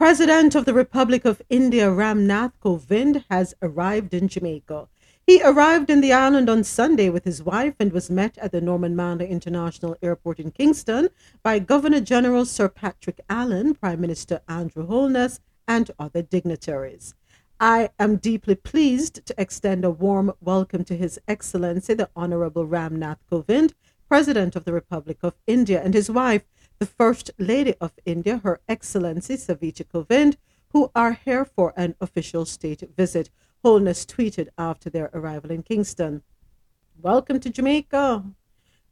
President 0.00 0.54
of 0.54 0.64
the 0.64 0.72
Republic 0.72 1.26
of 1.26 1.42
India 1.50 1.86
Ramnath 1.90 2.52
Kovind 2.64 3.22
has 3.28 3.52
arrived 3.60 4.14
in 4.14 4.28
Jamaica. 4.28 4.88
He 5.26 5.42
arrived 5.42 5.90
in 5.90 6.00
the 6.00 6.10
island 6.10 6.48
on 6.48 6.64
Sunday 6.64 7.10
with 7.10 7.24
his 7.24 7.42
wife 7.42 7.74
and 7.78 7.92
was 7.92 8.08
met 8.08 8.38
at 8.38 8.50
the 8.50 8.62
Norman 8.62 8.96
Manley 8.96 9.26
International 9.26 9.94
Airport 10.00 10.40
in 10.40 10.52
Kingston 10.52 11.10
by 11.42 11.58
Governor 11.58 12.00
General 12.00 12.46
Sir 12.46 12.70
Patrick 12.70 13.20
Allen, 13.28 13.74
Prime 13.74 14.00
Minister 14.00 14.40
Andrew 14.48 14.86
Holness, 14.86 15.38
and 15.68 15.90
other 15.98 16.22
dignitaries. 16.22 17.14
I 17.60 17.90
am 17.98 18.16
deeply 18.16 18.54
pleased 18.54 19.26
to 19.26 19.34
extend 19.36 19.84
a 19.84 19.90
warm 19.90 20.32
welcome 20.40 20.82
to 20.84 20.96
His 20.96 21.20
Excellency 21.28 21.92
the 21.92 22.08
Honorable 22.16 22.66
Ramnath 22.66 23.18
Kovind, 23.30 23.74
President 24.08 24.56
of 24.56 24.64
the 24.64 24.72
Republic 24.72 25.18
of 25.22 25.34
India, 25.46 25.82
and 25.84 25.92
his 25.92 26.10
wife, 26.10 26.46
the 26.80 26.86
First 26.86 27.30
Lady 27.38 27.74
of 27.78 27.92
India, 28.06 28.40
Her 28.42 28.58
Excellency 28.66 29.36
Savita 29.36 29.84
Kovind, 29.84 30.36
who 30.70 30.90
are 30.94 31.12
here 31.12 31.44
for 31.44 31.74
an 31.76 31.94
official 32.00 32.46
state 32.46 32.82
visit. 32.96 33.28
Holness 33.62 34.06
tweeted 34.06 34.48
after 34.56 34.88
their 34.88 35.10
arrival 35.12 35.50
in 35.50 35.62
Kingston. 35.62 36.22
Welcome 37.02 37.38
to 37.40 37.50
Jamaica. 37.50 38.24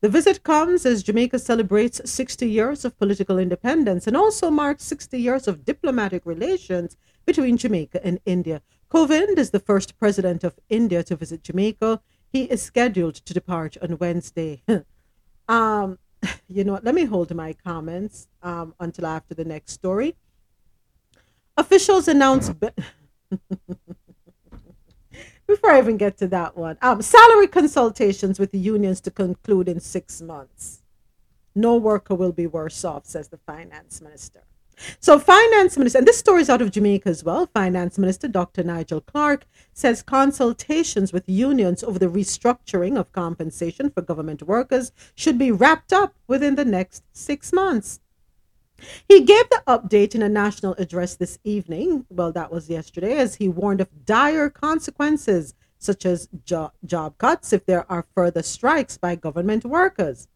The 0.03 0.09
visit 0.11 0.43
comes 0.43 0.85
as 0.85 1.03
Jamaica 1.03 1.39
celebrates 1.39 2.03
60 2.05 2.47
years 2.47 2.85
of 2.85 2.99
political 2.99 3.39
independence 3.39 4.07
and 4.07 4.19
also 4.19 4.51
marks 4.51 4.85
60 4.85 5.19
years 5.19 5.49
of 5.49 5.65
diplomatic 5.65 6.27
relations 6.27 6.99
between 7.25 7.57
Jamaica 7.57 8.05
and 8.05 8.21
India. 8.27 8.61
Kovind 8.91 9.39
is 9.39 9.51
the 9.51 9.61
first 9.61 9.99
president 9.99 10.45
of 10.45 10.59
India 10.69 11.03
to 11.05 11.17
visit 11.17 11.43
Jamaica. 11.43 12.03
He 12.31 12.43
is 12.45 12.61
scheduled 12.61 13.15
to 13.15 13.33
depart 13.33 13.79
on 13.81 13.97
Wednesday. 13.97 14.63
um, 15.49 15.99
you 16.49 16.65
know 16.65 16.73
what? 16.73 16.85
Let 16.85 16.95
me 16.95 17.05
hold 17.05 17.35
my 17.35 17.53
comments 17.53 18.29
um, 18.43 18.75
until 18.81 19.07
after 19.07 19.35
the 19.35 19.45
next 19.45 19.73
story. 19.73 20.17
Officials 21.57 22.09
announced. 22.09 22.53
Before 25.47 25.71
I 25.71 25.79
even 25.79 25.97
get 25.97 26.19
to 26.19 26.29
that 26.29 26.57
one, 26.57 26.77
um, 26.83 27.01
salary 27.01 27.47
consultations 27.47 28.39
with 28.39 28.53
the 28.53 28.59
unions 28.59 29.01
to 29.03 29.11
conclude 29.11 29.69
in 29.69 29.81
six 29.81 30.21
months. 30.21 30.83
No 31.55 31.75
worker 31.77 32.15
will 32.15 32.33
be 32.33 32.47
worse 32.47 32.85
off, 32.85 33.07
says 33.07 33.29
the 33.29 33.39
finance 33.39 34.03
minister. 34.03 34.43
So, 35.01 35.19
finance 35.19 35.77
minister, 35.77 35.99
and 35.99 36.07
this 36.07 36.19
story 36.19 36.43
is 36.43 36.51
out 36.51 36.63
of 36.63 36.71
Jamaica 36.71 37.09
as 37.09 37.25
well. 37.25 37.49
Finance 37.55 37.99
minister 37.99 38.29
Dr. 38.29 38.63
Nigel 38.63 39.01
Clarke 39.01 39.47
says 39.73 40.03
consultations 40.03 41.13
with 41.13 41.29
unions 41.29 41.83
over 41.83 41.99
the 41.99 42.07
restructuring 42.07 42.99
of 42.99 43.13
compensation 43.13 43.91
for 43.91 44.03
government 44.03 44.43
workers 44.43 44.93
should 45.15 45.39
be 45.39 45.51
wrapped 45.51 45.93
up 45.93 46.15
within 46.27 46.55
the 46.55 46.65
next 46.65 47.05
six 47.13 47.53
months. 47.53 48.01
He 49.09 49.21
gave 49.23 49.49
the 49.51 49.63
update 49.67 50.15
in 50.15 50.23
a 50.23 50.29
national 50.29 50.75
address 50.75 51.17
this 51.17 51.39
evening. 51.43 52.07
Well, 52.09 52.31
that 52.33 52.53
was 52.53 52.71
yesterday, 52.71 53.17
as 53.17 53.37
he 53.37 53.49
warned 53.49 53.81
of 53.81 54.05
dire 54.05 54.49
consequences, 54.51 55.55
such 55.79 56.07
as 56.07 56.29
jo- 56.45 56.73
job 56.85 57.19
cuts 57.19 57.53
if 57.53 57.67
there 57.67 57.91
are 57.91 58.07
further 58.15 58.43
strikes 58.43 58.97
by 58.97 59.17
government 59.17 59.65
workers. 59.65 60.29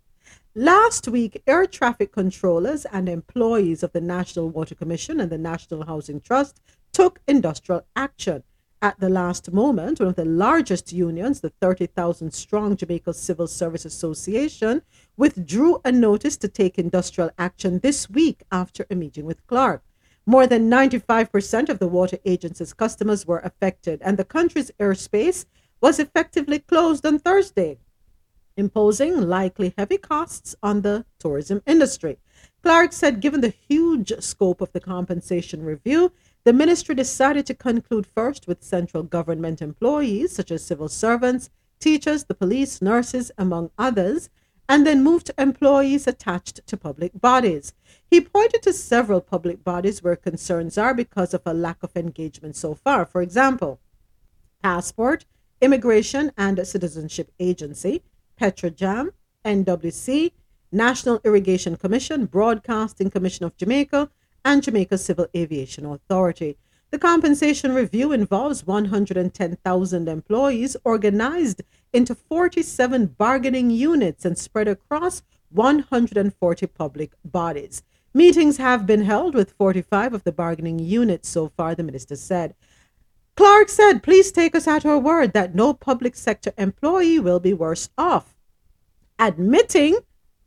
Last 0.55 1.09
week, 1.09 1.43
air 1.47 1.65
traffic 1.65 2.13
controllers 2.13 2.85
and 2.85 3.09
employees 3.09 3.83
of 3.83 3.93
the 3.93 4.03
National 4.03 4.51
Water 4.51 4.75
Commission 4.75 5.19
and 5.19 5.33
the 5.33 5.39
National 5.39 5.87
Housing 5.87 6.21
Trust 6.21 6.61
took 6.93 7.21
industrial 7.27 7.87
action. 7.97 8.43
At 8.83 9.01
the 9.01 9.09
last 9.09 9.51
moment, 9.51 9.99
one 9.99 10.11
of 10.11 10.17
the 10.17 10.27
largest 10.27 10.93
unions, 10.93 11.41
the 11.41 11.49
30,000 11.49 12.35
strong 12.35 12.77
Jamaica 12.77 13.15
Civil 13.15 13.47
Service 13.47 13.87
Association, 13.87 14.83
withdrew 15.17 15.81
a 15.87 15.91
notice 15.91 16.37
to 16.37 16.49
take 16.49 16.79
industrial 16.79 17.31
action 17.39 17.79
this 17.79 18.11
week 18.11 18.43
after 18.53 18.85
a 18.91 18.95
meeting 18.95 19.25
with 19.25 19.47
Clarke. 19.47 19.85
More 20.27 20.47
than 20.47 20.69
95% 20.69 21.71
of 21.71 21.79
the 21.79 21.89
water 21.89 22.19
agency's 22.27 22.75
customers 22.75 23.27
were 23.27 23.39
affected, 23.39 24.03
and 24.03 24.19
the 24.19 24.25
country's 24.25 24.71
airspace 24.79 25.47
was 25.81 25.99
effectively 25.99 26.59
closed 26.59 27.07
on 27.07 27.19
Thursday 27.19 27.79
imposing 28.57 29.29
likely 29.29 29.75
heavy 29.77 29.99
costs 29.99 30.55
on 30.63 30.83
the 30.83 31.05
tourism 31.19 31.63
industry. 31.67 32.19
Clarke 32.63 32.93
said, 32.93 33.21
given 33.21 33.41
the 33.41 33.55
huge 33.69 34.13
scope 34.21 34.61
of 34.61 34.73
the 34.73 34.81
compensation 34.81 35.65
review, 35.65 36.13
the 36.45 36.53
ministry 36.53 36.95
decided 36.95 37.47
to 37.47 37.55
conclude 37.55 38.07
first 38.07 38.47
with 38.47 38.63
central 38.63 39.03
government 39.03 39.63
employees, 39.63 40.33
such 40.33 40.51
as 40.51 40.65
civil 40.65 40.89
servants, 40.89 41.51
teachers, 41.81 42.25
the 42.25 42.35
police, 42.35 42.81
nurses, 42.81 43.31
among 43.37 43.71
others, 43.79 44.29
and 44.69 44.87
then 44.87 45.03
move 45.03 45.25
to 45.25 45.35
employees 45.39 46.07
attached 46.07 46.67
to 46.67 46.77
public 46.77 47.21
bodies. 47.21 47.75
He 48.09 48.21
pointed 48.21 48.63
to 48.63 48.73
several 48.73 49.21
public 49.21 49.65
bodies 49.65 50.03
where 50.03 50.17
concerns 50.17 50.79
are 50.79 50.95
because 50.95 51.35
of 51.35 51.43
a 51.45 51.53
lack 51.53 51.83
of 51.83 51.97
engagement 51.97 52.57
so 52.57 52.75
far. 52.75 53.05
For 53.05 53.23
example, 53.23 53.81
Passport, 54.63 55.25
Immigration 55.61 56.33
and 56.37 56.67
Citizenship 56.67 57.33
Agency, 57.39 58.03
Petrojam, 58.43 59.11
NWC, 59.45 60.33
National 60.73 61.21
Irrigation 61.23 61.77
Commission, 61.77 62.27
Broadcasting 62.27 63.09
Commission 63.09 63.47
of 63.47 63.57
Jamaica, 63.57 64.11
and 64.45 64.65
Jamaica 64.65 64.99
Civil 64.99 65.29
Aviation 65.37 65.87
Authority. 65.87 66.57
The 66.91 66.99
compensation 66.99 67.73
review 67.73 68.11
involves 68.11 68.67
110,000 68.67 70.09
employees 70.09 70.77
organized 70.83 71.63
into 71.93 72.17
47 72.17 73.07
bargaining 73.07 73.71
units 73.71 74.25
and 74.25 74.37
spread 74.37 74.67
across 74.67 75.23
140 75.51 76.67
public 76.67 77.13
bodies. 77.25 77.85
Meetings 78.13 78.57
have 78.57 78.87
been 78.87 79.03
held 79.03 79.37
with 79.37 79.53
45 79.53 80.15
of 80.15 80.25
the 80.25 80.33
bargaining 80.33 80.81
units 80.81 81.29
so 81.29 81.53
far, 81.57 81.77
the 81.77 81.85
minister 81.85 82.17
said. 82.17 82.57
Clarke 83.35 83.71
said, 83.71 84.03
Please 84.03 84.31
take 84.31 84.55
us 84.55 84.69
at 84.69 84.85
our 84.85 84.99
word 84.99 85.33
that 85.33 85.55
no 85.55 85.73
public 85.73 86.15
sector 86.15 86.53
employee 86.59 87.19
will 87.19 87.41
be 87.41 87.55
worse 87.55 87.89
off, 87.97 88.32
admitting 89.19 89.99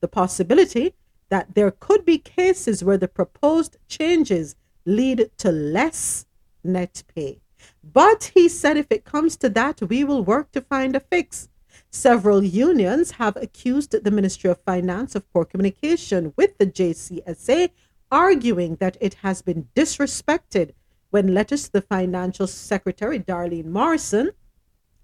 the 0.02 0.08
possibility 0.08 0.94
that 1.30 1.56
there 1.56 1.72
could 1.72 2.06
be 2.06 2.18
cases 2.18 2.84
where 2.84 2.98
the 2.98 3.08
proposed 3.08 3.78
changes 3.88 4.56
lead 4.86 5.32
to 5.38 5.52
less 5.52 6.26
net 6.64 7.04
pay. 7.14 7.42
But 7.84 8.32
he 8.36 8.48
said 8.48 8.78
if 8.78 8.88
it 8.92 9.06
comes 9.06 9.36
to 9.38 9.50
that, 9.50 9.82
we 9.82 10.04
will 10.04 10.24
work 10.24 10.52
to 10.52 10.62
find 10.62 10.96
a 10.96 11.00
fix. 11.00 11.50
Several 11.90 12.44
unions 12.44 13.12
have 13.12 13.38
accused 13.38 13.92
the 13.92 14.12
Ministry 14.12 14.50
of 14.50 14.62
Finance 14.62 15.16
of 15.16 15.32
poor 15.32 15.46
communication 15.46 16.34
with 16.36 16.58
the 16.58 16.68
JCSA, 16.68 17.70
arguing 18.12 18.76
that 18.76 18.98
it 19.02 19.16
has 19.16 19.42
been 19.42 19.70
disrespected 19.76 20.74
when 21.10 21.34
letters 21.34 21.66
to 21.66 21.72
the 21.72 21.82
Financial 21.82 22.48
Secretary, 22.48 23.20
Darlene 23.20 23.66
Morrison, 23.66 24.32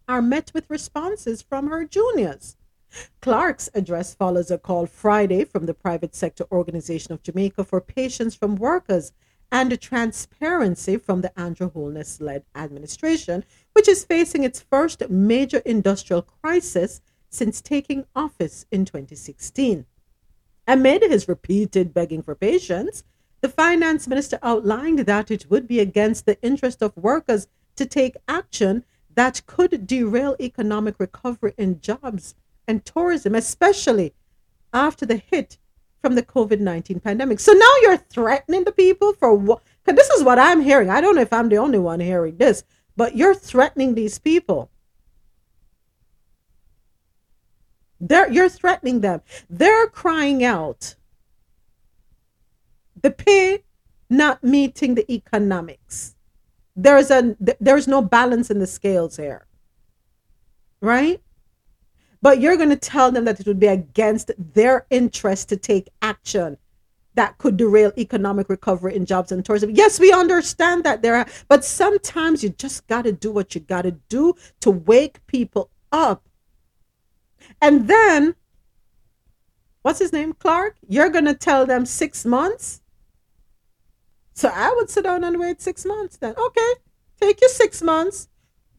are 0.07 0.21
met 0.21 0.51
with 0.53 0.69
responses 0.69 1.41
from 1.41 1.69
her 1.69 1.85
juniors. 1.85 2.57
Clarke's 3.22 3.69
address 3.73 4.13
follows 4.13 4.51
a 4.51 4.57
call 4.57 4.85
Friday 4.85 5.45
from 5.45 5.65
the 5.65 5.73
Private 5.73 6.15
Sector 6.15 6.45
Organization 6.51 7.13
of 7.13 7.23
Jamaica 7.23 7.63
for 7.63 7.80
patience 7.80 8.35
from 8.35 8.55
workers 8.55 9.11
and 9.51 9.80
transparency 9.80 10.97
from 10.97 11.22
the 11.22 11.38
Andrew 11.39 11.69
Holness 11.69 12.22
led 12.22 12.43
administration, 12.55 13.43
which 13.73 13.88
is 13.88 14.05
facing 14.05 14.43
its 14.43 14.61
first 14.61 15.09
major 15.09 15.59
industrial 15.59 16.22
crisis 16.22 17.01
since 17.30 17.61
taking 17.61 18.05
office 18.15 18.65
in 18.72 18.85
2016. 18.85 19.85
Amid 20.68 21.03
his 21.03 21.27
repeated 21.27 21.93
begging 21.93 22.22
for 22.22 22.35
patience, 22.35 23.03
the 23.41 23.49
finance 23.49 24.07
minister 24.07 24.38
outlined 24.43 24.99
that 24.99 25.31
it 25.31 25.49
would 25.49 25.68
be 25.68 25.80
against 25.80 26.26
the 26.26 26.41
interest 26.41 26.81
of 26.81 26.95
workers 26.95 27.47
to 27.76 27.85
take 27.85 28.15
action 28.27 28.85
that 29.15 29.45
could 29.45 29.88
derail 29.88 30.35
economic 30.39 30.95
recovery 30.99 31.53
and 31.57 31.81
jobs 31.81 32.35
and 32.72 32.84
tourism, 32.85 33.35
especially 33.35 34.14
after 34.73 35.06
the 35.06 35.18
hit 35.18 35.57
from 36.02 36.15
the 36.15 36.23
COVID 36.23 36.60
19 36.60 36.99
pandemic. 37.02 37.39
So 37.39 37.52
now 37.52 37.73
you're 37.84 37.98
threatening 37.98 38.64
the 38.64 38.72
people 38.72 39.14
for 39.14 39.35
what? 39.35 39.61
Because 39.84 39.98
this 39.98 40.10
is 40.18 40.23
what 40.23 40.39
I'm 40.39 40.61
hearing. 40.61 40.89
I 40.89 41.02
don't 41.02 41.15
know 41.15 41.22
if 41.22 41.34
I'm 41.34 41.49
the 41.49 41.57
only 41.57 41.77
one 41.77 41.99
hearing 41.99 42.38
this, 42.38 42.64
but 42.95 43.15
you're 43.15 43.35
threatening 43.35 43.93
these 43.93 44.18
people. 44.18 44.72
They're, 47.99 48.31
you're 48.31 48.49
threatening 48.49 49.02
them. 49.02 49.22
They're 49.48 49.88
crying 49.88 50.43
out 50.43 50.95
the 52.99 53.11
pay 53.11 53.64
not 54.10 54.43
meeting 54.43 54.95
the 54.95 55.11
economics. 55.11 56.15
There's 56.76 57.11
a 57.11 57.35
there's 57.60 57.88
no 57.88 58.02
balance 58.02 58.49
in 58.49 58.60
the 58.60 58.68
scales 58.68 59.18
here. 59.18 59.45
Right? 60.81 61.22
But 62.22 62.39
you're 62.39 62.57
going 62.57 62.69
to 62.69 62.76
tell 62.76 63.11
them 63.11 63.26
that 63.26 63.39
it 63.39 63.48
would 63.48 63.60
be 63.60 63.68
against 63.68 64.31
their 64.38 64.85
interest 64.89 65.49
to 65.49 65.57
take 65.57 65.89
action 66.02 66.57
that 67.16 67.38
could 67.38 67.58
derail 67.58 67.91
economic 67.98 68.48
recovery 68.50 68.95
in 68.95 69.06
jobs 69.06 69.32
and 69.32 69.43
tourism. 69.43 69.72
Yes, 69.72 70.00
we 70.00 70.14
understand 70.14 70.83
that 70.83 71.01
there 71.01 71.16
are, 71.16 71.27
but 71.48 71.66
sometimes 71.66 72.43
you 72.43 72.50
just 72.50 72.88
got 72.88 73.03
to 73.03 73.11
do 73.11 73.32
what 73.32 73.53
you 73.53 73.61
got 73.61 73.82
to 73.82 73.91
do 73.91 74.33
to 74.61 74.72
wake 74.72 75.25
people 75.27 75.69
up. 75.91 76.27
And 77.61 77.88
then, 77.88 78.35
what's 79.82 80.00
his 80.00 80.14
name? 80.14 80.33
Clarke? 80.33 80.77
You're 80.88 81.09
going 81.09 81.25
to 81.25 81.33
tell 81.33 81.66
them 81.66 81.85
six 81.85 82.24
months? 82.24 82.82
So 84.33 84.50
I 84.53 84.74
would 84.75 84.90
sit 84.90 85.03
down 85.03 85.24
and 85.24 85.40
wait 85.40 85.61
six 85.61 85.85
months 85.85 86.17
then. 86.17 86.33
Okay, 86.38 86.74
take 87.19 87.41
your 87.41 87.50
six 87.50 87.82
months. 87.82 88.30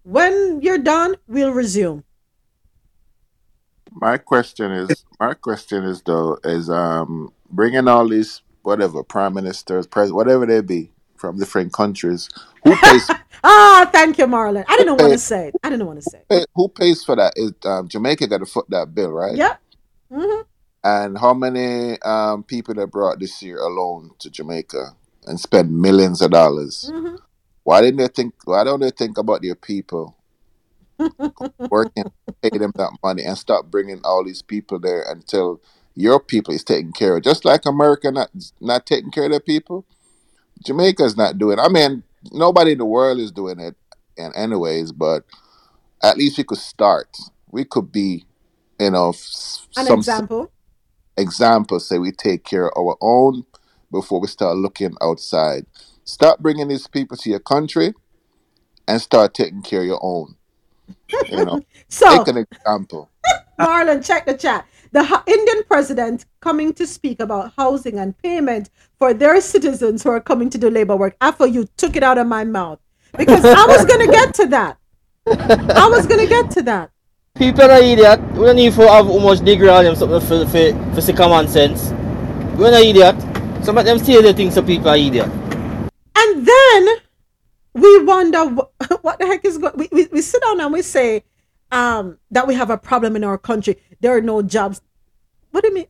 When 0.05 0.61
you're 0.63 0.79
done, 0.79 1.17
we'll 1.29 1.53
resume. 1.53 2.05
My 3.95 4.19
question 4.19 4.73
is, 4.73 5.05
my 5.21 5.35
question 5.35 5.85
is 5.85 6.03
though, 6.03 6.39
is 6.45 6.71
um 6.71 7.33
bringing 7.51 7.89
all 7.89 8.09
these 8.09 8.43
whatever 8.63 9.03
prime 9.05 9.35
ministers, 9.35 9.87
president, 9.87 10.17
whatever 10.17 10.47
they 10.47 10.61
be 10.63 10.93
from 11.17 11.39
different 11.39 11.73
countries, 11.73 12.31
who 12.65 12.77
pays 12.85 13.11
Ah, 13.45 13.89
thank 13.93 14.19
you, 14.19 14.27
Marlon. 14.27 14.65
I 14.69 14.77
didn't 14.77 14.99
want 14.99 15.13
to 15.13 15.19
say 15.19 15.49
it. 15.49 15.57
I 15.63 15.71
didn't 15.71 15.87
want 15.87 15.99
to 15.99 16.03
say 16.03 16.19
it. 16.19 16.29
who 16.55 16.69
pays 16.69 17.05
for 17.05 17.17
that? 17.17 17.35
Is 17.37 17.53
um, 17.65 17.89
Jamaica 17.89 18.29
got 18.29 18.39
to 18.39 18.47
foot 18.47 18.67
that 18.71 18.95
bill, 18.95 19.11
right? 19.13 19.37
Yep. 19.37 19.61
hmm 20.13 20.43
And 20.85 21.19
how 21.19 21.35
many 21.35 22.01
um 22.03 22.45
people 22.45 22.75
they 22.75 22.87
brought 22.87 23.21
this 23.21 23.43
year 23.43 23.59
alone 23.59 24.13
to 24.21 24.31
Jamaica 24.31 24.97
and 25.27 25.41
spent 25.41 25.71
millions 25.71 26.23
of 26.23 26.33
dollars? 26.33 26.91
hmm 26.93 27.17
Why 27.65 27.83
didn't 27.83 27.99
they 27.99 28.09
think? 28.09 28.35
Why 28.45 28.65
don't 28.65 28.81
they 28.81 28.91
think 28.93 29.19
about 29.19 29.43
their 29.43 29.57
people 29.57 30.17
working, 31.71 32.05
pay 32.43 32.57
them 32.59 32.73
that 32.77 32.97
money, 33.03 33.25
and 33.25 33.39
stop 33.39 33.67
bringing 33.71 34.01
all 34.05 34.25
these 34.25 34.43
people 34.43 34.79
there 34.79 35.05
until 35.09 35.61
your 35.95 36.21
people 36.21 36.55
is 36.55 36.65
taken 36.65 36.93
care 36.93 37.17
of? 37.17 37.23
Just 37.23 37.45
like 37.45 37.67
America 37.67 38.11
not 38.11 38.31
not 38.61 38.87
taking 38.87 39.11
care 39.11 39.25
of 39.25 39.31
their 39.31 39.41
people, 39.41 39.85
Jamaica's 40.65 41.17
not 41.17 41.39
doing. 41.39 41.59
It. 41.59 41.63
I 41.63 41.69
mean, 41.69 42.03
nobody 42.33 42.73
in 42.73 42.79
the 42.79 42.85
world 42.85 43.19
is 43.19 43.33
doing 43.33 43.61
it, 43.61 43.77
and 44.17 44.35
anyways, 44.37 44.93
but 44.93 45.25
at 46.03 46.17
least 46.17 46.39
we 46.39 46.45
could 46.45 46.59
start. 46.59 47.17
We 47.51 47.65
could 47.65 47.93
be, 47.93 48.25
you 48.81 48.91
know, 48.91 49.09
An 49.77 49.87
some 49.87 49.99
example. 49.99 50.51
example. 51.17 51.81
Say 51.81 51.99
we 51.99 52.13
take 52.13 52.45
care 52.45 52.67
of 52.67 52.79
our 52.79 52.97
own 53.01 53.45
before 53.91 54.21
we 54.21 54.27
start 54.27 54.57
looking 54.57 54.97
outside. 55.03 55.67
Stop 56.05 56.41
bringing 56.41 56.69
these 56.69 56.87
people 56.89 57.17
to 57.19 57.31
your 57.31 57.39
country 57.39 57.95
and 58.89 59.01
start 59.01 59.35
taking 59.35 59.63
care 59.63 59.81
of 59.81 59.87
your 59.87 60.01
own. 60.03 60.37
You 61.29 61.45
know, 61.45 61.61
So, 61.89 62.19
take 62.19 62.29
an 62.29 62.47
example. 62.51 63.11
Marlon, 63.59 64.05
check 64.05 64.27
the 64.27 64.35
chat. 64.35 64.67
The 64.93 65.23
Indian 65.27 65.63
president 65.65 66.27
coming 66.41 66.75
to 66.75 66.87
speak 66.87 67.21
about 67.21 67.53
housing 67.57 67.99
and 67.99 68.17
payment 68.19 68.71
for 68.99 69.15
their 69.15 69.41
citizens 69.41 70.03
who 70.03 70.11
are 70.11 70.21
coming 70.21 70.51
to 70.51 70.59
do 70.59 70.69
labor 70.69 70.97
work. 70.97 71.17
After 71.21 71.47
you 71.47 71.67
took 71.77 71.97
it 71.97 72.03
out 72.03 72.19
of 72.19 72.27
my 72.27 72.45
mouth 72.45 72.79
because 73.17 73.45
I 73.45 73.67
was 73.67 73.85
gonna 73.87 74.07
get 74.07 74.35
to 74.35 74.47
that. 74.49 74.79
I 75.27 75.89
was 75.89 76.07
gonna 76.07 76.27
get 76.27 76.51
to 76.53 76.63
that. 76.63 76.91
People 77.35 77.71
are 77.71 77.81
idiot. 77.81 78.21
We 78.33 78.45
don't 78.45 78.57
need 78.57 78.73
to 78.75 78.81
have 78.83 79.07
how 79.07 79.19
much 79.19 79.41
degree 79.41 79.69
on 79.69 79.85
them 79.85 79.97
something 79.97 80.21
for, 80.21 80.45
for, 80.47 80.95
for 80.95 81.01
say 81.01 81.13
common 81.15 81.49
sense. 81.49 81.91
We're 82.59 82.71
not 82.71 82.83
idiot. 82.83 83.17
Some 83.65 83.79
of 83.79 83.87
them 83.87 83.99
say 83.99 84.21
they 84.21 84.33
think 84.35 84.53
some 84.53 84.67
people 84.67 84.91
are 84.91 84.97
idiot. 84.97 85.31
And 86.15 86.47
then 86.47 86.89
we 87.75 88.05
wonder 88.05 88.45
wh- 88.47 88.91
what 89.03 89.19
the 89.19 89.27
heck 89.27 89.45
is 89.45 89.59
going. 89.59 89.75
We, 89.77 89.89
we 89.93 90.07
we 90.13 90.21
sit 90.23 90.43
down 90.43 90.61
and 90.61 90.73
we 90.73 90.83
say 90.83 91.25
um, 91.71 92.19
that 92.31 92.47
we 92.47 92.55
have 92.55 92.71
a 92.71 92.77
problem 92.79 93.17
in 93.17 93.25
our 93.25 93.39
country. 93.39 93.77
There 94.01 94.17
are 94.17 94.21
no 94.21 94.43
jobs. 94.43 94.81
What 95.51 95.63
do 95.63 95.69
you 95.69 95.75
mean? 95.75 95.87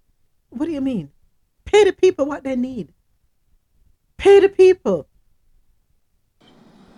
What 0.50 0.66
do 0.66 0.72
you 0.72 0.80
mean? 0.80 1.10
Pay 1.64 1.84
the 1.84 1.92
people 1.92 2.26
what 2.26 2.44
they 2.44 2.56
need. 2.56 2.92
Pay 4.16 4.40
the 4.40 4.48
people. 4.48 5.06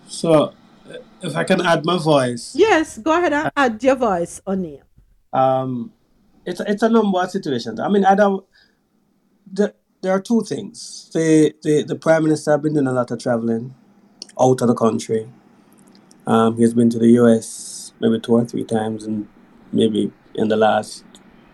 So, 0.07 0.53
uh, 0.89 0.97
if 1.21 1.35
I 1.35 1.43
can 1.43 1.61
add 1.61 1.85
my 1.85 1.97
voice, 1.97 2.53
Yes, 2.55 2.97
go 2.99 3.17
ahead 3.17 3.33
and 3.33 3.51
add 3.55 3.83
your 3.83 3.95
voice, 3.95 4.41
O'Neill. 4.45 4.81
um, 5.33 5.91
it's 6.45 6.59
it's 6.59 6.83
a 6.83 6.89
number 6.89 7.19
of 7.19 7.31
situations. 7.31 7.79
I 7.79 7.87
mean, 7.87 8.05
I 8.05 8.13
don't. 8.13 8.45
The, 9.51 9.73
there 10.01 10.11
are 10.11 10.21
two 10.21 10.41
things. 10.43 11.09
The, 11.13 11.53
the 11.63 11.81
the 11.83 11.95
prime 11.95 12.23
minister 12.23 12.51
have 12.51 12.61
been 12.61 12.73
doing 12.73 12.85
a 12.87 12.91
lot 12.93 13.09
of 13.09 13.17
traveling 13.19 13.73
out 14.39 14.61
of 14.61 14.67
the 14.67 14.73
country. 14.75 15.29
Um, 16.27 16.57
he's 16.57 16.73
been 16.73 16.89
to 16.89 16.99
the 16.99 17.09
U.S. 17.21 17.93
maybe 17.99 18.19
two 18.19 18.33
or 18.33 18.45
three 18.45 18.63
times, 18.63 19.05
and 19.05 19.27
maybe 19.71 20.11
in 20.33 20.47
the 20.47 20.57
last 20.57 21.03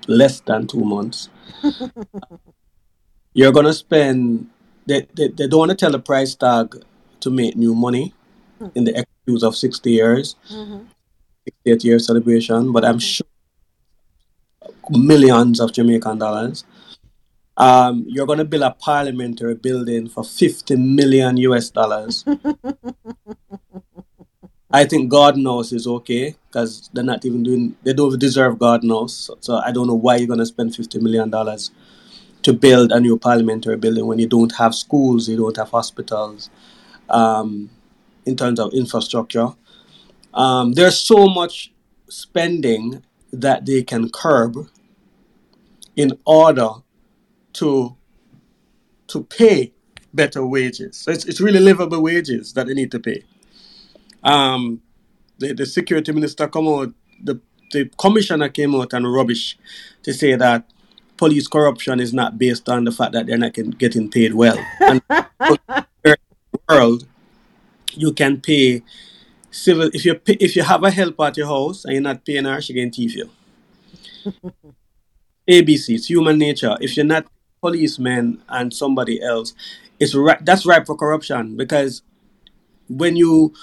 less 0.08 0.40
than 0.42 0.68
two 0.68 0.82
months. 0.82 1.30
You're 3.34 3.52
gonna 3.52 3.74
spend. 3.74 4.50
They, 4.86 5.08
they, 5.14 5.28
they 5.28 5.48
don't 5.48 5.60
want 5.60 5.72
to 5.72 5.78
tell 5.78 5.92
the 5.92 6.00
price 6.00 6.36
tag 6.36 6.84
to 7.20 7.30
make 7.30 7.56
new 7.56 7.76
money 7.76 8.14
hmm. 8.58 8.68
in 8.74 8.84
the 8.84 8.98
excuse 9.00 9.44
of 9.44 9.56
60 9.56 9.92
years, 9.92 10.36
mm-hmm. 10.50 10.86
68 11.46 11.84
year 11.84 12.00
celebration, 12.00 12.72
but 12.72 12.84
I'm 12.84 12.98
mm-hmm. 12.98 13.00
sure 13.00 13.28
millions 14.90 15.60
of 15.60 15.72
Jamaican 15.72 16.18
dollars. 16.18 16.66
Um, 17.62 18.06
you're 18.08 18.26
going 18.26 18.40
to 18.40 18.46
build 18.46 18.64
a 18.64 18.72
parliamentary 18.72 19.54
building 19.54 20.10
for 20.10 20.24
50 20.24 20.78
million 20.78 21.38
US 21.38 21.70
dollars. 21.70 22.26
I 24.72 24.86
think 24.86 25.12
God 25.12 25.38
knows 25.38 25.72
is 25.72 25.86
okay 25.86 26.36
because 26.48 26.90
they're 26.92 27.04
not 27.04 27.24
even 27.24 27.44
doing, 27.44 27.76
they 27.84 27.94
don't 27.94 28.18
deserve 28.18 28.58
God 28.58 28.84
knows. 28.84 29.16
So, 29.16 29.38
so 29.42 29.58
I 29.58 29.72
don't 29.72 29.86
know 29.86 29.94
why 29.94 30.16
you're 30.16 30.26
going 30.26 30.40
to 30.40 30.46
spend 30.48 30.76
50 30.76 30.98
million 31.02 31.30
dollars 31.30 31.70
to 32.42 32.52
build 32.52 32.92
a 32.92 33.00
new 33.00 33.20
parliamentary 33.20 33.78
building 33.78 34.08
when 34.08 34.18
you 34.18 34.28
don't 34.28 34.56
have 34.56 34.74
schools, 34.74 35.30
you 35.30 35.38
don't 35.38 35.58
have 35.58 35.70
hospitals, 35.70 36.50
um, 37.10 37.70
in 38.26 38.36
terms 38.36 38.60
of 38.60 38.74
infrastructure. 38.74 39.50
Um, 40.34 40.74
there's 40.74 41.00
so 41.00 41.28
much 41.28 41.72
spending 42.10 43.04
that 43.32 43.68
they 43.68 43.84
can 43.84 44.10
curb 44.10 44.68
in 45.96 46.18
order 46.26 46.70
to 47.54 47.96
to 49.08 49.24
pay 49.24 49.74
better 50.14 50.46
wages. 50.46 50.98
So 50.98 51.12
it's, 51.12 51.26
it's 51.26 51.42
really 51.42 51.60
livable 51.60 52.02
wages 52.02 52.54
that 52.54 52.68
they 52.68 52.74
need 52.74 52.92
to 52.92 53.00
pay. 53.00 53.24
Um, 54.24 54.82
the, 55.38 55.54
the 55.54 55.66
security 55.66 56.12
minister 56.12 56.48
come 56.48 56.68
out, 56.68 56.94
the, 57.22 57.40
the 57.72 57.90
commissioner 57.98 58.50
came 58.50 58.76
out 58.76 58.94
and 58.94 59.12
rubbish 59.12 59.58
to 60.04 60.14
say 60.14 60.36
that 60.36 60.70
police 61.18 61.48
corruption 61.48 62.00
is 62.00 62.14
not 62.14 62.38
based 62.38 62.70
on 62.70 62.84
the 62.86 62.92
fact 62.92 63.14
that 63.14 63.26
they're 63.28 63.38
not 63.38 63.54
getting 63.78 64.10
paid 64.10 64.34
well. 64.34 64.58
And 64.82 65.02
in 65.10 65.58
the 66.04 66.60
world, 66.70 67.08
you 67.94 68.14
can 68.14 68.42
pay 68.42 68.82
civil 69.52 69.90
if 69.94 70.06
you 70.06 70.16
pay, 70.16 70.38
if 70.40 70.56
you 70.56 70.64
have 70.64 70.84
a 70.84 70.92
helper 70.92 71.26
at 71.26 71.38
your 71.38 71.48
house 71.48 71.84
and 71.86 71.94
you're 71.94 72.02
not 72.02 72.26
paying 72.26 72.46
her, 72.46 72.62
she 72.62 72.74
can 72.74 72.92
thief 72.92 73.16
you. 73.16 73.30
ABC, 75.50 75.96
it's 75.96 76.10
human 76.10 76.38
nature. 76.38 76.78
If 76.80 76.96
you're 76.96 77.06
not 77.06 77.26
policeman 77.62 78.42
and 78.50 78.74
somebody 78.74 79.22
else, 79.22 79.54
it's 80.00 80.16
right. 80.16 80.44
That's 80.44 80.66
ripe 80.66 80.88
for 80.88 80.96
corruption 80.96 81.56
because 81.56 82.02
when 82.90 83.16
you, 83.16 83.54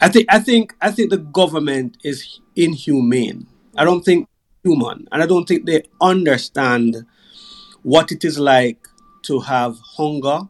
I 0.00 0.08
think, 0.08 0.26
I 0.28 0.38
think, 0.38 0.74
I 0.80 0.90
think 0.90 1.10
the 1.10 1.16
government 1.18 1.96
is 2.04 2.40
inhumane. 2.54 3.46
I 3.76 3.84
don't 3.84 4.04
think 4.04 4.28
human, 4.62 5.08
and 5.10 5.22
I 5.22 5.26
don't 5.26 5.46
think 5.46 5.66
they 5.66 5.82
understand 6.00 7.06
what 7.82 8.12
it 8.12 8.24
is 8.24 8.38
like 8.38 8.86
to 9.22 9.40
have 9.40 9.78
hunger, 9.96 10.42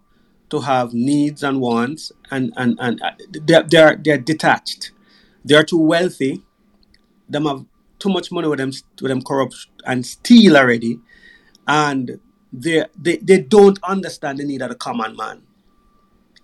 to 0.50 0.60
have 0.60 0.92
needs 0.92 1.42
and 1.42 1.60
wants, 1.60 2.10
and 2.30 2.52
and 2.56 2.76
and 2.80 3.00
uh, 3.00 3.12
they're 3.30 3.62
they're, 3.62 3.96
they're 3.96 4.18
detached. 4.18 4.90
They're 5.44 5.64
too 5.64 5.78
wealthy. 5.78 6.42
Them 7.28 7.46
have 7.46 7.64
too 7.98 8.10
much 8.10 8.32
money 8.32 8.48
with 8.48 8.58
them 8.58 8.72
with 9.00 9.08
them 9.08 9.22
corrupt 9.22 9.68
and 9.86 10.04
steal 10.04 10.56
already, 10.56 10.98
and 11.68 12.18
they 12.52 12.84
they 13.00 13.16
they 13.16 13.40
don't 13.40 13.78
understand 13.82 14.38
the 14.38 14.44
need 14.44 14.62
of 14.62 14.68
the 14.68 14.74
common 14.74 15.16
man, 15.16 15.42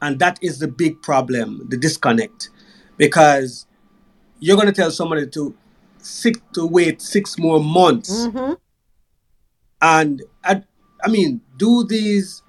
and 0.01 0.19
that 0.19 0.39
is 0.43 0.59
the 0.59 0.69
big 0.69 1.03
problem, 1.03 1.67
the 1.69 1.77
disconnect, 1.77 2.51
because 2.97 3.67
you're 4.41 4.57
gonna 4.57 4.73
tell 4.73 4.91
somebody 4.91 5.27
to 5.29 5.55
six 5.99 6.41
to 6.55 6.67
wait 6.67 7.03
six 7.03 7.39
more 7.39 7.61
months 7.61 8.27
Mm-hmm. 8.27 8.53
and 9.83 10.23
I, 10.45 10.63
I 11.05 11.09
mean, 11.09 11.41
do 11.57 11.85
these 11.85 12.43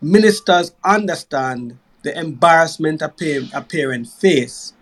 ministers 0.00 0.72
understand 0.84 1.78
the 2.02 2.18
embarrassment 2.18 3.02
a, 3.02 3.08
pa- 3.08 3.48
a 3.54 3.62
parent 3.62 4.08
face 4.08 4.72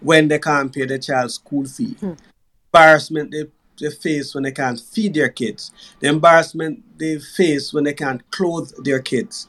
when 0.00 0.28
they 0.28 0.38
can't 0.38 0.72
pay 0.72 0.84
their 0.86 0.98
child's 0.98 1.34
school 1.34 1.66
fee? 1.66 1.96
Embarrassment 2.72 3.30
they, 3.30 3.44
they 3.80 3.90
face 3.90 4.34
when 4.34 4.44
they 4.44 4.52
can't 4.52 4.80
feed 4.80 5.14
their 5.14 5.28
kids. 5.28 5.72
The 6.00 6.08
embarrassment 6.08 6.82
they 6.98 7.18
face 7.18 7.72
when 7.72 7.84
they 7.84 7.94
can't 7.94 8.28
clothe 8.30 8.72
their 8.84 9.00
kids. 9.00 9.48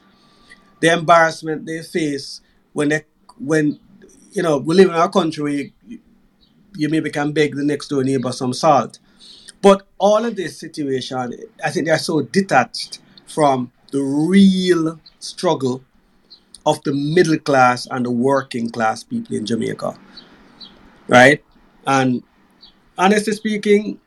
The 0.80 0.92
embarrassment 0.92 1.66
they 1.66 1.82
face 1.82 2.40
when 2.72 2.90
they 2.90 3.04
when 3.38 3.80
you 4.32 4.42
know 4.42 4.58
we 4.58 4.74
live 4.74 4.88
in 4.90 4.94
our 4.94 5.10
country 5.10 5.74
you, 5.86 6.00
you 6.76 6.88
maybe 6.88 7.10
can 7.10 7.32
beg 7.32 7.56
the 7.56 7.64
next 7.64 7.88
door 7.88 8.04
neighbor 8.04 8.32
some 8.32 8.52
salt. 8.52 8.98
But 9.62 9.86
all 9.98 10.24
of 10.24 10.36
this 10.36 10.58
situation, 10.58 11.34
I 11.64 11.70
think 11.70 11.86
they're 11.86 11.98
so 11.98 12.22
detached 12.22 13.00
from 13.26 13.72
the 13.92 14.02
real 14.02 15.00
struggle 15.20 15.84
of 16.66 16.82
the 16.84 16.92
middle 16.94 17.38
class 17.38 17.86
and 17.90 18.06
the 18.06 18.10
working 18.10 18.70
class 18.70 19.04
people 19.04 19.36
in 19.36 19.46
Jamaica, 19.46 19.98
right? 21.08 21.42
And 21.86 22.22
honestly 22.98 23.34
speaking, 23.34 24.00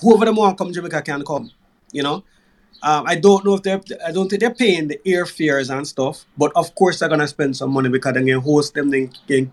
whoever 0.00 0.24
them 0.24 0.36
want 0.36 0.58
come 0.58 0.72
Jamaica 0.72 1.02
can 1.02 1.24
come, 1.24 1.50
you 1.92 2.02
know. 2.02 2.24
Um, 2.82 3.04
I 3.06 3.16
don't 3.16 3.44
know 3.44 3.54
if 3.54 3.62
they're. 3.62 3.80
I 4.06 4.12
don't 4.12 4.28
think 4.28 4.40
they're 4.40 4.54
paying 4.54 4.88
the 4.88 5.00
airfares 5.04 5.76
and 5.76 5.86
stuff. 5.86 6.24
But 6.36 6.52
of 6.54 6.74
course 6.74 7.00
they're 7.00 7.08
gonna 7.08 7.26
spend 7.26 7.56
some 7.56 7.72
money 7.72 7.88
because 7.88 8.14
they're 8.14 8.22
gonna 8.22 8.40
host 8.40 8.74
them. 8.74 8.90
They, 8.90 9.10
they, 9.26 9.50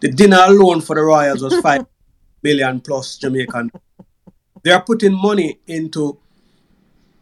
the 0.00 0.08
dinner 0.10 0.40
alone 0.46 0.80
for 0.80 0.96
the 0.96 1.02
Royals 1.02 1.42
was 1.42 1.58
five 1.60 1.86
million 2.42 2.80
plus 2.80 3.18
Jamaican. 3.18 3.70
They 4.64 4.72
are 4.72 4.82
putting 4.82 5.12
money 5.12 5.60
into 5.66 6.18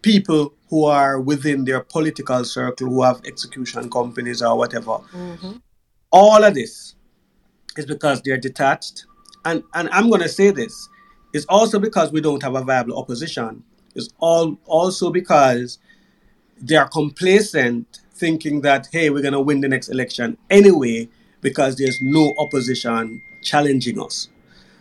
people 0.01 0.55
who 0.70 0.85
are 0.85 1.20
within 1.20 1.65
their 1.65 1.81
political 1.81 2.44
circle, 2.44 2.89
who 2.89 3.02
have 3.02 3.20
execution 3.27 3.91
companies 3.91 4.43
or 4.43 4.57
whatever. 4.57 4.99
Mhm. 5.12 5.60
All 6.10 6.43
of 6.43 6.55
this 6.55 6.94
is 7.77 7.85
because 7.85 8.23
they're 8.23 8.39
detached. 8.39 9.05
And 9.44 9.62
and 9.75 9.91
I'm 9.91 10.09
gonna 10.09 10.28
say 10.28 10.51
this. 10.52 10.89
It's 11.32 11.47
also 11.47 11.78
because 11.78 12.12
we 12.12 12.20
don't 12.20 12.42
have 12.42 12.55
a 12.55 12.62
viable 12.62 12.98
opposition. 12.98 13.62
It's 13.94 14.08
all 14.18 14.58
also 14.66 15.10
because 15.10 15.78
they 16.60 16.76
are 16.76 16.89
complacent, 16.89 18.00
thinking 18.15 18.62
that 18.62 18.89
hey, 18.92 19.10
we're 19.10 19.23
gonna 19.23 19.40
win 19.40 19.60
the 19.60 19.68
next 19.68 19.89
election 19.89 20.39
anyway, 20.50 21.08
because 21.40 21.76
there's 21.76 21.98
no 22.02 22.34
opposition 22.39 23.23
challenging 23.42 24.00
us. 24.00 24.28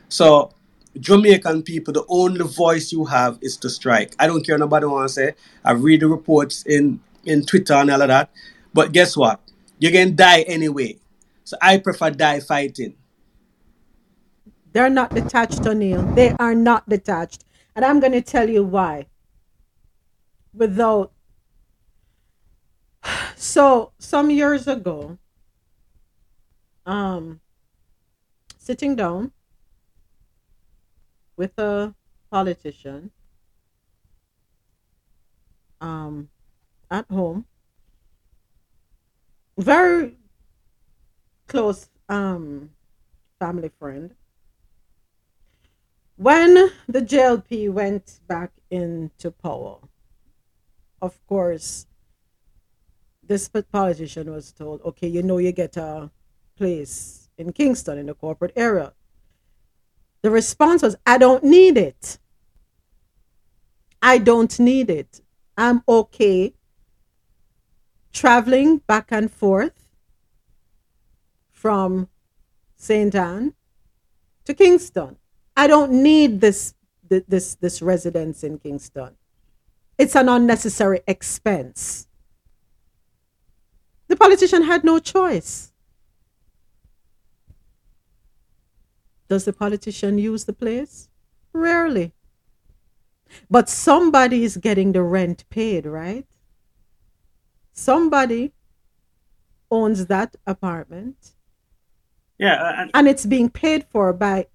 So 0.10 0.52
Jamaican 1.00 1.64
people, 1.64 1.94
the 1.94 2.06
only 2.10 2.46
voice 2.46 2.92
you 2.92 3.06
have 3.06 3.38
is 3.42 3.58
to 3.58 3.70
strike. 3.70 4.16
I 4.20 4.28
don't 4.28 4.46
care 4.46 4.58
nobody 4.58 4.86
wants 4.86 5.16
to 5.16 5.22
say. 5.22 5.36
I 5.64 5.74
read 5.74 6.02
the 6.02 6.08
reports 6.08 6.64
in 6.66 7.00
in 7.26 7.46
Twitter 7.46 7.74
and 7.74 7.92
all 7.92 8.02
of 8.02 8.08
that. 8.08 8.32
But 8.74 8.92
guess 8.94 9.18
what? 9.18 9.42
You're 9.80 9.92
gonna 9.92 10.12
die 10.12 10.42
anyway. 10.42 10.98
So 11.44 11.58
I 11.62 11.78
prefer 11.78 12.12
die 12.12 12.40
fighting. 12.40 12.96
They're 14.78 14.92
not 14.92 15.10
detached, 15.10 15.66
O'Neill. 15.66 16.04
They 16.14 16.36
are 16.38 16.54
not 16.54 16.88
detached. 16.88 17.44
And 17.76 17.84
I'm 17.84 18.00
going 18.00 18.12
to 18.12 18.22
tell 18.22 18.48
you 18.48 18.64
why. 18.64 19.08
Without. 20.54 21.12
So, 23.36 23.94
some 23.98 24.30
years 24.30 24.68
ago, 24.68 25.18
um, 26.86 27.40
sitting 28.60 28.96
down 28.96 29.32
with 31.36 31.58
a 31.58 31.96
politician 32.30 33.10
um, 35.82 36.30
at 36.92 37.06
home, 37.10 37.46
very 39.58 40.18
close 41.48 41.90
um, 42.10 42.70
family 43.40 43.72
friend, 43.80 44.14
when 46.18 46.72
the 46.88 47.02
JLP 47.02 47.72
went 47.72 48.20
back 48.28 48.52
into 48.70 49.32
power, 49.32 49.78
of 51.02 51.26
course, 51.28 51.86
this 53.24 53.48
politician 53.48 54.32
was 54.32 54.52
told, 54.52 54.82
okay, 54.82 55.08
you 55.08 55.22
know, 55.22 55.38
you 55.38 55.52
get 55.52 55.78
a 55.78 56.10
place 56.58 57.30
in 57.38 57.54
Kingston 57.54 58.00
in 58.00 58.08
the 58.08 58.16
corporate 58.16 58.54
area. 58.56 58.94
The 60.24 60.32
response 60.32 60.82
was, 60.82 60.96
I 61.06 61.20
don't 61.20 61.44
need 61.44 61.78
it. 61.78 62.18
I 64.02 64.18
don't 64.18 64.60
need 64.60 64.90
it. 64.90 65.22
I'm 65.56 65.84
okay 65.88 66.54
traveling 68.12 68.78
back 68.78 69.12
and 69.12 69.32
forth 69.32 69.88
from 71.52 72.10
St. 72.76 73.14
Ann 73.14 73.54
to 74.46 74.54
Kingston. 74.56 75.18
I 75.58 75.68
don't 75.68 75.94
need 76.04 76.42
this 76.42 76.76
this 77.10 77.56
this 77.56 77.82
residence 77.82 78.44
in 78.44 78.60
Kingston. 78.60 79.16
It's 79.98 80.16
an 80.16 80.30
unnecessary 80.30 81.02
expense. 81.08 82.08
The 84.08 84.18
politician 84.18 84.64
had 84.64 84.84
no 84.86 85.00
choice. 85.00 85.74
Does 89.30 89.46
the 89.46 89.54
politician 89.54 90.18
use 90.20 90.46
the 90.46 90.54
place? 90.54 91.10
Rarely. 91.54 92.14
But 93.50 93.70
somebody 93.70 94.44
is 94.46 94.58
getting 94.58 94.94
the 94.94 95.04
rent 95.04 95.46
paid, 95.50 95.86
right? 95.86 96.28
Somebody 97.74 98.54
owns 99.72 100.08
that 100.08 100.36
apartment 100.48 101.36
Yeah, 102.40 102.82
and, 102.82 102.92
and 102.94 103.08
it's 103.08 103.26
being 103.26 103.50
paid 103.50 103.86
for 103.86 104.14
by 104.14 104.48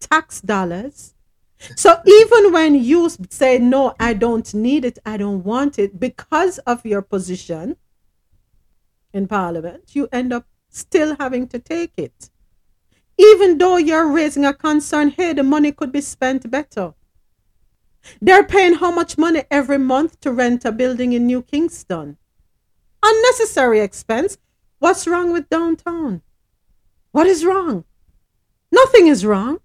tax 0.00 0.40
dollars. 0.40 1.14
So 1.74 2.00
even 2.04 2.52
when 2.52 2.74
you 2.74 3.08
say, 3.30 3.58
No, 3.58 3.94
I 3.98 4.14
don't 4.14 4.52
need 4.54 4.84
it, 4.84 4.98
I 5.06 5.16
don't 5.16 5.44
want 5.44 5.78
it, 5.78 5.98
because 5.98 6.58
of 6.60 6.84
your 6.84 7.02
position 7.02 7.76
in 9.12 9.26
parliament, 9.26 9.94
you 9.94 10.08
end 10.12 10.32
up 10.32 10.46
still 10.68 11.16
having 11.18 11.48
to 11.48 11.58
take 11.58 11.92
it. 11.96 12.30
Even 13.18 13.56
though 13.56 13.78
you're 13.78 14.08
raising 14.12 14.44
a 14.44 14.52
concern, 14.52 15.08
hey, 15.08 15.32
the 15.32 15.42
money 15.42 15.72
could 15.72 15.90
be 15.90 16.02
spent 16.02 16.50
better. 16.50 16.92
They're 18.20 18.44
paying 18.44 18.74
how 18.74 18.90
much 18.90 19.16
money 19.16 19.44
every 19.50 19.78
month 19.78 20.20
to 20.20 20.32
rent 20.32 20.64
a 20.64 20.72
building 20.72 21.12
in 21.14 21.26
New 21.26 21.42
Kingston? 21.42 22.18
Unnecessary 23.02 23.80
expense. 23.80 24.36
What's 24.78 25.06
wrong 25.06 25.32
with 25.32 25.48
downtown? 25.48 26.22
What 27.12 27.26
is 27.26 27.44
wrong? 27.44 27.84
Nothing 28.70 29.06
is 29.06 29.24
wrong. 29.24 29.60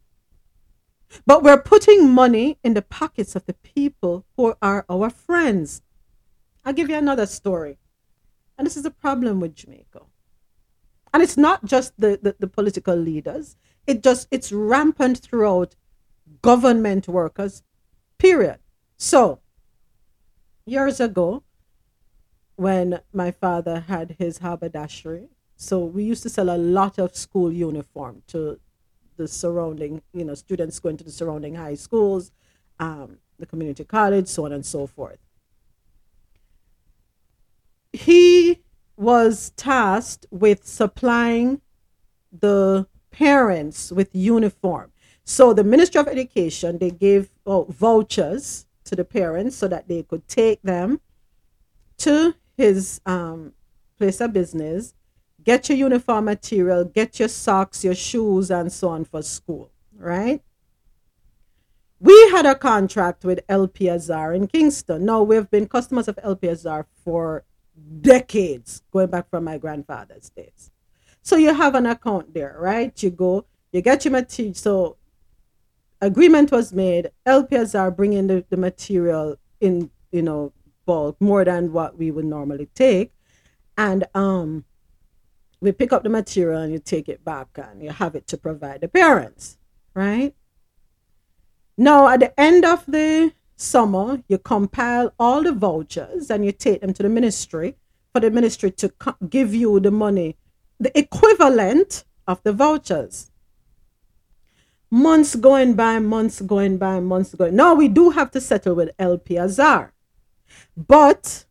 But 1.26 1.44
we're 1.44 1.62
putting 1.62 2.10
money 2.10 2.58
in 2.64 2.74
the 2.74 2.82
pockets 2.82 3.36
of 3.36 3.46
the 3.46 3.54
people 3.54 4.26
who 4.38 4.56
are 4.62 4.86
our 4.90 5.10
friends. 5.10 5.82
I'll 6.64 6.74
give 6.74 6.90
you 6.90 6.96
another 6.96 7.26
story. 7.26 7.78
And 8.58 8.66
this 8.66 8.78
is 8.78 8.84
the 8.84 8.92
problem 8.92 9.40
with 9.40 9.56
Jamaica. 9.56 10.02
And 11.14 11.22
it's 11.22 11.38
not 11.38 11.66
just 11.66 11.94
the, 11.98 12.20
the, 12.22 12.36
the 12.40 12.48
political 12.48 12.96
leaders, 12.96 13.58
it 13.86 14.04
just 14.04 14.28
it's 14.32 14.52
rampant 14.52 15.18
throughout 15.20 15.76
government 16.42 17.08
workers, 17.08 17.64
period. 18.18 18.60
So 18.98 19.40
years 20.66 21.00
ago, 21.00 21.44
when 22.56 23.02
my 23.12 23.32
father 23.32 23.82
had 23.82 24.16
his 24.20 24.38
haberdashery, 24.38 25.30
so 25.56 25.84
we 25.84 26.04
used 26.04 26.24
to 26.24 26.30
sell 26.30 26.50
a 26.50 26.58
lot 26.58 26.98
of 26.98 27.16
school 27.16 27.52
uniform 27.52 28.24
to 28.28 28.60
the 29.22 29.28
surrounding, 29.28 30.02
you 30.14 30.26
know, 30.26 30.34
students 30.34 30.80
going 30.80 30.98
to 30.98 31.04
the 31.04 31.12
surrounding 31.12 31.56
high 31.56 31.76
schools, 31.76 32.32
um, 32.80 33.18
the 33.38 33.46
community 33.46 33.84
college, 33.84 34.28
so 34.28 34.46
on 34.46 34.52
and 34.52 34.66
so 34.66 34.88
forth. 34.88 35.20
He 37.94 38.62
was 38.98 39.52
tasked 39.56 40.26
with 40.32 40.66
supplying 40.66 41.62
the 42.32 42.88
parents 43.12 43.92
with 43.92 44.10
uniform. 44.16 44.92
So 45.24 45.54
the 45.54 45.64
Ministry 45.64 46.00
of 46.02 46.08
Education 46.08 46.80
they 46.80 46.90
gave 46.92 47.30
oh, 47.46 47.66
vouchers 47.70 48.66
to 48.86 48.96
the 48.96 49.06
parents 49.06 49.56
so 49.56 49.68
that 49.68 49.88
they 49.88 50.02
could 50.04 50.28
take 50.28 50.62
them 50.64 51.00
to 52.00 52.34
his 52.58 53.00
um, 53.06 53.54
place 54.00 54.20
of 54.20 54.34
business, 54.34 54.96
get 55.44 55.70
your 55.70 55.78
uniform 55.78 56.26
material, 56.26 56.86
get 56.86 57.20
your 57.20 57.30
socks, 57.30 57.84
your 57.84 57.96
shoes, 57.96 58.52
and 58.52 58.72
so 58.72 58.90
on 58.90 59.06
for 59.06 59.22
school, 59.22 59.72
right? 59.98 60.42
We 62.00 62.14
had 62.32 62.46
a 62.46 62.56
contract 62.56 63.24
with 63.24 63.42
LP 63.48 63.90
Azar 63.90 64.34
in 64.34 64.48
Kingston. 64.48 65.06
Now 65.06 65.22
we've 65.22 65.50
been 65.50 65.68
customers 65.68 66.08
of 66.08 66.18
LP 66.24 66.50
Azar 66.50 66.88
for 67.04 67.44
decades, 68.02 68.82
going 68.92 69.08
back 69.08 69.30
from 69.30 69.44
my 69.44 69.58
grandfather's 69.58 70.30
days. 70.30 70.72
So 71.22 71.36
you 71.36 71.54
have 71.54 71.76
an 71.76 71.86
account 71.86 72.34
there, 72.34 72.56
right? 72.60 72.92
You 73.04 73.12
go, 73.12 73.46
you 73.72 73.82
get 73.82 74.04
your 74.06 74.14
material. 74.14 74.56
So 74.56 74.98
agreement 76.02 76.52
was 76.52 76.74
made. 76.74 77.12
LP 77.26 77.58
Azar 77.58 77.92
bringing 77.92 78.28
the, 78.28 78.44
the 78.50 78.58
material 78.58 79.38
in, 79.60 79.92
you 80.12 80.24
know, 80.24 80.54
bulk 80.86 81.16
more 81.22 81.46
than 81.46 81.72
what 81.72 81.98
we 81.98 82.10
would 82.10 82.26
normally 82.26 82.68
take, 82.74 83.14
and 83.78 84.06
um, 84.16 84.66
we 85.62 85.72
pick 85.72 85.94
up 85.94 86.04
the 86.04 86.10
material 86.10 86.60
and 86.60 86.74
you 86.74 86.80
take 86.80 87.08
it 87.08 87.24
back 87.24 87.48
and 87.56 87.84
you 87.84 87.92
have 87.92 88.16
it 88.16 88.28
to 88.28 88.38
provide 88.38 88.82
the 88.82 88.88
parents, 88.88 89.58
right? 89.94 90.34
Now, 91.78 92.08
at 92.08 92.20
the 92.20 92.40
end 92.40 92.66
of 92.66 92.84
the 92.88 93.34
summer, 93.56 94.24
you 94.28 94.40
compile 94.40 95.14
all 95.20 95.44
the 95.44 95.54
vouchers 95.54 96.32
and 96.32 96.44
you 96.44 96.52
take 96.52 96.82
them 96.82 96.94
to 96.94 97.04
the 97.04 97.10
ministry 97.10 97.76
for 98.12 98.20
the 98.20 98.32
ministry 98.32 98.72
to 98.72 98.90
co- 98.90 99.16
give 99.30 99.54
you 99.54 99.80
the 99.80 99.92
money, 99.92 100.36
the 100.80 100.98
equivalent 100.98 102.04
of 102.28 102.42
the 102.44 102.54
vouchers. 102.54 103.32
Months 104.90 105.36
going 105.36 105.76
by, 105.76 106.00
months 106.00 106.42
going 106.42 106.78
by, 106.78 107.00
months 107.00 107.34
going. 107.36 107.56
Now 107.56 107.76
we 107.76 107.88
do 107.88 108.10
have 108.10 108.32
to 108.32 108.42
settle 108.42 108.76
with 108.76 108.90
LP 109.00 109.38
Azar, 109.38 109.94
but 110.76 111.46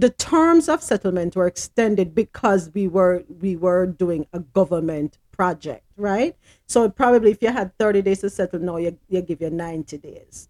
the 0.00 0.10
terms 0.10 0.68
of 0.68 0.82
settlement 0.82 1.36
were 1.36 1.46
extended 1.46 2.14
because 2.14 2.70
we 2.74 2.88
were 2.88 3.24
we 3.28 3.56
were 3.56 3.86
doing 3.86 4.26
a 4.32 4.40
government 4.40 5.18
project, 5.32 5.84
right? 5.96 6.36
So 6.66 6.88
probably 6.88 7.30
if 7.32 7.42
you 7.42 7.52
had 7.52 7.76
30 7.78 8.02
days 8.02 8.20
to 8.20 8.30
settle, 8.30 8.60
now 8.60 8.76
you, 8.76 8.98
you 9.08 9.22
give 9.22 9.40
you 9.40 9.50
90 9.50 9.98
days. 9.98 10.48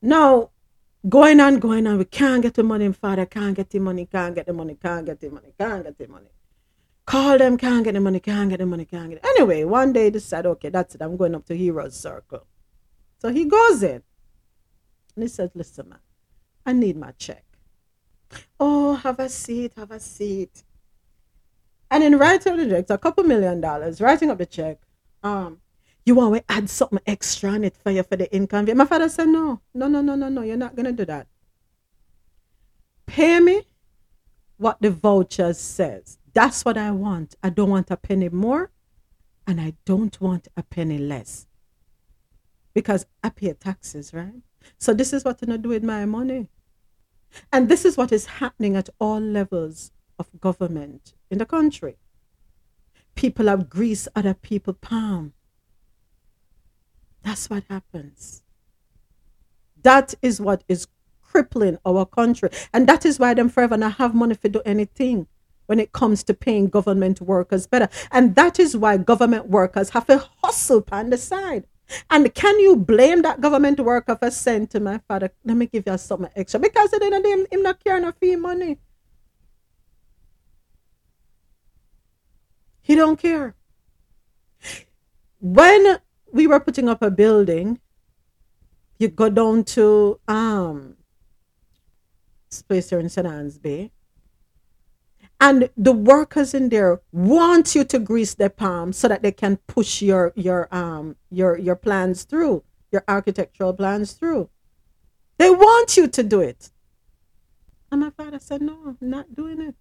Now, 0.00 0.50
Going 1.08 1.40
on, 1.40 1.58
going 1.58 1.88
on. 1.88 1.98
We 1.98 2.04
can't 2.04 2.42
get 2.42 2.54
the 2.54 2.62
money, 2.62 2.92
Father. 2.92 3.26
Can't 3.26 3.56
get 3.56 3.70
the 3.70 3.80
money, 3.80 4.06
can't 4.06 4.36
get 4.36 4.46
the 4.46 4.52
money, 4.52 4.76
can't 4.80 5.04
get 5.04 5.20
the 5.20 5.30
money, 5.30 5.52
can't 5.58 5.82
get 5.82 5.98
the 5.98 6.06
money. 6.06 6.28
Call 7.04 7.38
them, 7.38 7.56
can't 7.56 7.82
get 7.82 7.94
the 7.94 8.00
money, 8.00 8.20
can't 8.20 8.48
get 8.48 8.60
the 8.60 8.66
money, 8.66 8.84
can't 8.84 9.10
get 9.10 9.18
it. 9.18 9.26
Anyway, 9.26 9.64
one 9.64 9.92
day 9.92 10.04
he 10.04 10.10
decided, 10.10 10.48
okay, 10.50 10.68
that's 10.68 10.94
it. 10.94 11.02
I'm 11.02 11.16
going 11.16 11.34
up 11.34 11.44
to 11.46 11.56
Heroes 11.56 11.96
Circle. 11.98 12.46
So 13.18 13.30
he 13.30 13.46
goes 13.46 13.82
in. 13.82 14.04
And 15.16 15.24
he 15.24 15.26
says, 15.26 15.50
listen, 15.54 15.88
man, 15.88 15.98
I 16.64 16.72
need 16.72 16.96
my 16.96 17.10
check. 17.18 17.44
Oh, 18.58 18.94
have 18.94 19.18
a 19.18 19.28
seat, 19.28 19.72
have 19.76 19.90
a 19.90 20.00
seat. 20.00 20.64
And 21.90 22.02
in 22.02 22.18
writing 22.18 22.56
the 22.56 22.68
check, 22.68 22.90
a 22.90 22.98
couple 22.98 23.24
million 23.24 23.60
dollars, 23.60 24.00
writing 24.00 24.30
up 24.30 24.38
the 24.38 24.46
check, 24.46 24.78
um, 25.22 25.60
you 26.04 26.14
want 26.14 26.34
to 26.34 26.44
add 26.52 26.68
something 26.70 27.00
extra 27.06 27.50
on 27.50 27.64
it 27.64 27.76
for 27.76 27.90
you 27.90 28.02
for 28.02 28.16
the 28.16 28.32
income. 28.34 28.66
My 28.76 28.86
father 28.86 29.08
said, 29.08 29.28
no, 29.28 29.60
no, 29.74 29.88
no, 29.88 30.00
no, 30.00 30.14
no, 30.14 30.28
no, 30.28 30.42
you're 30.42 30.56
not 30.56 30.74
going 30.74 30.86
to 30.86 30.92
do 30.92 31.04
that. 31.04 31.26
Pay 33.06 33.40
me 33.40 33.62
what 34.56 34.80
the 34.80 34.90
voucher 34.90 35.52
says. 35.54 36.18
That's 36.34 36.64
what 36.64 36.78
I 36.78 36.90
want. 36.92 37.34
I 37.42 37.50
don't 37.50 37.70
want 37.70 37.90
a 37.90 37.96
penny 37.96 38.28
more 38.28 38.70
and 39.46 39.60
I 39.60 39.74
don't 39.84 40.18
want 40.20 40.48
a 40.56 40.62
penny 40.62 40.98
less. 40.98 41.46
Because 42.74 43.06
I 43.22 43.28
pay 43.28 43.52
taxes, 43.52 44.14
right? 44.14 44.40
So 44.78 44.94
this 44.94 45.12
is 45.12 45.24
what 45.24 45.40
I 45.46 45.56
do 45.56 45.68
with 45.68 45.84
my 45.84 46.06
money. 46.06 46.48
And 47.52 47.68
this 47.68 47.84
is 47.84 47.96
what 47.96 48.12
is 48.12 48.26
happening 48.26 48.76
at 48.76 48.88
all 48.98 49.20
levels 49.20 49.92
of 50.18 50.28
government 50.40 51.14
in 51.30 51.38
the 51.38 51.46
country. 51.46 51.96
People 53.14 53.46
have 53.46 53.68
greased 53.68 54.08
other 54.14 54.34
people 54.34 54.74
palm. 54.74 55.32
That's 57.22 57.48
what 57.48 57.64
happens. 57.68 58.42
That 59.82 60.14
is 60.22 60.40
what 60.40 60.64
is 60.68 60.86
crippling 61.22 61.78
our 61.84 62.04
country. 62.06 62.50
And 62.72 62.88
that 62.88 63.04
is 63.04 63.18
why 63.18 63.34
them 63.34 63.48
forever 63.48 63.76
not 63.76 63.94
have 63.94 64.14
money 64.14 64.36
to 64.36 64.48
do 64.48 64.62
anything 64.64 65.26
when 65.66 65.80
it 65.80 65.92
comes 65.92 66.22
to 66.24 66.34
paying 66.34 66.68
government 66.68 67.20
workers 67.20 67.66
better. 67.66 67.88
And 68.10 68.34
that 68.34 68.58
is 68.58 68.76
why 68.76 68.96
government 68.98 69.48
workers 69.48 69.90
have 69.90 70.06
to 70.06 70.28
hustle 70.42 70.84
on 70.92 71.10
the 71.10 71.18
side. 71.18 71.66
And 72.10 72.32
can 72.34 72.58
you 72.60 72.76
blame 72.76 73.22
that 73.22 73.40
government 73.40 73.80
worker 73.80 74.16
for 74.16 74.30
saying 74.30 74.68
to 74.68 74.80
my 74.80 75.00
father, 75.08 75.30
let 75.44 75.56
me 75.56 75.66
give 75.66 75.84
you 75.86 75.98
something 75.98 76.30
extra? 76.36 76.60
Because 76.60 76.90
they 76.90 76.98
didn't 76.98 77.26
him, 77.26 77.46
him 77.50 77.62
not 77.62 77.82
care 77.82 77.96
enough 77.96 78.14
fee 78.20 78.36
money. 78.36 78.78
He 82.82 82.94
don't 82.94 83.18
care. 83.18 83.54
When 85.40 85.98
we 86.32 86.46
were 86.46 86.60
putting 86.60 86.88
up 86.88 87.02
a 87.02 87.10
building, 87.10 87.80
you 88.98 89.08
go 89.08 89.28
down 89.28 89.64
to 89.64 90.20
um 90.28 90.96
space 92.48 92.90
here 92.90 93.00
in 93.00 93.08
St. 93.08 93.26
Ann's 93.26 93.58
Bay. 93.58 93.90
And 95.42 95.70
the 95.76 95.92
workers 95.92 96.54
in 96.54 96.68
there 96.68 97.00
want 97.10 97.74
you 97.74 97.82
to 97.82 97.98
grease 97.98 98.32
their 98.32 98.48
palms 98.48 98.96
so 98.96 99.08
that 99.08 99.22
they 99.22 99.32
can 99.32 99.56
push 99.66 100.00
your 100.00 100.32
your 100.36 100.72
um 100.72 101.16
your 101.30 101.58
your 101.58 101.74
plans 101.74 102.22
through, 102.22 102.62
your 102.92 103.02
architectural 103.08 103.74
plans 103.74 104.12
through. 104.12 104.50
They 105.38 105.50
want 105.50 105.96
you 105.96 106.06
to 106.06 106.22
do 106.22 106.40
it. 106.40 106.70
And 107.90 108.02
my 108.02 108.10
father 108.10 108.38
said, 108.38 108.62
No, 108.62 108.78
I'm 108.86 109.10
not 109.10 109.34
doing 109.34 109.60
it. 109.60 109.74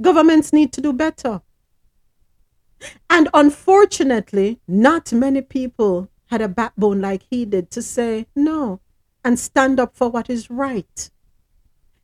Governments 0.00 0.52
need 0.52 0.72
to 0.72 0.80
do 0.80 0.92
better. 0.92 1.42
And 3.08 3.28
unfortunately, 3.32 4.60
not 4.66 5.12
many 5.12 5.40
people 5.40 6.10
had 6.26 6.40
a 6.40 6.48
backbone 6.48 7.00
like 7.00 7.22
he 7.30 7.44
did 7.44 7.70
to 7.70 7.82
say 7.82 8.26
no 8.34 8.80
and 9.24 9.38
stand 9.38 9.78
up 9.78 9.96
for 9.96 10.08
what 10.08 10.28
is 10.28 10.50
right. 10.50 11.10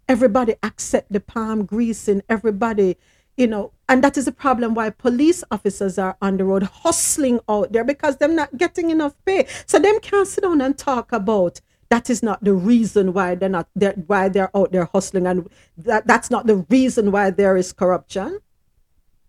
Everybody 0.09 0.55
accept 0.63 1.13
the 1.13 1.21
palm 1.21 1.65
greasing, 1.65 2.23
everybody, 2.29 2.97
you 3.37 3.47
know, 3.47 3.73
and 3.89 4.05
that 4.05 4.17
is 4.17 4.27
the 4.27 4.33
problem 4.33 4.75
why 4.75 4.91
police 4.91 5.43
officers 5.51 5.99
are 5.99 6.17
on 6.21 6.37
the 6.37 6.45
road 6.45 6.63
hustling 6.63 7.41
out 7.49 7.73
there 7.73 7.85
because 7.85 8.17
they're 8.17 8.29
not 8.29 8.57
getting 8.57 8.91
enough 8.91 9.15
pay. 9.25 9.47
So 9.67 9.79
them 9.79 9.99
can't 10.01 10.29
sit 10.29 10.43
down 10.43 10.61
and 10.61 10.77
talk 10.77 11.13
about 11.13 11.61
that 11.89 12.11
is 12.11 12.23
not 12.23 12.43
the 12.43 12.55
reason 12.55 13.13
why 13.13 13.35
they're 13.35 13.49
not 13.49 13.69
they're, 13.77 13.93
why 13.93 14.29
they're 14.29 14.55
out 14.57 14.73
there 14.73 14.89
hustling 14.93 15.27
and 15.27 15.49
that, 15.77 16.07
that's 16.07 16.31
not 16.31 16.47
the 16.47 16.57
reason 16.69 17.13
why 17.13 17.31
there 17.31 17.57
is 17.57 17.73
corruption. 17.73 18.41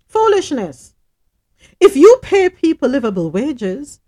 Foolishness. 0.08 0.96
If 1.80 1.96
you 1.96 2.20
pay 2.22 2.50
people 2.50 2.90
livable 2.90 3.30
wages, 3.30 4.00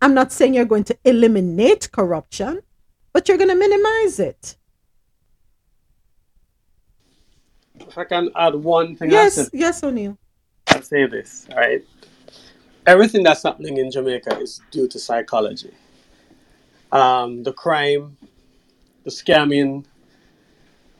I'm 0.00 0.14
not 0.14 0.32
saying 0.32 0.54
you're 0.54 0.64
going 0.64 0.84
to 0.84 0.98
eliminate 1.04 1.92
corruption, 1.92 2.62
but 3.12 3.28
you're 3.28 3.38
going 3.38 3.50
to 3.50 3.54
minimize 3.54 4.18
it. 4.18 4.56
If 7.92 7.98
I 7.98 8.04
can 8.04 8.30
add 8.34 8.54
one 8.54 8.96
thing, 8.96 9.10
Yes, 9.10 9.38
I'll 9.38 9.48
yes, 9.52 9.84
O'Neill. 9.84 10.16
I'll 10.68 10.80
say 10.80 11.04
this, 11.04 11.46
right? 11.54 11.84
Everything 12.86 13.22
that's 13.22 13.42
happening 13.42 13.76
in 13.76 13.90
Jamaica 13.90 14.38
is 14.38 14.62
due 14.70 14.88
to 14.88 14.98
psychology. 14.98 15.74
Um, 16.90 17.42
the 17.42 17.52
crime, 17.52 18.16
the 19.04 19.10
scamming, 19.10 19.84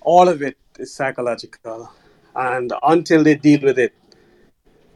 all 0.03 0.29
of 0.29 0.43
it 0.43 0.59
is 0.79 0.93
psychological. 0.93 1.91
And 2.37 2.75
until 2.83 3.25
they 3.25 3.37
deal 3.37 3.63
with 3.63 3.79
it 3.79 3.95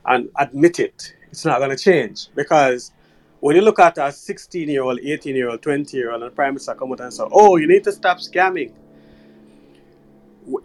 and 0.05 0.28
admit 0.39 0.78
it, 0.78 1.15
it's 1.31 1.47
not 1.47 1.60
going 1.60 1.70
to 1.70 1.83
change. 1.83 2.28
Because 2.34 2.92
when 3.41 3.57
you 3.57 3.62
look 3.62 3.78
at 3.78 3.97
a 3.97 4.12
16 4.12 4.68
year 4.68 4.83
old, 4.83 5.00
18 5.00 5.34
year 5.34 5.49
old, 5.49 5.62
20 5.62 5.97
year 5.97 6.12
old, 6.12 6.23
and 6.23 6.31
the 6.31 6.34
prime 6.34 6.52
minister 6.52 6.75
come 6.75 6.92
out 6.92 7.00
and 7.00 7.15
say, 7.15 7.25
oh, 7.33 7.57
you 7.57 7.66
need 7.66 7.84
to 7.84 7.92
stop 7.92 8.18
scamming. 8.18 8.75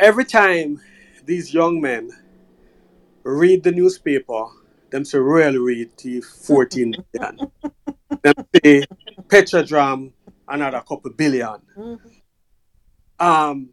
Every 0.02 0.26
time 0.26 0.82
these 1.26 1.54
young 1.54 1.82
men 1.82 2.12
read 3.24 3.64
the 3.64 3.72
newspaper, 3.72 4.46
them 4.90 5.06
say 5.06 5.18
Royal 5.18 5.58
read 5.58 5.96
to 5.98 6.22
14 6.22 6.96
billion. 7.14 7.52
them 8.22 8.34
say 8.64 8.86
Petrojam 9.28 10.12
another 10.48 10.80
couple 10.80 11.12
1000000000 11.12 11.62
mm-hmm. 11.78 12.08
Um, 13.20 13.70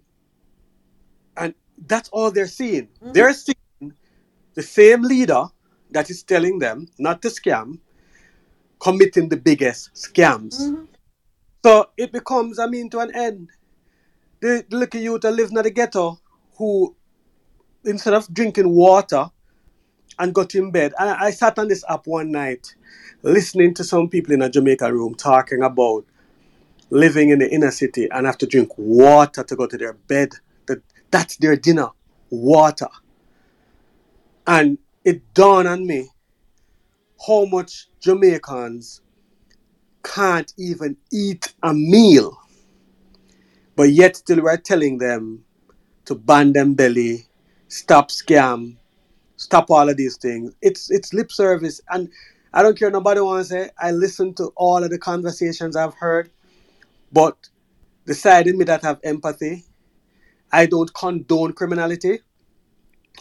and 1.38 1.54
that's 1.86 2.10
all 2.10 2.30
they're 2.30 2.46
seeing. 2.46 2.88
Mm-hmm. 2.88 3.12
They're 3.12 3.32
seeing 3.32 3.94
the 4.54 4.62
same 4.62 5.02
leader 5.02 5.44
that 5.90 6.10
is 6.10 6.22
telling 6.22 6.58
them 6.58 6.86
not 6.98 7.22
to 7.22 7.28
scam, 7.28 7.78
committing 8.78 9.30
the 9.30 9.38
biggest 9.38 9.94
scams. 9.94 10.60
Mm-hmm. 10.60 10.84
So 11.64 11.86
it 11.96 12.12
becomes 12.12 12.58
a 12.58 12.68
mean 12.68 12.90
to 12.90 12.98
an 12.98 13.14
end. 13.14 13.50
The, 14.40 14.64
the 14.68 14.76
little 14.76 15.00
youth 15.00 15.22
that 15.22 15.32
live 15.32 15.48
in 15.48 15.54
the 15.54 15.70
ghetto 15.70 16.20
who, 16.56 16.94
instead 17.84 18.14
of 18.14 18.32
drinking 18.32 18.68
water 18.70 19.30
and 20.18 20.34
got 20.34 20.54
in 20.54 20.70
bed, 20.70 20.94
I, 20.98 21.26
I 21.26 21.30
sat 21.30 21.58
on 21.58 21.68
this 21.68 21.84
app 21.88 22.06
one 22.06 22.32
night 22.32 22.74
listening 23.22 23.74
to 23.74 23.84
some 23.84 24.08
people 24.08 24.34
in 24.34 24.42
a 24.42 24.50
Jamaica 24.50 24.92
room 24.92 25.14
talking 25.14 25.62
about 25.62 26.04
living 26.90 27.30
in 27.30 27.38
the 27.38 27.50
inner 27.50 27.70
city 27.70 28.08
and 28.10 28.26
have 28.26 28.38
to 28.38 28.46
drink 28.46 28.70
water 28.76 29.42
to 29.42 29.56
go 29.56 29.66
to 29.66 29.76
their 29.76 29.92
bed. 29.92 30.30
That 30.66 30.82
that's 31.10 31.36
their 31.36 31.56
dinner, 31.56 31.88
water. 32.30 32.88
And 34.46 34.78
it 35.04 35.34
dawned 35.34 35.68
on 35.68 35.86
me 35.86 36.08
how 37.26 37.44
much 37.46 37.88
Jamaicans 38.00 39.02
can't 40.02 40.52
even 40.58 40.96
eat 41.12 41.52
a 41.62 41.74
meal, 41.74 42.38
but 43.76 43.90
yet 43.90 44.16
still 44.16 44.42
we're 44.42 44.56
telling 44.56 44.98
them 44.98 45.44
to 46.06 46.14
ban 46.14 46.52
them 46.52 46.74
belly, 46.74 47.27
stop 47.68 48.10
scam, 48.10 48.76
stop 49.36 49.70
all 49.70 49.88
of 49.88 49.96
these 49.96 50.16
things. 50.16 50.54
It's 50.62 50.90
it's 50.90 51.14
lip 51.14 51.30
service, 51.30 51.80
and 51.90 52.10
I 52.52 52.62
don't 52.62 52.78
care 52.78 52.90
nobody 52.90 53.20
wants 53.20 53.48
to 53.50 53.54
say. 53.54 53.70
I 53.78 53.92
listen 53.92 54.34
to 54.34 54.52
all 54.56 54.82
of 54.82 54.90
the 54.90 54.98
conversations 54.98 55.76
I've 55.76 55.94
heard, 55.94 56.30
but 57.12 57.36
the 58.06 58.14
side 58.14 58.46
in 58.46 58.58
me 58.58 58.64
that 58.64 58.82
have 58.82 59.00
empathy, 59.04 59.64
I 60.52 60.66
don't 60.66 60.92
condone 60.94 61.52
criminality. 61.52 62.20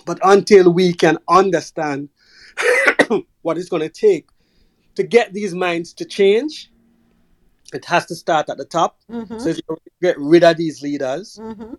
But 0.05 0.19
until 0.23 0.71
we 0.71 0.93
can 0.93 1.17
understand 1.27 2.09
what 3.41 3.57
it's 3.57 3.69
going 3.69 3.81
to 3.81 3.89
take 3.89 4.29
to 4.95 5.03
get 5.03 5.33
these 5.33 5.53
minds 5.53 5.93
to 5.93 6.05
change, 6.05 6.71
it 7.73 7.83
has 7.85 8.05
to 8.05 8.15
start 8.15 8.49
at 8.49 8.57
the 8.57 8.65
top. 8.65 8.99
Mhm. 9.09 9.41
So 9.41 9.49
if 9.49 9.59
you 9.67 9.77
get 10.01 10.17
rid 10.19 10.43
of 10.43 10.57
these 10.57 10.81
leaders 10.81 11.37
Mm-hmm. 11.41 11.73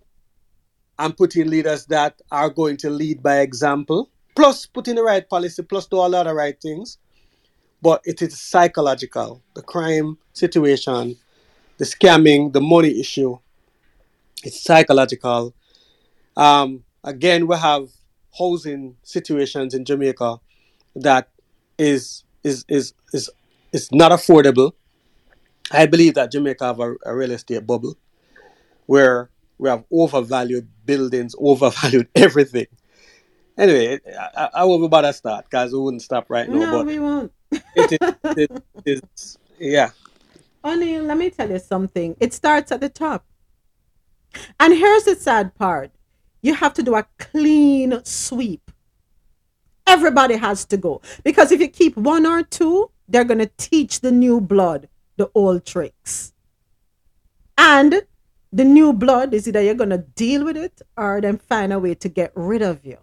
And 0.99 1.17
put 1.17 1.37
in 1.37 1.51
leaders 1.51 1.87
that 1.87 2.21
are 2.33 2.51
going 2.51 2.77
to 2.79 2.91
lead 2.91 3.23
by 3.23 3.41
example, 3.41 4.11
plus 4.35 4.67
put 4.67 4.89
in 4.89 4.97
the 4.97 5.03
right 5.03 5.29
policy, 5.29 5.63
plus 5.63 5.87
do 5.87 5.99
all 5.99 6.11
the 6.11 6.19
other 6.19 6.35
right 6.35 6.61
things. 6.61 6.99
But 7.83 8.03
it 8.05 8.23
is 8.23 8.41
psychological. 8.41 9.43
The 9.55 9.63
crime 9.63 10.19
situation, 10.33 11.17
the 11.79 11.85
scamming, 11.85 12.53
the 12.53 12.61
money 12.61 13.01
issue, 13.01 13.39
it's 14.45 14.63
psychological. 14.63 15.55
Um, 16.37 16.85
again, 17.05 17.47
we 17.47 17.57
have 17.57 17.89
housing 18.39 18.97
situations 19.03 19.75
in 19.75 19.85
Jamaica 19.85 20.39
that 20.97 21.31
is 21.79 22.25
is 22.45 22.65
is 22.69 22.95
is 23.13 23.31
is 23.73 23.91
not 23.93 24.13
affordable. 24.13 24.73
I 25.73 25.87
believe 25.87 26.15
that 26.15 26.33
Jamaica 26.33 26.65
have 26.67 26.81
a, 26.81 26.95
a 27.07 27.15
real 27.17 27.33
estate 27.33 27.67
bubble. 27.67 27.97
where 28.87 29.31
we 29.59 29.69
have 29.69 29.85
overvalued 29.93 30.69
buildings, 30.85 31.35
overvalued 31.39 32.09
everything. 32.15 32.67
Anyway, 33.57 33.99
I, 34.37 34.51
I, 34.55 34.65
won't 34.65 34.83
be 34.83 34.89
bother 34.89 35.13
start 35.13 35.47
because 35.51 35.73
we 35.73 35.81
wouldn't 35.81 36.03
stop 36.03 36.27
right 36.29 36.49
now. 36.49 36.59
No, 36.59 36.79
but 36.79 36.87
we 36.87 36.99
won't. 37.01 37.33
it 37.51 37.99
is, 38.01 38.15
it 38.37 38.63
is, 38.87 39.39
yeah. 39.59 39.91
O'Neill, 40.65 41.05
let 41.05 41.19
me 41.19 41.31
tell 41.31 41.51
you 41.51 41.59
something. 41.59 42.17
It 42.21 42.33
starts 42.33 42.71
at 42.71 42.81
the 42.81 42.89
top. 42.89 43.25
And 44.61 44.75
here's 44.75 45.05
the 45.05 45.17
sad 45.17 45.55
part 45.57 45.91
you 46.41 46.55
have 46.55 46.73
to 46.75 46.83
do 46.83 46.95
a 46.95 47.07
clean 47.19 48.01
sweep. 48.05 48.71
Everybody 49.87 50.37
has 50.37 50.65
to 50.67 50.77
go. 50.77 51.01
Because 51.25 51.51
if 51.51 51.61
you 51.61 51.69
keep 51.69 51.97
one 51.97 52.27
or 52.27 52.43
two, 52.43 52.91
they're 53.09 53.25
going 53.25 53.39
to 53.39 53.51
teach 53.57 54.01
the 54.01 54.13
new 54.13 54.41
blood 54.41 54.89
the 55.17 55.31
old 55.35 55.67
tricks. 55.67 56.33
And 57.59 58.03
the 58.53 58.65
new 58.65 58.93
blood 58.93 59.35
is 59.35 59.47
either 59.47 59.63
you're 59.63 59.75
going 59.75 59.91
to 59.91 59.99
deal 59.99 60.45
with 60.45 60.57
it 60.57 60.81
or 60.97 61.21
then 61.21 61.39
find 61.39 61.73
a 61.73 61.79
way 61.79 61.95
to 61.95 62.09
get 62.09 62.33
rid 62.35 62.63
of 62.63 62.85
you. 62.85 62.99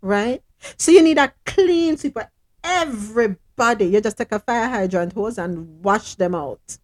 Right? 0.00 0.42
So 0.76 0.92
you 0.92 1.02
need 1.02 1.18
a 1.18 1.32
clean 1.46 1.96
sweep 1.96 2.18
everybody. 2.62 3.86
You 3.86 4.00
just 4.00 4.18
take 4.18 4.32
a 4.32 4.38
fire 4.38 4.68
hydrant 4.68 5.12
hose 5.12 5.38
and 5.38 5.82
wash 5.82 6.14
them 6.16 6.34
out 6.34 6.78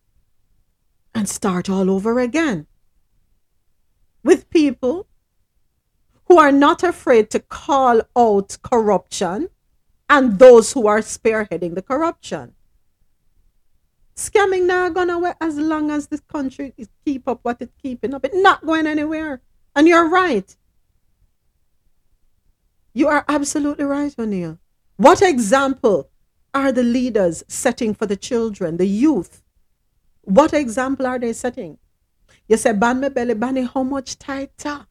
and 1.14 1.28
start 1.28 1.68
all 1.68 1.90
over 1.90 2.18
again 2.20 2.66
with 4.22 4.48
people 4.50 5.06
who 6.26 6.38
are 6.38 6.52
not 6.52 6.82
afraid 6.82 7.30
to 7.30 7.40
call 7.40 8.02
out 8.16 8.56
corruption 8.62 9.48
and 10.08 10.38
those 10.38 10.72
who 10.72 10.86
are 10.86 11.00
spearheading 11.00 11.74
the 11.74 11.82
corruption. 11.82 12.54
Scamming 14.20 14.66
not 14.66 14.92
gonna 14.92 15.14
away 15.14 15.32
as 15.40 15.56
long 15.56 15.90
as 15.90 16.08
this 16.08 16.20
country 16.20 16.74
is 16.76 16.90
keep 17.06 17.26
up 17.26 17.40
what 17.42 17.56
it's 17.60 17.72
keeping 17.82 18.12
up. 18.12 18.22
It's 18.22 18.36
not 18.36 18.66
going 18.66 18.86
anywhere. 18.86 19.40
And 19.74 19.88
you're 19.88 20.10
right. 20.10 20.54
You 22.92 23.08
are 23.08 23.24
absolutely 23.28 23.86
right, 23.86 24.14
O'Neill. 24.18 24.58
What 24.98 25.22
example 25.22 26.10
are 26.52 26.70
the 26.70 26.82
leaders 26.82 27.44
setting 27.48 27.94
for 27.94 28.04
the 28.04 28.14
children, 28.14 28.76
the 28.76 28.84
youth? 28.84 29.42
What 30.20 30.52
example 30.52 31.06
are 31.06 31.18
they 31.18 31.32
setting? 31.32 31.78
You 32.46 32.58
say, 32.58 32.74
ban 32.74 33.00
me 33.00 33.08
belly, 33.08 33.32
ban 33.32 33.56
it, 33.56 33.70
how 33.72 33.84
much 33.84 34.18
tighter? 34.18 34.86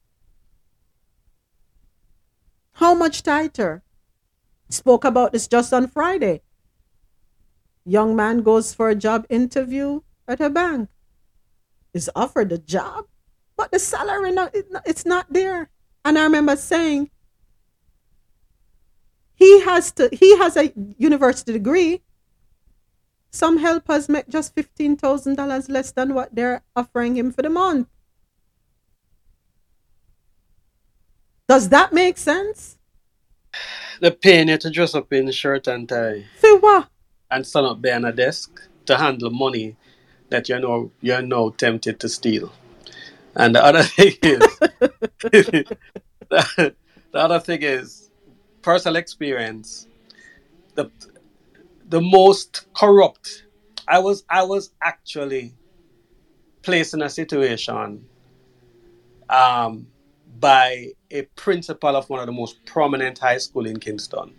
How 2.72 2.94
much 2.94 3.22
tighter? 3.22 3.84
Spoke 4.70 5.04
about 5.04 5.30
this 5.30 5.46
just 5.46 5.72
on 5.72 5.86
Friday. 5.86 6.42
Young 7.84 8.14
man 8.14 8.42
goes 8.42 8.74
for 8.74 8.88
a 8.90 8.94
job 8.94 9.26
interview 9.28 10.00
at 10.28 10.40
a 10.40 10.50
bank. 10.50 10.88
Is 11.92 12.10
offered 12.14 12.52
a 12.52 12.58
job, 12.58 13.06
but 13.56 13.72
the 13.72 13.78
salary 13.80 14.30
not, 14.30 14.54
it's 14.86 15.04
not 15.04 15.32
there. 15.32 15.70
And 16.04 16.16
I 16.16 16.22
remember 16.22 16.54
saying, 16.54 17.10
he 19.34 19.60
has 19.62 19.90
to 19.92 20.08
he 20.12 20.36
has 20.38 20.56
a 20.56 20.72
university 20.98 21.52
degree 21.52 22.02
some 23.30 23.58
helpers 23.58 24.08
make 24.08 24.28
just 24.28 24.54
$15,000 24.56 25.68
less 25.68 25.92
than 25.92 26.14
what 26.14 26.34
they're 26.34 26.62
offering 26.74 27.16
him 27.16 27.32
for 27.32 27.42
the 27.42 27.50
month. 27.50 27.88
Does 31.48 31.68
that 31.68 31.92
make 31.92 32.18
sense? 32.18 32.78
They're 34.00 34.10
paying 34.10 34.48
you 34.48 34.58
to 34.58 34.70
dress 34.70 34.94
up 34.94 35.12
in 35.12 35.30
shirt 35.30 35.68
and 35.68 35.88
tie. 35.88 36.26
For 36.38 36.58
what? 36.58 36.88
And 37.30 37.46
stand 37.46 37.66
up 37.66 37.82
behind 37.82 38.06
a 38.06 38.12
desk 38.12 38.60
to 38.86 38.96
handle 38.96 39.30
money 39.30 39.76
that 40.30 40.48
you 40.48 40.58
know 40.58 40.90
you're 41.00 41.22
now 41.22 41.50
tempted 41.50 42.00
to 42.00 42.08
steal. 42.08 42.52
And 43.36 43.54
the 43.54 43.64
other 43.64 43.82
thing 43.84 44.16
is 44.22 44.58
the, 45.20 45.76
the 46.56 46.74
other 47.18 47.40
thing 47.40 47.62
is 47.62 48.10
personal 48.62 48.96
experience. 48.96 49.86
The 50.74 50.90
the 51.88 52.00
most 52.00 52.66
corrupt. 52.74 53.46
I 53.88 53.98
was 54.00 54.24
I 54.30 54.44
was 54.44 54.72
actually 54.82 55.54
placed 56.62 56.94
in 56.94 57.02
a 57.02 57.10
situation 57.10 58.06
um, 59.28 59.88
by 60.38 60.88
a 61.10 61.22
principal 61.36 61.96
of 61.96 62.08
one 62.10 62.20
of 62.20 62.26
the 62.26 62.32
most 62.32 62.64
prominent 62.66 63.18
high 63.18 63.38
school 63.38 63.66
in 63.66 63.78
Kingston 63.80 64.34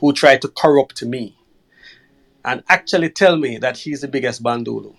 who 0.00 0.12
tried 0.12 0.42
to 0.42 0.48
corrupt 0.48 1.02
me 1.04 1.36
and 2.44 2.62
actually 2.68 3.10
tell 3.10 3.36
me 3.36 3.58
that 3.58 3.78
he's 3.78 4.00
the 4.02 4.08
biggest 4.08 4.42
bandulu. 4.42 4.94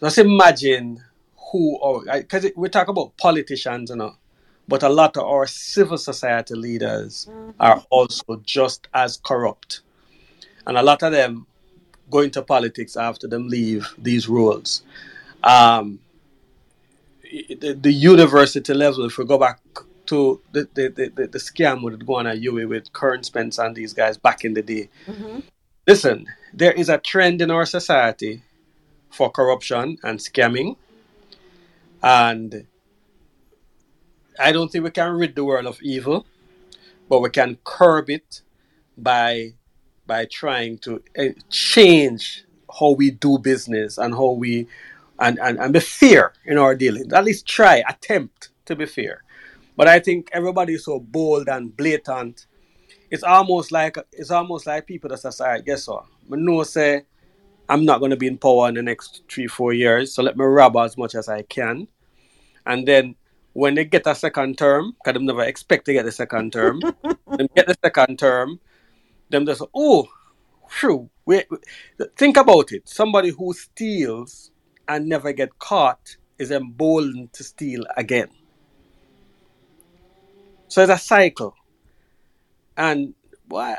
Just 0.00 0.18
imagine 0.18 1.02
who, 1.50 1.76
or 1.76 2.04
because 2.04 2.46
we 2.56 2.68
talk 2.68 2.88
about 2.88 3.16
politicians, 3.16 3.90
you 3.90 3.96
know, 3.96 4.16
but 4.68 4.82
a 4.82 4.88
lot 4.88 5.16
of 5.16 5.24
our 5.24 5.46
civil 5.46 5.98
society 5.98 6.54
leaders 6.54 7.28
are 7.60 7.84
also 7.90 8.40
just 8.44 8.88
as 8.94 9.18
corrupt 9.18 9.82
and 10.66 10.76
a 10.76 10.82
lot 10.82 11.02
of 11.02 11.12
them 11.12 11.46
go 12.10 12.20
into 12.20 12.42
politics 12.42 12.96
after 12.96 13.26
them 13.26 13.48
leave 13.48 13.94
these 13.98 14.28
roles. 14.28 14.82
Um, 15.42 16.00
the, 17.22 17.76
the, 17.80 17.92
university 17.92 18.74
level, 18.74 19.06
if 19.06 19.18
we 19.18 19.24
go 19.24 19.38
back 19.38 19.60
to 20.06 20.40
the, 20.52 20.68
the, 20.74 20.88
the, 20.88 21.26
the 21.26 21.38
scam 21.38 21.82
with 21.82 22.06
going 22.06 22.26
UWI 22.26 22.68
with 22.68 22.92
Kern 22.92 23.22
Spencer 23.22 23.64
and 23.64 23.74
these 23.74 23.92
guys 23.92 24.16
back 24.18 24.44
in 24.44 24.54
the 24.54 24.62
day. 24.62 24.88
Mm-hmm. 25.06 25.40
Listen, 25.86 26.26
there 26.54 26.72
is 26.72 26.88
a 26.88 26.98
trend 26.98 27.42
in 27.42 27.50
our 27.50 27.66
society 27.66 28.42
for 29.10 29.30
corruption 29.30 29.98
and 30.04 30.18
scamming. 30.18 30.76
And 32.02 32.66
I 34.38 34.52
don't 34.52 34.70
think 34.70 34.84
we 34.84 34.90
can 34.90 35.12
rid 35.12 35.34
the 35.34 35.44
world 35.44 35.66
of 35.66 35.82
evil, 35.82 36.26
but 37.08 37.20
we 37.20 37.30
can 37.30 37.58
curb 37.64 38.10
it 38.10 38.42
by 38.96 39.54
by 40.06 40.26
trying 40.26 40.78
to 40.78 41.02
uh, 41.18 41.24
change 41.50 42.44
how 42.78 42.90
we 42.92 43.10
do 43.10 43.38
business 43.38 43.98
and 43.98 44.14
how 44.14 44.32
we 44.32 44.66
and, 45.18 45.38
and, 45.40 45.58
and 45.58 45.72
be 45.72 45.80
fair 45.80 46.32
in 46.44 46.58
our 46.58 46.74
dealings. 46.74 47.12
At 47.12 47.24
least 47.24 47.46
try, 47.46 47.82
attempt 47.88 48.50
to 48.66 48.76
be 48.76 48.86
fair. 48.86 49.22
But 49.76 49.88
I 49.88 50.00
think 50.00 50.30
everybody 50.32 50.74
is 50.74 50.84
so 50.84 51.00
bold 51.00 51.48
and 51.48 51.76
blatant. 51.76 52.46
It's 53.12 53.22
almost 53.22 53.70
like 53.72 53.98
it's 54.10 54.30
almost 54.30 54.66
like 54.66 54.86
people 54.86 55.10
that 55.10 55.18
say, 55.18 55.44
"All 55.44 55.50
right, 55.50 55.64
guess 55.64 55.86
what? 55.86 56.06
I 56.32 56.36
know 56.36 56.62
say 56.62 57.04
I'm 57.68 57.84
not 57.84 57.98
going 57.98 58.10
to 58.10 58.16
be 58.16 58.26
in 58.26 58.38
power 58.38 58.68
in 58.70 58.74
the 58.74 58.82
next 58.82 59.24
three, 59.30 59.46
four 59.46 59.74
years, 59.74 60.14
so 60.14 60.22
let 60.22 60.36
me 60.38 60.46
rob 60.46 60.78
as 60.78 60.96
much 60.96 61.14
as 61.14 61.28
I 61.28 61.42
can." 61.42 61.88
And 62.64 62.88
then 62.88 63.16
when 63.52 63.74
they 63.74 63.84
get 63.84 64.06
a 64.06 64.14
second 64.14 64.56
term, 64.56 64.96
because 65.04 65.20
they 65.20 65.24
never 65.26 65.42
expect 65.44 65.84
to 65.86 65.92
get 65.92 66.06
the 66.06 66.12
second 66.12 66.54
term, 66.54 66.80
they 67.36 67.48
get 67.54 67.66
the 67.66 67.76
second 67.84 68.18
term, 68.18 68.58
them 69.28 69.44
just 69.44 69.62
oh, 69.74 70.08
phew. 70.70 71.10
Wait, 71.26 71.46
think 72.16 72.38
about 72.38 72.72
it. 72.72 72.88
Somebody 72.88 73.28
who 73.28 73.52
steals 73.52 74.50
and 74.88 75.06
never 75.06 75.32
get 75.32 75.58
caught 75.58 76.16
is 76.38 76.50
emboldened 76.50 77.34
to 77.34 77.44
steal 77.44 77.84
again. 77.98 78.30
So 80.68 80.80
it's 80.82 80.90
a 80.90 80.96
cycle, 80.96 81.54
and 82.76 83.14
why? 83.48 83.76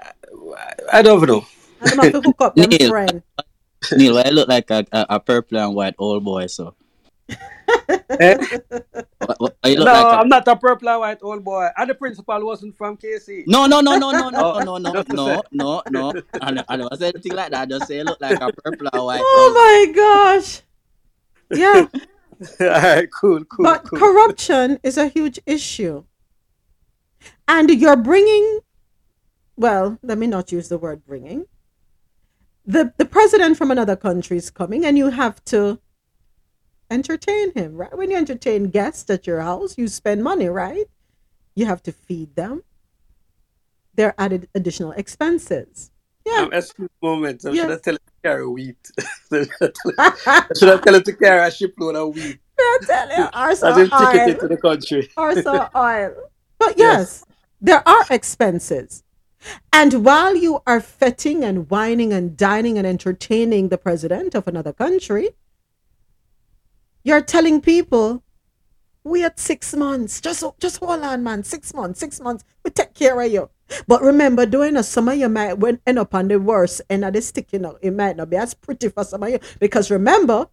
I 0.92 1.02
don't 1.02 1.26
know. 1.28 1.46
I'm 1.82 2.00
have 2.00 2.12
to 2.14 2.22
hook 2.22 2.36
up 2.40 2.58
Neil, 2.58 2.90
friend. 2.90 3.24
Neil, 3.98 4.18
I 4.18 4.30
look 4.30 4.48
like 4.48 4.70
a, 4.72 4.86
a, 4.92 5.06
a 5.10 5.20
purple 5.20 5.58
and 5.60 5.76
white 5.76 5.96
old 5.98 6.24
boy, 6.24 6.48
so. 6.48 6.76
Eh? 8.20 8.38
What, 9.18 9.40
what, 9.40 9.58
no, 9.66 9.84
like 9.84 10.06
a... 10.06 10.18
I'm 10.20 10.30
not 10.30 10.48
a 10.48 10.56
purple 10.56 10.90
and 10.90 11.00
white 11.00 11.18
old 11.22 11.44
boy. 11.44 11.68
And 11.76 11.90
the 11.90 11.96
principal 11.96 12.46
wasn't 12.46 12.78
from 12.78 12.98
KC. 12.98 13.46
No, 13.48 13.66
no, 13.66 13.82
no, 13.82 13.98
no, 13.98 14.12
no, 14.12 14.30
no, 14.30 14.60
no, 14.60 14.78
no, 14.78 15.04
no, 15.12 15.42
no, 15.52 15.82
no. 15.90 16.14
I, 16.42 16.64
I 16.70 16.78
don't 16.78 16.98
say 16.98 17.08
anything 17.08 17.34
like 17.34 17.52
that. 17.52 17.62
I 17.62 17.66
just 17.66 17.88
say 17.88 18.00
it 18.00 18.06
look 18.06 18.22
like 18.22 18.40
a 18.40 18.52
purple 18.52 18.90
and 18.94 19.04
white. 19.04 19.22
Oh 19.24 19.86
my 19.88 19.94
gosh. 19.94 20.62
Yeah. 21.52 21.88
All 22.60 22.68
right, 22.68 23.10
cool, 23.12 23.44
cool. 23.46 23.64
But 23.64 23.86
cool. 23.86 24.00
corruption 24.00 24.80
is 24.84 24.98
a 24.98 25.08
huge 25.08 25.40
issue. 25.46 26.04
And 27.48 27.70
you're 27.70 27.96
bringing, 27.96 28.60
well, 29.56 30.00
let 30.02 30.18
me 30.18 30.28
not 30.28 30.52
use 30.52 30.70
the 30.70 30.78
word 30.78 31.06
bringing. 31.06 31.46
The, 32.66 32.94
the 32.98 33.06
president 33.06 33.58
from 33.58 33.72
another 33.72 33.96
country 33.96 34.38
is 34.38 34.50
coming, 34.50 34.86
and 34.86 34.98
you 34.98 35.10
have 35.10 35.44
to 35.46 35.80
entertain 36.90 37.54
him, 37.54 37.76
right? 37.76 37.96
When 37.98 38.10
you 38.10 38.18
entertain 38.18 38.70
guests 38.70 39.10
at 39.10 39.28
your 39.28 39.42
house, 39.42 39.78
you 39.78 39.88
spend 39.88 40.24
money, 40.24 40.48
right? 40.48 40.86
You 41.56 41.66
have 41.66 41.84
to 41.84 41.92
feed 41.92 42.36
them. 42.36 42.64
There 43.96 44.08
are 44.08 44.16
added 44.18 44.50
additional 44.56 44.92
expenses. 44.94 45.92
Yeah. 46.26 46.44
Um, 46.44 46.54
excuse 46.54 46.90
moment. 47.02 47.46
I 47.46 47.50
yes. 47.52 47.64
should 47.64 47.70
have 47.70 47.82
tell 47.82 47.94
him 47.96 48.00
to 48.08 48.14
carry 48.24 48.48
wheat. 48.48 48.92
Should 50.58 50.70
have 50.70 50.82
tell 50.82 50.96
him 50.96 51.04
to 51.04 51.14
carry 51.14 51.48
a 51.48 51.52
shipload 51.52 51.96
of 51.96 52.16
wheat. 52.16 52.40
I 52.58 52.80
tell 52.86 53.10
you, 53.18 53.30
As 53.34 53.62
if 53.64 53.90
ticket 53.90 54.30
it 54.30 54.40
to 54.40 54.48
the 54.48 54.58
country. 54.58 55.10
Arsa 55.18 55.70
oil. 55.76 56.16
But 56.58 56.78
yes, 56.78 57.26
yes, 57.28 57.38
there 57.60 57.88
are 57.88 58.06
expenses. 58.10 59.04
And 59.72 60.06
while 60.06 60.36
you 60.36 60.62
are 60.68 60.82
fetting 60.82 61.44
and 61.44 61.70
whining 61.70 62.14
and 62.14 62.38
dining 62.38 62.78
and 62.78 62.88
entertaining 62.88 63.70
the 63.70 63.78
president 63.78 64.36
of 64.36 64.48
another 64.48 64.74
country, 64.74 65.30
You're 67.04 67.22
telling 67.22 67.62
people, 67.62 68.24
wait 69.04 69.40
six 69.40 69.76
months. 69.76 70.22
Just 70.22 70.44
just 70.60 70.78
hold 70.80 71.02
on, 71.04 71.24
man. 71.24 71.44
Six 71.44 71.74
months, 71.74 72.00
six 72.00 72.20
months. 72.22 72.44
We 72.64 72.72
take 72.72 72.94
care 72.94 73.20
of 73.20 73.32
you. 73.32 73.50
But 73.88 74.02
remember, 74.02 74.46
doing 74.46 74.78
a 74.78 74.84
summer, 74.84 75.14
you 75.14 75.30
might 75.30 75.58
end 75.88 76.00
up 76.00 76.14
on 76.16 76.28
the 76.30 76.40
worst 76.40 76.82
end 76.90 77.06
of 77.06 77.14
the 77.14 77.22
stick, 77.22 77.54
you 77.54 77.60
know. 77.60 77.78
It 77.82 77.94
might 77.94 78.18
not 78.18 78.30
be 78.30 78.38
as 78.38 78.54
pretty 78.54 78.90
for 78.90 79.04
some 79.04 79.24
of 79.24 79.30
you. 79.30 79.40
Because 79.60 79.92
remember, 79.92 80.48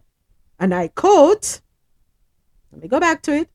and 0.59 0.73
I 0.73 0.89
quote, 0.89 1.61
let 2.73 2.81
me 2.83 2.89
go 2.89 2.99
back 3.01 3.23
to 3.23 3.33
it. 3.35 3.50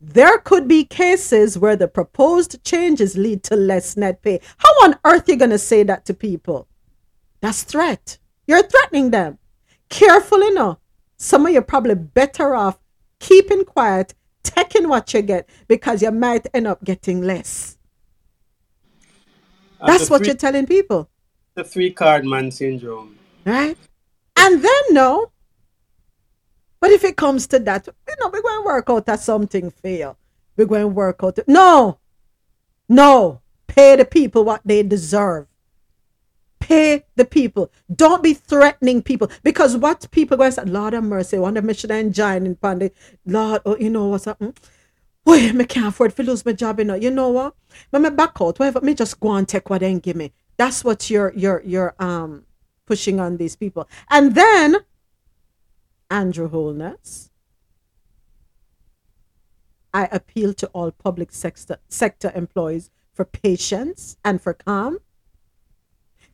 There 0.00 0.38
could 0.38 0.68
be 0.68 0.84
cases 0.84 1.58
where 1.58 1.74
the 1.76 1.88
proposed 1.88 2.62
changes 2.64 3.16
lead 3.16 3.42
to 3.44 3.56
less 3.56 3.96
net 3.96 4.22
pay. 4.22 4.40
How 4.58 4.70
on 4.84 4.98
earth 5.04 5.28
are 5.28 5.32
you 5.32 5.38
gonna 5.38 5.58
say 5.58 5.82
that 5.82 6.04
to 6.06 6.14
people? 6.14 6.68
That's 7.40 7.64
threat. 7.64 8.18
You're 8.46 8.62
threatening 8.62 9.10
them. 9.10 9.38
Careful 9.88 10.42
enough. 10.42 10.78
Some 11.16 11.46
of 11.46 11.52
you 11.52 11.62
probably 11.62 11.96
better 11.96 12.54
off 12.54 12.78
keeping 13.18 13.64
quiet, 13.64 14.14
taking 14.42 14.88
what 14.88 15.12
you 15.12 15.22
get, 15.22 15.48
because 15.66 16.02
you 16.02 16.12
might 16.12 16.46
end 16.54 16.68
up 16.68 16.84
getting 16.84 17.22
less. 17.22 17.76
And 19.80 19.88
That's 19.88 20.10
what 20.10 20.18
three, 20.18 20.28
you're 20.28 20.36
telling 20.36 20.66
people, 20.66 21.08
the 21.54 21.64
three 21.64 21.90
card 21.90 22.24
man 22.24 22.50
syndrome. 22.50 23.18
right? 23.44 23.76
And 24.36 24.62
then 24.62 24.82
no. 24.90 25.32
But 26.80 26.90
if 26.90 27.04
it 27.04 27.16
comes 27.16 27.46
to 27.48 27.58
that, 27.60 27.86
you 27.86 28.14
know, 28.20 28.30
we're 28.32 28.42
going 28.42 28.62
to 28.62 28.66
work 28.66 28.90
out 28.90 29.06
that 29.06 29.20
something 29.20 29.70
fail. 29.70 30.16
We're 30.56 30.66
going 30.66 30.82
to 30.82 30.88
work 30.88 31.20
out. 31.22 31.38
No, 31.46 31.98
no. 32.88 33.40
Pay 33.66 33.96
the 33.96 34.04
people 34.04 34.44
what 34.44 34.62
they 34.64 34.82
deserve. 34.82 35.46
Pay 36.60 37.04
the 37.16 37.24
people. 37.24 37.70
Don't 37.94 38.22
be 38.22 38.34
threatening 38.34 39.02
people 39.02 39.30
because 39.42 39.76
what 39.76 40.10
people 40.10 40.36
going 40.36 40.50
to 40.50 40.54
say, 40.56 40.64
Lord 40.64 40.92
have 40.92 41.04
mercy, 41.04 41.38
one 41.38 41.56
of 41.56 41.64
them 41.64 41.74
should 41.74 41.90
enjoy 41.90 42.36
in 42.36 42.56
Pandy. 42.56 42.90
Lord, 43.24 43.62
oh, 43.64 43.76
you 43.76 43.90
know 43.90 44.06
what's 44.06 44.24
happening? 44.24 44.54
Boy, 45.24 45.52
me 45.52 45.64
can't 45.64 45.86
afford 45.86 46.16
to 46.16 46.22
lose 46.22 46.44
my 46.44 46.52
job, 46.52 46.78
you 46.78 46.84
know. 46.84 46.94
You 46.94 47.10
know 47.10 47.28
what? 47.28 47.54
When 47.90 48.02
me 48.02 48.10
back 48.10 48.40
out, 48.40 48.58
whatever, 48.58 48.80
me 48.80 48.94
just 48.94 49.20
go 49.20 49.32
and 49.32 49.46
take 49.46 49.68
what 49.68 49.80
they 49.80 49.98
give 49.98 50.16
me. 50.16 50.32
That's 50.56 50.82
what 50.82 51.10
you're 51.10 51.32
you're 51.36 51.62
you're 51.64 51.94
um 51.98 52.44
pushing 52.86 53.20
on 53.20 53.36
these 53.36 53.54
people. 53.54 53.88
And 54.10 54.34
then 54.34 54.76
Andrew 56.10 56.48
Holness. 56.48 57.30
I 59.92 60.08
appeal 60.12 60.54
to 60.54 60.66
all 60.68 60.90
public 60.90 61.32
sector 61.32 61.78
sector 61.88 62.32
employees 62.34 62.90
for 63.12 63.24
patience 63.24 64.16
and 64.24 64.40
for 64.40 64.54
calm. 64.54 64.98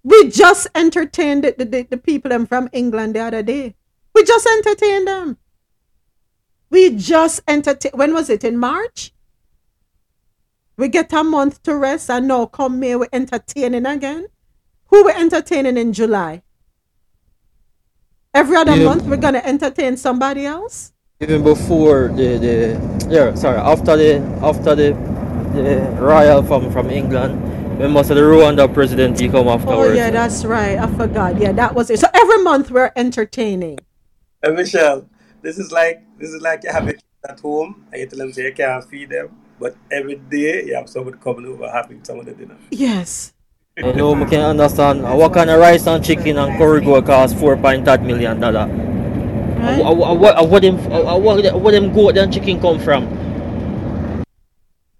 We 0.02 0.28
just 0.28 0.66
entertained 0.74 1.44
the, 1.44 1.64
the, 1.64 1.82
the 1.82 1.96
people 1.96 2.28
them 2.28 2.46
from 2.46 2.68
England 2.72 3.14
the 3.14 3.20
other 3.20 3.42
day. 3.42 3.74
We 4.14 4.24
just 4.24 4.46
entertained 4.46 5.08
them. 5.08 5.38
We 6.70 6.90
just 6.90 7.40
entertained. 7.48 7.94
When 7.94 8.12
was 8.12 8.28
it? 8.28 8.44
In 8.44 8.58
March? 8.58 9.12
We 10.76 10.88
get 10.88 11.12
a 11.12 11.24
month 11.24 11.62
to 11.62 11.74
rest 11.74 12.10
and 12.10 12.28
now 12.28 12.46
come 12.46 12.80
May 12.80 12.96
we're 12.96 13.08
entertaining 13.12 13.86
again. 13.86 14.26
Who 14.86 15.04
we 15.04 15.12
entertaining 15.12 15.78
in 15.78 15.92
July? 15.92 16.43
Every 18.34 18.56
other 18.56 18.76
Yeah. 18.76 18.84
month 18.84 19.04
we're 19.04 19.16
gonna 19.16 19.42
entertain 19.44 19.96
somebody 19.96 20.44
else? 20.44 20.92
Even 21.20 21.42
before 21.44 22.08
the 22.08 22.38
the 22.38 22.58
yeah, 23.08 23.34
sorry, 23.34 23.58
after 23.58 23.96
the 23.96 24.18
after 24.42 24.74
the 24.74 24.90
the 25.54 25.76
royal 26.00 26.42
from 26.42 26.70
from 26.72 26.90
England, 26.90 27.38
when 27.78 27.92
most 27.92 28.10
of 28.10 28.16
the 28.16 28.22
Rwanda 28.22 28.66
president 28.72 29.20
he 29.20 29.28
come 29.28 29.46
Oh 29.46 29.54
afterwards. 29.54 29.96
yeah, 29.96 30.10
that's 30.10 30.44
right. 30.44 30.76
I 30.78 30.88
forgot. 30.88 31.40
Yeah, 31.40 31.52
that 31.52 31.74
was 31.74 31.90
it. 31.90 32.00
So 32.00 32.08
every 32.12 32.42
month 32.42 32.70
we're 32.72 32.90
entertaining. 32.96 33.78
And 34.42 34.56
Michelle, 34.56 35.08
this 35.42 35.58
is 35.58 35.70
like 35.70 36.02
this 36.18 36.30
is 36.30 36.42
like 36.42 36.64
you 36.64 36.70
have 36.72 36.84
your 36.84 36.94
kids 36.94 37.04
at 37.28 37.38
home 37.40 37.86
and 37.92 38.00
you 38.00 38.06
tell 38.08 38.18
them 38.18 38.32
say 38.32 38.44
you 38.46 38.52
can't 38.52 38.84
feed 38.84 39.10
them, 39.10 39.28
but 39.60 39.76
every 39.92 40.16
day 40.16 40.64
you 40.66 40.74
have 40.74 40.88
someone 40.88 41.14
coming 41.18 41.46
over 41.46 41.70
having 41.70 42.02
some 42.02 42.18
of 42.18 42.26
the 42.26 42.32
dinner. 42.32 42.56
Yes. 42.72 43.33
You 43.76 43.92
know, 43.92 44.12
we 44.12 44.24
can 44.26 44.38
understand 44.40 45.04
uh, 45.04 45.16
what 45.16 45.34
kind 45.34 45.50
of 45.50 45.58
rice 45.58 45.88
and 45.88 46.04
chicken 46.04 46.38
and 46.38 46.56
curry 46.58 46.80
go 46.80 47.02
cost 47.02 47.36
four 47.36 47.56
point 47.56 47.84
that 47.86 48.04
million 48.04 48.38
dollar. 48.38 48.66
Right. 48.68 49.80
Uh, 49.80 49.90
uh, 49.90 50.14
What 50.14 50.38
uh, 50.38 50.44
what 50.46 50.62
them 50.62 50.78
uh, 50.92 51.18
what 51.18 51.42
what 51.58 51.72
them 51.72 51.92
goat 51.92 52.16
and 52.16 52.32
chicken 52.32 52.60
come 52.60 52.78
from? 52.78 54.22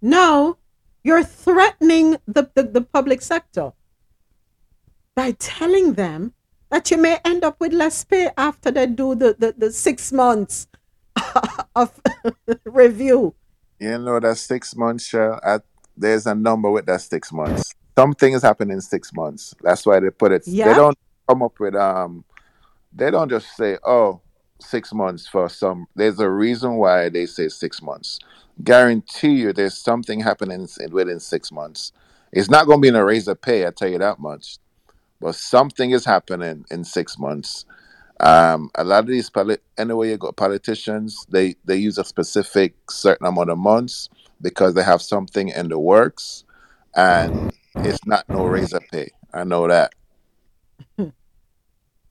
No, 0.03 0.59
you're 1.05 1.23
threatening 1.23 2.17
the, 2.27 2.51
the, 2.55 2.65
the 2.65 2.81
public 2.81 3.23
sector 3.23 3.73
by 5.15 5.37
telling 5.39 5.95
them 5.95 6.35
that 6.71 6.91
you 6.91 6.97
may 6.97 7.21
end 7.25 7.45
up 7.45 7.61
with 7.61 7.73
less 7.73 8.03
pay 8.03 8.31
after 8.37 8.73
they 8.73 8.87
do 8.87 9.15
the, 9.15 9.37
the, 9.39 9.55
the 9.57 9.71
six 9.71 10.11
months 10.11 10.67
of 11.77 12.01
review. 12.65 13.37
You 13.79 13.99
know 13.99 14.19
that 14.19 14.37
six 14.37 14.75
months, 14.75 15.07
Shell, 15.07 15.39
at, 15.45 15.63
there's 15.97 16.27
a 16.27 16.35
number 16.35 16.71
with 16.71 16.87
that 16.87 17.03
six 17.03 17.33
months. 17.33 17.73
Something 17.99 18.35
is 18.35 18.43
happening 18.43 18.75
in 18.75 18.81
six 18.81 19.13
months. 19.15 19.55
That's 19.63 19.87
why 19.87 20.01
they 20.01 20.11
put 20.11 20.33
it. 20.33 20.49
They 20.59 20.75
don't 20.75 20.99
come 21.29 21.43
up 21.43 21.59
with 21.61 21.77
um. 21.77 22.25
They 22.95 23.11
don't 23.11 23.29
just 23.31 23.57
say, 23.57 23.79
"Oh, 23.85 24.21
six 24.61 24.93
months 24.95 25.29
for 25.29 25.49
some." 25.49 25.87
There's 25.97 26.21
a 26.21 26.31
reason 26.31 26.77
why 26.77 27.09
they 27.11 27.27
say 27.27 27.49
six 27.49 27.83
months. 27.83 28.19
Guarantee 28.63 29.35
you, 29.35 29.53
there's 29.53 29.79
something 29.79 30.21
happening 30.21 30.69
within 30.91 31.21
six 31.21 31.53
months. 31.53 31.93
It's 32.33 32.51
not 32.51 32.67
going 32.67 32.79
to 32.79 32.83
be 32.83 32.89
in 32.89 32.97
a 32.97 33.05
raise 33.05 33.29
of 33.29 33.41
pay. 33.43 33.67
I 33.67 33.71
tell 33.71 33.89
you 33.89 33.99
that 33.99 34.21
much. 34.21 34.59
But 35.21 35.35
something 35.37 35.93
is 35.93 36.05
happening 36.05 36.65
in 36.71 36.85
six 36.85 37.19
months. 37.19 37.65
Um, 38.21 38.71
a 38.77 38.85
lot 38.85 39.01
of 39.05 39.09
these 39.09 39.31
poli- 39.31 39.59
anyway 39.79 40.11
you 40.11 40.19
got 40.19 40.37
politicians, 40.37 41.27
they 41.31 41.57
they 41.65 41.77
use 41.77 41.99
a 41.99 42.05
specific 42.05 42.75
certain 42.91 43.27
amount 43.27 43.51
of 43.51 43.59
months 43.59 44.09
because 44.41 44.75
they 44.75 44.85
have 44.85 45.03
something 45.03 45.49
in 45.51 45.69
the 45.69 45.79
works, 45.79 46.45
and 46.97 47.54
it's 47.77 48.05
not 48.07 48.29
no 48.29 48.47
raise 48.47 48.73
of 48.73 48.83
pay. 48.91 49.11
I 49.33 49.45
know 49.45 49.69
that. 49.69 49.93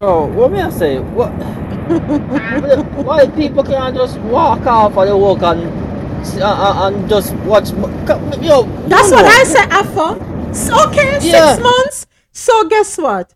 Oh, 0.02 0.26
what 0.26 0.52
may 0.52 0.62
I 0.62 0.70
say? 0.70 1.00
What? 1.00 1.30
Why 3.06 3.26
people 3.28 3.64
can't 3.64 3.96
just 3.96 4.20
walk 4.20 4.66
off 4.66 4.98
of 4.98 5.08
the 5.08 5.18
work 5.18 5.42
and 5.42 5.62
uh, 6.42 6.46
uh, 6.46 6.88
and 6.88 7.08
just 7.08 7.34
watch? 7.48 7.70
Yo, 8.42 8.64
That's 8.90 9.12
what 9.12 9.24
no. 9.24 9.28
I 9.32 9.44
say, 9.46 9.64
Afo. 9.72 10.50
It's 10.50 10.70
okay, 10.70 11.20
Yeah. 11.22 11.54
six 11.56 11.64
months. 11.64 12.06
So 12.34 12.68
guess 12.68 12.98
what? 12.98 13.34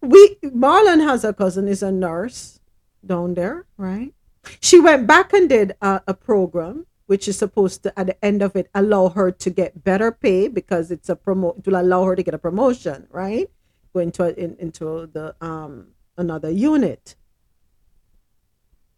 We 0.00 0.36
Marlon 0.44 1.02
has 1.06 1.24
a 1.24 1.34
cousin, 1.34 1.68
is 1.68 1.82
a 1.82 1.92
nurse 1.92 2.60
down 3.04 3.34
there, 3.34 3.66
right? 3.76 4.14
She 4.60 4.80
went 4.80 5.06
back 5.06 5.34
and 5.34 5.46
did 5.46 5.74
a, 5.82 6.00
a 6.06 6.14
program 6.14 6.86
which 7.06 7.28
is 7.28 7.38
supposed 7.38 7.82
to 7.82 7.98
at 7.98 8.06
the 8.06 8.24
end 8.24 8.42
of 8.42 8.56
it 8.56 8.68
allow 8.74 9.08
her 9.08 9.30
to 9.30 9.50
get 9.50 9.84
better 9.84 10.10
pay 10.10 10.48
because 10.48 10.90
it's 10.90 11.08
a 11.08 11.16
promo 11.16 11.56
it 11.58 11.66
will 11.66 11.80
allow 11.80 12.04
her 12.04 12.16
to 12.16 12.22
get 12.22 12.34
a 12.34 12.38
promotion, 12.38 13.06
right? 13.10 13.50
Go 13.92 14.00
into 14.00 14.24
a, 14.24 14.30
in, 14.30 14.56
into 14.58 15.06
the 15.12 15.34
um 15.40 15.88
another 16.16 16.50
unit. 16.50 17.16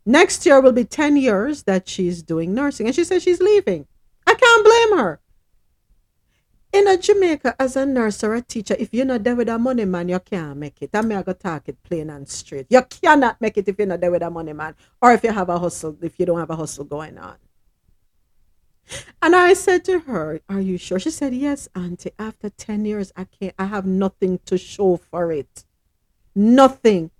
Next 0.05 0.47
year 0.47 0.61
will 0.61 0.73
be 0.73 0.85
10 0.85 1.17
years 1.17 1.65
that 1.65 1.89
she's 1.89 2.23
doing 2.23 2.55
nursing 2.55 2.87
and 2.87 2.95
she 2.95 3.03
says 3.03 3.23
she's 3.23 3.41
leaving. 3.41 3.87
I 4.27 4.35
can't 4.35 4.65
blame 4.65 4.99
her. 4.99 5.21
In 6.73 6.87
a 6.87 6.97
Jamaica, 6.97 7.57
as 7.59 7.75
a 7.75 7.87
nurse 7.87 8.23
or 8.23 8.35
a 8.35 8.43
teacher, 8.43 8.77
if 8.79 8.93
you're 8.93 9.07
not 9.07 9.25
there 9.25 9.35
with 9.35 9.47
that 9.47 9.61
money, 9.61 9.85
man, 9.85 10.09
you 10.09 10.21
can't 10.21 10.59
make 10.59 10.83
it. 10.83 10.91
I 10.93 11.01
mean, 11.03 11.17
I 11.17 11.23
go 11.23 11.33
talk 11.33 11.69
it 11.69 11.83
plain 11.83 12.11
and 12.11 12.29
straight. 12.29 12.67
You 12.69 12.83
cannot 12.83 13.41
make 13.41 13.57
it 13.57 13.67
if 13.67 13.79
you're 13.79 13.87
not 13.87 14.01
there 14.01 14.11
with 14.11 14.21
that 14.21 14.33
money, 14.33 14.53
man. 14.53 14.75
Or 15.01 15.13
if 15.13 15.25
you 15.25 15.33
have 15.33 15.49
a 15.49 15.59
hustle, 15.59 15.97
if 16.03 16.21
you 16.21 16.27
don't 16.27 16.39
have 16.39 16.51
a 16.51 16.57
hustle 16.57 16.85
going 16.85 17.17
on. 17.19 17.37
And 19.21 19.35
I 19.35 19.55
said 19.55 19.85
to 19.87 20.01
her, 20.01 20.41
Are 20.49 20.61
you 20.61 20.79
sure? 20.79 20.99
She 20.99 21.11
said, 21.11 21.35
Yes, 21.35 21.69
Auntie. 21.75 22.13
After 22.19 22.51
10 22.51 22.85
years, 22.85 23.13
I 23.17 23.25
can't 23.25 23.55
I 23.59 23.67
have 23.67 23.87
nothing 23.87 24.41
to 24.47 24.57
show 24.57 24.97
for 24.97 25.33
it. 25.33 25.65
Nothing. 26.35 27.11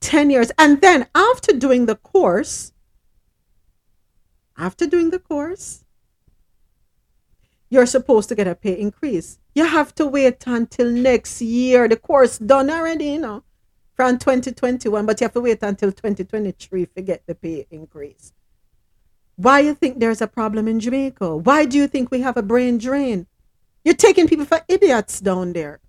10 0.00 0.30
years. 0.30 0.50
And 0.58 0.80
then 0.80 1.06
after 1.14 1.52
doing 1.52 1.86
the 1.86 1.94
course, 1.94 2.72
after 4.56 4.86
doing 4.86 5.10
the 5.10 5.18
course, 5.18 5.84
you're 7.70 7.86
supposed 7.86 8.28
to 8.28 8.34
get 8.34 8.46
a 8.46 8.54
pay 8.54 8.78
increase. 8.78 9.38
You 9.54 9.64
have 9.64 9.94
to 9.94 10.06
wait 10.06 10.46
until 10.46 10.90
next 10.90 11.40
year. 11.40 11.88
The 11.88 11.96
course 11.96 12.36
done 12.36 12.68
already, 12.68 13.06
you 13.06 13.20
know, 13.20 13.44
from 13.94 14.18
2021, 14.18 15.06
but 15.06 15.20
you 15.20 15.24
have 15.24 15.32
to 15.32 15.40
wait 15.40 15.62
until 15.62 15.90
2023 15.90 16.86
to 16.86 17.00
get 17.02 17.26
the 17.26 17.34
pay 17.34 17.66
increase. 17.70 18.34
Why 19.36 19.60
you 19.60 19.74
think 19.74 19.98
there's 19.98 20.20
a 20.20 20.26
problem 20.26 20.68
in 20.68 20.80
Jamaica? 20.80 21.36
Why 21.36 21.64
do 21.64 21.76
you 21.76 21.86
think 21.86 22.10
we 22.10 22.20
have 22.20 22.36
a 22.36 22.42
brain 22.42 22.78
drain? 22.78 23.26
You're 23.84 23.94
taking 23.94 24.28
people 24.28 24.44
for 24.44 24.60
idiots 24.68 25.20
down 25.20 25.52
there. 25.52 25.80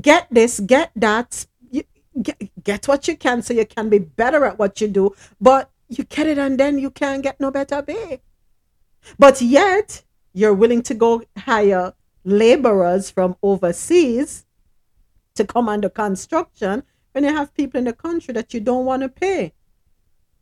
Get 0.00 0.28
this, 0.30 0.60
get 0.60 0.92
that, 0.96 1.46
you, 1.70 1.82
get, 2.22 2.36
get 2.62 2.86
what 2.86 3.08
you 3.08 3.16
can 3.16 3.42
so 3.42 3.54
you 3.54 3.66
can 3.66 3.88
be 3.88 3.98
better 3.98 4.44
at 4.44 4.58
what 4.58 4.80
you 4.80 4.88
do, 4.88 5.14
but 5.40 5.70
you 5.88 6.04
get 6.04 6.26
it 6.26 6.38
and 6.38 6.58
then 6.58 6.78
you 6.78 6.90
can't 6.90 7.22
get 7.22 7.40
no 7.40 7.50
better 7.50 7.82
pay. 7.82 8.20
But 9.18 9.40
yet, 9.42 10.02
you're 10.32 10.54
willing 10.54 10.82
to 10.82 10.94
go 10.94 11.22
hire 11.36 11.94
laborers 12.24 13.10
from 13.10 13.36
overseas 13.42 14.46
to 15.34 15.44
come 15.44 15.68
under 15.68 15.88
construction 15.88 16.84
when 17.12 17.24
you 17.24 17.34
have 17.34 17.54
people 17.54 17.78
in 17.78 17.84
the 17.84 17.92
country 17.92 18.32
that 18.34 18.54
you 18.54 18.60
don't 18.60 18.84
want 18.84 19.02
to 19.02 19.08
pay. 19.08 19.52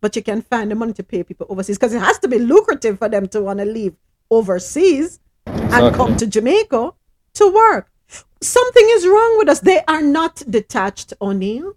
But 0.02 0.16
you 0.16 0.22
can 0.22 0.42
find 0.42 0.70
the 0.70 0.74
money 0.74 0.92
to 0.92 1.02
pay 1.02 1.22
people 1.22 1.46
overseas 1.48 1.78
because 1.78 1.94
it 1.94 2.00
has 2.00 2.18
to 2.18 2.28
be 2.28 2.38
lucrative 2.38 2.98
for 2.98 3.08
them 3.08 3.26
to 3.28 3.40
want 3.40 3.60
to 3.60 3.64
leave 3.64 3.94
overseas 4.30 5.20
and 5.46 5.94
come 5.94 6.16
to 6.16 6.26
Jamaica 6.26 6.92
to 7.34 7.54
work. 7.54 7.90
Something 8.42 8.86
is 8.90 9.06
wrong 9.06 9.38
with 9.38 9.48
us. 9.48 9.60
They 9.60 9.80
are 9.86 10.02
not 10.02 10.42
detached, 10.50 11.14
O'Neill. 11.22 11.76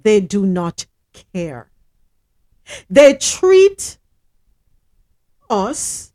They 0.00 0.20
do 0.20 0.44
not 0.44 0.84
care. 1.32 1.70
They 2.90 3.14
treat 3.14 3.96
us 5.48 6.12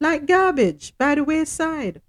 like 0.00 0.26
garbage 0.26 0.94
by 0.98 1.14
the 1.14 1.22
wayside. 1.22 2.02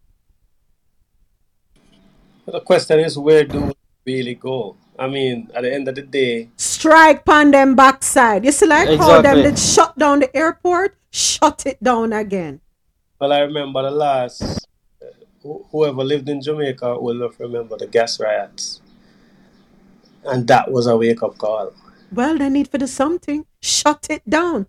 But 2.43 2.53
the 2.53 2.61
question 2.61 2.99
is, 3.01 3.19
where 3.19 3.43
do 3.43 3.61
we 3.61 3.73
really 4.13 4.33
go? 4.33 4.77
I 4.99 5.07
mean, 5.07 5.49
at 5.55 5.63
the 5.63 5.73
end 5.73 5.87
of 5.87 5.95
the 5.95 6.01
day, 6.03 6.49
Strike 6.57 7.27
on 7.27 7.51
them 7.51 7.75
backside. 7.75 8.45
You 8.45 8.51
see, 8.51 8.67
like 8.67 8.87
how 8.99 9.21
them 9.21 9.37
Exactly. 9.39 9.43
did 9.43 9.59
shut 9.59 9.97
down 9.97 10.19
the 10.19 10.35
airport, 10.35 10.95
shut 11.09 11.63
it 11.65 11.81
down 11.83 12.13
again. 12.13 12.61
well, 13.19 13.31
I 13.33 13.39
remember 13.39 13.81
the 13.83 13.91
last, 13.91 14.41
uh, 15.01 15.05
wh- 15.43 15.63
whoever 15.71 16.03
lived 16.03 16.27
in 16.29 16.41
Jamaica 16.41 16.99
will 16.99 17.15
not 17.15 17.39
remember 17.39 17.77
the 17.77 17.87
gas 17.87 18.19
riots. 18.19 18.81
And 20.25 20.47
that 20.47 20.71
was 20.71 20.85
a 20.87 20.95
wake 20.97 21.23
up 21.23 21.37
call. 21.37 21.73
Well, 22.11 22.37
they 22.37 22.49
need 22.49 22.67
for 22.67 22.77
the 22.77 22.87
something. 22.87 23.45
Shut 23.61 24.07
it 24.09 24.27
down. 24.29 24.67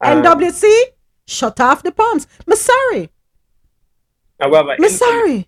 And- 0.00 0.24
NWC, 0.24 0.64
shut 1.26 1.60
off 1.60 1.82
the 1.82 1.92
pumps. 1.92 2.26
I'm 2.48 2.56
sorry. 2.56 3.10
And 4.40 4.50
we 4.50 4.56
have 4.56 4.66
an 4.68 4.76
I'm 4.82 4.90
sorry. 4.90 5.46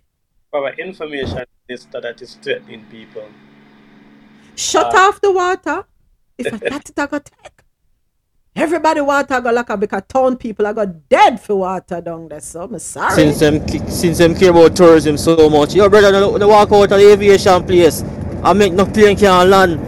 we 0.53 0.59
have 0.59 0.73
an 0.73 0.79
information 0.79 1.43
minister 1.67 1.99
that 1.99 2.21
is 2.21 2.35
threatening 2.35 2.85
people. 2.91 3.27
Shut 4.55 4.93
Uh, 4.93 4.97
off 5.09 5.21
the 5.21 5.31
water. 5.31 5.85
If 6.37 6.53
I 6.53 6.57
that 6.57 6.89
it 6.89 6.99
I 6.99 7.05
got 7.07 7.25
take. 7.25 7.51
Everybody 8.55 9.01
water 9.01 9.41
go 9.41 9.51
like 9.51 9.69
a 9.69 9.75
because 9.77 10.03
town 10.07 10.37
people 10.37 10.65
I 10.65 10.71
got 10.73 11.09
dead 11.09 11.41
for 11.41 11.55
water 11.57 11.99
down 12.01 12.29
there. 12.29 12.39
So 12.39 12.63
I'm 12.63 12.79
sorry. 12.79 13.13
Since 13.13 13.39
them, 13.39 13.65
ki- 13.65 13.81
since 13.89 14.17
them 14.19 14.33
care 14.33 14.51
about 14.51 14.75
tourism 14.75 15.17
so 15.17 15.49
much, 15.49 15.75
your 15.75 15.89
brother, 15.89 16.11
they, 16.11 16.39
they 16.39 16.45
walk 16.45 16.71
out 16.71 16.83
of 16.83 16.89
the 16.99 17.11
aviation 17.11 17.65
place 17.65 18.03
I 18.43 18.53
make 18.53 18.73
no 18.73 18.85
plane 18.85 19.17
can 19.17 19.49
land. 19.49 19.79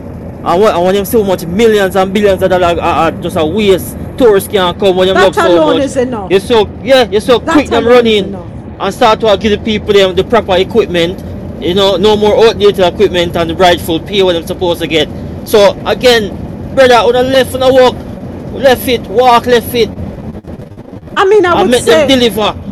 I 0.45 0.55
want, 0.57 0.75
I 0.75 0.77
want 0.79 0.95
them 0.95 1.05
so 1.05 1.23
much 1.23 1.45
millions 1.45 1.95
and 1.95 2.13
billions 2.13 2.41
of 2.41 2.49
dollars 2.49 2.77
are, 2.79 2.81
are 2.81 3.11
just 3.11 3.37
a 3.37 3.45
waste, 3.45 3.97
tourists 4.17 4.49
can't 4.49 4.77
come 4.79 4.95
when 4.97 5.07
them 5.07 5.15
That 5.15 5.25
look 5.27 5.35
so 5.35 5.47
alone 5.55 5.75
much. 5.77 5.83
is 5.85 5.97
enough. 5.97 6.31
You're 6.31 6.39
so 6.41 6.67
yeah, 6.83 7.03
you're 7.09 7.21
so 7.21 7.39
That 7.39 7.53
quick 7.53 7.69
them 7.69 7.85
alone 7.85 7.95
run 7.95 8.07
is 8.07 8.23
and 8.79 8.93
start 8.93 9.19
to 9.21 9.37
give 9.39 9.51
the 9.57 9.63
people 9.63 9.93
them 9.93 10.15
the 10.15 10.23
proper 10.23 10.55
equipment. 10.57 11.19
You 11.59 11.73
know, 11.73 11.97
no 11.97 12.15
more 12.15 12.45
outdated 12.45 12.79
equipment 12.79 13.35
and 13.35 13.49
the 13.49 13.55
rightful 13.55 13.99
pay 13.99 14.21
what 14.23 14.35
I'm 14.35 14.45
supposed 14.45 14.79
to 14.81 14.87
get. 14.87 15.09
So 15.47 15.79
again, 15.85 16.29
brother, 16.75 16.95
on 16.95 17.13
the 17.13 17.23
left 17.23 17.53
on 17.55 17.61
the 17.61 17.73
walk, 17.73 17.95
left 18.53 18.87
it, 18.87 19.01
walk 19.07 19.45
left 19.45 19.73
it. 19.73 19.89
I 21.17 21.25
mean, 21.25 21.45
I 21.45 21.61
would 21.61 21.71
make 21.71 21.81
say 21.81 22.07
them 22.07 22.19
deliver. 22.19 22.67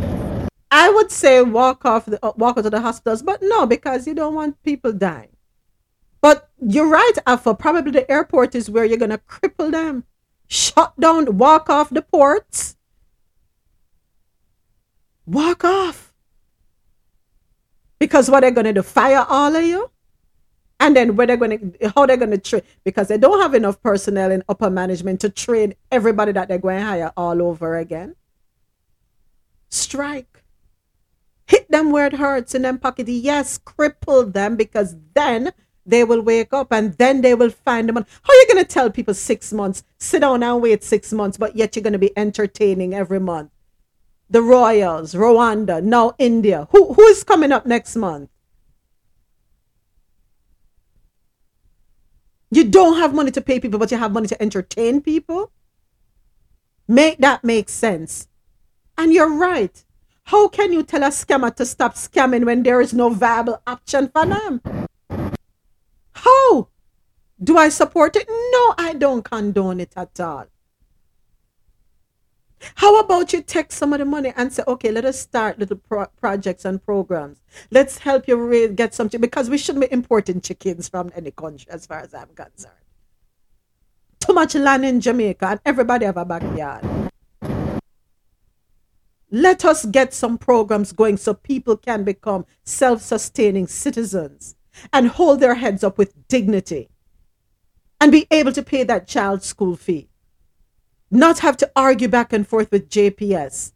I 0.70 0.90
would 0.90 1.12
say 1.12 1.42
walk 1.42 1.86
off 1.86 2.06
the 2.06 2.24
uh, 2.24 2.34
walk 2.36 2.58
out 2.58 2.66
of 2.66 2.72
the 2.72 2.82
hospitals, 2.82 3.24
but 3.24 3.42
no, 3.42 3.66
because 3.66 4.06
you 4.06 4.14
don't 4.14 4.36
want 4.36 4.62
people 4.62 4.94
dying. 4.94 5.30
But 6.22 6.50
you're 6.62 6.90
right, 6.90 7.14
Alpha. 7.26 7.56
Probably 7.56 7.92
the 7.92 8.10
airport 8.12 8.56
is 8.56 8.70
where 8.70 8.86
you're 8.86 8.98
gonna 8.98 9.20
cripple 9.20 9.72
them. 9.72 10.04
Shut 10.48 11.00
down, 11.00 11.38
walk 11.38 11.70
off 11.70 11.90
the 11.90 12.02
ports. 12.02 12.76
Walk 15.26 15.64
off. 15.64 16.05
Because 18.00 18.30
what 18.30 18.42
they're 18.42 18.52
gonna 18.52 18.74
do, 18.74 18.82
fire 18.82 19.26
all 19.28 19.56
of 19.56 19.64
you? 19.64 19.90
And 20.80 20.96
then 20.96 21.16
where 21.16 21.26
they're 21.26 21.38
gonna 21.38 21.58
how 21.96 22.06
they're 22.06 22.18
gonna 22.18 22.38
train 22.38 22.62
because 22.84 23.08
they 23.08 23.18
don't 23.18 23.40
have 23.42 23.54
enough 23.54 23.82
personnel 23.82 24.32
in 24.32 24.44
upper 24.50 24.70
management 24.70 25.22
to 25.22 25.30
train 25.30 25.74
everybody 25.92 26.32
that 26.34 26.50
they're 26.50 26.58
going 26.58 26.80
to 26.80 26.86
hire 26.86 27.14
all 27.16 27.42
over 27.42 27.78
again. 27.78 28.16
Strike. 29.70 30.44
Hit 31.48 31.70
them 31.72 31.92
where 31.92 32.08
it 32.08 32.14
hurts 32.14 32.56
in 32.56 32.64
them 32.64 32.80
pocket. 32.80 33.08
Yes, 33.08 33.58
cripple 33.58 34.34
them 34.34 34.56
because 34.56 34.96
then 35.14 35.54
they 35.86 36.04
will 36.04 36.22
wake 36.22 36.54
up 36.54 36.72
and 36.72 36.94
then 36.94 37.22
they 37.22 37.36
will 37.36 37.52
find 37.52 37.88
them. 37.88 37.96
How 37.96 38.34
are 38.34 38.36
you 38.36 38.48
going 38.52 38.66
to 38.66 38.70
tell 38.70 38.90
people 38.90 39.14
six 39.14 39.54
months, 39.54 39.84
sit 40.00 40.22
down 40.22 40.42
and 40.42 40.62
wait 40.62 40.84
six 40.84 41.14
months, 41.14 41.38
but 41.38 41.56
yet 41.56 41.76
you're 41.76 41.84
going 41.84 41.94
to 41.94 42.00
be 42.00 42.18
entertaining 42.18 42.94
every 42.94 43.20
month? 43.20 43.52
The 44.30 44.42
Royals, 44.42 45.14
Rwanda, 45.14 45.84
now 45.84 46.14
India. 46.18 46.68
Who, 46.72 46.94
who 46.94 47.04
is 47.04 47.24
coming 47.24 47.52
up 47.52 47.66
next 47.66 47.96
month? 47.96 48.30
You 52.52 52.64
don't 52.64 52.98
have 52.98 53.14
money 53.14 53.32
to 53.32 53.42
pay 53.42 53.60
people, 53.60 53.80
but 53.80 53.92
you 53.92 53.98
have 53.98 54.12
money 54.14 54.28
to 54.28 54.42
entertain 54.42 55.02
people? 55.02 55.52
Make 56.88 57.18
that 57.20 57.44
make 57.44 57.70
sense. 57.70 58.28
And 58.98 59.14
you're 59.14 59.34
right. 59.34 59.84
How 60.26 60.48
can 60.48 60.74
you 60.74 60.82
tell 60.82 61.04
a 61.04 61.08
scammer 61.08 61.56
to 61.56 61.66
stop 61.66 61.96
scamming 61.96 62.46
when 62.46 62.64
there 62.64 62.82
is 62.82 62.94
no 62.94 63.10
viable 63.10 63.62
option 63.68 64.10
for 64.10 64.26
them? 64.26 64.62
How? 66.14 66.70
Do 67.44 67.58
I 67.58 67.70
support 67.70 68.16
it? 68.16 68.28
No, 68.28 68.74
I 68.78 68.94
don't 68.98 69.24
condone 69.24 69.80
it 69.80 69.92
at 69.96 70.20
all. 70.20 70.48
How 72.76 73.00
about 73.00 73.32
you 73.32 73.42
take 73.42 73.72
some 73.72 73.94
of 73.94 74.00
the 74.00 74.06
money 74.06 74.34
and 74.36 74.52
say, 74.52 74.64
okay, 74.68 74.92
let 74.92 75.06
us 75.06 75.20
start 75.20 75.60
little 75.60 75.78
pro- 75.78 76.08
projects 76.20 76.66
and 76.66 76.84
programs. 76.84 77.42
Let's 77.70 78.00
help 78.00 78.28
you 78.28 78.38
re- 78.38 78.70
get 78.70 78.96
something 78.96 79.22
because 79.22 79.50
we 79.50 79.58
shouldn't 79.58 79.88
be 79.88 79.94
importing 79.94 80.42
chickens 80.42 80.90
from 80.90 81.12
any 81.16 81.32
country, 81.32 81.68
as 81.72 81.86
far 81.86 82.00
as 82.00 82.14
I'm 82.14 82.30
concerned. 82.30 82.74
Too 84.20 84.34
much 84.34 84.56
land 84.56 84.86
in 84.86 85.02
Jamaica 85.02 85.46
and 85.46 85.60
everybody 85.66 86.06
have 86.06 86.18
a 86.18 86.26
backyard. 86.26 87.12
Let 89.30 89.66
us 89.66 89.86
get 89.86 90.14
some 90.14 90.38
programs 90.38 90.92
going 90.92 91.18
so 91.18 91.34
people 91.34 91.78
can 91.78 92.04
become 92.04 92.46
self 92.64 93.02
sustaining 93.02 93.68
citizens 93.68 94.56
and 94.92 95.08
hold 95.08 95.40
their 95.40 95.56
heads 95.56 95.84
up 95.84 95.98
with 95.98 96.28
dignity 96.28 96.90
and 98.00 98.12
be 98.12 98.28
able 98.32 98.52
to 98.52 98.64
pay 98.64 98.84
that 98.84 99.08
child's 99.08 99.46
school 99.46 99.76
fee. 99.76 100.10
Not 101.12 101.40
have 101.40 101.58
to 101.58 101.72
argue 101.76 102.08
back 102.08 102.34
and 102.34 102.48
forth 102.48 102.72
with 102.72 102.90
JPS. 102.90 103.74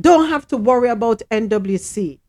Don't 0.00 0.28
have 0.28 0.46
to 0.48 0.56
worry 0.56 0.88
about 0.88 1.22
NWC. 1.30 2.20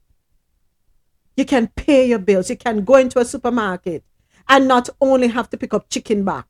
You 1.37 1.45
can 1.45 1.67
pay 1.67 2.07
your 2.07 2.19
bills. 2.19 2.49
You 2.49 2.57
can 2.57 2.83
go 2.83 2.95
into 2.95 3.19
a 3.19 3.25
supermarket 3.25 4.03
and 4.47 4.67
not 4.67 4.89
only 4.99 5.27
have 5.27 5.49
to 5.51 5.57
pick 5.57 5.73
up 5.73 5.89
chicken 5.89 6.25
back. 6.25 6.47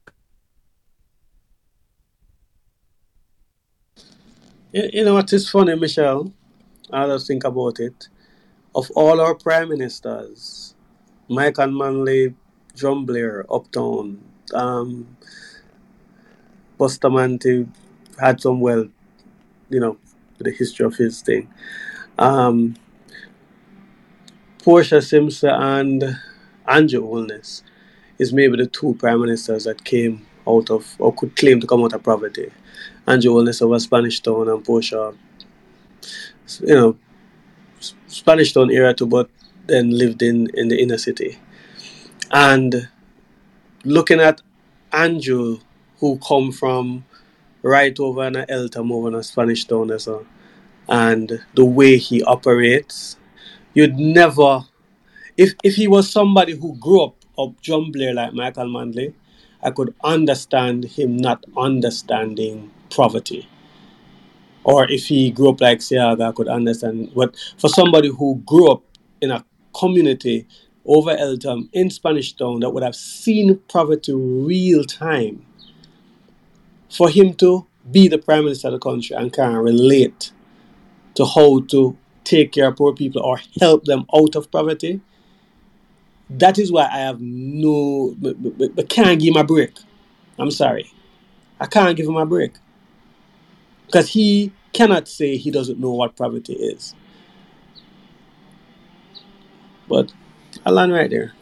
You, 4.72 5.04
know 5.04 5.16
what 5.16 5.34
is 5.34 5.50
funny, 5.50 5.76
Michelle? 5.76 6.32
I 6.92 7.08
just 7.08 7.28
think 7.28 7.44
about 7.44 7.80
it. 7.80 8.08
Of 8.76 8.90
all 8.96 9.20
our 9.20 9.34
prime 9.34 9.70
ministers, 9.70 10.76
Mike 11.28 11.58
and 11.58 11.76
Manley, 11.76 12.36
John 12.76 13.06
Blair, 13.06 13.46
Uptown, 13.52 14.22
um, 14.54 15.18
Bustamante 16.80 17.68
had 18.20 18.42
some 18.42 18.62
well, 18.62 18.88
you 19.70 19.80
know, 19.80 19.98
the 20.40 20.50
history 20.50 20.86
of 20.86 20.96
his 20.96 21.22
thing. 21.22 21.48
Um, 22.18 22.76
Portia 24.64 25.02
Simpson 25.02 25.50
and 25.50 26.18
Andrew 26.66 27.02
Holness 27.02 27.64
is 28.18 28.34
maybe 28.34 28.58
the 28.58 28.66
two 28.66 28.96
prime 28.98 29.20
ministers 29.20 29.66
that 29.66 29.84
came 29.84 30.26
out 30.48 30.70
of 30.70 30.96
or 31.00 31.14
could 31.14 31.36
claim 31.36 31.60
to 31.60 31.68
come 31.68 31.84
out 31.84 31.94
of 31.94 32.02
poverty. 32.02 32.50
Andrew 33.06 33.34
Holness 33.34 33.62
of 33.62 33.72
a 33.74 33.80
Spanish 33.80 34.22
town 34.22 34.48
and 34.48 34.64
Portia, 34.64 35.14
you 36.62 36.76
know, 36.76 36.98
Spanish 38.08 38.54
town 38.54 38.72
area 38.72 38.94
too, 38.94 39.06
but 39.06 39.30
then 39.68 39.92
lived 39.92 40.22
in, 40.22 40.48
in 40.54 40.70
the 40.70 40.82
inner 40.82 40.98
city. 40.98 41.38
And 42.32 42.88
looking 43.84 44.20
at 44.22 44.42
Andrew, 44.94 45.60
who 46.00 46.18
come 46.20 46.52
from 46.52 47.06
right 47.62 48.00
over 48.00 48.26
in 48.26 48.36
Eltham 48.50 48.92
over 48.92 49.10
in 49.10 49.16
a 49.16 49.24
Spanish 49.24 49.66
town 49.66 49.92
well, 50.08 50.26
and 50.88 51.44
the 51.56 51.66
way 51.66 51.98
he 51.98 52.24
operates, 52.24 53.18
you'd 53.74 53.98
never 53.98 54.66
if 55.38 55.54
if 55.64 55.76
he 55.76 55.88
was 55.88 56.12
somebody 56.12 56.54
who 56.56 56.76
grew 56.78 57.04
up 57.04 57.16
up 57.38 57.54
Blair 57.92 58.14
like 58.14 58.34
Michael 58.34 58.68
Manley, 58.70 59.14
I 59.64 59.72
could 59.72 59.96
understand 60.04 60.84
him 60.84 61.16
not 61.16 61.46
understanding 61.58 62.72
poverty. 62.90 63.48
Or 64.66 64.90
if 64.92 65.06
he 65.06 65.32
grew 65.32 65.50
up 65.50 65.62
like 65.62 65.80
Seaga, 65.80 66.30
I 66.30 66.32
could 66.34 66.50
understand. 66.50 67.12
But 67.16 67.36
for 67.58 67.70
somebody 67.70 68.10
who 68.10 68.42
grew 68.46 68.70
up 68.72 68.84
in 69.22 69.32
a 69.32 69.46
community 69.74 70.46
over 70.86 71.12
Eltham 71.12 71.70
in 71.72 71.90
Spanish 71.90 72.34
Town 72.34 72.60
that 72.60 72.72
would 72.72 72.84
have 72.84 72.96
seen 72.96 73.58
poverty 73.70 74.14
real 74.14 74.84
time, 74.84 75.46
for 76.90 77.10
him 77.10 77.34
to 77.36 77.66
be 77.92 78.08
the 78.08 78.18
prime 78.18 78.44
minister 78.44 78.68
of 78.68 78.74
the 78.74 78.80
country 78.80 79.16
and 79.16 79.32
can 79.32 79.56
relate 79.56 80.32
to 81.16 81.26
how 81.26 81.62
to 81.62 81.98
take 82.24 82.52
care 82.52 82.68
of 82.68 82.76
poor 82.76 82.94
people 82.94 83.22
or 83.22 83.40
help 83.60 83.86
them 83.86 84.06
out 84.16 84.36
of 84.36 84.52
poverty, 84.52 85.02
that 86.30 86.60
is 86.60 86.72
why 86.72 86.88
I 86.92 87.00
have 87.00 87.20
no, 87.20 88.16
I 88.78 88.84
can't 88.84 89.20
give 89.20 89.34
him 89.34 89.42
a 89.42 89.44
break. 89.44 89.74
I'm 90.38 90.52
sorry. 90.52 90.92
I 91.60 91.66
can't 91.66 91.98
give 91.98 92.08
him 92.08 92.16
a 92.16 92.26
break. 92.26 92.54
Because 93.88 94.10
he 94.10 94.54
cannot 94.72 95.08
say 95.08 95.36
he 95.36 95.50
doesn't 95.50 95.80
know 95.80 95.92
what 95.92 96.16
poverty 96.16 96.54
is. 96.54 96.96
But 99.88 100.14
I 100.66 100.70
land 100.70 100.94
right 100.94 101.10
there. 101.10 101.34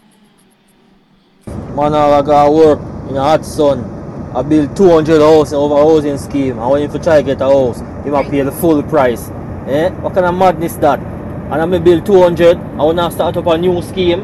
Man, 1.75 1.93
I 1.93 2.21
got 2.21 2.53
work 2.53 2.79
in 3.09 3.17
a 3.17 3.21
hot 3.21 3.45
sun. 3.45 3.96
I 4.37 4.43
build 4.43 4.77
200 4.77 5.19
house 5.19 5.51
over 5.51 5.73
housing 5.75 6.15
scheme. 6.19 6.59
I 6.59 6.67
want 6.67 6.83
him 6.83 6.91
to 6.91 6.99
try 6.99 7.17
to 7.17 7.23
get 7.23 7.41
a 7.41 7.45
house. 7.45 7.79
He 8.03 8.11
might 8.11 8.29
pay 8.29 8.43
the 8.43 8.51
full 8.51 8.83
price. 8.83 9.29
Eh? 9.65 9.89
What 9.89 10.13
kind 10.13 10.27
of 10.27 10.35
madness 10.35 10.75
that? 10.75 10.99
And 10.99 11.55
I'm 11.55 11.71
going 11.71 11.83
to 11.83 11.89
build 11.89 12.05
200. 12.05 12.55
I 12.55 12.83
want 12.83 12.99
to 12.99 13.09
start 13.09 13.35
up 13.35 13.47
a 13.47 13.57
new 13.57 13.81
scheme. 13.81 14.21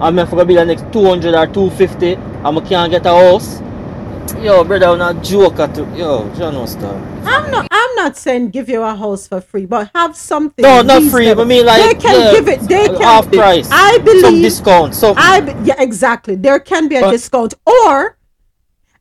I'm 0.00 0.16
going 0.16 0.26
to 0.26 0.44
build 0.46 0.58
the 0.60 0.64
next 0.64 0.90
200 0.94 1.34
or 1.34 1.46
250. 1.46 2.14
And 2.14 2.46
I 2.46 2.60
can't 2.62 2.90
get 2.90 3.04
a 3.04 3.10
house. 3.10 3.60
Yo, 4.40 4.64
brother, 4.64 4.86
I'm 4.86 4.98
not 4.98 5.22
joke 5.22 5.58
at 5.58 5.76
you. 5.76 5.84
Yo, 5.94 6.34
John 6.36 6.54
no 6.54 6.64
stop. 6.64 6.94
I'm 7.26 7.50
not. 7.50 7.68
I'm 7.70 7.94
not 7.96 8.16
saying 8.16 8.48
give 8.50 8.70
you 8.70 8.80
a 8.80 8.94
house 8.94 9.28
for 9.28 9.42
free, 9.42 9.66
but 9.66 9.90
have 9.94 10.16
something. 10.16 10.62
No, 10.62 10.80
not 10.80 11.02
free. 11.10 11.26
reasonable. 11.26 11.42
I 11.42 11.44
mean, 11.44 11.66
like, 11.66 11.82
they 11.82 11.94
can 12.00 12.20
yeah, 12.20 12.32
give 12.32 12.48
it. 12.48 12.60
They 12.60 12.86
can 12.86 13.02
half 13.02 13.30
price. 13.30 13.68
I 13.70 13.98
believe 13.98 14.22
Some 14.22 14.40
discount. 14.40 14.94
So 14.94 15.12
I 15.18 15.40
be- 15.40 15.52
yeah, 15.64 15.74
exactly. 15.82 16.36
There 16.36 16.58
can 16.60 16.88
be 16.88 16.96
a 16.96 17.02
But- 17.02 17.10
discount 17.10 17.52
or 17.66 18.16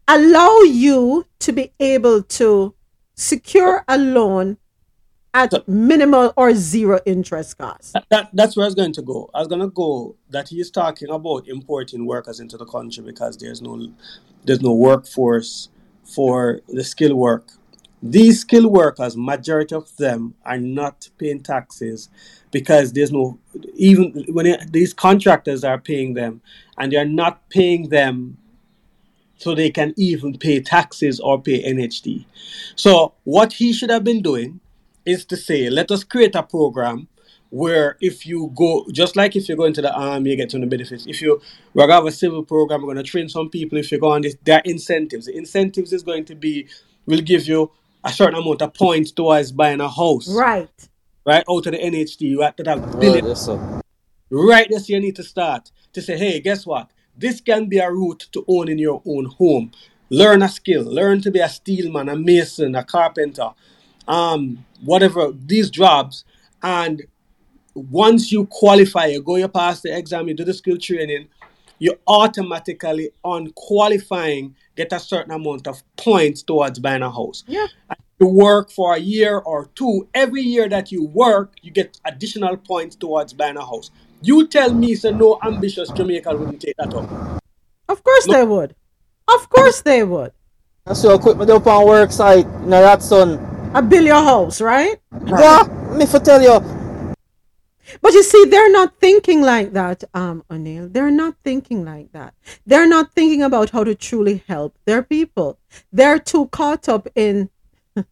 allow 0.09 0.61
you 0.61 1.27
to 1.37 1.51
be 1.53 1.71
able 1.79 2.23
to 2.23 2.73
secure 3.15 3.85
a 3.87 3.97
loan 3.97 4.57
at 5.35 5.67
minimal 5.67 6.33
or 6.35 6.55
zero 6.55 6.99
interest 7.05 7.59
cost. 7.59 7.93
That, 7.93 8.05
that, 8.09 8.29
that's 8.33 8.57
where 8.57 8.65
I 8.65 8.67
was 8.67 8.75
going 8.75 8.93
to 8.93 9.03
go. 9.03 9.29
I 9.35 9.39
was 9.39 9.47
going 9.47 9.61
to 9.61 9.67
go 9.67 10.15
that 10.31 10.49
he 10.49 10.59
is 10.59 10.71
talking 10.71 11.09
about 11.11 11.47
importing 11.47 12.07
workers 12.07 12.39
into 12.39 12.57
the 12.57 12.65
country 12.65 13.03
because 13.03 13.37
there's 13.37 13.61
no 13.61 13.93
there's 14.43 14.61
no 14.61 14.73
workforce 14.73 15.69
for 16.03 16.61
the 16.67 16.83
skill 16.83 17.15
work. 17.15 17.51
These 18.01 18.41
skilled 18.41 18.71
workers, 18.71 19.15
majority 19.15 19.75
of 19.75 19.95
them 19.97 20.33
are 20.43 20.57
not 20.57 21.09
paying 21.19 21.43
taxes 21.43 22.09
because 22.49 22.93
there's 22.93 23.11
no 23.11 23.37
even 23.75 24.25
when 24.29 24.47
it, 24.47 24.71
these 24.71 24.93
contractors 24.93 25.63
are 25.63 25.77
paying 25.77 26.15
them 26.15 26.41
and 26.79 26.91
they're 26.91 27.05
not 27.05 27.47
paying 27.49 27.89
them 27.89 28.37
so 29.39 29.55
they 29.55 29.71
can 29.71 29.93
even 29.97 30.37
pay 30.37 30.59
taxes 30.61 31.19
or 31.19 31.41
pay 31.41 31.63
NHT. 31.63 32.25
So 32.75 33.13
what 33.23 33.53
he 33.53 33.73
should 33.73 33.89
have 33.89 34.03
been 34.03 34.21
doing 34.21 34.59
is 35.05 35.25
to 35.25 35.37
say, 35.37 35.69
let 35.69 35.89
us 35.91 36.03
create 36.03 36.35
a 36.35 36.43
program 36.43 37.07
where 37.49 37.97
if 37.99 38.27
you 38.27 38.51
go, 38.55 38.85
just 38.91 39.15
like 39.15 39.35
if 39.35 39.49
you 39.49 39.55
go 39.55 39.63
into 39.63 39.81
the 39.81 39.91
army, 39.91 40.29
you 40.31 40.35
get 40.35 40.51
some 40.51 40.61
of 40.61 40.69
benefits. 40.69 41.07
If 41.07 41.19
you 41.21 41.41
we're 41.73 41.83
gonna 41.87 41.93
have 41.95 42.05
a 42.05 42.11
civil 42.11 42.43
program, 42.43 42.81
we're 42.83 42.89
gonna 42.93 43.01
train 43.03 43.27
some 43.27 43.49
people. 43.49 43.77
If 43.79 43.91
you 43.91 43.99
go 43.99 44.11
on 44.11 44.21
this, 44.21 44.35
there 44.43 44.57
are 44.59 44.61
incentives. 44.65 45.25
The 45.25 45.35
incentives 45.35 45.91
is 45.91 46.03
going 46.03 46.25
to 46.25 46.35
be 46.35 46.67
will 47.07 47.21
give 47.21 47.47
you 47.47 47.71
a 48.03 48.11
certain 48.13 48.35
amount 48.39 48.61
of 48.61 48.73
points 48.73 49.11
towards 49.11 49.51
buying 49.51 49.81
a 49.81 49.89
house. 49.89 50.27
Right. 50.29 50.69
Right 51.25 51.43
out 51.49 51.65
of 51.65 51.71
the 51.73 51.79
NHT, 51.79 52.21
you 52.21 52.41
have 52.41 52.55
to 52.57 52.69
have 52.69 52.81
Right, 52.81 52.99
billion. 52.99 53.25
yes, 53.25 53.45
sir. 53.45 53.81
Right, 54.29 54.67
that's 54.69 54.87
you 54.89 54.99
need 54.99 55.15
to 55.15 55.23
start 55.23 55.71
to 55.93 56.01
say, 56.03 56.17
hey, 56.17 56.39
guess 56.39 56.65
what? 56.67 56.91
This 57.19 57.41
can 57.41 57.67
be 57.67 57.79
a 57.79 57.91
route 57.91 58.27
to 58.31 58.45
owning 58.47 58.79
your 58.79 59.01
own 59.05 59.25
home. 59.25 59.71
Learn 60.09 60.41
a 60.41 60.49
skill. 60.49 60.83
Learn 60.83 61.21
to 61.21 61.31
be 61.31 61.39
a 61.39 61.49
steelman, 61.49 62.09
a 62.09 62.15
mason, 62.15 62.75
a 62.75 62.83
carpenter, 62.83 63.49
um, 64.07 64.65
whatever 64.83 65.31
these 65.31 65.69
jobs. 65.69 66.23
And 66.63 67.03
once 67.73 68.31
you 68.31 68.45
qualify, 68.45 69.07
you 69.07 69.21
go, 69.21 69.35
you 69.35 69.47
pass 69.47 69.81
the 69.81 69.95
exam, 69.95 70.27
you 70.29 70.33
do 70.33 70.45
the 70.45 70.53
skill 70.53 70.77
training, 70.77 71.27
you 71.77 71.95
automatically, 72.07 73.11
on 73.23 73.51
qualifying, 73.51 74.55
get 74.75 74.91
a 74.93 74.99
certain 74.99 75.31
amount 75.31 75.67
of 75.67 75.83
points 75.97 76.41
towards 76.41 76.79
buying 76.79 77.03
a 77.03 77.11
house. 77.11 77.43
Yeah. 77.47 77.67
You 78.19 78.27
work 78.27 78.69
for 78.71 78.95
a 78.95 78.99
year 78.99 79.37
or 79.37 79.67
two. 79.75 80.07
Every 80.13 80.41
year 80.41 80.67
that 80.67 80.91
you 80.91 81.05
work, 81.05 81.53
you 81.61 81.71
get 81.71 81.97
additional 82.03 82.57
points 82.57 82.95
towards 82.95 83.33
buying 83.33 83.57
a 83.57 83.65
house. 83.65 83.91
You 84.21 84.47
tell 84.47 84.73
me, 84.73 84.95
so 84.95 85.11
no 85.11 85.39
ambitious 85.43 85.89
Jamaican 85.91 86.39
wouldn't 86.39 86.61
take 86.61 86.75
that 86.77 86.93
up. 86.93 87.41
Of 87.87 88.03
course 88.03 88.27
they 88.27 88.43
would. 88.43 88.75
Of 89.33 89.49
course 89.49 89.81
they 89.81 90.03
would. 90.03 90.33
That's 90.85 91.03
your 91.03 91.15
equipment 91.15 91.49
up 91.49 91.67
on 91.67 91.87
work 91.87 92.11
site. 92.11 92.45
You 92.45 92.67
know 92.67 92.81
that 92.81 93.01
son. 93.01 93.39
A 93.73 93.81
bill 93.81 94.03
your 94.03 94.21
house, 94.21 94.59
right? 94.59 94.97
Yeah, 95.25 95.63
me 95.95 96.05
for 96.05 96.19
tell 96.19 96.41
you. 96.41 96.59
But 98.01 98.13
you 98.13 98.23
see, 98.23 98.45
they're 98.45 98.71
not 98.71 98.99
thinking 98.99 99.41
like 99.41 99.73
that, 99.73 100.03
um, 100.13 100.43
O'Neill. 100.51 100.89
They're 100.89 101.11
not 101.11 101.35
thinking 101.43 101.85
like 101.85 102.11
that. 102.11 102.33
They're 102.65 102.87
not 102.87 103.13
thinking 103.13 103.41
about 103.41 103.71
how 103.71 103.83
to 103.83 103.95
truly 103.95 104.43
help 104.47 104.77
their 104.85 105.01
people. 105.01 105.57
They're 105.91 106.19
too 106.19 106.47
caught 106.47 106.87
up 106.87 107.07
in. 107.15 107.49
you 107.95 108.05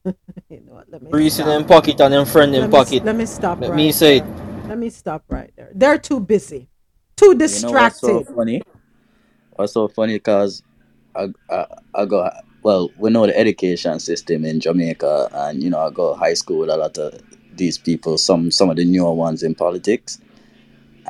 know 0.65 0.73
what? 0.73 0.89
Let 0.89 1.03
me 1.03 1.11
Grease 1.11 1.39
in 1.39 1.45
them 1.47 1.65
pocket 1.65 1.99
and 1.99 2.13
them 2.13 2.25
friend 2.25 2.55
in 2.55 2.61
Let 2.61 2.69
me, 2.69 2.75
pocket. 2.75 3.05
let 3.05 3.15
me 3.15 3.25
stop. 3.25 3.59
Let 3.59 3.69
right 3.71 3.75
me 3.75 3.91
say 3.91 4.19
there. 4.19 4.46
Let 4.67 4.77
me 4.77 4.89
stop 4.89 5.23
right 5.29 5.51
there. 5.55 5.71
They're 5.73 5.97
too 5.97 6.19
busy, 6.19 6.69
too 7.15 7.35
distracted. 7.35 7.67
You 7.67 7.75
know 7.75 7.81
what's 7.83 8.01
distracted. 8.01 8.27
so 8.27 8.35
funny? 8.35 8.61
What's 9.55 9.73
so 9.73 9.87
funny? 9.87 10.13
Because 10.13 10.63
I, 11.15 11.29
I, 11.49 11.65
I 11.95 12.05
go, 12.05 12.29
well, 12.63 12.91
we 12.97 13.09
know 13.09 13.25
the 13.25 13.37
education 13.37 13.99
system 13.99 14.45
in 14.45 14.59
Jamaica, 14.59 15.29
and 15.33 15.63
you 15.63 15.69
know, 15.69 15.79
I 15.79 15.89
go 15.89 16.13
high 16.15 16.33
school 16.33 16.59
with 16.59 16.69
a 16.69 16.77
lot 16.77 16.97
of 16.97 17.21
these 17.55 17.77
people, 17.77 18.17
some 18.17 18.51
some 18.51 18.69
of 18.69 18.75
the 18.75 18.85
newer 18.85 19.13
ones 19.13 19.43
in 19.43 19.55
politics. 19.55 20.19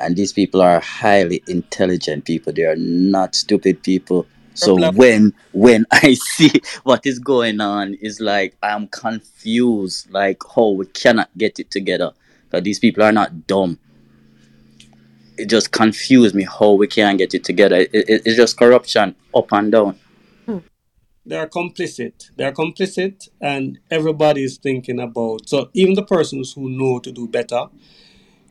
And 0.00 0.16
these 0.16 0.32
people 0.32 0.62
are 0.62 0.78
highly 0.78 1.42
intelligent 1.48 2.24
people. 2.24 2.52
They 2.52 2.62
are 2.62 2.76
not 2.76 3.34
stupid 3.34 3.82
people. 3.82 4.26
So 4.54 4.92
when 4.92 5.34
when 5.52 5.86
I 5.92 6.14
see 6.14 6.52
what 6.84 7.04
is 7.04 7.18
going 7.18 7.60
on, 7.60 7.94
is 7.94 8.20
like 8.20 8.56
I'm 8.62 8.88
confused, 8.88 10.10
like 10.10 10.42
how 10.54 10.70
we 10.70 10.86
cannot 10.86 11.30
get 11.36 11.58
it 11.58 11.70
together. 11.70 12.12
Because 12.50 12.64
these 12.64 12.78
people 12.78 13.02
are 13.02 13.12
not 13.12 13.46
dumb 13.46 13.78
it 15.38 15.48
just 15.48 15.70
confused 15.70 16.34
me 16.34 16.44
how 16.44 16.72
we 16.72 16.86
can't 16.86 17.16
get 17.16 17.32
it 17.32 17.44
together. 17.44 17.76
It, 17.76 17.90
it, 17.92 18.22
it's 18.26 18.36
just 18.36 18.56
corruption 18.58 19.14
up 19.34 19.52
and 19.52 19.72
down. 19.72 19.98
They 21.24 21.36
are 21.36 21.46
complicit. 21.46 22.30
They 22.36 22.44
are 22.44 22.52
complicit, 22.52 23.28
and 23.38 23.78
everybody 23.90 24.42
is 24.42 24.56
thinking 24.56 24.98
about. 24.98 25.46
So 25.46 25.68
even 25.74 25.92
the 25.94 26.02
persons 26.02 26.54
who 26.54 26.70
know 26.70 27.00
to 27.00 27.12
do 27.12 27.28
better, 27.28 27.66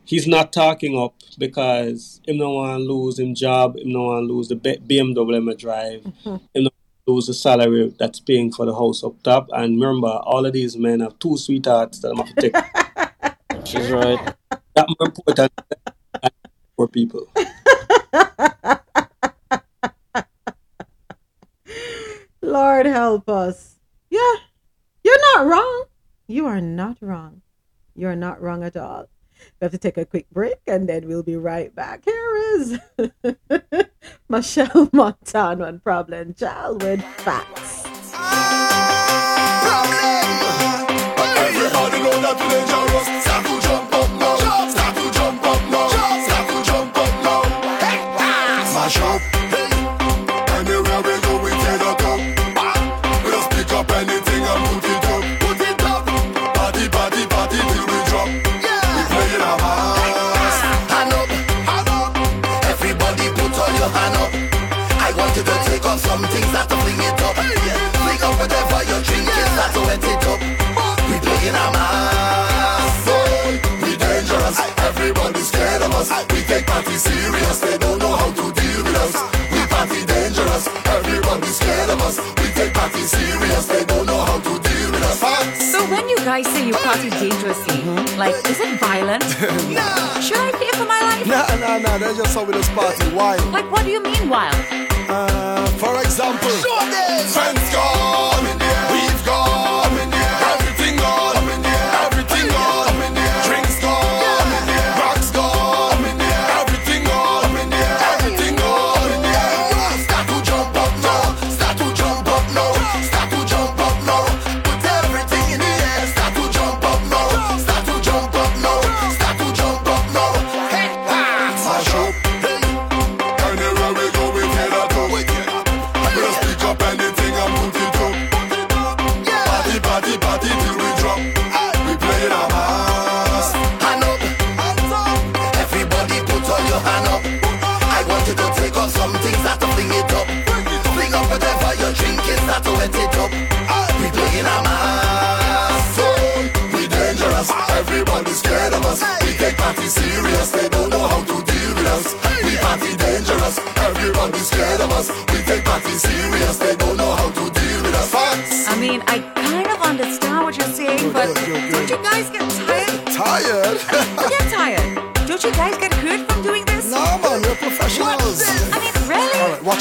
he's 0.06 0.27
not 0.27 0.53
talking 0.53 0.95
up 0.95 1.16
because 1.40 2.22
him 2.27 2.38
no 2.38 2.51
want 2.51 2.84
lose 2.84 3.17
him 3.17 3.34
job. 3.34 3.77
Him 3.77 3.93
no 3.93 4.03
want 4.03 4.27
lose 4.27 4.50
the 4.50 4.56
BMW 4.56 5.38
him 5.38 5.48
a 5.48 5.56
drive. 5.56 6.01
Mm-hmm. 6.03 6.35
Him 6.53 6.64
no 6.66 6.69
lose 7.08 7.26
the 7.26 7.34
salary 7.34 7.92
that's 7.98 8.19
paying 8.19 8.51
for 8.51 8.67
the 8.67 8.76
house 8.76 9.03
up 9.03 9.24
top. 9.24 9.50
And 9.53 9.82
remember, 9.82 10.09
all 10.09 10.45
of 10.45 10.53
these 10.53 10.77
men 10.77 11.00
have 11.00 11.17
two 11.17 11.35
sweethearts 11.35 12.00
that 12.01 12.11
I'm 12.11 12.17
have 12.17 12.35
to 12.35 12.42
take. 12.42 12.56
She's 13.68 13.92
right. 13.92 14.34
That 14.76 14.88
more 14.88 15.08
important 15.08 15.36
than 15.36 16.32
poor 16.78 16.88
people. 16.88 17.28
Lord 22.42 22.86
help 22.86 23.28
us. 23.28 23.80
Yeah, 24.10 24.36
you're 25.04 25.20
not 25.36 25.48
wrong. 25.48 25.84
You 26.28 26.48
are 26.48 26.62
not 26.62 26.96
wrong. 27.02 27.42
You're 27.94 28.16
not 28.16 28.42
wrong 28.42 28.64
at 28.64 28.78
all. 28.78 29.10
We 29.60 29.66
have 29.66 29.72
to 29.74 29.78
take 29.78 29.98
a 29.98 30.06
quick 30.06 30.30
break 30.32 30.60
and 30.66 30.88
then 30.88 31.06
we'll 31.06 31.24
be 31.24 31.36
right 31.36 31.76
back. 31.76 32.06
Here 32.06 32.36
is 32.56 32.80
Machel 34.30 34.94
Montano 34.94 35.66
and 35.66 35.84
Problem 35.84 36.34
Child 36.36 36.84
with 36.84 37.04
facts. 37.04 37.84
Ah! 38.14 38.76
Things, 66.38 66.53
not 66.53 66.69
to 66.69 66.77
fling 66.77 67.01
it 67.01 67.22
up. 67.22 67.35
Fling 67.35 68.22
up 68.22 68.33
whatever 68.40 68.80
you're 68.85 69.03
drinking, 69.03 69.51
not 69.57 69.69
to 69.74 69.82
wet 69.82 70.03
it 70.03 70.25
up. 70.30 70.40
We 71.09 71.16
playing 71.24 71.57
a 71.57 71.66
mass. 71.74 73.06
We 73.82 73.91
dangerous. 73.98 74.57
Everybody 74.90 75.41
scared 75.41 75.82
of 75.82 75.93
us. 75.98 76.09
We 76.32 76.41
take 76.45 76.66
party 76.67 76.98
serious. 76.98 77.59
They 77.59 77.77
don't 77.77 77.99
know 77.99 78.14
how 78.16 78.30
to 78.30 78.45
deal 78.53 78.82
with 78.85 79.03
us. 79.06 79.16
We 79.51 79.61
party 79.74 80.06
dangerous. 80.06 80.64
Everybody 80.85 81.48
scared 81.48 81.90
of 81.90 82.01
us. 82.01 82.17
We 82.40 82.48
take 82.53 82.74
party 82.74 83.01
serious. 83.01 83.66
They 83.67 83.85
don't 83.85 84.06
know 84.06 84.22
how 84.22 84.40
to 84.40 84.53
deal 84.67 84.90
with 84.91 85.03
us. 85.09 85.19
So 85.72 85.80
when 85.90 86.07
you 86.09 86.17
guys 86.17 86.45
say 86.53 86.67
you 86.67 86.74
party 86.74 87.09
dangerously, 87.09 87.82
mm-hmm. 87.82 88.19
like, 88.19 88.35
is 88.49 88.59
it 88.59 88.80
violent? 88.80 89.24
Should 90.25 90.38
I 90.38 90.51
fear 90.59 90.74
for 90.74 90.85
my 90.85 91.01
life? 91.01 91.25
Nah, 91.25 91.48
nah, 91.61 91.77
nah. 91.80 91.98
That's 91.98 92.17
just 92.17 92.35
how 92.35 92.43
we 92.43 92.53
just 92.53 92.72
party. 92.74 93.06
Why? 93.16 93.38
Like, 93.51 93.69
what 93.72 93.83
do 93.85 93.91
you 93.91 94.01
mean 94.03 94.30
wild? 94.30 94.88
Uh, 95.10 95.66
for 95.77 96.02
example, 96.02 96.50
Friends 96.50 97.72
gone, 97.72 98.67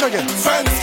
Friends 0.07 0.79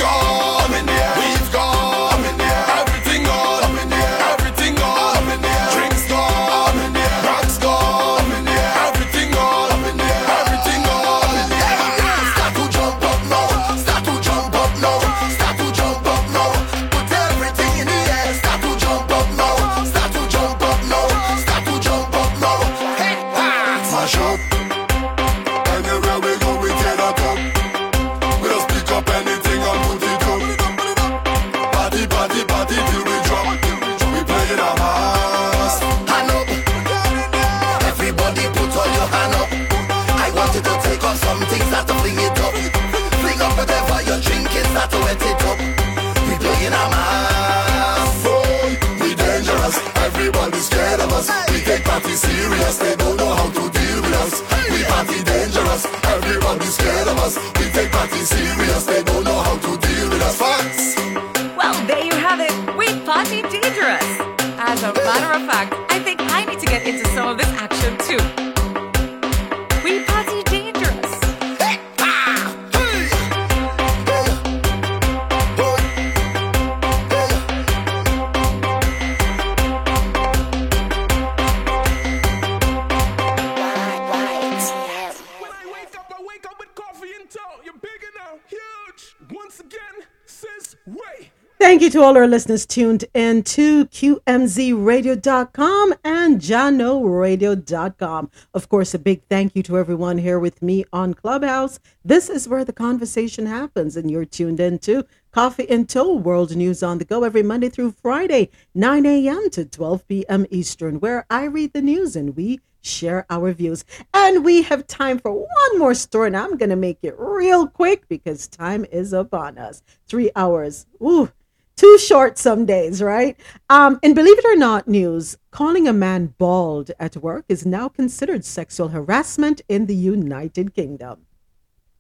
to 91.93 92.01
all 92.01 92.17
our 92.17 92.27
listeners 92.27 92.65
tuned 92.65 93.05
in 93.13 93.43
to 93.43 93.85
QMZRadio.com 93.85 95.93
and 96.03 96.41
JahknoRadio.com. 96.41 98.31
Of 98.51 98.67
course, 98.67 98.95
a 98.95 98.99
big 98.99 99.21
thank 99.29 99.55
you 99.55 99.61
to 99.61 99.77
everyone 99.77 100.17
here 100.17 100.39
with 100.39 100.63
me 100.63 100.85
on 100.91 101.13
Clubhouse. 101.13 101.79
This 102.03 102.31
is 102.31 102.49
where 102.49 102.65
the 102.65 102.73
conversation 102.73 103.45
happens, 103.45 103.95
and 103.95 104.09
you're 104.09 104.25
tuned 104.25 104.59
in 104.59 104.79
to 104.79 105.05
Coffee 105.29 105.65
In 105.65 105.85
Toe 105.85 106.15
World 106.15 106.55
News 106.55 106.81
on 106.81 106.97
the 106.97 107.05
Go 107.05 107.23
every 107.23 107.43
Monday 107.43 107.69
through 107.69 107.91
Friday, 107.91 108.49
9 108.73 109.05
a.m. 109.05 109.51
to 109.51 109.63
12 109.63 110.07
p.m. 110.07 110.47
Eastern, 110.49 110.99
where 110.99 111.27
I 111.29 111.43
read 111.43 111.73
the 111.73 111.83
news 111.83 112.15
and 112.15 112.35
we 112.35 112.59
share 112.81 113.27
our 113.29 113.53
views. 113.53 113.85
And 114.15 114.43
we 114.43 114.63
have 114.63 114.87
time 114.87 115.19
for 115.19 115.31
one 115.31 115.77
more 115.77 115.93
story, 115.93 116.25
and 116.25 116.37
I'm 116.37 116.57
going 116.57 116.71
to 116.71 116.75
make 116.75 116.97
it 117.03 117.13
real 117.19 117.67
quick 117.67 118.07
because 118.07 118.47
time 118.47 118.83
is 118.85 119.13
upon 119.13 119.59
us. 119.59 119.83
Three 120.07 120.31
hours. 120.35 120.87
Ooh 120.99 121.29
too 121.75 121.97
short 121.97 122.37
some 122.37 122.65
days, 122.65 123.01
right? 123.01 123.39
Um, 123.69 123.99
and 124.03 124.15
believe 124.15 124.37
it 124.37 124.45
or 124.45 124.55
not, 124.55 124.87
news 124.87 125.37
calling 125.51 125.87
a 125.87 125.93
man 125.93 126.33
bald 126.37 126.91
at 126.99 127.17
work 127.17 127.45
is 127.49 127.65
now 127.65 127.89
considered 127.89 128.45
sexual 128.45 128.89
harassment 128.89 129.61
in 129.67 129.85
the 129.85 129.95
United 129.95 130.73
Kingdom. 130.73 131.25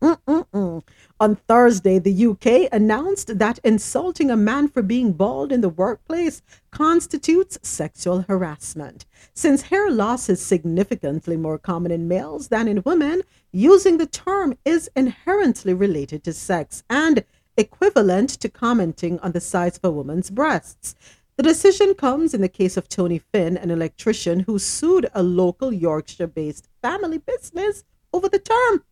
Mm-mm-mm. 0.03 0.83
On 1.21 1.35
Thursday, 1.35 1.97
the 1.97 2.27
UK 2.27 2.67
announced 2.73 3.39
that 3.39 3.59
insulting 3.63 4.29
a 4.29 4.35
man 4.35 4.67
for 4.67 4.81
being 4.81 5.13
bald 5.13 5.53
in 5.53 5.61
the 5.61 5.69
workplace 5.69 6.41
constitutes 6.71 7.57
sexual 7.61 8.23
harassment. 8.23 9.05
Since 9.33 9.61
hair 9.61 9.89
loss 9.89 10.27
is 10.27 10.45
significantly 10.45 11.37
more 11.37 11.57
common 11.57 11.89
in 11.89 12.09
males 12.09 12.49
than 12.49 12.67
in 12.67 12.83
women, 12.85 13.21
using 13.53 13.97
the 13.97 14.05
term 14.05 14.57
is 14.65 14.89
inherently 14.93 15.73
related 15.73 16.21
to 16.25 16.33
sex 16.33 16.83
and 16.89 17.23
equivalent 17.57 18.29
to 18.29 18.49
commenting 18.49 19.19
on 19.19 19.31
the 19.31 19.41
size 19.41 19.77
of 19.77 19.85
a 19.85 19.91
woman's 19.91 20.29
breasts. 20.29 20.95
The 21.35 21.43
decision 21.43 21.95
comes 21.95 22.33
in 22.33 22.41
the 22.41 22.49
case 22.49 22.77
of 22.77 22.87
Tony 22.87 23.19
Finn, 23.19 23.57
an 23.57 23.71
electrician 23.71 24.41
who 24.41 24.59
sued 24.59 25.09
a 25.13 25.23
local 25.23 25.73
Yorkshire 25.73 26.27
based 26.27 26.67
family 26.81 27.17
business 27.17 27.83
over 28.13 28.29
the 28.29 28.39
term. 28.39 28.83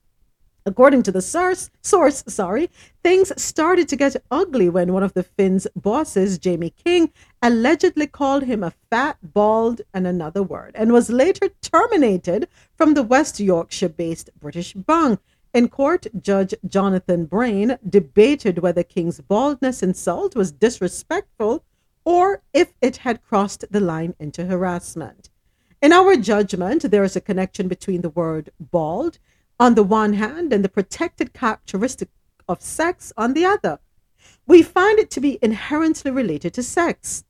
According 0.64 1.02
to 1.04 1.12
the 1.12 1.24
source, 1.24 1.72
source, 1.82 2.24
sorry, 2.28 2.70
things 3.04 3.32
started 3.42 3.88
to 3.90 3.96
get 3.96 4.24
ugly 4.30 4.70
when 4.70 4.94
one 4.94 5.02
of 5.02 5.14
the 5.14 5.24
Finn's 5.24 5.66
bosses, 5.76 6.38
Jamie 6.38 6.74
King, 6.84 7.12
allegedly 7.42 8.06
called 8.06 8.44
him 8.44 8.64
a 8.64 8.74
fat, 8.92 9.18
bald, 9.24 9.82
and 9.92 10.06
another 10.06 10.44
word, 10.44 10.72
and 10.76 10.94
was 10.94 11.10
later 11.10 11.50
terminated 11.64 12.48
from 12.76 12.94
the 12.94 13.02
West 13.02 13.40
Yorkshire-based 13.40 14.30
British 14.40 14.74
Bung. 14.74 15.18
In 15.54 15.68
court, 15.68 16.08
Judge 16.18 16.54
Jonathan 16.66 17.26
Brain 17.26 17.78
debated 17.88 18.60
whether 18.60 18.84
King's 18.84 19.20
baldness 19.20 19.84
insult 19.84 20.34
was 20.34 20.54
disrespectful 20.54 21.66
or 22.06 22.42
if 22.54 22.74
it 22.82 22.98
had 22.98 23.22
crossed 23.22 23.66
the 23.70 23.82
line 23.82 24.16
into 24.18 24.46
harassment. 24.46 25.30
In 25.82 25.92
our 25.92 26.16
judgment, 26.16 26.84
there 26.84 27.04
is 27.04 27.16
a 27.16 27.22
connection 27.22 27.68
between 27.68 28.02
the 28.02 28.10
word 28.10 28.52
bald 28.60 29.20
on 29.60 29.76
the 29.76 29.84
one 29.84 30.14
hand 30.14 30.54
and 30.54 30.64
the 30.64 30.70
protected 30.70 31.34
characteristic 31.34 32.10
of 32.48 32.62
sex 32.62 33.12
on 33.18 33.34
the 33.34 33.46
other. 33.46 33.80
We 34.48 34.64
find 34.64 35.00
it 35.00 35.12
to 35.12 35.20
be 35.20 35.38
inherently 35.42 36.12
related 36.12 36.54
to 36.54 36.64
sex. 36.64 37.26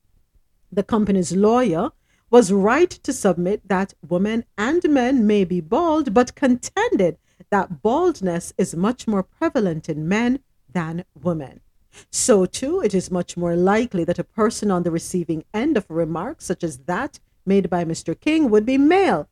The 0.71 0.83
company's 0.83 1.35
lawyer 1.35 1.91
was 2.29 2.51
right 2.51 2.89
to 2.89 3.11
submit 3.11 3.67
that 3.67 3.93
women 4.07 4.45
and 4.57 4.81
men 4.87 5.25
may 5.25 5.43
be 5.43 5.59
bald, 5.59 6.13
but 6.13 6.35
contended 6.35 7.17
that 7.51 7.81
baldness 7.81 8.53
is 8.57 8.75
much 8.75 9.07
more 9.07 9.23
prevalent 9.23 9.87
in 9.87 10.07
men 10.07 10.39
than 10.71 11.05
women. 11.13 11.61
So, 12.09 12.45
too, 12.45 12.81
it 12.81 12.93
is 12.93 13.11
much 13.11 13.35
more 13.35 13.55
likely 13.55 14.03
that 14.05 14.19
a 14.19 14.23
person 14.23 14.71
on 14.71 14.83
the 14.83 14.91
receiving 14.91 15.43
end 15.53 15.77
of 15.77 15.85
a 15.89 15.93
remark 15.93 16.41
such 16.41 16.63
as 16.63 16.79
that 16.79 17.19
made 17.45 17.69
by 17.69 17.83
Mr. 17.83 18.17
King 18.19 18.49
would 18.49 18.65
be 18.65 18.77
male. 18.77 19.27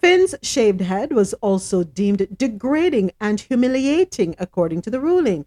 Finn's 0.00 0.34
shaved 0.42 0.80
head 0.80 1.12
was 1.12 1.34
also 1.34 1.84
deemed 1.84 2.38
degrading 2.38 3.10
and 3.20 3.40
humiliating 3.40 4.34
according 4.38 4.80
to 4.82 4.90
the 4.90 5.00
ruling. 5.00 5.44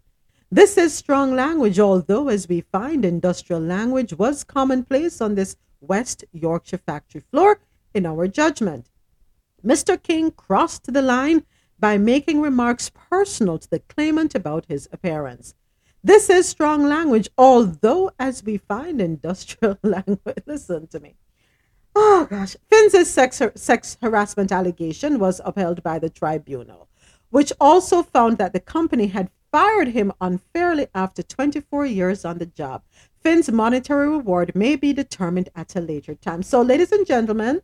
This 0.50 0.76
is 0.76 0.94
strong 0.94 1.34
language, 1.34 1.80
although, 1.80 2.28
as 2.28 2.48
we 2.48 2.60
find, 2.60 3.04
industrial 3.04 3.62
language 3.62 4.12
was 4.14 4.44
commonplace 4.44 5.20
on 5.20 5.34
this 5.34 5.56
West 5.80 6.24
Yorkshire 6.32 6.78
factory 6.78 7.22
floor, 7.30 7.58
in 7.94 8.06
our 8.06 8.26
judgment. 8.28 8.86
Mr. 9.64 10.02
King 10.02 10.30
crossed 10.30 10.92
the 10.92 11.02
line 11.02 11.44
by 11.82 11.98
making 11.98 12.40
remarks 12.40 12.90
personal 12.90 13.58
to 13.58 13.68
the 13.68 13.80
claimant 13.80 14.36
about 14.36 14.64
his 14.68 14.88
appearance. 14.92 15.52
This 16.04 16.30
is 16.30 16.48
strong 16.48 16.86
language, 16.86 17.28
although, 17.36 18.12
as 18.20 18.44
we 18.44 18.56
find, 18.56 19.00
industrial 19.00 19.76
language. 19.82 20.36
Listen 20.46 20.86
to 20.86 21.00
me. 21.00 21.16
Oh 21.96 22.28
gosh. 22.30 22.54
Finn's 22.70 23.10
sex, 23.10 23.42
sex 23.56 23.98
harassment 24.00 24.52
allegation 24.52 25.18
was 25.18 25.40
upheld 25.44 25.82
by 25.82 25.98
the 25.98 26.08
tribunal, 26.08 26.88
which 27.30 27.52
also 27.60 28.04
found 28.04 28.38
that 28.38 28.52
the 28.52 28.60
company 28.60 29.08
had 29.08 29.28
fired 29.50 29.88
him 29.88 30.12
unfairly 30.20 30.86
after 30.94 31.24
24 31.24 31.86
years 31.86 32.24
on 32.24 32.38
the 32.38 32.46
job. 32.46 32.82
Finn's 33.20 33.50
monetary 33.50 34.08
reward 34.08 34.54
may 34.54 34.76
be 34.76 34.92
determined 34.92 35.48
at 35.56 35.74
a 35.74 35.80
later 35.80 36.14
time. 36.14 36.44
So, 36.44 36.62
ladies 36.62 36.92
and 36.92 37.04
gentlemen, 37.04 37.60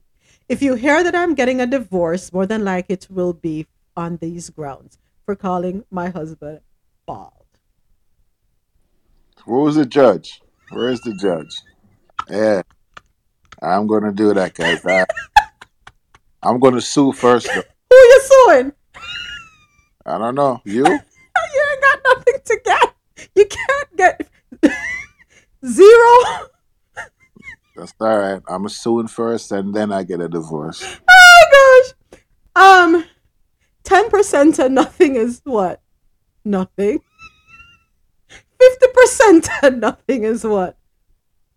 if 0.48 0.60
you 0.60 0.74
hear 0.74 1.05
that 1.05 1.14
I'm 1.14 1.36
getting 1.36 1.60
a 1.60 1.66
divorce, 1.66 2.32
more 2.32 2.47
than 2.47 2.64
like 2.64 2.86
it 2.88 3.06
will 3.08 3.32
be 3.32 3.66
on 3.98 4.16
these 4.18 4.48
grounds 4.48 4.96
for 5.26 5.34
calling 5.34 5.84
my 5.90 6.08
husband 6.08 6.60
bald. 7.04 7.32
Where 9.44 9.60
was 9.60 9.74
the 9.74 9.84
judge? 9.84 10.40
Where 10.70 10.88
is 10.88 11.00
the 11.00 11.14
judge? 11.14 11.50
Yeah, 12.30 12.62
I'm 13.60 13.88
gonna 13.88 14.12
do 14.12 14.32
that, 14.34 14.54
guys. 14.54 14.86
I, 14.86 15.04
I'm 16.42 16.60
gonna 16.60 16.80
sue 16.80 17.12
first. 17.12 17.46
Though. 17.46 17.62
Who 17.90 17.96
you 17.96 18.20
suing? 18.22 18.72
I 20.06 20.18
don't 20.18 20.34
know. 20.34 20.60
You? 20.64 20.84
You 21.54 21.66
ain't 21.72 21.80
got 21.80 22.00
nothing 22.04 22.34
to 22.44 22.60
get. 22.64 22.94
You 23.36 23.46
can't 23.46 23.96
get 23.96 24.28
zero. 25.66 26.48
That's 27.76 27.94
all 28.00 28.18
right. 28.18 28.42
I'm 28.48 28.68
suing 28.68 29.06
first, 29.06 29.52
and 29.52 29.72
then 29.72 29.92
I 29.92 30.02
get 30.02 30.20
a 30.20 30.28
divorce. 30.28 30.84
Oh 31.08 31.92
gosh. 32.12 32.20
Um, 32.56 33.04
ten 33.89 34.10
percent 34.10 34.58
of 34.58 34.70
nothing 34.70 35.17
is 35.17 35.41
what? 35.44 35.81
Nothing. 36.44 37.00
Fifty 38.28 38.86
percent 38.92 39.49
of 39.62 39.78
nothing 39.78 40.25
is 40.25 40.44
what? 40.44 40.76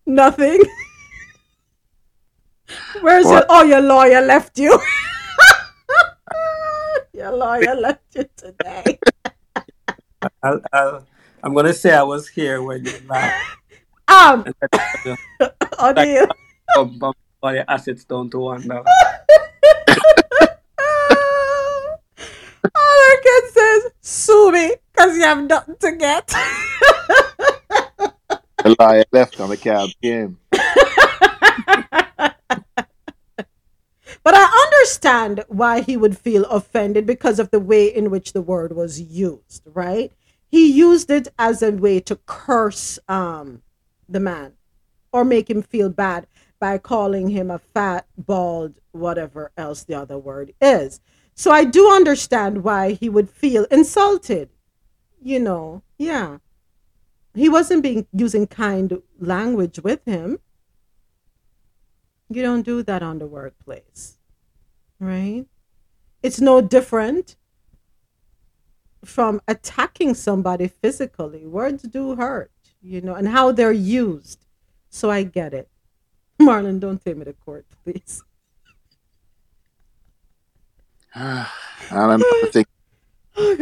Nothing. 0.06 0.62
Where's 3.02 3.26
your? 3.26 3.34
What? 3.34 3.46
Oh, 3.50 3.64
your 3.64 3.82
lawyer 3.82 4.22
left 4.22 4.58
you. 4.58 4.72
your 7.14 7.36
lawyer 7.36 7.76
left 7.76 8.16
you 8.16 8.26
today. 8.38 8.98
I'll, 10.44 10.62
I'll, 10.72 11.06
I'm 11.44 11.54
gonna 11.54 11.74
say 11.74 11.92
I 11.92 12.04
was 12.04 12.30
here 12.30 12.64
when 12.64 12.86
you 12.86 12.94
laughed. 13.10 13.58
Um, 14.08 14.46
on 15.80 16.08
you. 16.08 16.28
bump, 16.98 17.18
all 17.44 17.54
your 17.54 17.66
assets 17.68 18.06
down 18.06 18.30
to 18.30 18.40
one 18.40 18.66
dollar. 18.66 18.86
All 22.64 23.10
our 23.10 23.22
kid 23.22 23.44
says, 23.52 23.92
sue 24.02 24.52
me, 24.52 24.76
because 24.92 25.16
you 25.18 25.24
have 25.24 25.44
nothing 25.44 25.76
to 25.80 25.92
get. 25.96 26.28
The 28.64 28.76
liar 28.80 29.06
left 29.12 29.40
on 29.40 29.50
the 29.50 29.58
cab 29.58 29.90
game. 30.02 30.38
But 34.24 34.36
I 34.36 34.68
understand 34.68 35.44
why 35.48 35.82
he 35.82 35.98
would 35.98 36.18
feel 36.18 36.46
offended 36.46 37.06
because 37.08 37.40
of 37.40 37.50
the 37.50 37.60
way 37.60 37.88
in 37.88 38.12
which 38.12 38.34
the 38.34 38.42
word 38.42 38.76
was 38.76 39.02
used, 39.02 39.64
right? 39.66 40.12
He 40.48 40.72
used 40.72 41.10
it 41.10 41.30
as 41.40 41.64
a 41.64 41.72
way 41.72 42.00
to 42.02 42.18
curse 42.28 43.00
um, 43.08 43.64
the 44.08 44.20
man 44.20 44.54
or 45.12 45.26
make 45.26 45.50
him 45.50 45.62
feel 45.64 45.90
bad 45.90 46.28
by 46.60 46.78
calling 46.78 47.30
him 47.30 47.50
a 47.50 47.58
fat, 47.58 48.06
bald, 48.16 48.76
whatever 48.92 49.52
else 49.58 49.84
the 49.84 49.96
other 49.96 50.20
word 50.20 50.54
is. 50.62 51.02
So 51.42 51.50
I 51.50 51.64
do 51.64 51.90
understand 51.90 52.64
why 52.64 52.92
he 52.92 53.10
would 53.10 53.28
feel 53.28 53.66
insulted. 53.72 54.50
You 55.20 55.40
know, 55.40 55.82
yeah. 55.98 56.38
He 57.34 57.50
wasn't 57.50 57.82
being 57.82 58.06
using 58.14 58.46
kind 58.46 59.02
language 59.18 59.80
with 59.80 60.06
him. 60.06 60.38
You 62.30 62.44
don't 62.44 62.62
do 62.62 62.84
that 62.84 63.02
on 63.02 63.18
the 63.18 63.26
workplace, 63.26 64.20
right? 65.00 65.48
It's 66.22 66.40
no 66.40 66.62
different 66.62 67.38
from 69.04 69.42
attacking 69.48 70.14
somebody 70.14 70.68
physically. 70.68 71.48
Words 71.48 71.82
do 71.82 72.14
hurt, 72.18 72.52
you 72.84 73.02
know, 73.02 73.16
and 73.16 73.28
how 73.28 73.52
they're 73.52 73.72
used. 73.72 74.46
So 74.92 75.10
I 75.10 75.24
get 75.24 75.56
it. 75.56 75.70
Marlon, 76.40 76.80
don't 76.80 77.04
take 77.04 77.18
me 77.18 77.26
to 77.26 77.34
court, 77.34 77.66
please. 77.84 78.24
I 81.16 81.48
don't 81.90 82.20
know. 82.20 82.50
Think 82.52 82.68
Oh 83.38 83.56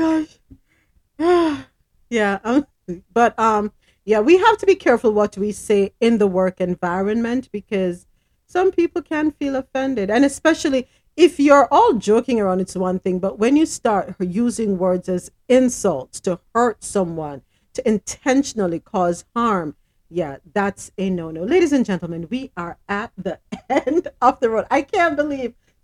gosh. 1.19 1.65
yeah. 2.09 2.39
Um, 2.43 2.65
but 3.13 3.37
um 3.39 3.71
yeah, 4.05 4.19
we 4.19 4.37
have 4.37 4.57
to 4.57 4.65
be 4.65 4.75
careful 4.75 5.11
what 5.11 5.37
we 5.37 5.51
say 5.51 5.93
in 5.99 6.17
the 6.17 6.27
work 6.27 6.59
environment 6.59 7.49
because 7.51 8.07
some 8.47 8.71
people 8.71 9.01
can 9.03 9.31
feel 9.31 9.55
offended. 9.55 10.09
And 10.09 10.25
especially 10.25 10.87
if 11.15 11.39
you're 11.39 11.67
all 11.69 11.93
joking 11.93 12.39
around, 12.39 12.61
it's 12.61 12.75
one 12.75 12.97
thing. 12.99 13.19
But 13.19 13.37
when 13.37 13.55
you 13.55 13.65
start 13.65 14.15
using 14.19 14.77
words 14.77 15.09
as 15.09 15.29
insults 15.47 16.19
to 16.21 16.39
hurt 16.55 16.83
someone, 16.83 17.41
to 17.73 17.87
intentionally 17.87 18.79
cause 18.79 19.25
harm, 19.35 19.75
yeah, 20.09 20.37
that's 20.53 20.91
a 20.97 21.09
no 21.09 21.29
no. 21.29 21.43
Ladies 21.43 21.71
and 21.71 21.85
gentlemen, 21.85 22.27
we 22.31 22.51
are 22.57 22.79
at 22.87 23.11
the 23.15 23.39
end 23.69 24.07
of 24.21 24.39
the 24.39 24.49
road. 24.49 24.65
I 24.71 24.81
can't 24.81 25.15
believe 25.15 25.53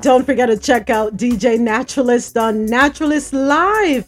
Don't 0.00 0.24
forget 0.24 0.48
to 0.48 0.56
check 0.56 0.88
out 0.88 1.18
DJ 1.18 1.60
Naturalist 1.60 2.38
on 2.38 2.64
Naturalist 2.64 3.34
Live. 3.34 4.06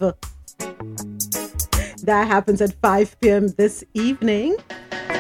That 2.05 2.27
happens 2.27 2.63
at 2.63 2.73
5 2.81 3.21
p.m. 3.21 3.49
this 3.59 3.85
evening. 3.93 4.57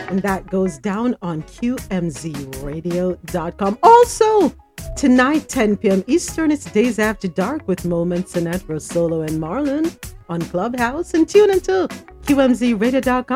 And 0.09 0.23
that 0.23 0.47
goes 0.47 0.78
down 0.78 1.15
on 1.20 1.42
QMZRadio.com. 1.42 3.78
Also, 3.83 4.55
tonight, 4.97 5.51
10 5.51 5.76
p.m. 5.76 6.02
Eastern, 6.07 6.51
it's 6.51 6.65
Days 6.65 6.99
After 6.99 7.28
Dark 7.28 7.68
with 7.68 7.84
Moments 7.84 8.34
Annette 8.36 8.62
Rosolo 8.62 9.28
and 9.28 9.39
Marlon 9.39 9.94
on 10.31 10.41
Clubhouse. 10.41 11.12
And 11.12 11.28
tune 11.28 11.51
into 11.51 11.89
QMZRadio.com 12.23 13.26